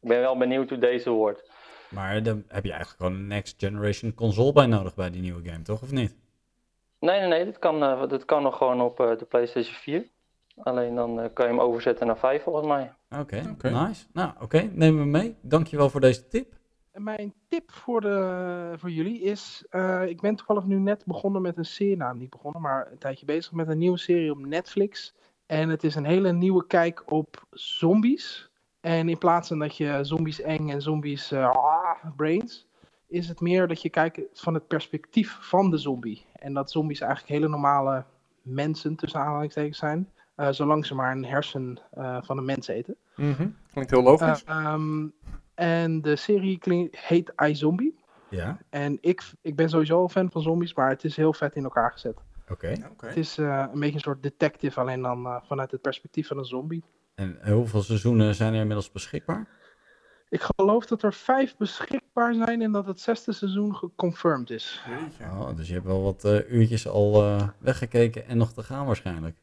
Ik 0.00 0.08
ben 0.08 0.20
wel 0.20 0.36
benieuwd 0.36 0.68
hoe 0.68 0.78
deze 0.78 1.10
wordt. 1.10 1.50
Maar 1.90 2.22
dan 2.22 2.44
heb 2.48 2.64
je 2.64 2.70
eigenlijk 2.72 3.00
gewoon 3.02 3.18
een 3.20 3.26
next 3.26 3.54
generation 3.58 4.14
console 4.14 4.52
bij 4.52 4.66
nodig 4.66 4.94
bij 4.94 5.10
die 5.10 5.20
nieuwe 5.20 5.48
game, 5.48 5.62
toch? 5.62 5.82
Of 5.82 5.90
niet? 5.90 6.16
Nee, 7.00 7.18
nee, 7.20 7.28
nee, 7.28 7.44
dit 7.44 7.58
kan, 7.58 7.82
eh, 7.82 8.08
dit 8.08 8.24
kan 8.24 8.42
nog 8.42 8.56
gewoon 8.56 8.80
op 8.80 9.00
eh, 9.00 9.18
de 9.18 9.24
PlayStation 9.24 9.74
4. 9.74 10.08
Alleen 10.56 10.94
dan 10.94 11.20
eh, 11.20 11.28
kan 11.32 11.46
je 11.46 11.52
hem 11.52 11.60
overzetten 11.60 12.06
naar 12.06 12.18
5 12.18 12.42
volgens 12.42 12.66
mij. 12.66 12.92
Oké, 13.20 13.56
nice. 13.62 14.06
Nou, 14.12 14.30
oké, 14.40 14.70
neem 14.72 14.96
me 14.96 15.04
mee. 15.04 15.36
Dankjewel 15.40 15.90
voor 15.90 16.00
deze 16.00 16.28
tip. 16.28 16.54
En 16.92 17.02
Mijn 17.02 17.34
tip 17.48 17.72
voor, 17.72 18.00
de, 18.00 18.74
voor 18.76 18.90
jullie 18.90 19.20
is, 19.20 19.64
eh, 19.70 20.06
ik 20.06 20.20
ben 20.20 20.36
toevallig 20.36 20.64
nu 20.64 20.78
net 20.78 21.04
begonnen 21.06 21.42
met 21.42 21.56
een 21.56 21.64
serie, 21.64 21.96
nou 21.96 22.16
niet 22.16 22.30
begonnen, 22.30 22.60
maar 22.60 22.88
een 22.90 22.98
tijdje 22.98 23.26
bezig 23.26 23.52
met 23.52 23.68
een 23.68 23.78
nieuwe 23.78 23.98
serie 23.98 24.30
op 24.30 24.46
Netflix. 24.46 25.14
En 25.46 25.68
het 25.68 25.84
is 25.84 25.94
een 25.94 26.04
hele 26.04 26.32
nieuwe 26.32 26.66
kijk 26.66 27.02
op 27.12 27.46
zombies. 27.50 28.50
En 28.80 29.08
in 29.08 29.18
plaats 29.18 29.48
van 29.48 29.58
dat 29.58 29.76
je 29.76 29.98
zombies 30.02 30.40
eng 30.40 30.70
en 30.70 30.82
zombies 30.82 31.32
eh, 31.32 31.50
ah, 31.50 32.16
brains, 32.16 32.66
is 33.06 33.28
het 33.28 33.40
meer 33.40 33.68
dat 33.68 33.82
je 33.82 33.90
kijkt 33.90 34.20
van 34.32 34.54
het 34.54 34.66
perspectief 34.66 35.38
van 35.40 35.70
de 35.70 35.78
zombie. 35.78 36.26
En 36.32 36.52
dat 36.52 36.70
zombies 36.70 37.00
eigenlijk 37.00 37.32
hele 37.32 37.48
normale 37.48 38.04
mensen 38.42 38.96
tussen 38.96 39.20
aanhalingstekens 39.20 39.78
zijn, 39.78 40.10
eh, 40.34 40.48
zolang 40.50 40.86
ze 40.86 40.94
maar 40.94 41.12
een 41.12 41.24
hersen 41.24 41.80
eh, 41.90 42.18
van 42.22 42.38
een 42.38 42.44
mens 42.44 42.66
eten. 42.68 42.96
Mhm, 43.16 43.48
Klinkt 43.72 43.90
heel 43.90 44.02
logisch. 44.02 44.44
Eh, 44.44 44.56
ehm, 44.64 45.06
en 45.54 46.02
de 46.02 46.16
serie 46.16 46.58
klink- 46.58 46.96
heet 46.96 47.32
iZombie. 47.46 48.02
Ja, 48.30 48.58
En 48.70 48.98
ik, 49.00 49.22
ik 49.42 49.56
ben 49.56 49.68
sowieso 49.68 50.02
een 50.02 50.10
fan 50.10 50.30
van 50.30 50.42
zombies, 50.42 50.74
maar 50.74 50.88
het 50.88 51.04
is 51.04 51.16
heel 51.16 51.32
vet 51.32 51.54
in 51.54 51.64
elkaar 51.64 51.92
gezet. 51.92 52.16
oké. 52.50 52.66
Het 52.96 53.16
is 53.16 53.38
eh, 53.38 53.64
een 53.72 53.80
beetje 53.80 53.94
een 53.94 54.00
soort 54.00 54.22
detective, 54.22 54.80
alleen 54.80 55.02
dan 55.02 55.26
eh, 55.26 55.36
vanuit 55.46 55.70
het 55.70 55.80
perspectief 55.80 56.26
van 56.26 56.38
een 56.38 56.44
zombie. 56.44 56.84
En 57.14 57.38
hoeveel 57.52 57.82
seizoenen 57.82 58.34
zijn 58.34 58.52
er 58.54 58.60
inmiddels 58.60 58.92
beschikbaar? 58.92 59.48
Ik 60.28 60.42
geloof 60.56 60.86
dat 60.86 61.02
er 61.02 61.12
vijf 61.12 61.56
beschikbaar 61.56 62.34
zijn 62.34 62.62
en 62.62 62.72
dat 62.72 62.86
het 62.86 63.00
zesde 63.00 63.32
seizoen 63.32 63.74
geconfirmed 63.74 64.50
is. 64.50 64.82
Oh, 65.22 65.56
dus 65.56 65.66
je 65.68 65.74
hebt 65.74 65.86
wel 65.86 66.02
wat 66.02 66.24
eh, 66.24 66.50
uurtjes 66.52 66.88
al 66.88 67.22
eh, 67.22 67.48
weggekeken 67.58 68.26
en 68.26 68.36
nog 68.38 68.52
te 68.52 68.62
gaan 68.62 68.86
waarschijnlijk. 68.86 69.36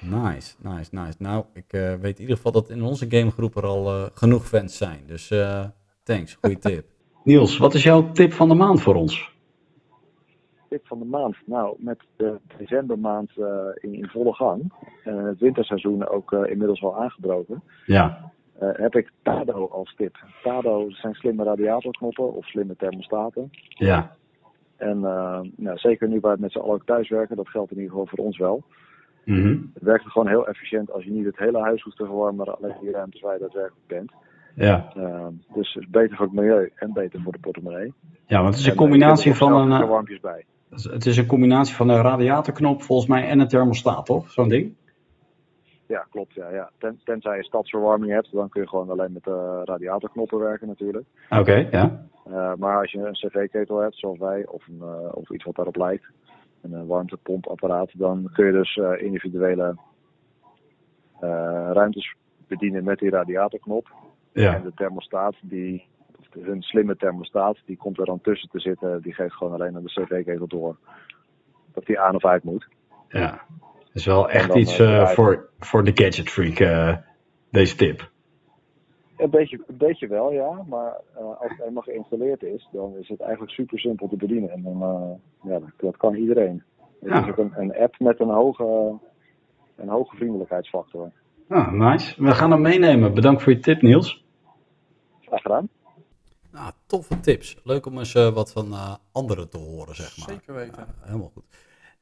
Nice, 0.00 0.54
nice, 0.62 0.94
nice. 0.94 1.14
Nou, 1.18 1.44
ik 1.54 1.72
eh, 1.72 1.94
weet 1.94 2.14
in 2.14 2.20
ieder 2.20 2.36
geval 2.36 2.52
dat 2.52 2.70
in 2.70 2.82
onze 2.82 3.06
gamegroep 3.10 3.56
er 3.56 3.66
al 3.66 3.86
eh, 3.86 4.06
genoeg 4.14 4.46
fans 4.46 4.76
zijn. 4.76 5.00
Dus 5.06 5.30
eh, 5.30 5.64
thanks, 6.02 6.34
goede 6.34 6.58
tip. 6.68 6.86
Niels, 7.24 7.58
wat 7.58 7.74
is 7.74 7.82
jouw 7.82 8.12
tip 8.12 8.32
van 8.32 8.48
de 8.48 8.54
maand 8.54 8.82
voor 8.82 8.94
ons? 8.94 9.30
Tip 10.68 10.86
van 10.86 10.98
de 10.98 11.04
maand. 11.04 11.36
Nou, 11.46 11.76
met 11.78 11.98
de 12.16 12.38
decembermaand 12.58 13.30
eh, 13.36 13.46
in, 13.74 13.94
in 13.94 14.06
volle 14.08 14.32
gang. 14.34 14.72
En 15.04 15.16
het 15.16 15.38
winterseizoen 15.38 16.08
ook 16.08 16.32
eh, 16.32 16.50
inmiddels 16.50 16.82
al 16.82 16.96
aangebroken. 17.00 17.62
Ja, 17.86 18.32
eh, 18.58 18.68
heb 18.72 18.94
ik 18.94 19.10
Tado 19.22 19.68
als 19.68 19.94
tip. 19.96 20.16
Tado 20.42 20.90
zijn 20.90 21.14
slimme 21.14 21.44
radiatorknoppen 21.44 22.32
of 22.34 22.46
slimme 22.46 22.76
thermostaten. 22.76 23.50
ja, 23.68 24.16
En 24.76 25.04
eh, 25.04 25.40
nou, 25.56 25.78
zeker 25.78 26.08
nu 26.08 26.18
wij 26.20 26.36
met 26.38 26.52
z'n 26.52 26.58
allen 26.58 26.74
ook 26.74 26.86
thuiswerken, 26.86 27.36
dat 27.36 27.48
geldt 27.48 27.70
in 27.70 27.76
ieder 27.76 27.90
geval 27.90 28.06
voor 28.06 28.24
ons 28.24 28.38
wel. 28.38 28.62
Mhm, 29.24 29.56
Het 29.74 29.82
werkt 29.82 30.04
gewoon 30.04 30.28
heel 30.28 30.46
efficiënt 30.48 30.92
als 30.92 31.04
je 31.04 31.10
niet 31.10 31.24
het 31.24 31.38
hele 31.38 31.60
huis 31.60 31.82
hoeft 31.82 31.96
te 31.96 32.04
verwarmen, 32.04 32.36
maar 32.46 32.54
alleen 32.54 32.74
die 32.80 32.90
ruimtes 32.90 33.20
waar 33.20 33.32
je 33.34 33.40
daadwerkelijk 33.40 33.86
bent. 33.86 34.12
ja. 34.54 34.92
Eh, 34.96 35.26
dus 35.54 35.74
het 35.74 35.82
is 35.82 35.90
beter 35.90 36.16
voor 36.16 36.26
het 36.26 36.34
milieu 36.34 36.70
en 36.74 36.92
beter 36.92 37.20
voor 37.22 37.32
de 37.32 37.38
portemonnee. 37.38 37.92
Ja, 38.26 38.42
want 38.42 38.54
het 38.54 38.58
is 38.58 38.64
En, 38.64 38.70
een 38.70 38.76
eh, 38.78 38.82
combinatie 38.82 39.34
van 39.34 39.52
een... 39.52 39.82
eh, 39.82 39.88
warmpjes 39.88 40.20
bij. 40.20 40.44
Het 40.70 41.06
is 41.06 41.16
een 41.16 41.26
combinatie 41.26 41.74
van 41.74 41.88
een 41.88 42.02
radiatorknop 42.02 42.82
volgens 42.82 43.08
mij 43.08 43.28
en 43.28 43.38
een 43.40 43.48
thermostaat, 43.48 44.06
toch? 44.06 44.30
Zo'n 44.30 44.48
ding? 44.48 44.74
Ja, 45.86 46.06
klopt. 46.10 46.34
Ja, 46.34 46.50
ja. 46.50 46.70
Ten, 46.78 47.00
tenzij 47.04 47.36
je 47.36 47.44
stadsverwarming 47.44 48.12
hebt, 48.12 48.32
dan 48.32 48.48
kun 48.48 48.60
je 48.62 48.68
gewoon 48.68 48.90
alleen 48.90 49.12
met 49.12 49.24
de 49.24 49.60
radiatorknoppen 49.64 50.38
werken 50.38 50.66
natuurlijk. 50.68 51.04
Oké, 51.30 51.68
ja. 51.70 52.06
Eh, 52.26 52.52
maar 52.58 52.80
als 52.80 52.92
je 52.92 52.98
een 52.98 53.12
cv-ketel 53.12 53.78
hebt, 53.78 53.96
zoals 53.98 54.18
wij, 54.18 54.46
of, 54.46 54.66
een, 54.68 54.80
eh, 54.80 55.08
of 55.16 55.30
iets 55.30 55.44
wat 55.44 55.54
daarop 55.54 55.76
lijkt, 55.76 56.04
een 56.62 56.74
eh, 56.74 56.86
warmtepompapparaat, 56.86 57.90
dan 57.94 58.30
kun 58.32 58.46
je 58.46 58.52
dus 58.52 58.76
eh, 58.76 59.02
individuele 59.02 59.76
eh, 61.20 61.70
ruimtes 61.72 62.14
bedienen 62.46 62.84
met 62.84 62.98
die 62.98 63.10
radiatorknop. 63.10 63.92
Ja. 64.32 64.54
En 64.54 64.62
de 64.62 64.72
thermostaat, 64.74 65.34
die, 65.40 65.86
een 66.32 66.62
slimme 66.62 66.96
thermostaat, 66.96 67.56
die 67.64 67.76
komt 67.76 67.98
er 67.98 68.04
dan 68.04 68.20
tussen 68.20 68.48
te 68.48 68.60
zitten. 68.60 69.02
Die 69.02 69.14
geeft 69.14 69.34
gewoon 69.34 69.52
alleen 69.52 69.76
aan 69.76 69.82
de 69.82 70.02
cv-ketel 70.02 70.46
door 70.46 70.76
dat 71.72 71.86
die 71.86 72.00
aan 72.00 72.14
of 72.14 72.24
uit 72.24 72.44
moet. 72.44 72.68
Ja. 73.08 73.44
Het 73.84 74.00
is 74.00 74.06
wel 74.06 74.30
echt 74.30 74.48
dan, 74.48 74.58
iets 74.58 74.76
voor, 75.04 75.48
voor 75.58 75.84
de 75.84 75.92
gadget 75.94 76.30
freak, 76.30 76.58
deze 77.50 77.76
tip. 77.76 78.10
Een 79.22 79.30
beetje, 79.30 79.64
een 79.66 79.76
beetje 79.76 80.06
wel, 80.06 80.32
ja. 80.32 80.62
Maar 80.68 81.00
eh, 81.14 81.24
als 81.24 81.50
het 81.56 81.60
eenmaal 81.66 81.82
geïnstalleerd 81.82 82.42
is, 82.42 82.68
dan 82.72 82.96
is 82.96 83.08
het 83.08 83.20
eigenlijk 83.20 83.52
super 83.52 83.78
simpel 83.78 84.08
te 84.08 84.16
bedienen. 84.16 84.50
En 84.50 84.62
dan, 84.62 84.82
eh, 84.82 85.50
ja, 85.50 85.58
dat, 85.58 85.68
dat 85.76 85.96
kan 85.96 86.14
iedereen. 86.14 86.62
Het 87.00 87.10
Ja. 87.10 87.22
is 87.24 87.30
ook 87.30 87.38
een, 87.38 87.52
een 87.56 87.76
app 87.76 87.98
met 87.98 88.20
een 88.20 88.28
hoge, 88.30 88.98
een 89.76 89.88
hoge 89.88 90.16
vriendelijkheidsfactor. 90.16 91.12
Ah, 91.48 91.72
nice. 91.72 92.22
We 92.24 92.30
gaan 92.30 92.50
hem 92.50 92.60
meenemen. 92.60 93.14
Bedankt 93.14 93.42
voor 93.42 93.52
je 93.52 93.58
tip, 93.58 93.82
Niels. 93.82 94.24
Graag 95.20 95.42
gedaan. 95.42 95.68
Nou, 96.52 96.72
toffe 96.86 97.20
tips. 97.20 97.60
Leuk 97.64 97.86
om 97.86 97.98
eens 97.98 98.14
eh, 98.14 98.34
wat 98.34 98.52
van 98.52 98.72
eh, 98.72 98.94
anderen 99.12 99.50
te 99.50 99.58
horen, 99.58 99.94
zeg 99.94 100.18
maar. 100.18 100.28
Zeker 100.28 100.54
weten. 100.54 100.86
Ja, 100.86 101.06
helemaal 101.06 101.30
goed. 101.34 101.44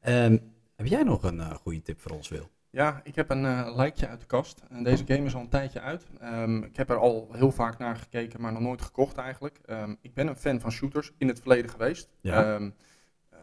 Ehm, 0.01 0.37
heb 0.75 0.85
jij 0.87 1.03
nog 1.03 1.23
een 1.23 1.39
eh, 1.39 1.51
goede 1.51 1.81
tip 1.81 1.99
voor 1.99 2.11
ons, 2.11 2.29
Wil? 2.29 2.49
Ja, 2.71 3.01
ik 3.03 3.15
heb 3.15 3.29
een 3.29 3.75
lijkje 3.75 4.07
uit 4.07 4.19
de 4.19 4.25
kast. 4.25 4.63
En 4.69 4.83
deze 4.83 5.03
game 5.07 5.25
is 5.25 5.35
al 5.35 5.41
een 5.41 5.49
tijdje 5.49 5.81
uit. 5.81 6.05
Ehm, 6.19 6.63
ik 6.63 6.75
heb 6.75 6.89
er 6.89 6.97
al 6.97 7.29
heel 7.31 7.51
vaak 7.51 7.77
naar 7.77 7.95
gekeken, 7.95 8.41
maar 8.41 8.51
nog 8.51 8.61
nooit 8.61 8.81
gekocht 8.81 9.17
eigenlijk. 9.17 9.59
Ehm, 9.65 9.95
ik 10.01 10.13
ben 10.13 10.27
een 10.27 10.35
fan 10.35 10.59
van 10.59 10.71
shooters 10.71 11.11
in 11.17 11.27
het 11.27 11.39
verleden 11.39 11.71
geweest. 11.71 12.09
Ja. 12.21 12.53
Ehm, 12.53 12.63
eh, 12.63 12.69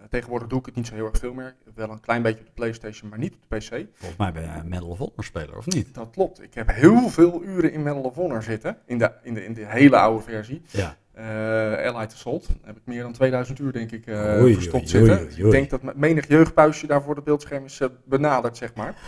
tegenwoordig 0.09 0.49
doe 0.49 0.59
ik 0.59 0.67
het 0.67 0.75
niet 0.75 0.87
zo 0.87 0.95
heel 0.95 1.07
erg 1.07 1.19
veel 1.19 1.35
meer. 1.35 1.55
Wel 1.75 1.91
een 1.91 2.01
klein 2.01 2.23
beetje 2.23 2.41
op 2.41 2.47
de 2.47 2.53
PlayStation, 2.53 3.11
maar 3.11 3.19
niet 3.19 3.35
op 3.35 3.41
de 3.49 3.57
PC. 3.57 3.87
Volgens 3.95 4.19
mij 4.19 4.33
ben 4.33 4.43
jij 4.43 4.57
een 4.57 4.69
Medal 4.69 4.89
of 4.89 4.99
Honor 4.99 5.25
speler, 5.25 5.57
of 5.57 5.67
niet? 5.67 5.95
Dat 5.95 6.11
klopt. 6.11 6.43
Ik 6.43 6.55
heb 6.55 6.71
heel 6.71 7.09
veel 7.09 7.43
uren 7.43 7.73
in 7.73 7.83
Medal 7.83 8.03
of 8.03 8.15
Honor 8.15 8.43
zitten. 8.43 8.77
In 8.87 8.99
de, 8.99 9.13
in 9.23 9.35
de, 9.35 9.45
in 9.45 9.55
de 9.55 9.67
hele 9.67 9.97
oude 9.97 10.25
versie. 10.25 10.63
Ja. 10.71 10.97
Eh 11.19 11.95
Allied 11.95 12.13
Assault. 12.13 12.47
Daar 12.47 12.57
heb 12.63 12.77
ik 12.77 12.83
meer 12.85 13.03
dan 13.03 13.13
2000 13.13 13.59
uur, 13.59 13.73
denk 13.73 13.93
ik, 13.93 14.05
Oei, 14.09 14.55
verstopt 14.55 14.95
oei, 14.95 15.07
zitten. 15.07 15.19
oei, 15.19 15.45
ik 15.45 15.51
denk 15.51 15.71
dat 15.71 15.95
menig 15.95 16.29
jeugdpuisje 16.29 16.87
daar 16.87 17.03
voor 17.03 17.15
het 17.15 17.25
beeldscherm 17.25 17.65
is 17.65 17.81
eh, 17.81 17.89
benaderd, 18.05 18.57
zeg 18.57 18.75
maar. 18.75 18.95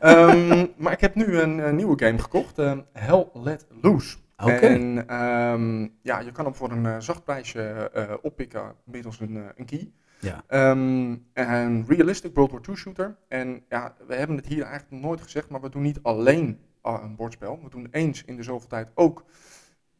Ehm, 0.00 0.66
maar 0.76 0.92
ik 0.92 1.00
heb 1.00 1.14
nu 1.14 1.38
een, 1.38 1.76
nieuwe 1.76 2.04
game 2.04 2.18
gekocht. 2.18 2.56
Hell 2.92 3.28
Let 3.32 3.66
Loose. 3.82 4.16
Oké. 4.36 4.52
En 4.52 5.08
ehm, 5.08 5.88
ja, 6.02 6.20
je 6.20 6.32
kan 6.32 6.44
hem 6.44 6.54
voor 6.54 6.70
een 6.70 7.02
zacht 7.02 7.24
prijsje 7.24 7.90
oppikken 8.22 8.74
middels 8.84 9.20
een, 9.20 9.42
een 9.56 9.64
key. 9.64 9.92
Ja. 10.22 10.44
Ehm, 10.46 11.16
een 11.32 11.84
realistic 11.86 12.34
World 12.34 12.50
War 12.50 12.60
II 12.68 12.76
shooter. 12.76 13.16
En 13.28 13.64
ja, 13.68 13.94
we 14.06 14.14
hebben 14.14 14.36
het 14.36 14.46
hier 14.46 14.62
eigenlijk 14.62 14.90
nog 14.90 15.00
nooit 15.00 15.22
gezegd, 15.22 15.48
maar 15.48 15.60
we 15.60 15.68
doen 15.68 15.82
niet 15.82 16.02
alleen 16.02 16.60
ah, 16.80 17.02
een 17.02 17.16
bordspel. 17.16 17.60
We 17.62 17.70
doen 17.70 17.88
eens 17.90 18.24
in 18.24 18.36
de 18.36 18.42
zoveel 18.42 18.68
tijd 18.68 18.90
ook 18.94 19.24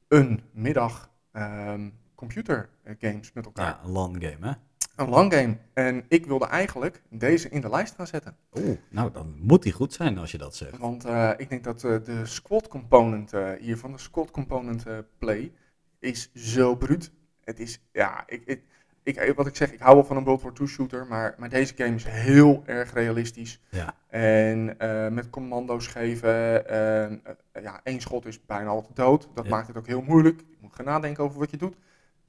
een 0.09 0.43
middag 0.53 1.11
ehm 1.32 1.89
computer 2.15 2.69
eh, 2.82 2.94
games 2.99 3.32
met 3.32 3.44
elkaar. 3.44 3.66
Ja, 3.66 3.81
een 3.85 3.90
LAN 3.90 4.23
game, 4.23 4.47
hè? 4.47 4.53
Een 4.97 5.09
lang 5.09 5.35
game. 5.35 5.57
En 5.74 6.05
ik 6.09 6.27
wilde 6.27 6.47
eigenlijk 6.47 7.03
deze 7.11 7.49
in 7.49 7.61
de 7.61 7.70
lijst 7.70 7.94
gaan 7.94 8.07
zetten. 8.07 8.36
Oeh, 8.59 8.78
nou, 8.90 9.12
dan 9.12 9.35
moet 9.40 9.62
die 9.62 9.73
goed 9.73 9.93
zijn 9.93 10.19
als 10.19 10.32
je 10.32 10.39
dat 10.39 10.57
zegt. 10.57 10.78
Want 10.78 11.05
eh, 11.05 11.31
ik 11.36 11.49
denk 11.49 11.65
dat 11.65 11.85
eh, 11.85 12.05
de 12.05 12.27
squad 12.27 12.69
component 12.69 13.32
eh, 13.32 13.51
hiervan, 13.61 13.93
de 13.93 13.99
squad 13.99 14.31
component 14.31 14.85
play, 15.19 15.53
is 15.99 16.32
zo 16.35 16.77
bruut. 16.77 17.12
Het 17.40 17.61
is, 17.61 17.81
ja, 17.93 18.23
ik, 18.27 18.43
ik, 18.44 18.62
ik, 19.03 19.33
wat 19.37 19.47
ik 19.47 19.57
zeg, 19.57 19.73
ik 19.73 19.81
hou 19.81 19.95
wel 19.95 20.05
van 20.05 20.16
een 20.16 20.24
World 20.24 20.43
War 20.43 20.53
II 20.61 20.69
shooter, 20.69 21.07
maar, 21.07 21.35
maar 21.39 21.49
deze 21.49 21.74
game 21.77 21.95
is 21.95 22.05
heel 22.05 22.62
erg 22.66 22.93
realistisch. 22.93 23.61
Ja. 23.70 23.95
En 24.09 24.79
eh, 24.79 25.09
met 25.09 25.31
commando's 25.31 25.87
geven, 25.87 26.69
en, 26.69 27.20
eh, 27.53 27.62
ja, 27.62 27.81
één 27.85 28.01
schot 28.01 28.27
is 28.27 28.47
bijna 28.47 28.69
altijd 28.69 28.97
dood. 28.97 29.29
Dat 29.35 29.45
Ja. 29.45 29.51
maakt 29.51 29.66
het 29.69 29.77
ook 29.77 29.87
heel 29.87 30.03
moeilijk. 30.03 30.41
Je 30.51 30.57
moet 30.61 30.74
gaan 30.74 30.85
nadenken 30.85 31.24
over 31.24 31.39
wat 31.39 31.51
je 31.51 31.57
doet. 31.57 31.77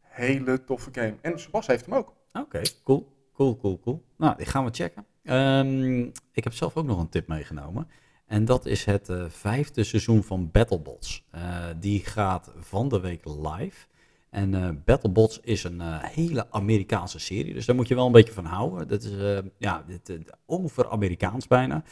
Hele 0.02 0.64
toffe 0.64 0.90
game. 0.91 1.16
En 1.22 1.40
Sebas 1.40 1.68
heeft 1.68 1.86
hem 1.86 1.95
ook. 1.95 2.14
Oké, 2.34 2.62
cool. 2.84 3.12
Cool, 3.34 3.58
cool, 3.58 3.80
cool. 3.80 4.04
Nou, 4.18 4.38
die 4.38 4.45
gaan 4.45 4.66
we 4.66 4.72
checken. 4.74 5.06
Ehm, 5.24 6.02
ik 6.32 6.44
heb 6.44 6.54
zelf 6.54 6.76
ook 6.78 6.86
nog 6.86 7.00
een 7.00 7.10
tip 7.10 7.28
meegenomen. 7.28 7.88
En 8.26 8.45
dat 8.45 8.66
is 8.66 8.86
het 8.86 9.10
eh, 9.10 9.26
vijfde 9.30 9.84
seizoen 9.84 10.24
van 10.24 10.52
BattleBots. 10.52 11.28
Eh, 11.32 11.66
die 11.80 12.06
gaat 12.06 12.52
van 12.58 12.90
de 12.90 13.00
week 13.00 13.26
live. 13.26 13.86
En 14.34 14.53
eh, 14.53 14.69
BattleBots 14.85 15.39
is 15.39 15.64
een 15.64 15.81
eh, 15.81 16.03
hele 16.03 16.51
Amerikaanse 16.51 17.19
serie. 17.19 17.53
Dus 17.53 17.65
daar 17.65 17.76
moet 17.76 17.88
je 17.88 17.95
wel 17.95 18.05
een 18.05 18.11
beetje 18.11 18.34
van 18.34 18.45
houden. 18.45 18.88
Dat 18.88 19.03
is 19.03 19.18
eh, 19.18 19.38
ja, 19.57 19.84
dit, 19.88 20.10
eh, 20.10 20.18
over-Amerikaans 20.45 21.47
bijna. 21.47 21.84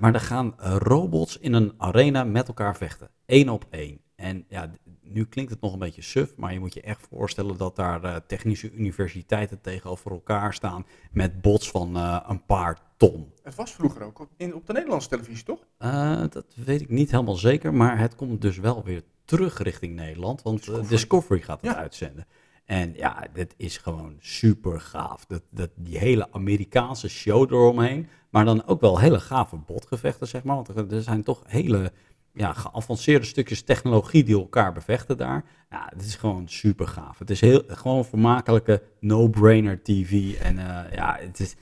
Maar 0.00 0.14
er 0.14 0.20
gaan 0.20 0.54
robots 0.58 1.38
in 1.38 1.52
een 1.52 1.72
arena 1.76 2.24
met 2.24 2.48
elkaar 2.48 2.76
vechten. 2.76 3.10
Eén 3.26 3.50
op 3.50 3.66
één. 3.70 4.00
En 4.18 4.44
ja, 4.48 4.70
nu 5.02 5.24
klinkt 5.24 5.50
het 5.50 5.60
nog 5.60 5.72
een 5.72 5.78
beetje 5.78 6.02
suf, 6.02 6.36
maar 6.36 6.52
je 6.52 6.58
moet 6.60 6.74
je 6.74 6.80
echt 6.80 7.06
voorstellen 7.10 7.56
dat 7.56 7.76
daar 7.76 8.04
eh, 8.04 8.16
technische 8.26 8.72
universiteiten 8.72 9.60
tegenover 9.60 10.10
elkaar 10.10 10.54
staan 10.54 10.86
met 11.12 11.40
bots 11.40 11.70
van 11.70 11.96
eh, 11.96 12.20
een 12.26 12.44
paar 12.44 12.78
ton. 12.96 13.32
Het 13.42 13.54
was 13.54 13.72
vroeger 13.72 14.02
ook 14.02 14.18
op, 14.20 14.28
in, 14.36 14.54
op 14.54 14.66
de 14.66 14.72
Nederlandse 14.72 15.08
televisie, 15.08 15.44
toch? 15.44 15.66
Eh, 15.78 16.22
dat 16.30 16.44
weet 16.64 16.80
ik 16.80 16.88
niet 16.88 17.10
helemaal 17.10 17.34
zeker, 17.34 17.74
maar 17.74 17.98
het 17.98 18.14
komt 18.14 18.40
dus 18.42 18.58
wel 18.58 18.84
weer 18.84 19.02
terug 19.24 19.58
richting 19.58 19.94
Nederland, 19.94 20.42
want 20.42 20.88
Discovery, 20.88 21.40
gaat 21.40 21.60
het 21.60 21.70
Ja. 21.70 21.76
uitzenden. 21.76 22.26
En 22.64 22.94
ja, 22.96 23.26
dit 23.32 23.54
is 23.56 23.76
gewoon 23.76 24.16
super 24.18 24.80
gaaf. 24.80 25.26
Dat, 25.26 25.42
dat, 25.50 25.70
die 25.74 25.98
hele 25.98 26.32
Amerikaanse 26.32 27.08
show 27.08 27.52
eromheen, 27.52 28.08
maar 28.30 28.44
dan 28.44 28.66
ook 28.66 28.80
wel 28.80 28.98
hele 28.98 29.20
gave 29.20 29.56
botgevechten, 29.56 30.28
zeg 30.28 30.42
maar. 30.44 30.54
Want 30.56 30.68
er, 30.68 30.92
er 30.92 31.02
zijn 31.02 31.22
toch 31.22 31.42
hele 31.46 31.92
ja, 32.38 32.52
geavanceerde 32.52 33.26
stukjes 33.26 33.62
technologie 33.62 34.24
die 34.24 34.36
elkaar 34.38 34.72
bevechten 34.72 35.16
daar. 35.16 35.44
Ja, 35.70 35.88
het 35.94 36.04
is 36.04 36.16
gewoon 36.16 36.48
super 36.48 36.86
gaaf. 36.88 37.18
Het 37.18 37.30
is 37.30 37.40
heel, 37.40 37.62
gewoon 37.66 38.04
vermakelijke 38.04 38.82
no-brainer 39.00 39.82
TV. 39.82 40.34
En 40.40 40.58
eh, 40.58 40.92
ja, 40.92 41.16
het 41.20 41.40
is 41.40 41.54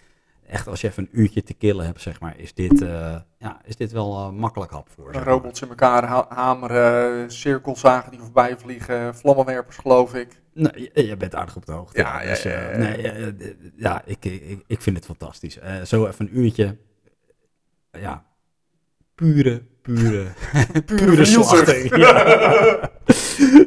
echt 0.47 0.67
als 0.67 0.81
je 0.81 0.89
even 0.89 1.03
een 1.03 1.21
uurtje 1.21 1.43
te 1.43 1.55
killen 1.55 1.87
hebt, 1.87 2.01
zeg 2.01 2.21
maar, 2.21 2.39
is 2.39 2.55
dit, 2.55 2.83
eh, 2.83 3.17
ja, 3.39 3.61
is 3.65 3.77
dit 3.77 3.93
wel 3.93 4.17
eh, 4.17 4.31
makkelijk 4.31 4.71
hap 4.71 4.89
voor. 4.89 5.13
zeg 5.13 5.25
maar. 5.25 5.33
Robots 5.33 5.63
in 5.63 5.69
elkaar 5.69 6.05
ha- 6.05 6.27
hameren, 6.29 7.31
cirkelzagen 7.33 8.11
die 8.11 8.21
voorbij 8.21 8.59
vliegen, 8.59 9.15
vlammenwerpers 9.17 9.77
geloof 9.77 10.15
ik. 10.15 10.41
Nee, 10.53 10.91
je, 10.95 11.07
je 11.07 11.17
bent 11.17 11.35
aardig 11.35 11.57
op 11.57 11.67
de 11.67 11.73
hoogte. 11.73 12.01
Ja, 12.01 12.23
ja, 12.23 12.29
dus, 12.29 12.43
ja, 12.43 12.71
ja. 12.71 12.77
nee, 12.77 13.57
ja 13.77 14.03
ik, 14.05 14.25
ik, 14.25 14.65
ik 14.67 14.81
vind 14.81 14.97
het 14.97 15.05
fantastisch. 15.05 15.59
Zo 15.85 16.07
even 16.07 16.27
een 16.27 16.39
uurtje. 16.39 16.77
ja, 17.93 18.25
pure, 19.15 19.63
pure, 19.95 20.33
pure 20.85 21.25
slachting. 21.25 21.97
Ja. 22.05 22.91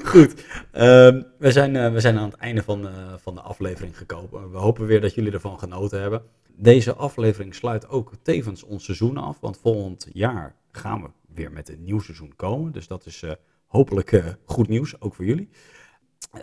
Goed. 0.03 0.45
Ehm, 0.71 1.21
we, 1.37 1.51
zijn, 1.51 1.75
eh, 1.75 1.91
we 1.91 1.99
zijn 1.99 2.17
aan 2.17 2.29
het 2.29 2.39
einde 2.39 2.63
van, 2.63 2.87
eh, 2.87 3.13
van 3.17 3.35
de 3.35 3.41
aflevering 3.41 3.97
gekomen. 3.97 4.51
We 4.51 4.57
hopen 4.57 4.85
weer 4.85 5.01
dat 5.01 5.13
jullie 5.13 5.31
ervan 5.31 5.59
genoten 5.59 6.01
hebben. 6.01 6.21
Deze 6.55 6.93
aflevering 6.93 7.55
sluit 7.55 7.89
ook 7.89 8.11
tevens 8.21 8.63
ons 8.63 8.83
seizoen 8.83 9.17
af. 9.17 9.39
Want 9.39 9.57
volgend 9.57 10.07
jaar 10.13 10.55
gaan 10.71 11.01
we 11.01 11.09
weer 11.33 11.51
met 11.51 11.69
een 11.69 11.83
nieuw 11.83 11.99
seizoen 11.99 12.33
komen. 12.35 12.71
Dus 12.71 12.87
dat 12.87 13.05
is 13.05 13.23
eh, 13.23 13.31
hopelijk 13.65 14.23
goed 14.45 14.67
nieuws, 14.67 15.01
ook 15.01 15.13
voor 15.13 15.25
jullie. 15.25 15.49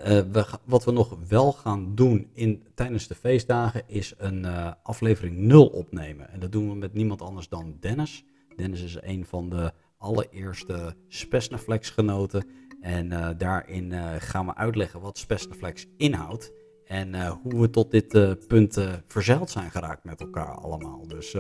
We, 0.05 0.47
wat 0.65 0.85
we 0.85 0.93
nog 0.93 1.16
wel 1.28 1.53
gaan 1.53 1.94
doen 1.94 2.31
in, 2.32 2.66
tijdens 2.74 3.07
de 3.07 3.15
feestdagen 3.15 3.82
is 3.86 4.15
een 4.19 4.47
aflevering 4.82 5.36
0 5.36 5.66
opnemen. 5.66 6.31
En 6.31 6.40
dat 6.40 6.53
doen 6.53 6.69
we 6.69 6.74
met 6.74 6.94
niemand 6.94 7.23
anders 7.23 7.48
dan 7.48 7.77
Dennis. 7.81 8.24
Dennis 8.57 8.83
is 8.83 8.97
een 9.01 9.24
van 9.24 9.49
de 9.49 9.73
allereerste 9.99 10.95
Spesnaflex 11.09 11.91
genoten. 11.91 12.47
En 12.81 13.12
eh, 13.12 13.28
daarin 13.39 13.93
eh, 13.93 14.15
gaan 14.19 14.47
we 14.47 14.55
uitleggen 14.55 15.01
wat 15.01 15.19
Spesnaflex 15.19 15.87
inhoudt. 15.97 16.53
En 16.85 17.15
eh, 17.15 17.31
hoe 17.43 17.61
we 17.61 17.70
tot 17.70 17.91
dit 17.91 18.09
punt 18.47 18.78
verzeild 19.07 19.51
zijn 19.51 19.70
geraakt 19.70 20.05
met 20.05 20.20
elkaar 20.20 20.55
allemaal. 20.55 21.07
Dus 21.09 21.37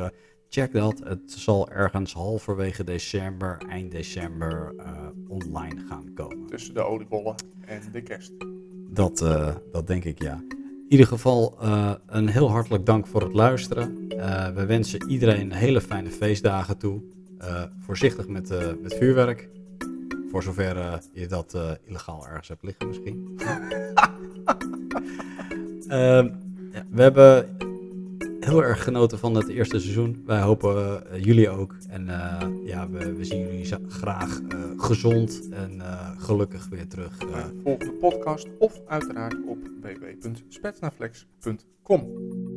check 0.48 0.72
dat. 0.72 0.98
Het 0.98 1.30
zal 1.30 1.70
ergens 1.70 2.12
halverwege 2.12 2.84
december, 2.84 3.58
eind 3.68 3.90
december 3.90 4.74
online 5.28 5.86
gaan 5.88 6.12
komen. 6.14 6.46
Tussen 6.46 6.74
de 6.74 6.82
oliebollen 6.82 7.34
en 7.60 7.80
de 7.92 8.02
kerst. 8.02 8.32
Dat, 8.90 9.18
dat 9.72 9.86
denk 9.86 10.04
ik 10.04 10.22
ja. 10.22 10.44
In 10.86 10.92
ieder 10.92 11.06
geval 11.06 11.56
eh, 11.60 11.92
een 12.06 12.28
heel 12.28 12.50
hartelijk 12.50 12.86
dank 12.86 13.06
voor 13.06 13.22
het 13.22 13.32
luisteren. 13.32 14.08
Eh, 14.08 14.48
we 14.48 14.66
wensen 14.66 15.08
iedereen 15.10 15.52
hele 15.52 15.80
fijne 15.80 16.10
feestdagen 16.10 16.78
toe. 16.78 17.02
Eh, 17.38 17.62
voorzichtig 17.80 18.28
met, 18.28 18.48
met 18.82 18.94
vuurwerk. 18.94 19.48
Voor 20.30 20.42
zover 20.42 21.00
je 21.12 21.26
dat 21.26 21.58
illegaal 21.84 22.26
ergens 22.26 22.48
hebt 22.48 22.62
liggen 22.62 22.88
misschien. 22.88 23.24
Ehm, 25.88 26.28
we 26.90 27.02
hebben 27.02 27.56
heel 28.40 28.62
erg 28.62 28.82
genoten 28.82 29.18
van 29.18 29.34
het 29.34 29.48
eerste 29.48 29.78
seizoen. 29.78 30.22
Wij 30.26 30.40
hopen 30.40 31.06
eh, 31.10 31.24
jullie 31.24 31.48
ook. 31.48 31.76
En 31.88 32.08
eh, 32.08 32.48
ja, 32.64 32.90
we, 32.90 33.14
we 33.14 33.24
zien 33.24 33.40
jullie 33.40 33.74
graag 33.88 34.40
eh, 34.48 34.58
gezond 34.76 35.48
en 35.50 35.82
gelukkig 36.18 36.68
weer 36.68 36.88
terug. 36.88 37.16
Volg 37.62 37.78
de 37.78 37.96
podcast 38.00 38.46
of 38.58 38.80
uiteraard 38.86 39.36
op 39.46 39.58
www.spetsnaflex.com. 39.80 42.55